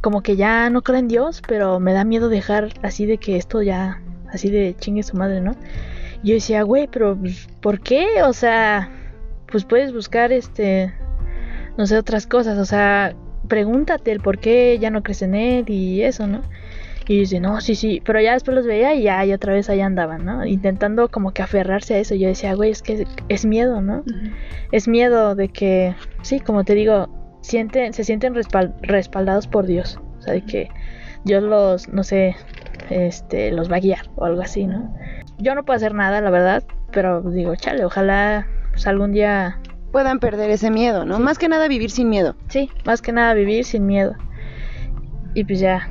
como 0.00 0.22
que 0.22 0.36
ya 0.36 0.70
no 0.70 0.82
creo 0.82 0.98
en 0.98 1.08
Dios, 1.08 1.42
pero 1.46 1.80
me 1.80 1.92
da 1.92 2.04
miedo 2.04 2.28
dejar 2.28 2.68
así 2.82 3.06
de 3.06 3.18
que 3.18 3.36
esto 3.36 3.60
ya, 3.60 4.00
así 4.36 4.50
de 4.50 4.74
chingue 4.78 5.02
su 5.02 5.16
madre, 5.16 5.40
¿no? 5.40 5.56
Y 6.22 6.28
yo 6.28 6.34
decía, 6.34 6.62
güey, 6.62 6.86
pero 6.86 7.16
pues, 7.16 7.48
¿por 7.60 7.80
qué? 7.80 8.22
O 8.22 8.32
sea, 8.32 8.90
pues 9.50 9.64
puedes 9.64 9.92
buscar 9.92 10.32
este, 10.32 10.94
no 11.76 11.86
sé, 11.86 11.98
otras 11.98 12.26
cosas, 12.26 12.58
o 12.58 12.64
sea, 12.64 13.14
pregúntate 13.48 14.12
el 14.12 14.20
por 14.20 14.38
qué 14.38 14.78
ya 14.78 14.90
no 14.90 15.02
crees 15.02 15.22
en 15.22 15.34
él 15.34 15.68
y 15.68 16.02
eso, 16.02 16.26
¿no? 16.26 16.42
Y 17.08 17.20
dice, 17.20 17.38
no, 17.38 17.60
sí, 17.60 17.76
sí, 17.76 18.02
pero 18.04 18.20
ya 18.20 18.32
después 18.32 18.56
los 18.56 18.66
veía 18.66 18.92
y 18.94 19.04
ya, 19.04 19.24
y 19.24 19.32
otra 19.32 19.52
vez 19.52 19.70
ahí 19.70 19.80
andaban, 19.80 20.24
¿no? 20.24 20.44
Intentando 20.44 21.08
como 21.08 21.32
que 21.32 21.42
aferrarse 21.42 21.94
a 21.94 21.98
eso. 21.98 22.16
Yo 22.16 22.26
decía, 22.26 22.54
güey, 22.54 22.72
es 22.72 22.82
que 22.82 23.06
es 23.28 23.46
miedo, 23.46 23.80
¿no? 23.80 24.02
Es 24.72 24.88
miedo 24.88 25.36
de 25.36 25.48
que, 25.48 25.94
sí, 26.22 26.40
como 26.40 26.64
te 26.64 26.74
digo, 26.74 27.38
sienten, 27.42 27.92
se 27.92 28.02
sienten 28.02 28.34
respaldados 28.34 29.46
por 29.46 29.66
Dios. 29.66 30.00
O 30.18 30.22
sea, 30.22 30.34
de 30.34 30.42
que 30.44 30.68
Dios 31.24 31.44
los, 31.44 31.88
no 31.88 32.02
sé, 32.02 32.34
este, 32.90 33.52
los 33.52 33.70
va 33.70 33.76
a 33.76 33.80
guiar 33.80 34.10
o 34.16 34.24
algo 34.24 34.42
así, 34.42 34.66
¿no? 34.66 34.94
Yo 35.38 35.54
no 35.54 35.64
puedo 35.64 35.76
hacer 35.76 35.94
nada, 35.94 36.20
la 36.20 36.30
verdad, 36.30 36.64
pero 36.92 37.20
digo, 37.22 37.54
chale, 37.56 37.84
ojalá 37.84 38.46
pues, 38.70 38.86
algún 38.86 39.12
día 39.12 39.60
puedan 39.92 40.18
perder 40.18 40.50
ese 40.50 40.70
miedo, 40.70 41.04
¿no? 41.04 41.18
Más 41.18 41.38
que 41.38 41.48
nada 41.48 41.68
vivir 41.68 41.90
sin 41.90 42.08
miedo. 42.08 42.34
Sí, 42.48 42.70
más 42.84 43.02
que 43.02 43.12
nada 43.12 43.34
vivir 43.34 43.64
sin 43.64 43.86
miedo. 43.86 44.14
Y 45.34 45.44
pues 45.44 45.60
ya, 45.60 45.90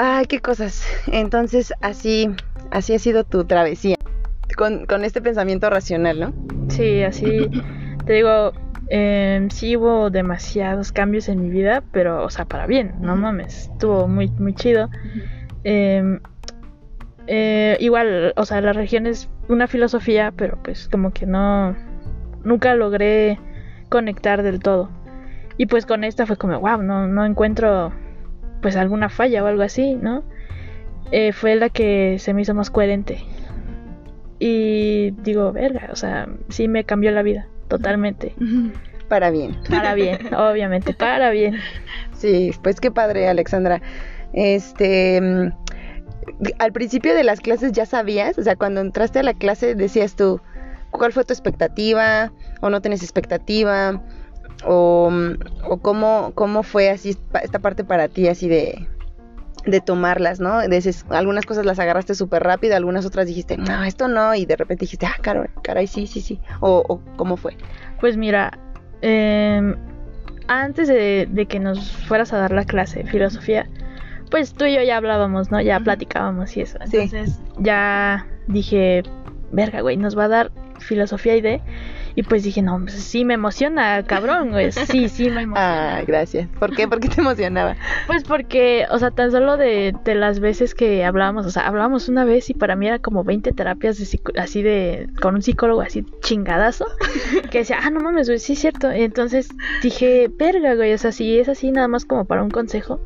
Ay, 0.00 0.26
qué 0.26 0.38
cosas. 0.38 0.84
Entonces, 1.08 1.72
así, 1.80 2.30
así 2.70 2.94
ha 2.94 3.00
sido 3.00 3.24
tu 3.24 3.44
travesía. 3.46 3.96
Con, 4.56 5.04
este 5.04 5.20
pensamiento 5.20 5.70
racional, 5.70 6.20
¿no? 6.20 6.32
Sí, 6.68 7.02
así. 7.02 7.48
te 8.06 8.12
digo, 8.12 8.52
eh, 8.90 9.46
sí 9.50 9.76
hubo 9.76 10.10
demasiados 10.10 10.92
cambios 10.92 11.28
en 11.28 11.42
mi 11.42 11.50
vida, 11.50 11.82
pero, 11.92 12.24
o 12.24 12.30
sea, 12.30 12.44
para 12.44 12.66
bien, 12.66 12.94
no 13.00 13.16
mames. 13.16 13.70
Estuvo 13.72 14.08
muy, 14.08 14.28
muy 14.38 14.54
chido. 14.54 14.90
Em, 15.64 16.20
eh, 17.26 17.76
igual, 17.80 18.32
o 18.36 18.44
sea, 18.44 18.60
la 18.60 18.72
religión 18.72 19.06
es 19.06 19.28
una 19.48 19.66
filosofía, 19.66 20.32
pero 20.34 20.58
pues 20.62 20.88
como 20.88 21.12
que 21.12 21.26
no. 21.26 21.76
Nunca 22.44 22.74
logré 22.74 23.38
conectar 23.88 24.42
del 24.42 24.60
todo. 24.60 24.90
Y 25.56 25.66
pues 25.66 25.86
con 25.86 26.04
esta 26.04 26.24
fue 26.24 26.36
como, 26.36 26.58
wow, 26.60 26.82
no, 26.82 27.08
no 27.08 27.24
encuentro 27.24 27.92
pues 28.62 28.76
alguna 28.76 29.08
falla 29.08 29.42
o 29.42 29.46
algo 29.46 29.62
así, 29.62 29.94
¿no? 29.94 30.22
Eh, 31.10 31.32
fue 31.32 31.56
la 31.56 31.68
que 31.68 32.16
se 32.18 32.34
me 32.34 32.42
hizo 32.42 32.54
más 32.54 32.70
coherente. 32.70 33.24
Y 34.38 35.10
digo, 35.22 35.52
verga, 35.52 35.88
o 35.90 35.96
sea, 35.96 36.28
sí 36.48 36.68
me 36.68 36.84
cambió 36.84 37.10
la 37.10 37.22
vida, 37.22 37.46
totalmente. 37.68 38.34
Para 39.08 39.30
bien. 39.30 39.56
Para 39.68 39.94
bien, 39.94 40.34
obviamente, 40.34 40.94
para 40.94 41.30
bien. 41.30 41.56
Sí, 42.12 42.52
pues 42.62 42.80
qué 42.80 42.90
padre, 42.90 43.28
Alexandra. 43.28 43.80
Este, 44.32 45.20
mm, 45.20 45.52
al 46.58 46.72
principio 46.72 47.14
de 47.14 47.24
las 47.24 47.40
clases 47.40 47.72
ya 47.72 47.86
sabías, 47.86 48.38
o 48.38 48.42
sea, 48.42 48.56
cuando 48.56 48.80
entraste 48.80 49.18
a 49.18 49.22
la 49.22 49.34
clase 49.34 49.74
decías 49.74 50.14
tú, 50.14 50.40
¿cuál 50.90 51.12
fue 51.12 51.24
tu 51.24 51.32
expectativa? 51.32 52.32
¿O 52.60 52.70
no 52.70 52.80
tienes 52.80 53.02
expectativa? 53.02 54.00
o, 54.64 55.10
o 55.64 55.76
cómo, 55.78 56.32
cómo 56.34 56.62
fue 56.62 56.90
así 56.90 57.16
esta 57.42 57.58
parte 57.58 57.84
para 57.84 58.08
ti 58.08 58.28
así 58.28 58.48
de, 58.48 58.88
de 59.70 59.80
tomarlas, 59.80 60.40
¿no? 60.40 60.60
De 60.60 60.94
algunas 61.10 61.46
cosas 61.46 61.64
las 61.64 61.78
agarraste 61.78 62.14
súper 62.14 62.42
rápido, 62.42 62.76
algunas 62.76 63.04
otras 63.06 63.26
dijiste, 63.26 63.56
no, 63.56 63.84
esto 63.84 64.08
no, 64.08 64.34
y 64.34 64.46
de 64.46 64.56
repente 64.56 64.84
dijiste, 64.84 65.06
ah, 65.06 65.16
caray, 65.20 65.48
caray 65.62 65.86
sí, 65.86 66.06
sí, 66.06 66.20
sí. 66.20 66.40
O, 66.60 67.00
cómo 67.16 67.36
fue. 67.36 67.56
Pues 68.00 68.16
mira, 68.16 68.58
em, 69.00 69.76
antes 70.48 70.88
de, 70.88 71.46
que 71.48 71.60
nos 71.60 71.92
fueras 71.92 72.32
a 72.32 72.38
dar 72.38 72.52
la 72.52 72.64
clase 72.64 73.02
de 73.02 73.10
filosofía, 73.10 73.68
pues 74.30 74.54
tú 74.54 74.64
y 74.64 74.74
yo 74.74 74.82
ya 74.82 74.96
hablábamos, 74.96 75.50
¿no? 75.50 75.60
Ya 75.60 75.80
platicábamos 75.80 76.56
y 76.56 76.62
eso. 76.62 76.78
Entonces 76.80 77.40
ya 77.58 78.26
dije, 78.46 79.02
verga, 79.52 79.80
güey, 79.80 79.96
nos 79.96 80.16
va 80.16 80.24
a 80.24 80.28
dar 80.28 80.52
filosofía 80.78 81.36
y 81.36 81.40
de 81.40 81.60
y 82.14 82.22
pues 82.22 82.42
dije, 82.42 82.62
no, 82.62 82.80
pues 82.80 82.94
sí 82.94 83.24
me 83.24 83.34
emociona, 83.34 84.02
cabrón, 84.04 84.50
güey. 84.50 84.72
Sí, 84.72 85.08
sí 85.08 85.30
me 85.30 85.42
emociona. 85.42 85.98
Ah, 85.98 86.02
gracias. 86.06 86.48
¿Por 86.58 86.74
qué? 86.74 86.88
¿Por 86.88 87.00
qué 87.00 87.08
te 87.08 87.20
emocionaba? 87.20 87.76
Pues 88.06 88.24
porque, 88.24 88.86
o 88.90 88.98
sea, 88.98 89.10
tan 89.10 89.30
solo 89.30 89.56
de, 89.56 89.94
de 90.04 90.14
las 90.14 90.40
veces 90.40 90.74
que 90.74 91.04
hablábamos, 91.04 91.46
o 91.46 91.50
sea, 91.50 91.66
hablábamos 91.66 92.08
una 92.08 92.24
vez 92.24 92.50
y 92.50 92.54
para 92.54 92.76
mí 92.76 92.86
era 92.86 92.98
como 92.98 93.24
20 93.24 93.52
terapias 93.52 93.98
de 93.98 94.20
así 94.38 94.62
de, 94.62 95.08
con 95.20 95.34
un 95.34 95.42
psicólogo 95.42 95.80
así 95.80 96.04
chingadazo, 96.20 96.86
que 97.50 97.58
decía, 97.58 97.78
ah, 97.82 97.90
no 97.90 98.00
mames, 98.00 98.28
güey, 98.28 98.38
sí 98.38 98.54
es 98.54 98.58
cierto. 98.58 98.94
Y 98.94 99.02
entonces 99.02 99.48
dije, 99.82 100.30
verga, 100.38 100.74
güey, 100.74 100.92
o 100.92 100.98
sea, 100.98 101.12
si 101.12 101.38
es 101.38 101.48
así 101.48 101.70
nada 101.70 101.88
más 101.88 102.04
como 102.04 102.24
para 102.24 102.42
un 102.42 102.50
consejo, 102.50 103.00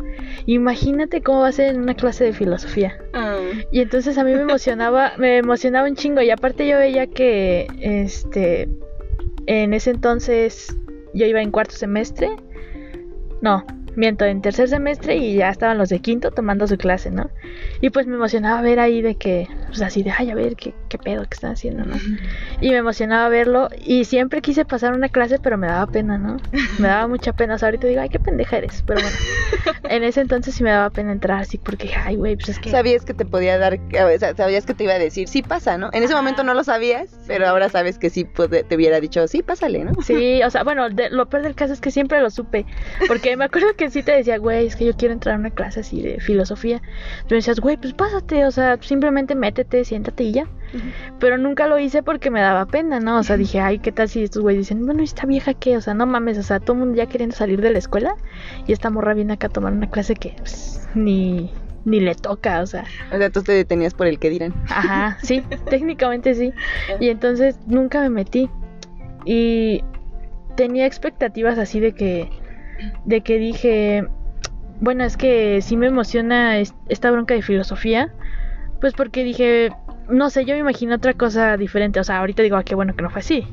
imagínate 0.47 1.23
cómo 1.23 1.41
va 1.41 1.49
a 1.49 1.53
ser 1.53 1.75
en 1.75 1.83
una 1.83 1.95
clase 1.95 2.25
de 2.25 2.33
filosofía. 2.33 3.02
Y 3.71 3.81
entonces 3.81 4.17
a 4.19 4.25
mí 4.25 4.33
me 4.33 4.41
emocionaba, 4.41 5.13
me 5.19 5.39
emocionaba 5.39 5.89
un 5.89 5.97
chingo 5.97 6.21
y 6.23 6.31
aparte 6.31 6.67
yo 6.67 6.79
veía 6.79 7.07
que, 7.07 7.67
este 7.81 8.69
en 9.47 9.75
ese 9.75 9.91
entonces 9.91 10.77
yo 11.15 11.27
iba 11.27 11.43
en 11.43 11.51
cuarto 11.51 11.75
semestre. 11.75 12.31
No, 13.41 13.65
miento, 13.97 14.25
en 14.25 14.43
tercer 14.43 14.69
semestre 14.69 15.17
y 15.17 15.37
ya 15.37 15.51
estaban 15.51 15.79
los 15.79 15.89
de 15.89 16.01
quinto 16.01 16.31
tomando 16.31 16.67
su 16.67 16.77
clase, 16.77 17.11
¿no? 17.11 17.31
Y 17.81 17.91
pues 17.91 18.07
me 18.07 18.15
emocionaba 18.15 18.61
ver 18.63 18.81
ahí 18.81 19.03
de 19.03 19.15
que, 19.17 19.49
pues 19.69 19.83
así 19.83 20.03
de, 20.03 20.11
ay, 20.11 20.31
a 20.31 20.35
ver 20.35 20.57
qué, 20.57 20.75
qué 20.89 20.99
pedo 20.99 21.23
que 21.23 21.35
están 21.35 21.53
haciendo, 21.53 21.85
¿no? 21.85 21.97
Y 22.61 22.71
me 22.71 22.77
emocionaba 22.77 23.29
verlo 23.29 23.69
y 23.85 24.05
siempre 24.05 24.41
quise 24.41 24.65
pasar 24.65 24.95
una 24.95 25.09
clase, 25.09 25.39
pero 25.39 25.59
me 25.59 25.67
daba 25.67 25.87
pena, 25.87 26.19
¿no? 26.19 26.37
Me 26.79 26.89
daba 26.89 27.09
mucha 27.09 27.33
pena, 27.33 27.55
o 27.55 27.59
sea, 27.59 27.69
ahorita 27.69 27.87
digo, 27.87 28.01
ay, 28.01 28.09
qué 28.09 28.19
pendeja 28.19 28.59
eres, 28.59 28.83
pero 28.87 29.01
bueno, 29.01 29.17
en 29.89 30.05
ese 30.05 30.21
entonces 30.21 30.55
sí 30.55 30.63
me 30.63 30.71
daba 30.71 30.91
pena 30.91 31.13
entrar 31.13 31.41
así 31.41 31.59
porque, 31.59 31.91
ay, 31.95 32.17
güey, 32.17 32.37
pues 32.37 32.51
es 32.51 32.59
que... 32.59 32.71
Sabías 32.71 33.05
que 33.05 33.15
te 33.15 33.25
podía 33.25 33.59
dar, 33.59 33.75
o 33.75 34.19
sea, 34.19 34.35
sabías 34.35 34.67
que 34.67 34.75
te 34.75 34.85
iba 34.85 34.95
a 34.95 34.99
decir, 34.99 35.29
sí 35.29 35.43
pasa, 35.43 35.77
¿no? 35.79 35.91
En 35.93 36.03
ese 36.03 36.15
momento 36.15 36.45
no 36.45 36.55
lo 36.55 36.65
sabías, 36.65 37.11
pero 37.27 37.47
ahora 37.47 37.69
sabes 37.69 37.99
que 37.99 38.11
sí 38.11 38.25
te 38.69 38.77
hubiera 38.77 39.01
dicho, 39.01 39.27
sí, 39.29 39.43
pásale, 39.43 39.85
¿no? 39.85 39.93
Sí, 40.03 40.43
o 40.43 40.51
sea, 40.51 40.65
bueno, 40.65 40.87
lo 40.89 41.27
peor 41.29 41.43
del 41.43 41.55
caso 41.55 41.73
es 41.73 41.81
que 41.81 41.91
siempre 41.91 42.21
lo 42.21 42.31
supe, 42.31 42.65
porque 43.09 43.37
me 43.37 43.45
acuerdo 43.45 43.69
que 43.77 43.82
sí 43.91 44.03
te 44.03 44.13
decía, 44.13 44.39
güey, 44.39 44.67
es 44.67 44.77
que 44.77 44.85
yo 44.85 44.97
quiero 44.97 45.15
entrar 45.15 45.37
a 45.37 45.39
una 45.39 45.51
clase 45.51 45.81
así 45.81 46.03
de 46.03 46.21
filosofía. 46.21 46.81
Tú 47.27 47.35
decías, 47.35 47.61
güey, 47.61 47.77
pues 47.77 47.95
pásate, 47.95 48.45
o 48.45 48.51
sea, 48.51 48.79
simplemente 48.81 49.35
métete, 49.35 49.85
siéntate 49.85 50.25
y 50.25 50.33
ya. 50.33 50.47
Pero 51.19 51.37
nunca 51.37 51.67
lo 51.67 51.79
hice 51.79 52.03
porque 52.03 52.31
me 52.31 52.41
daba 52.41 52.67
pena, 52.67 52.99
¿no? 52.99 53.19
O 53.19 53.23
sea, 53.23 53.37
dije, 53.37 53.61
ay, 53.61 53.79
¿qué 53.79 53.93
tal 53.93 54.09
si 54.09 54.23
estos 54.23 54.43
güeyes 54.43 54.63
dicen, 54.63 54.87
bueno, 54.87 55.03
esta 55.03 55.27
vieja 55.27 55.53
qué? 55.55 55.77
O 55.77 55.81
sea, 55.81 55.95
no 55.95 56.07
mames, 56.07 56.39
o 56.39 56.43
sea, 56.43 56.61
todo 56.61 56.73
el 56.75 56.81
mundo 56.81 56.97
ya 56.97 57.07
queriendo 57.07 57.37
salir 57.37 57.61
de 57.61 57.71
la 57.71 57.79
escuela 57.79 58.17
y 58.67 58.73
esta 58.73 58.89
morra 58.89 59.13
viene 59.15 59.35
acá 59.35 59.49
a 59.49 59.51
tomar 59.51 59.73
una 59.73 59.91
clase 59.91 60.15
que 60.15 60.35
pues, 60.39 60.89
ni, 60.95 61.51
ni 61.85 62.01
le 62.01 62.15
toca, 62.15 62.61
o 62.61 62.67
sea. 62.67 62.85
O 63.13 63.19
sea, 63.19 63.31
tú 63.31 63.43
te 63.43 63.53
detenías 63.53 63.95
por 63.95 64.07
el 64.07 64.19
que 64.19 64.31
dirán. 64.31 64.55
Ajá, 64.69 65.19
sí, 65.23 65.43
técnicamente 65.71 66.35
sí. 66.35 66.53
Y 67.01 67.09
entonces 67.09 67.59
nunca 67.67 68.01
me 68.01 68.11
metí. 68.11 68.49
Y 69.25 69.85
tenía 70.57 70.87
expectativas 70.87 71.59
así 71.59 71.81
de 71.81 71.93
que, 71.93 72.29
de 73.05 73.21
que 73.21 73.39
dije, 73.39 74.07
bueno, 74.81 75.05
es 75.05 75.17
que 75.17 75.61
sí 75.63 75.77
me 75.77 75.87
emociona 75.87 76.59
esta 76.59 77.11
bronca 77.11 77.35
de 77.35 77.43
filosofía, 77.43 78.13
pues 78.81 78.95
porque 78.95 79.23
dije, 79.23 79.71
no 80.09 80.31
sé, 80.31 80.45
yo 80.45 80.55
me 80.55 80.61
imagino 80.61 80.97
otra 80.97 81.15
cosa 81.15 81.57
diferente. 81.57 82.01
O 82.01 82.05
sea, 82.05 82.19
ahorita 82.19 82.43
digo, 82.43 82.57
ah, 82.57 82.65
qué 82.65 82.75
bueno 82.75 82.95
que 82.95 83.03
no 83.03 83.11
fue 83.11 83.21
así. 83.21 83.47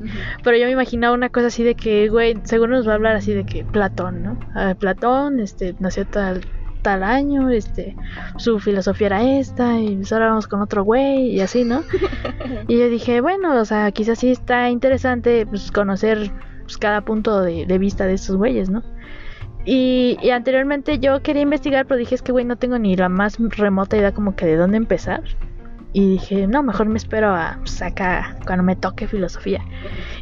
Pero 0.43 0.57
yo 0.57 0.65
me 0.65 0.71
imaginaba 0.71 1.13
una 1.13 1.29
cosa 1.29 1.47
así 1.47 1.63
de 1.63 1.75
que, 1.75 2.09
güey, 2.09 2.37
seguro 2.43 2.75
nos 2.75 2.87
va 2.87 2.93
a 2.93 2.95
hablar 2.95 3.15
así 3.15 3.33
de 3.33 3.45
que 3.45 3.63
Platón, 3.63 4.23
¿no? 4.23 4.39
Ah, 4.55 4.75
Platón, 4.77 5.39
este, 5.39 5.75
nació 5.79 6.05
tal, 6.07 6.41
tal 6.81 7.03
año, 7.03 7.49
este, 7.49 7.95
su 8.37 8.59
filosofía 8.59 9.07
era 9.07 9.23
esta, 9.39 9.79
y 9.79 9.97
pues 9.97 10.11
ahora 10.11 10.29
vamos 10.29 10.47
con 10.47 10.61
otro 10.61 10.83
güey, 10.83 11.31
y 11.31 11.41
así, 11.41 11.63
¿no? 11.63 11.83
y 12.67 12.77
yo 12.77 12.89
dije, 12.89 13.21
bueno, 13.21 13.59
o 13.59 13.65
sea, 13.65 13.91
quizás 13.91 14.19
sí 14.19 14.31
está 14.31 14.69
interesante, 14.69 15.45
pues, 15.45 15.71
conocer 15.71 16.31
pues, 16.63 16.77
cada 16.77 17.01
punto 17.01 17.41
de, 17.41 17.65
de 17.65 17.77
vista 17.77 18.05
de 18.05 18.13
estos 18.13 18.35
güeyes, 18.35 18.69
¿no? 18.69 18.83
Y, 19.65 20.17
anteriormente 20.31 20.99
yo 20.99 21.21
quería 21.21 21.41
investigar, 21.41 21.85
pero 21.85 21.97
dije, 21.97 22.15
es 22.15 22.21
que, 22.21 22.31
güey, 22.31 22.45
no 22.45 22.57
tengo 22.57 22.79
ni 22.79 22.95
la 22.95 23.09
más 23.09 23.37
remota 23.39 23.97
idea 23.97 24.13
como 24.13 24.35
que 24.35 24.45
de 24.45 24.55
dónde 24.55 24.77
empezar. 24.77 25.23
Y 25.91 26.11
dije, 26.11 26.45
no, 26.45 26.61
mejor 26.61 26.87
me 26.87 26.97
espero 26.97 27.29
a 27.29 27.57
pues, 27.61 27.81
cuando 28.45 28.63
me 28.63 28.75
toque 28.75 29.07
filosofía. 29.07 29.65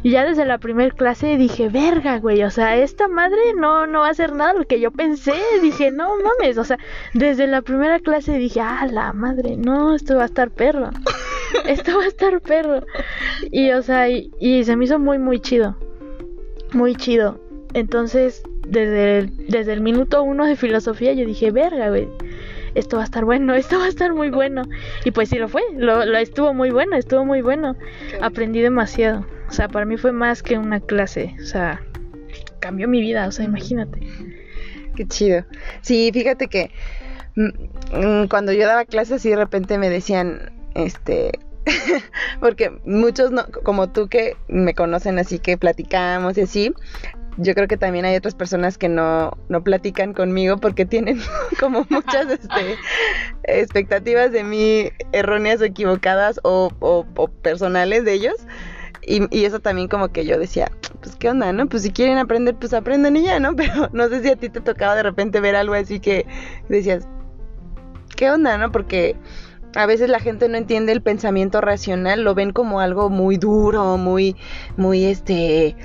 Y 0.02 0.10
ya 0.10 0.24
desde 0.24 0.46
la 0.46 0.56
primera 0.56 0.90
clase 0.94 1.36
dije, 1.36 1.68
verga, 1.68 2.18
güey, 2.20 2.42
o 2.42 2.50
sea, 2.50 2.76
esta 2.78 3.06
madre 3.06 3.38
no, 3.54 3.86
no 3.86 4.00
va 4.00 4.08
a 4.08 4.10
hacer 4.10 4.34
nada 4.34 4.54
lo 4.54 4.66
que 4.66 4.80
yo 4.80 4.90
pensé. 4.90 5.34
Dije, 5.60 5.90
no 5.90 6.08
mames, 6.22 6.56
o 6.56 6.64
sea, 6.64 6.78
desde 7.12 7.46
la 7.46 7.60
primera 7.60 8.00
clase 8.00 8.38
dije, 8.38 8.62
ah, 8.62 8.86
la 8.90 9.12
madre, 9.12 9.56
no, 9.58 9.94
esto 9.94 10.16
va 10.16 10.22
a 10.22 10.26
estar 10.26 10.50
perro. 10.50 10.90
Esto 11.64 11.96
va 11.96 12.04
a 12.04 12.08
estar 12.08 12.42
perro. 12.42 12.84
Y, 13.50 13.70
o 13.70 13.82
sea, 13.82 14.10
y, 14.10 14.30
y 14.38 14.64
se 14.64 14.76
me 14.76 14.84
hizo 14.84 14.98
muy, 14.98 15.18
muy 15.18 15.40
chido. 15.40 15.76
Muy 16.74 16.94
chido. 16.94 17.40
Entonces, 17.72 18.42
desde 18.68 19.18
el, 19.18 19.36
desde 19.48 19.72
el 19.72 19.80
minuto 19.80 20.22
uno 20.22 20.46
de 20.46 20.56
filosofía, 20.56 21.12
yo 21.12 21.26
dije, 21.26 21.50
verga, 21.50 21.88
güey 21.88 22.08
esto 22.74 22.96
va 22.96 23.02
a 23.02 23.04
estar 23.04 23.24
bueno, 23.24 23.54
esto 23.54 23.78
va 23.78 23.86
a 23.86 23.88
estar 23.88 24.14
muy 24.14 24.30
bueno. 24.30 24.62
Y 25.04 25.10
pues 25.10 25.28
sí 25.28 25.36
lo 25.36 25.48
fue, 25.48 25.62
lo, 25.74 26.04
lo 26.04 26.18
estuvo 26.18 26.54
muy 26.54 26.70
bueno, 26.70 26.96
estuvo 26.96 27.24
muy 27.24 27.42
bueno. 27.42 27.76
Aprendí 28.20 28.60
demasiado. 28.60 29.26
O 29.48 29.52
sea, 29.52 29.68
para 29.68 29.86
mí 29.86 29.96
fue 29.96 30.12
más 30.12 30.42
que 30.42 30.58
una 30.58 30.80
clase. 30.80 31.34
O 31.42 31.46
sea, 31.46 31.80
cambió 32.60 32.88
mi 32.88 33.00
vida, 33.00 33.26
o 33.26 33.32
sea, 33.32 33.44
imagínate. 33.44 34.00
Qué 34.94 35.06
chido. 35.06 35.44
Sí, 35.80 36.10
fíjate 36.12 36.48
que 36.48 36.70
mm, 37.36 38.22
mm, 38.22 38.28
cuando 38.28 38.52
yo 38.52 38.66
daba 38.66 38.84
clases 38.84 39.24
y 39.24 39.30
de 39.30 39.36
repente 39.36 39.78
me 39.78 39.88
decían, 39.88 40.52
este, 40.74 41.32
porque 42.40 42.70
muchos 42.84 43.30
no, 43.30 43.46
como 43.62 43.90
tú 43.90 44.08
que 44.08 44.36
me 44.48 44.74
conocen 44.74 45.18
así 45.18 45.38
que 45.38 45.56
platicamos 45.56 46.36
y 46.36 46.42
así, 46.42 46.74
yo 47.38 47.54
creo 47.54 47.68
que 47.68 47.76
también 47.76 48.04
hay 48.04 48.16
otras 48.16 48.34
personas 48.34 48.78
que 48.78 48.88
no, 48.88 49.36
no 49.48 49.62
platican 49.62 50.12
conmigo 50.12 50.58
porque 50.58 50.84
tienen 50.84 51.20
como 51.60 51.86
muchas 51.88 52.26
este, 52.30 52.76
expectativas 53.44 54.32
de 54.32 54.44
mí 54.44 54.90
erróneas 55.12 55.60
o 55.60 55.64
equivocadas 55.64 56.40
o, 56.42 56.70
o, 56.80 57.28
personales 57.42 58.04
de 58.04 58.12
ellos. 58.12 58.34
Y, 59.02 59.34
y, 59.34 59.44
eso 59.44 59.60
también 59.60 59.88
como 59.88 60.08
que 60.08 60.26
yo 60.26 60.38
decía, 60.38 60.70
pues 61.00 61.16
qué 61.16 61.30
onda, 61.30 61.52
¿no? 61.52 61.66
Pues 61.66 61.84
si 61.84 61.90
quieren 61.92 62.18
aprender, 62.18 62.56
pues 62.56 62.74
aprendan 62.74 63.16
y 63.16 63.22
ya, 63.22 63.40
¿no? 63.40 63.56
Pero 63.56 63.88
no 63.92 64.08
sé 64.08 64.22
si 64.22 64.28
a 64.28 64.36
ti 64.36 64.48
te 64.48 64.60
tocaba 64.60 64.96
de 64.96 65.04
repente 65.04 65.40
ver 65.40 65.56
algo 65.56 65.74
así 65.74 66.00
que 66.00 66.26
decías, 66.68 67.06
¿qué 68.16 68.30
onda, 68.30 68.58
no? 68.58 68.72
Porque 68.72 69.16
a 69.74 69.86
veces 69.86 70.10
la 70.10 70.18
gente 70.18 70.48
no 70.48 70.56
entiende 70.56 70.92
el 70.92 71.02
pensamiento 71.02 71.60
racional, 71.60 72.22
lo 72.22 72.34
ven 72.34 72.52
como 72.52 72.80
algo 72.80 73.10
muy 73.10 73.36
duro, 73.36 73.96
muy, 73.96 74.36
muy 74.76 75.04
este, 75.04 75.76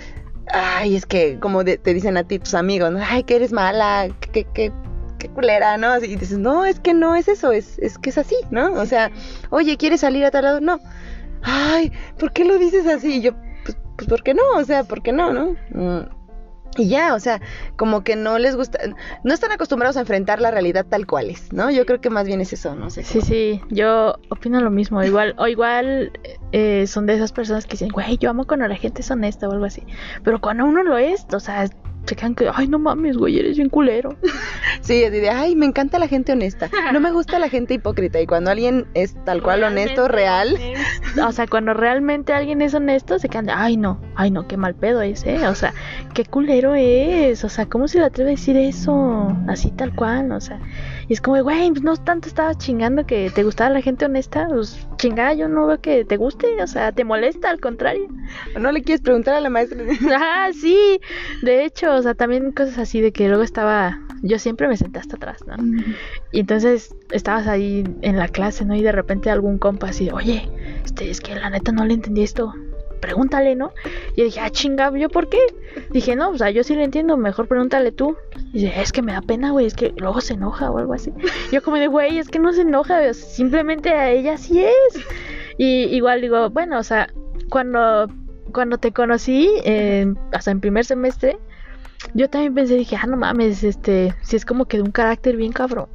ay, 0.51 0.95
es 0.95 1.05
que 1.05 1.39
como 1.39 1.63
te 1.63 1.93
dicen 1.93 2.17
a 2.17 2.23
ti 2.23 2.39
tus 2.39 2.53
amigos, 2.53 2.91
¿no? 2.91 2.99
ay, 3.01 3.23
que 3.23 3.35
eres 3.35 3.51
mala, 3.51 4.07
que, 4.31 4.43
que, 4.43 4.71
qué 5.19 5.29
culera, 5.29 5.77
¿no? 5.77 5.97
Y 5.97 6.15
dices, 6.15 6.37
no, 6.37 6.65
es 6.65 6.79
que 6.79 6.93
no 6.93 7.15
es 7.15 7.27
eso, 7.27 7.51
es, 7.51 7.79
es 7.79 7.97
que 7.97 8.09
es 8.09 8.17
así, 8.17 8.35
¿no? 8.51 8.73
O 8.73 8.85
sea, 8.85 9.11
oye, 9.49 9.77
¿quieres 9.77 10.01
salir 10.01 10.25
a 10.25 10.31
tal 10.31 10.43
lado? 10.43 10.61
No. 10.61 10.79
Ay, 11.41 11.91
¿por 12.19 12.31
qué 12.33 12.45
lo 12.45 12.57
dices 12.57 12.87
así? 12.87 13.17
Y 13.17 13.21
yo, 13.21 13.33
pues, 13.63 13.77
pues, 13.97 14.07
¿por 14.07 14.23
qué 14.23 14.33
no? 14.33 14.43
O 14.57 14.63
sea, 14.63 14.83
¿por 14.83 15.01
qué 15.01 15.11
no, 15.11 15.31
no? 15.33 15.55
Mm. 15.71 16.22
Y 16.77 16.87
ya, 16.87 17.13
o 17.13 17.19
sea, 17.19 17.41
como 17.75 18.03
que 18.03 18.15
no 18.15 18.39
les 18.39 18.55
gusta, 18.55 18.79
no 19.23 19.33
están 19.33 19.51
acostumbrados 19.51 19.97
a 19.97 20.01
enfrentar 20.01 20.41
la 20.41 20.51
realidad 20.51 20.85
tal 20.87 21.05
cual 21.05 21.29
es, 21.29 21.51
¿no? 21.53 21.69
Yo 21.71 21.85
creo 21.85 22.01
que 22.01 22.09
más 22.09 22.25
bien 22.25 22.41
es 22.41 22.53
eso, 22.53 22.75
no 22.75 22.89
sé. 22.89 23.03
Sí, 23.03 23.21
sí, 23.21 23.61
yo 23.69 24.15
opino 24.29 24.59
lo 24.61 24.71
mismo, 24.71 25.03
igual, 25.03 25.35
o 25.37 25.47
igual 25.47 26.11
eh, 26.51 26.85
son 26.87 27.05
de 27.05 27.15
esas 27.15 27.31
personas 27.31 27.65
que 27.65 27.71
dicen, 27.71 27.89
güey, 27.89 28.17
yo 28.17 28.29
amo 28.29 28.45
cuando 28.45 28.67
la 28.67 28.75
gente 28.75 29.01
es 29.01 29.11
honesta 29.11 29.47
o 29.47 29.51
algo 29.51 29.65
así, 29.65 29.83
pero 30.23 30.41
cuando 30.41 30.65
uno 30.65 30.83
lo 30.83 30.97
es, 30.97 31.25
o 31.33 31.39
sea, 31.39 31.67
se 32.05 32.15
quedan 32.15 32.35
que, 32.35 32.49
ay, 32.53 32.67
no 32.67 32.79
mames, 32.79 33.17
güey, 33.17 33.39
eres 33.39 33.57
bien 33.57 33.69
culero. 33.69 34.15
sí, 34.81 35.03
así 35.03 35.19
de, 35.19 35.29
ay, 35.29 35.55
me 35.55 35.65
encanta 35.65 35.99
la 35.99 36.07
gente 36.07 36.31
honesta. 36.31 36.69
No 36.91 36.99
me 36.99 37.11
gusta 37.11 37.39
la 37.39 37.49
gente 37.49 37.73
hipócrita. 37.73 38.19
Y 38.19 38.27
cuando 38.27 38.51
alguien 38.51 38.87
es 38.93 39.15
tal 39.25 39.41
cual 39.41 39.63
honesto, 39.63 40.07
real. 40.07 40.57
o 41.25 41.31
sea, 41.31 41.47
cuando 41.47 41.73
realmente 41.73 42.33
alguien 42.33 42.61
es 42.61 42.73
honesto, 42.73 43.19
se 43.19 43.29
quedan 43.29 43.45
de, 43.45 43.53
ay, 43.53 43.77
no, 43.77 44.01
ay, 44.15 44.31
no, 44.31 44.47
qué 44.47 44.57
mal 44.57 44.75
pedo 44.75 45.01
es, 45.01 45.25
¿eh? 45.25 45.47
O 45.47 45.55
sea, 45.55 45.73
qué 46.13 46.25
culero 46.25 46.75
es. 46.75 47.43
O 47.43 47.49
sea, 47.49 47.65
¿cómo 47.67 47.87
se 47.87 47.99
le 47.99 48.05
atreve 48.05 48.31
a 48.31 48.35
decir 48.35 48.57
eso? 48.57 49.27
Así 49.47 49.71
tal 49.71 49.95
cual, 49.95 50.31
o 50.31 50.41
sea. 50.41 50.59
Y 51.07 51.13
es 51.13 51.21
como, 51.21 51.41
güey, 51.43 51.69
pues 51.71 51.83
no 51.83 51.95
tanto 51.97 52.27
estaba 52.27 52.55
chingando 52.55 53.05
que 53.05 53.29
te 53.29 53.43
gustaba 53.43 53.69
la 53.69 53.81
gente 53.81 54.05
honesta, 54.05 54.47
pues 54.49 54.87
chingada, 54.97 55.33
yo 55.33 55.47
no 55.47 55.67
veo 55.67 55.81
que 55.81 56.05
te 56.05 56.17
guste, 56.17 56.61
o 56.61 56.67
sea, 56.67 56.91
te 56.91 57.03
molesta, 57.03 57.49
al 57.49 57.59
contrario. 57.59 58.07
¿No 58.59 58.71
le 58.71 58.83
quieres 58.83 59.01
preguntar 59.01 59.35
a 59.35 59.41
la 59.41 59.49
maestra? 59.49 59.83
ah, 60.17 60.49
sí, 60.53 60.99
de 61.41 61.65
hecho, 61.65 61.93
o 61.93 62.01
sea, 62.01 62.13
también 62.13 62.51
cosas 62.51 62.77
así 62.77 63.01
de 63.01 63.11
que 63.11 63.27
luego 63.27 63.43
estaba, 63.43 63.99
yo 64.21 64.39
siempre 64.39 64.67
me 64.67 64.77
senté 64.77 64.99
hasta 64.99 65.17
atrás, 65.17 65.43
¿no? 65.45 65.55
Y 66.31 66.39
entonces 66.39 66.95
estabas 67.11 67.47
ahí 67.47 67.83
en 68.01 68.17
la 68.17 68.27
clase, 68.27 68.65
¿no? 68.65 68.75
Y 68.75 68.81
de 68.81 68.91
repente 68.91 69.29
algún 69.29 69.57
compa 69.57 69.89
así, 69.89 70.09
oye, 70.09 70.49
este, 70.85 71.09
es 71.09 71.19
que 71.19 71.35
la 71.35 71.49
neta 71.49 71.71
no 71.71 71.85
le 71.85 71.95
entendí 71.95 72.23
esto 72.23 72.53
pregúntale, 73.03 73.53
¿no? 73.55 73.73
Y 74.15 74.19
yo 74.19 74.23
dije, 74.23 74.39
ah, 74.39 74.49
chinga, 74.49 74.89
¿yo 74.97 75.09
por 75.09 75.27
qué? 75.27 75.39
Dije, 75.89 76.15
no, 76.15 76.29
o 76.29 76.37
sea, 76.37 76.51
yo 76.51 76.63
sí 76.63 76.73
le 76.73 76.85
entiendo, 76.85 77.17
mejor 77.17 77.49
pregúntale 77.49 77.91
tú. 77.91 78.15
Y 78.53 78.61
dice, 78.61 78.81
es 78.81 78.93
que 78.93 79.01
me 79.01 79.11
da 79.11 79.21
pena, 79.21 79.51
güey, 79.51 79.65
es 79.65 79.73
que 79.73 79.93
luego 79.97 80.21
se 80.21 80.35
enoja 80.35 80.71
o 80.71 80.77
algo 80.77 80.93
así. 80.93 81.11
yo 81.51 81.61
como 81.61 81.75
de, 81.75 81.87
güey, 81.87 82.17
es 82.17 82.29
que 82.29 82.39
no 82.39 82.53
se 82.53 82.61
enoja, 82.61 83.13
simplemente 83.13 83.89
a 83.89 84.09
ella 84.09 84.37
sí 84.37 84.63
es. 84.63 85.05
Y 85.57 85.83
igual 85.93 86.21
digo, 86.21 86.49
bueno, 86.49 86.79
o 86.79 86.83
sea, 86.83 87.09
cuando, 87.49 88.07
cuando 88.53 88.77
te 88.77 88.93
conocí, 88.93 89.49
hasta 90.31 90.51
en 90.51 90.61
primer 90.61 90.85
semestre, 90.85 91.37
yo 92.13 92.29
también 92.29 92.53
pensé, 92.53 92.75
dije, 92.75 92.95
ah, 92.95 93.05
no 93.05 93.17
mames, 93.17 93.65
este, 93.65 94.15
si 94.21 94.37
es 94.37 94.45
como 94.45 94.63
que 94.63 94.77
de 94.77 94.83
un 94.83 94.91
carácter 94.91 95.35
bien 95.35 95.51
cabrón. 95.51 95.89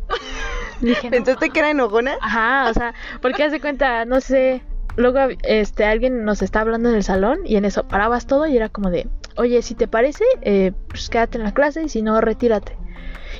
Dije, 0.83 1.11
¿Pensaste 1.11 1.49
que 1.49 1.59
era 1.59 1.71
enojona? 1.71 2.17
Ajá, 2.21 2.69
o 2.71 2.75
sea, 2.75 2.95
porque 3.23 3.45
hace 3.45 3.61
cuenta, 3.61 4.05
no 4.05 4.21
sé, 4.21 4.63
luego 4.99 5.21
este 5.45 5.85
alguien 5.85 6.25
nos 6.25 6.43
está 6.43 6.61
hablando 6.61 6.89
en 6.91 6.97
el 6.97 7.05
salón 7.05 7.39
y 7.45 7.57
en 7.57 7.65
eso 7.65 7.87
parabas 7.87 8.27
todo 8.27 8.47
y 8.47 8.57
era 8.57 8.69
como 8.69 8.91
de, 8.91 9.09
oye, 9.37 9.63
si 9.63 9.75
te 9.75 9.89
parece, 9.89 10.25
eh, 10.43 10.73
pues 10.89 11.09
quédate 11.09 11.39
en 11.39 11.45
la 11.45 11.55
clase 11.55 11.85
y 11.85 11.89
si 11.89 12.03
no, 12.03 12.21
retírate. 12.21 12.77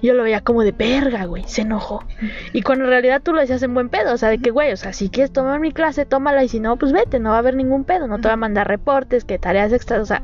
Y 0.01 0.07
yo 0.07 0.15
lo 0.15 0.23
veía 0.23 0.41
como 0.43 0.63
de 0.63 0.71
verga, 0.71 1.25
güey, 1.25 1.43
se 1.49 1.63
enojó. 1.63 2.05
Y 2.53 2.63
cuando 2.63 2.85
en 2.85 2.91
realidad 2.91 3.21
tú 3.23 3.33
lo 3.33 3.41
decías 3.41 3.63
en 3.65 3.75
buen 3.75 3.89
pedo, 3.89 4.15
o 4.15 4.17
sea, 4.17 4.29
de 4.29 4.39
que, 4.39 4.51
güey, 4.51 4.71
o 4.71 4.77
sea, 4.77 4.93
si 4.93 5.09
quieres 5.09 5.33
tomar 5.33 5.59
mi 5.59 5.73
clase, 5.73 6.07
tómala 6.07 6.45
y 6.45 6.49
si 6.49 6.61
no, 6.61 6.77
pues 6.77 6.93
vete, 6.93 7.19
no 7.19 7.31
va 7.31 7.37
a 7.37 7.39
haber 7.41 7.57
ningún 7.57 7.83
pedo, 7.83 8.07
no 8.07 8.21
te 8.21 8.29
va 8.29 8.35
a 8.35 8.37
mandar 8.37 8.69
reportes, 8.69 9.25
que 9.25 9.41
tareas 9.41 9.73
extras, 9.73 10.01
o 10.01 10.07
sea, 10.07 10.23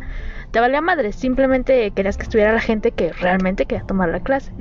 te 0.52 0.60
valía 0.60 0.80
madre, 0.80 1.12
simplemente 1.12 1.90
querías 1.90 2.16
que 2.16 2.22
estuviera 2.22 2.52
la 2.52 2.60
gente 2.60 2.92
que 2.92 3.12
realmente 3.12 3.66
quería 3.66 3.84
tomar 3.84 4.10
la 4.10 4.20
clase. 4.20 4.52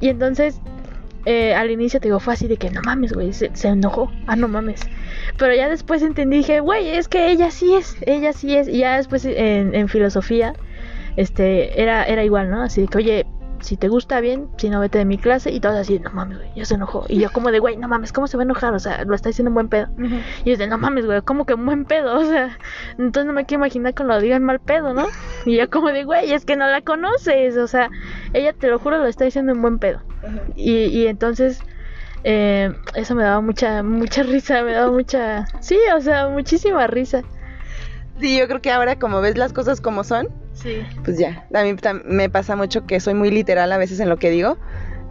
Y 0.00 0.08
entonces 0.08 0.60
eh, 1.30 1.54
al 1.54 1.70
inicio 1.70 2.00
te 2.00 2.08
digo, 2.08 2.20
fue 2.20 2.32
así 2.32 2.48
de 2.48 2.56
que 2.56 2.70
no 2.70 2.80
mames, 2.80 3.12
güey, 3.12 3.34
se, 3.34 3.50
enojó, 3.68 4.10
ah, 4.26 4.34
no 4.34 4.48
mames. 4.48 4.80
Pero 5.36 5.54
ya 5.54 5.68
después 5.68 6.00
entendí, 6.00 6.38
dije, 6.38 6.60
güey, 6.60 6.88
es 6.88 7.06
que 7.06 7.30
ella 7.30 7.50
sí 7.50 7.74
es, 7.74 7.96
ella 8.06 8.32
sí 8.32 8.56
es. 8.56 8.66
Y 8.66 8.78
ya 8.78 8.96
después 8.96 9.26
en, 9.26 9.74
en 9.74 9.88
filosofía, 9.88 10.54
este, 11.16 11.82
era, 11.82 12.04
era 12.04 12.24
igual, 12.24 12.48
¿no? 12.48 12.62
Así 12.62 12.80
de 12.80 12.88
que, 12.88 12.96
oye, 12.96 13.26
si 13.60 13.76
te 13.76 13.88
gusta 13.88 14.20
bien, 14.20 14.48
si 14.56 14.70
no 14.70 14.80
vete 14.80 14.96
de 14.96 15.04
mi 15.04 15.18
clase 15.18 15.50
y 15.50 15.60
todo 15.60 15.76
así, 15.76 15.98
no 15.98 16.10
mames, 16.12 16.38
güey, 16.38 16.50
ya 16.56 16.64
se 16.64 16.76
enojó. 16.76 17.04
Y 17.08 17.20
yo 17.20 17.30
como 17.30 17.50
de, 17.50 17.58
güey, 17.58 17.76
no 17.76 17.88
mames, 17.88 18.10
¿cómo 18.10 18.26
se 18.26 18.38
va 18.38 18.44
a 18.44 18.46
enojar? 18.46 18.72
O 18.72 18.78
sea, 18.78 19.04
lo 19.04 19.14
está 19.14 19.28
diciendo 19.28 19.50
un 19.50 19.54
buen 19.54 19.68
pedo. 19.68 19.88
Y 20.44 20.50
yo 20.50 20.56
de, 20.56 20.66
no 20.66 20.78
mames, 20.78 21.04
güey, 21.04 21.20
¿cómo 21.20 21.44
que 21.44 21.52
un 21.52 21.66
buen 21.66 21.84
pedo? 21.84 22.18
O 22.18 22.24
sea, 22.24 22.56
entonces 22.98 23.26
no 23.26 23.34
me 23.34 23.44
quiero 23.44 23.60
imaginar 23.60 23.92
que 23.92 24.02
lo 24.02 24.18
digan 24.18 24.42
mal 24.44 24.60
pedo, 24.60 24.94
¿no? 24.94 25.06
Y 25.44 25.56
yo 25.56 25.68
como 25.68 25.88
de, 25.88 26.04
güey, 26.04 26.32
es 26.32 26.44
que 26.44 26.56
no 26.56 26.66
la 26.66 26.80
conoces, 26.80 27.58
o 27.58 27.66
sea, 27.66 27.90
ella 28.32 28.52
te 28.52 28.68
lo 28.68 28.78
juro 28.78 28.98
lo 28.98 29.06
está 29.06 29.24
diciendo 29.24 29.52
un 29.52 29.60
buen 29.60 29.78
pedo. 29.78 30.00
Y, 30.56 30.84
y 30.84 31.06
entonces... 31.06 31.60
Eh, 32.24 32.74
eso 32.96 33.14
me 33.14 33.22
daba 33.22 33.40
mucha 33.40 33.84
mucha 33.84 34.24
risa, 34.24 34.62
me 34.64 34.72
daba 34.72 34.90
mucha... 34.90 35.46
Sí, 35.60 35.78
o 35.96 36.00
sea, 36.00 36.28
muchísima 36.28 36.86
risa. 36.88 37.22
Sí, 38.20 38.36
yo 38.36 38.48
creo 38.48 38.60
que 38.60 38.72
ahora 38.72 38.98
como 38.98 39.20
ves 39.20 39.38
las 39.38 39.52
cosas 39.52 39.80
como 39.80 40.02
son, 40.02 40.28
Sí. 40.62 40.82
Pues 41.04 41.18
ya, 41.18 41.46
a 41.54 41.62
mí 41.62 41.76
me 42.04 42.28
pasa 42.28 42.56
mucho 42.56 42.84
que 42.84 42.98
soy 42.98 43.14
muy 43.14 43.30
literal 43.30 43.70
a 43.70 43.78
veces 43.78 44.00
en 44.00 44.08
lo 44.08 44.16
que 44.16 44.30
digo. 44.30 44.58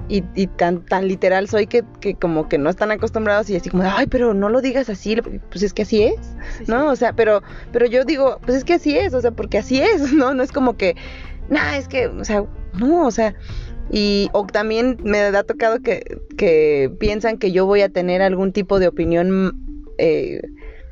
Y, 0.10 0.24
y 0.36 0.48
tan, 0.48 0.86
tan 0.86 1.08
literal 1.08 1.50
soy 1.50 1.68
que, 1.68 1.84
que, 2.00 2.16
como 2.16 2.48
que 2.48 2.58
no 2.58 2.70
están 2.70 2.92
acostumbrados 2.92 3.50
y 3.50 3.58
así 3.58 3.70
como, 3.70 3.84
ay, 3.84 4.08
pero 4.08 4.34
no 4.34 4.48
lo 4.48 4.62
digas 4.62 4.90
así, 4.90 5.18
pues 5.50 5.64
es 5.64 5.74
que 5.74 5.82
así 5.82 6.04
es, 6.04 6.16
¿no? 6.66 6.90
O 6.90 6.96
sea, 6.96 7.12
pero, 7.12 7.44
pero 7.74 7.88
yo 7.88 8.06
digo, 8.06 8.40
pues 8.46 8.58
es 8.58 8.64
que 8.64 8.76
así 8.76 8.98
es, 8.98 9.14
o 9.14 9.20
sea, 9.20 9.32
porque 9.32 9.58
así 9.58 9.82
es, 9.82 10.14
¿no? 10.14 10.34
No 10.34 10.44
es 10.44 10.54
como 10.54 10.78
que, 10.78 10.96
nah, 11.50 11.76
es 11.76 11.90
que, 11.90 12.08
o 12.08 12.24
sea, 12.24 12.46
no, 12.74 13.06
o 13.06 13.12
sea, 13.12 13.36
y 13.92 14.30
o 14.34 14.46
también 14.46 14.98
me 15.04 15.20
ha 15.20 15.44
tocado 15.44 15.80
que, 15.80 16.20
que 16.38 16.92
piensan 17.00 17.38
que 17.38 17.52
yo 17.52 17.66
voy 17.66 17.82
a 17.82 17.90
tener 17.90 18.22
algún 18.22 18.52
tipo 18.52 18.80
de 18.80 18.88
opinión 18.88 19.84
eh, 19.98 20.42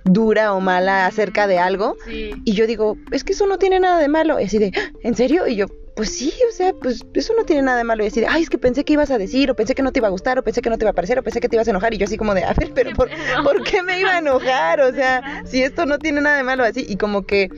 dura 0.05 0.53
o 0.53 0.61
mala 0.61 1.05
acerca 1.07 1.47
de 1.47 1.59
algo. 1.59 1.97
Y 2.07 2.53
yo 2.53 2.67
digo, 2.67 2.97
es 3.11 3.23
que 3.23 3.33
eso 3.33 3.47
no 3.47 3.57
tiene 3.57 3.79
nada 3.79 3.99
de 3.99 4.07
malo. 4.07 4.39
Y 4.39 4.45
así 4.45 4.57
de, 4.57 4.71
¿en 5.01 5.15
serio? 5.15 5.47
Y 5.47 5.55
yo, 5.55 5.67
pues 5.95 6.09
sí, 6.09 6.31
o 6.47 6.51
sea, 6.53 6.73
pues 6.73 7.01
eso 7.13 7.33
no 7.35 7.43
tiene 7.43 7.63
nada 7.63 7.77
de 7.77 7.83
malo. 7.83 8.03
Y 8.03 8.07
así 8.07 8.21
de, 8.21 8.27
ay, 8.27 8.43
es 8.43 8.49
que 8.49 8.57
pensé 8.57 8.85
que 8.85 8.93
ibas 8.93 9.11
a 9.11 9.17
decir, 9.17 9.51
o 9.51 9.55
pensé 9.55 9.75
que 9.75 9.81
no 9.81 9.91
te 9.91 9.99
iba 9.99 10.07
a 10.07 10.11
gustar, 10.11 10.39
o 10.39 10.43
pensé 10.43 10.61
que 10.61 10.69
no 10.69 10.77
te 10.77 10.85
iba 10.85 10.91
a 10.91 10.93
parecer, 10.93 11.19
o 11.19 11.23
pensé 11.23 11.41
que 11.41 11.49
te 11.49 11.55
ibas 11.55 11.67
a 11.67 11.71
enojar. 11.71 11.93
Y 11.93 11.97
yo 11.97 12.05
así 12.05 12.17
como 12.17 12.33
de, 12.33 12.43
a 12.43 12.53
ver, 12.53 12.71
pero 12.73 12.93
¿por, 12.93 13.09
¿por 13.43 13.63
qué 13.63 13.83
me 13.83 13.99
iba 13.99 14.15
a 14.15 14.19
enojar? 14.19 14.79
O 14.81 14.93
sea, 14.93 15.43
si 15.45 15.63
esto 15.63 15.85
no 15.85 15.99
tiene 15.99 16.21
nada 16.21 16.37
de 16.37 16.43
malo 16.43 16.63
así. 16.63 16.85
Y 16.87 16.95
como 16.97 17.25
que 17.25 17.49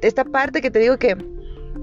esta 0.00 0.24
parte 0.24 0.62
que 0.62 0.70
te 0.70 0.78
digo 0.78 0.96
que 0.96 1.16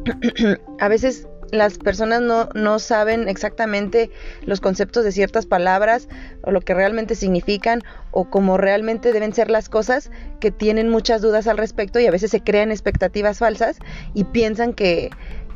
a 0.80 0.88
veces 0.88 1.28
las 1.58 1.78
personas 1.78 2.22
no, 2.22 2.50
no 2.54 2.80
saben 2.80 3.28
exactamente 3.28 4.12
los 4.44 4.62
conceptos 4.62 5.04
de 5.04 5.12
ciertas 5.12 5.46
palabras 5.46 6.08
o 6.42 6.52
lo 6.52 6.62
que 6.62 6.74
realmente 6.74 7.16
significan 7.16 7.82
o 8.12 8.30
cómo 8.30 8.58
realmente 8.58 9.14
deben 9.14 9.34
ser 9.34 9.50
las 9.50 9.70
cosas, 9.70 10.12
que 10.40 10.52
tienen 10.52 10.90
muchas 10.90 11.22
dudas 11.22 11.48
al 11.48 11.58
respecto 11.58 12.00
y 12.00 12.08
a 12.08 12.12
veces 12.12 12.32
se 12.32 12.42
crean 12.42 12.72
expectativas 12.72 13.40
falsas 13.40 13.78
y 14.14 14.26
piensan 14.26 14.74
que, 14.74 15.10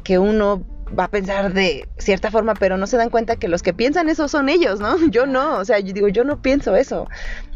que 0.04 0.20
uno 0.20 0.66
va 0.98 1.06
a 1.06 1.12
pensar 1.12 1.54
de 1.54 1.88
cierta 1.98 2.32
forma, 2.32 2.54
pero 2.56 2.78
no 2.78 2.88
se 2.88 2.98
dan 2.98 3.10
cuenta 3.10 3.36
que 3.36 3.48
los 3.48 3.62
que 3.62 3.74
piensan 3.74 4.10
eso 4.10 4.28
son 4.28 4.50
ellos, 4.50 4.80
¿no? 4.80 4.98
Yo 5.12 5.26
no, 5.26 5.58
o 5.58 5.66
sea, 5.66 5.80
yo 5.80 5.94
digo, 5.94 6.08
yo 6.08 6.24
no 6.24 6.42
pienso 6.42 6.76
eso. 6.76 7.08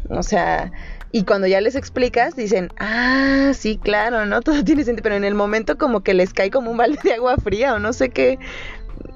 O 0.08 0.22
sea, 0.22 0.70
y 1.14 1.22
cuando 1.22 1.46
ya 1.46 1.60
les 1.60 1.76
explicas, 1.76 2.34
dicen, 2.34 2.72
ah, 2.80 3.52
sí, 3.54 3.78
claro, 3.80 4.26
¿no? 4.26 4.40
Todo 4.42 4.64
tiene 4.64 4.82
sentido, 4.82 5.04
pero 5.04 5.14
en 5.14 5.22
el 5.22 5.36
momento 5.36 5.78
como 5.78 6.00
que 6.02 6.12
les 6.12 6.32
cae 6.32 6.50
como 6.50 6.72
un 6.72 6.76
balde 6.76 6.98
de 7.04 7.12
agua 7.12 7.36
fría 7.36 7.74
o 7.74 7.78
no 7.78 7.92
sé 7.92 8.08
qué. 8.08 8.40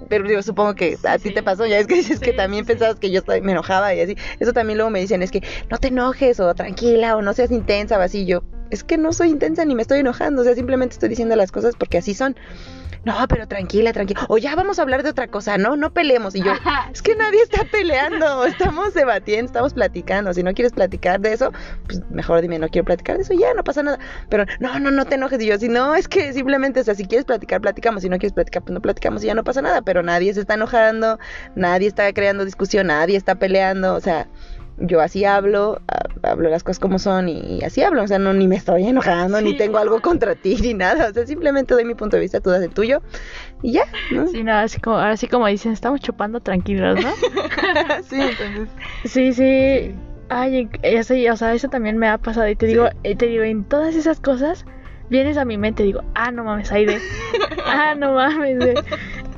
Pero 0.09 0.29
digo, 0.29 0.41
supongo 0.43 0.77
que 0.77 0.97
a 1.03 1.19
ti 1.19 1.35
te 1.35 1.43
pasó, 1.43 1.67
ya 1.67 1.77
es 1.77 1.89
que 1.89 1.97
dices 1.97 2.21
que 2.21 2.33
también 2.33 2.65
pensabas 2.65 3.01
que 3.01 3.11
yo 3.11 3.23
me 3.43 3.51
enojaba 3.51 3.93
y 3.97 4.01
así. 4.01 4.17
Eso 4.39 4.53
también 4.53 4.77
luego 4.77 4.91
me 4.91 5.01
dicen, 5.01 5.23
es 5.23 5.33
que 5.33 5.43
no 5.73 5.79
te 5.79 5.89
enojes 5.89 6.39
o 6.39 6.55
tranquila 6.55 7.17
o 7.17 7.23
no 7.23 7.33
seas 7.33 7.51
intensa 7.51 7.99
o 7.99 8.01
así. 8.01 8.27
Yo, 8.27 8.45
es 8.71 8.85
que 8.85 8.97
no 8.97 9.13
soy 9.13 9.31
intensa 9.31 9.65
ni 9.65 9.75
me 9.75 9.83
estoy 9.83 9.99
enojando, 9.99 10.43
o 10.43 10.45
sea, 10.45 10.55
simplemente 10.55 10.93
estoy 10.93 11.09
diciendo 11.09 11.35
las 11.35 11.51
cosas 11.51 11.75
porque 11.77 11.99
así 11.99 12.15
son 12.15 12.37
no, 13.05 13.15
pero 13.29 13.47
tranquila, 13.47 13.93
tranquila. 13.93 14.27
O 14.29 14.39
ya 14.39 14.55
vamos 14.55 14.79
a 14.79 14.83
hablar 14.83 15.03
de 15.03 15.11
otra 15.11 15.29
cosa, 15.29 15.59
no, 15.59 15.77
no 15.77 15.93
peleemos. 15.93 16.35
Y 16.35 16.43
yo, 16.43 16.53
es 16.93 17.03
que 17.03 17.15
nadie 17.15 17.43
está 17.43 17.65
peleando, 17.65 18.45
estamos 18.45 18.95
debatiendo, 18.95 19.47
estamos 19.47 19.75
platicando. 19.75 20.33
Si 20.35 20.43
no 20.43 20.53
quieres 20.53 20.73
platicar 20.73 21.21
de 21.21 21.33
eso, 21.33 21.53
pues 21.87 22.03
mejor 22.11 22.41
dime, 22.41 22.59
no 22.59 22.69
quiero 22.69 22.85
platicar 22.85 23.17
de 23.17 23.23
eso, 23.23 23.35
ya, 23.35 23.55
no 23.55 23.65
pasa 23.65 23.83
nada. 23.83 23.99
Pero 24.29 24.45
no, 24.61 24.79
no, 24.79 24.91
no 24.91 25.05
te 25.05 25.15
enojes. 25.15 25.41
Y 25.43 25.47
yo, 25.47 25.59
si 25.59 25.69
no, 25.69 25.95
es 25.95 26.09
que 26.09 26.33
simplemente, 26.33 26.81
o 26.81 26.85
sea, 26.85 26.95
si 26.95 27.07
quieres 27.07 27.25
platicar, 27.25 27.61
platicamos. 27.61 28.03
Si 28.03 28.09
no 28.09 28.19
quieres 28.19 28.33
platicar, 28.33 28.63
pues 28.63 28.73
no 28.73 28.81
platicamos 28.81 29.23
y 29.25 29.27
ya 29.27 29.35
no 29.35 29.45
pasa 29.45 29.63
nada. 29.63 29.83
Pero 29.83 30.03
nadie 30.03 30.33
se 30.35 30.41
está 30.41 30.55
enojando, 30.55 31.19
nadie 31.55 31.89
está 31.89 32.13
creando 32.13 32.45
discusión, 32.45 32.89
nadie 32.89 33.17
está 33.17 33.37
peleando, 33.37 33.95
o 33.95 34.01
sea 34.01 34.27
yo 34.81 35.01
así 35.01 35.25
hablo, 35.25 35.81
hablo 36.23 36.51
las 36.51 36.63
cosas 36.63 36.79
como 36.79 36.99
son 36.99 37.29
y, 37.29 37.61
así 37.65 37.83
hablo, 37.83 38.03
o 38.03 38.07
sea, 38.07 38.19
no 38.19 38.33
ni 38.33 38.47
me 38.47 38.57
estoy 38.57 38.87
enojando, 38.87 39.41
ni 39.41 39.57
tengo 39.57 39.79
algo 39.79 40.01
contra 40.01 40.35
ti, 40.35 40.57
ni 40.61 40.75
nada, 40.75 41.09
o 41.09 41.13
sea, 41.13 41.27
simplemente 41.27 41.75
doy 41.75 41.85
mi 41.85 41.95
punto 41.95 42.17
de 42.17 42.23
vista, 42.23 42.41
tú 42.41 42.51
das 42.51 42.63
el 42.63 42.71
tuyo 42.71 43.03
y 43.63 43.73
ya, 43.73 43.85
¿no? 44.11 44.27
Sí, 44.29 44.43
no, 44.45 44.55
así 44.55 44.81
como, 44.81 44.99
así 44.99 45.27
como 45.27 45.47
dicen, 45.47 45.73
estamos 45.73 46.01
chupando 46.01 46.41
tranquilos, 46.41 47.01
¿no? 47.03 47.11
sí, 48.09 48.21
entonces. 48.21 48.69
Sí, 49.05 49.33
sí, 49.33 49.95
ay, 50.29 50.69
eso, 50.83 51.15
o 51.33 51.37
sea, 51.37 51.55
eso 51.55 51.69
también 51.69 51.99
me 51.99 52.09
ha 52.09 52.19
pasado 52.19 52.49
y 52.49 52.57
te 52.57 52.67
digo, 52.67 52.89
eh, 53.03 53.17
te 53.17 53.27
digo, 53.27 53.45
en 53.45 53.65
todas 53.65 53.95
esas 53.95 54.21
cosas 54.21 54.65
vienes 55.11 55.39
a 55.39 55.45
mi 55.45 55.57
mente 55.57 55.83
y 55.83 55.87
digo, 55.87 56.03
ah, 56.15 56.31
no 56.31 56.45
mames, 56.45 56.71
Aide. 56.71 56.99
ah, 57.67 57.95
no 57.97 58.15
mames. 58.15 58.59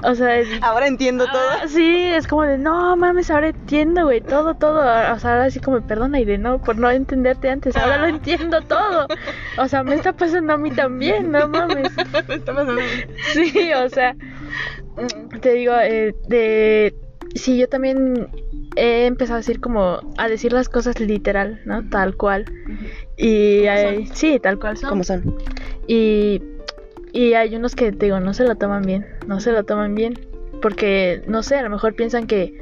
O 0.02 0.14
sea, 0.14 0.42
ahora 0.62 0.86
entiendo 0.86 1.26
todo. 1.26 1.50
Ah, 1.62 1.68
sí, 1.68 2.06
es 2.06 2.26
como 2.26 2.42
de, 2.42 2.58
no 2.58 2.96
mames, 2.96 3.30
ahora 3.30 3.48
entiendo, 3.48 4.04
güey, 4.04 4.20
todo, 4.20 4.54
todo. 4.54 4.80
O 4.80 5.18
sea, 5.18 5.32
ahora 5.32 5.50
sí 5.50 5.60
como, 5.60 5.80
perdona, 5.86 6.18
Aide, 6.18 6.38
no, 6.38 6.60
por 6.60 6.76
no 6.76 6.90
entenderte 6.90 7.50
antes, 7.50 7.76
ahora 7.76 7.98
lo 7.98 8.06
entiendo 8.06 8.60
todo. 8.62 9.06
O 9.58 9.68
sea, 9.68 9.82
me 9.82 9.94
está 9.94 10.12
pasando 10.12 10.54
a 10.54 10.58
mí 10.58 10.70
también, 10.70 11.30
no 11.30 11.48
mames. 11.48 11.94
me 12.28 12.34
está 12.34 12.54
pasando 12.54 12.72
a 12.72 12.76
mí. 12.76 12.82
Sí, 13.32 13.72
o 13.72 13.88
sea, 13.88 14.16
te 15.40 15.52
digo, 15.52 15.74
eh, 15.82 16.14
de... 16.28 16.94
Sí, 17.34 17.58
yo 17.58 17.68
también 17.68 18.28
he 18.76 19.06
empezado 19.06 19.36
a 19.36 19.38
decir 19.38 19.60
como 19.60 20.00
a 20.18 20.28
decir 20.28 20.52
las 20.52 20.68
cosas 20.68 20.98
literal, 21.00 21.60
¿no? 21.64 21.88
Tal 21.88 22.16
cual. 22.16 22.44
Y 23.16 23.66
hay, 23.66 24.06
sí, 24.08 24.40
tal 24.40 24.58
cual 24.58 24.76
son. 24.76 24.90
Como 24.90 25.04
son. 25.04 25.36
Y, 25.86 26.42
y 27.12 27.34
hay 27.34 27.56
unos 27.56 27.74
que 27.74 27.90
digo, 27.90 28.20
no 28.20 28.34
se 28.34 28.44
lo 28.44 28.54
toman 28.54 28.82
bien, 28.82 29.06
no 29.26 29.40
se 29.40 29.52
lo 29.52 29.64
toman 29.64 29.94
bien. 29.94 30.18
Porque, 30.62 31.22
no 31.26 31.42
sé, 31.42 31.56
a 31.56 31.62
lo 31.62 31.70
mejor 31.70 31.94
piensan 31.94 32.26
que, 32.26 32.58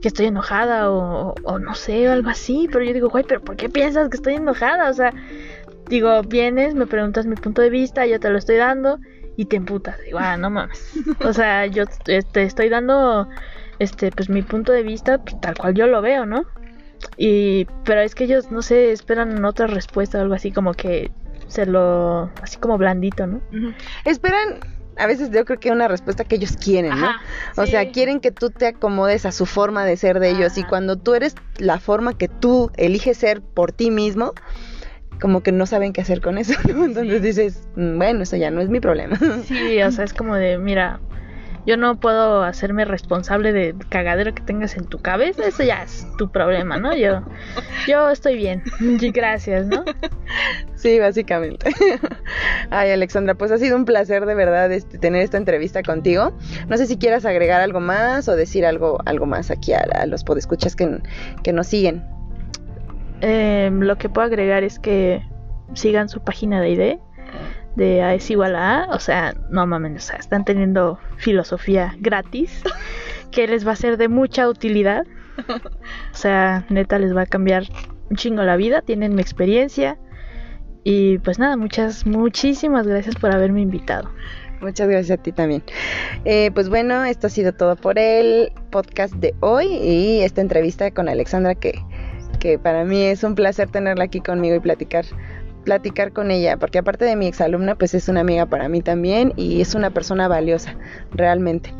que 0.00 0.08
estoy 0.08 0.26
enojada 0.26 0.90
o, 0.90 1.34
o, 1.42 1.58
no 1.58 1.74
sé, 1.74 2.08
o 2.08 2.12
algo 2.12 2.30
así. 2.30 2.68
Pero 2.70 2.84
yo 2.84 2.92
digo, 2.92 3.08
güey, 3.08 3.24
pero 3.26 3.40
¿por 3.40 3.56
qué 3.56 3.68
piensas 3.68 4.08
que 4.08 4.16
estoy 4.16 4.34
enojada? 4.34 4.88
O 4.88 4.94
sea, 4.94 5.12
digo, 5.88 6.22
vienes, 6.22 6.74
me 6.74 6.86
preguntas 6.86 7.26
mi 7.26 7.36
punto 7.36 7.62
de 7.62 7.70
vista, 7.70 8.06
yo 8.06 8.20
te 8.20 8.30
lo 8.30 8.38
estoy 8.38 8.56
dando 8.56 8.98
y 9.36 9.46
te 9.46 9.56
emputas. 9.56 9.98
Digo, 10.04 10.18
ah, 10.20 10.36
no 10.36 10.50
mames. 10.50 10.92
O 11.24 11.32
sea, 11.32 11.66
yo 11.66 11.84
te 12.04 12.42
estoy 12.42 12.68
dando 12.68 13.28
este, 13.80 14.12
pues 14.12 14.28
mi 14.28 14.42
punto 14.42 14.72
de 14.72 14.82
vista, 14.82 15.18
pues, 15.18 15.40
tal 15.40 15.56
cual 15.56 15.74
yo 15.74 15.86
lo 15.86 16.00
veo, 16.02 16.26
¿no? 16.26 16.44
Y, 17.16 17.66
pero 17.84 18.02
es 18.02 18.14
que 18.14 18.24
ellos, 18.24 18.50
no 18.50 18.62
sé, 18.62 18.92
esperan 18.92 19.42
otra 19.44 19.66
respuesta 19.66 20.18
o 20.18 20.20
algo 20.20 20.34
así 20.34 20.52
como 20.52 20.74
que 20.74 21.10
se 21.50 21.66
lo, 21.66 22.30
así 22.40 22.58
como 22.58 22.78
blandito, 22.78 23.26
¿no? 23.26 23.42
Esperan, 24.04 24.60
a 24.96 25.06
veces 25.06 25.30
yo 25.30 25.44
creo 25.44 25.58
que 25.58 25.70
una 25.70 25.88
respuesta 25.88 26.24
que 26.24 26.36
ellos 26.36 26.56
quieren, 26.56 26.98
¿no? 26.98 27.10
o 27.56 27.66
sea, 27.66 27.90
quieren 27.90 28.20
que 28.20 28.30
tú 28.30 28.50
te 28.50 28.66
acomodes 28.66 29.26
a 29.26 29.32
su 29.32 29.46
forma 29.46 29.84
de 29.84 29.96
ser 29.96 30.20
de 30.20 30.30
ellos 30.30 30.56
y 30.56 30.64
cuando 30.64 30.96
tú 30.96 31.14
eres 31.14 31.36
la 31.58 31.78
forma 31.80 32.16
que 32.16 32.28
tú 32.28 32.70
eliges 32.76 33.18
ser 33.18 33.42
por 33.42 33.72
ti 33.72 33.90
mismo, 33.90 34.34
como 35.20 35.42
que 35.42 35.52
no 35.52 35.66
saben 35.66 35.92
qué 35.92 36.00
hacer 36.00 36.20
con 36.20 36.38
eso, 36.38 36.54
¿no? 36.72 36.84
Entonces 36.86 37.22
dices, 37.22 37.68
mm, 37.76 37.98
bueno, 37.98 38.22
eso 38.22 38.36
ya 38.36 38.50
no 38.50 38.60
es 38.60 38.68
mi 38.68 38.80
problema. 38.80 39.18
Sí, 39.44 39.82
o 39.82 39.90
sea, 39.90 40.04
es 40.04 40.14
como 40.14 40.34
de, 40.36 40.56
mira, 40.58 41.00
yo 41.66 41.76
no 41.76 41.98
puedo 41.98 42.42
hacerme 42.42 42.84
responsable 42.84 43.52
del 43.52 43.76
cagadero 43.88 44.34
que 44.34 44.42
tengas 44.42 44.76
en 44.76 44.86
tu 44.86 44.98
cabeza, 44.98 45.46
eso 45.46 45.62
ya 45.62 45.82
es 45.82 46.06
tu 46.16 46.30
problema, 46.30 46.78
¿no? 46.78 46.94
Yo, 46.96 47.22
yo 47.86 48.10
estoy 48.10 48.36
bien, 48.36 48.62
gracias, 49.12 49.66
¿no? 49.66 49.84
Sí, 50.74 50.98
básicamente. 50.98 51.70
Ay, 52.70 52.90
Alexandra, 52.90 53.34
pues 53.34 53.50
ha 53.50 53.58
sido 53.58 53.76
un 53.76 53.84
placer 53.84 54.24
de 54.24 54.34
verdad 54.34 54.72
este, 54.72 54.98
tener 54.98 55.22
esta 55.22 55.36
entrevista 55.36 55.82
contigo. 55.82 56.32
No 56.68 56.76
sé 56.76 56.86
si 56.86 56.96
quieras 56.96 57.24
agregar 57.24 57.60
algo 57.60 57.80
más 57.80 58.28
o 58.28 58.36
decir 58.36 58.64
algo, 58.64 58.98
algo 59.04 59.26
más 59.26 59.50
aquí 59.50 59.72
a, 59.74 60.06
los 60.06 60.24
podescuchas 60.24 60.74
que, 60.76 61.00
que 61.42 61.52
nos 61.52 61.66
siguen. 61.66 62.02
Em, 63.20 63.80
lo 63.80 63.98
que 63.98 64.08
puedo 64.08 64.26
agregar 64.26 64.64
es 64.64 64.78
que 64.78 65.22
sigan 65.74 66.08
su 66.08 66.20
página 66.20 66.60
de 66.60 66.70
ID 66.70 66.98
de 67.76 68.02
A 68.02 68.14
es 68.14 68.30
igual 68.30 68.56
a 68.56 68.84
A, 68.84 68.86
o 68.94 68.98
sea, 68.98 69.34
no 69.50 69.66
mames, 69.66 70.04
o 70.04 70.06
sea, 70.06 70.16
están 70.16 70.44
teniendo 70.44 70.98
filosofía 71.16 71.94
gratis 71.98 72.62
que 73.30 73.46
les 73.46 73.66
va 73.66 73.72
a 73.72 73.76
ser 73.76 73.96
de 73.96 74.08
mucha 74.08 74.48
utilidad. 74.48 75.04
O 76.12 76.16
sea, 76.16 76.66
neta 76.68 76.98
les 76.98 77.16
va 77.16 77.22
a 77.22 77.26
cambiar 77.26 77.64
un 78.10 78.16
chingo 78.16 78.42
la 78.42 78.56
vida, 78.56 78.82
tienen 78.82 79.14
mi 79.14 79.22
experiencia. 79.22 79.96
Y 80.84 81.18
pues 81.18 81.38
nada, 81.38 81.56
muchas, 81.56 82.04
muchísimas 82.04 82.86
gracias 82.86 83.14
por 83.14 83.32
haberme 83.32 83.62
invitado. 83.62 84.10
Muchas 84.60 84.88
gracias 84.88 85.18
a 85.18 85.22
ti 85.22 85.32
también. 85.32 85.62
Eh, 86.24 86.50
pues 86.52 86.68
bueno, 86.68 87.04
esto 87.04 87.28
ha 87.28 87.30
sido 87.30 87.52
todo 87.52 87.76
por 87.76 87.98
el 87.98 88.52
podcast 88.70 89.14
de 89.14 89.34
hoy 89.40 89.66
y 89.66 90.20
esta 90.20 90.42
entrevista 90.42 90.90
con 90.90 91.08
Alexandra 91.08 91.54
que, 91.54 91.80
que 92.40 92.58
para 92.58 92.84
mí 92.84 93.02
es 93.02 93.24
un 93.24 93.34
placer 93.34 93.70
tenerla 93.70 94.04
aquí 94.04 94.20
conmigo 94.20 94.56
y 94.56 94.60
platicar 94.60 95.06
platicar 95.64 96.12
con 96.12 96.30
ella, 96.30 96.56
porque 96.56 96.78
aparte 96.78 97.04
de 97.04 97.16
mi 97.16 97.26
exalumna, 97.26 97.74
pues 97.76 97.94
es 97.94 98.08
una 98.08 98.20
amiga 98.20 98.46
para 98.46 98.68
mí 98.68 98.80
también 98.80 99.32
y 99.36 99.60
es 99.60 99.74
una 99.74 99.90
persona 99.90 100.28
valiosa, 100.28 100.76
realmente. 101.12 101.72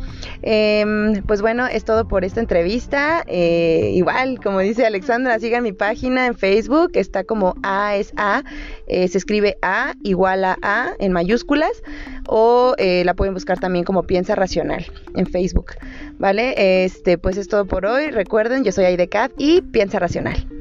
Em, 0.43 1.23
pues 1.27 1.40
bueno, 1.40 1.66
es 1.66 1.85
todo 1.85 2.07
por 2.07 2.24
esta 2.24 2.40
entrevista. 2.40 3.24
Eh, 3.27 3.93
igual, 3.94 4.40
como 4.43 4.61
dice 4.61 4.86
Alexandra, 4.86 5.39
sigan 5.39 5.62
mi 5.62 5.73
página 5.73 6.27
en 6.27 6.35
Facebook, 6.35 6.93
está 6.94 7.24
como 7.24 7.55
A 7.62 7.97
es 7.97 8.12
A, 8.16 8.44
eh, 8.86 9.09
se 9.09 9.19
escribe 9.19 9.57
A 9.62 9.94
igual 10.02 10.44
a 10.44 10.59
A 10.62 10.93
en 10.98 11.12
mayúsculas, 11.12 11.82
o 12.28 12.74
eh, 12.78 13.02
la 13.05 13.15
pueden 13.15 13.35
buscar 13.35 13.59
también 13.59 13.85
como 13.85 14.05
Piensa 14.05 14.35
Racional 14.35 14.86
en 15.15 15.27
Facebook. 15.27 15.73
¿Vale? 16.19 16.85
Este, 16.85 17.19
pues 17.19 17.36
es 17.36 17.48
todo 17.48 17.65
por 17.65 17.86
hoy. 17.86 18.11
Recuerden, 18.11 18.65
yo 18.65 18.73
soy 18.73 18.85
Aidecat 18.85 19.32
y 19.39 19.62
Piensa 19.62 19.98
Racional. 19.98 20.59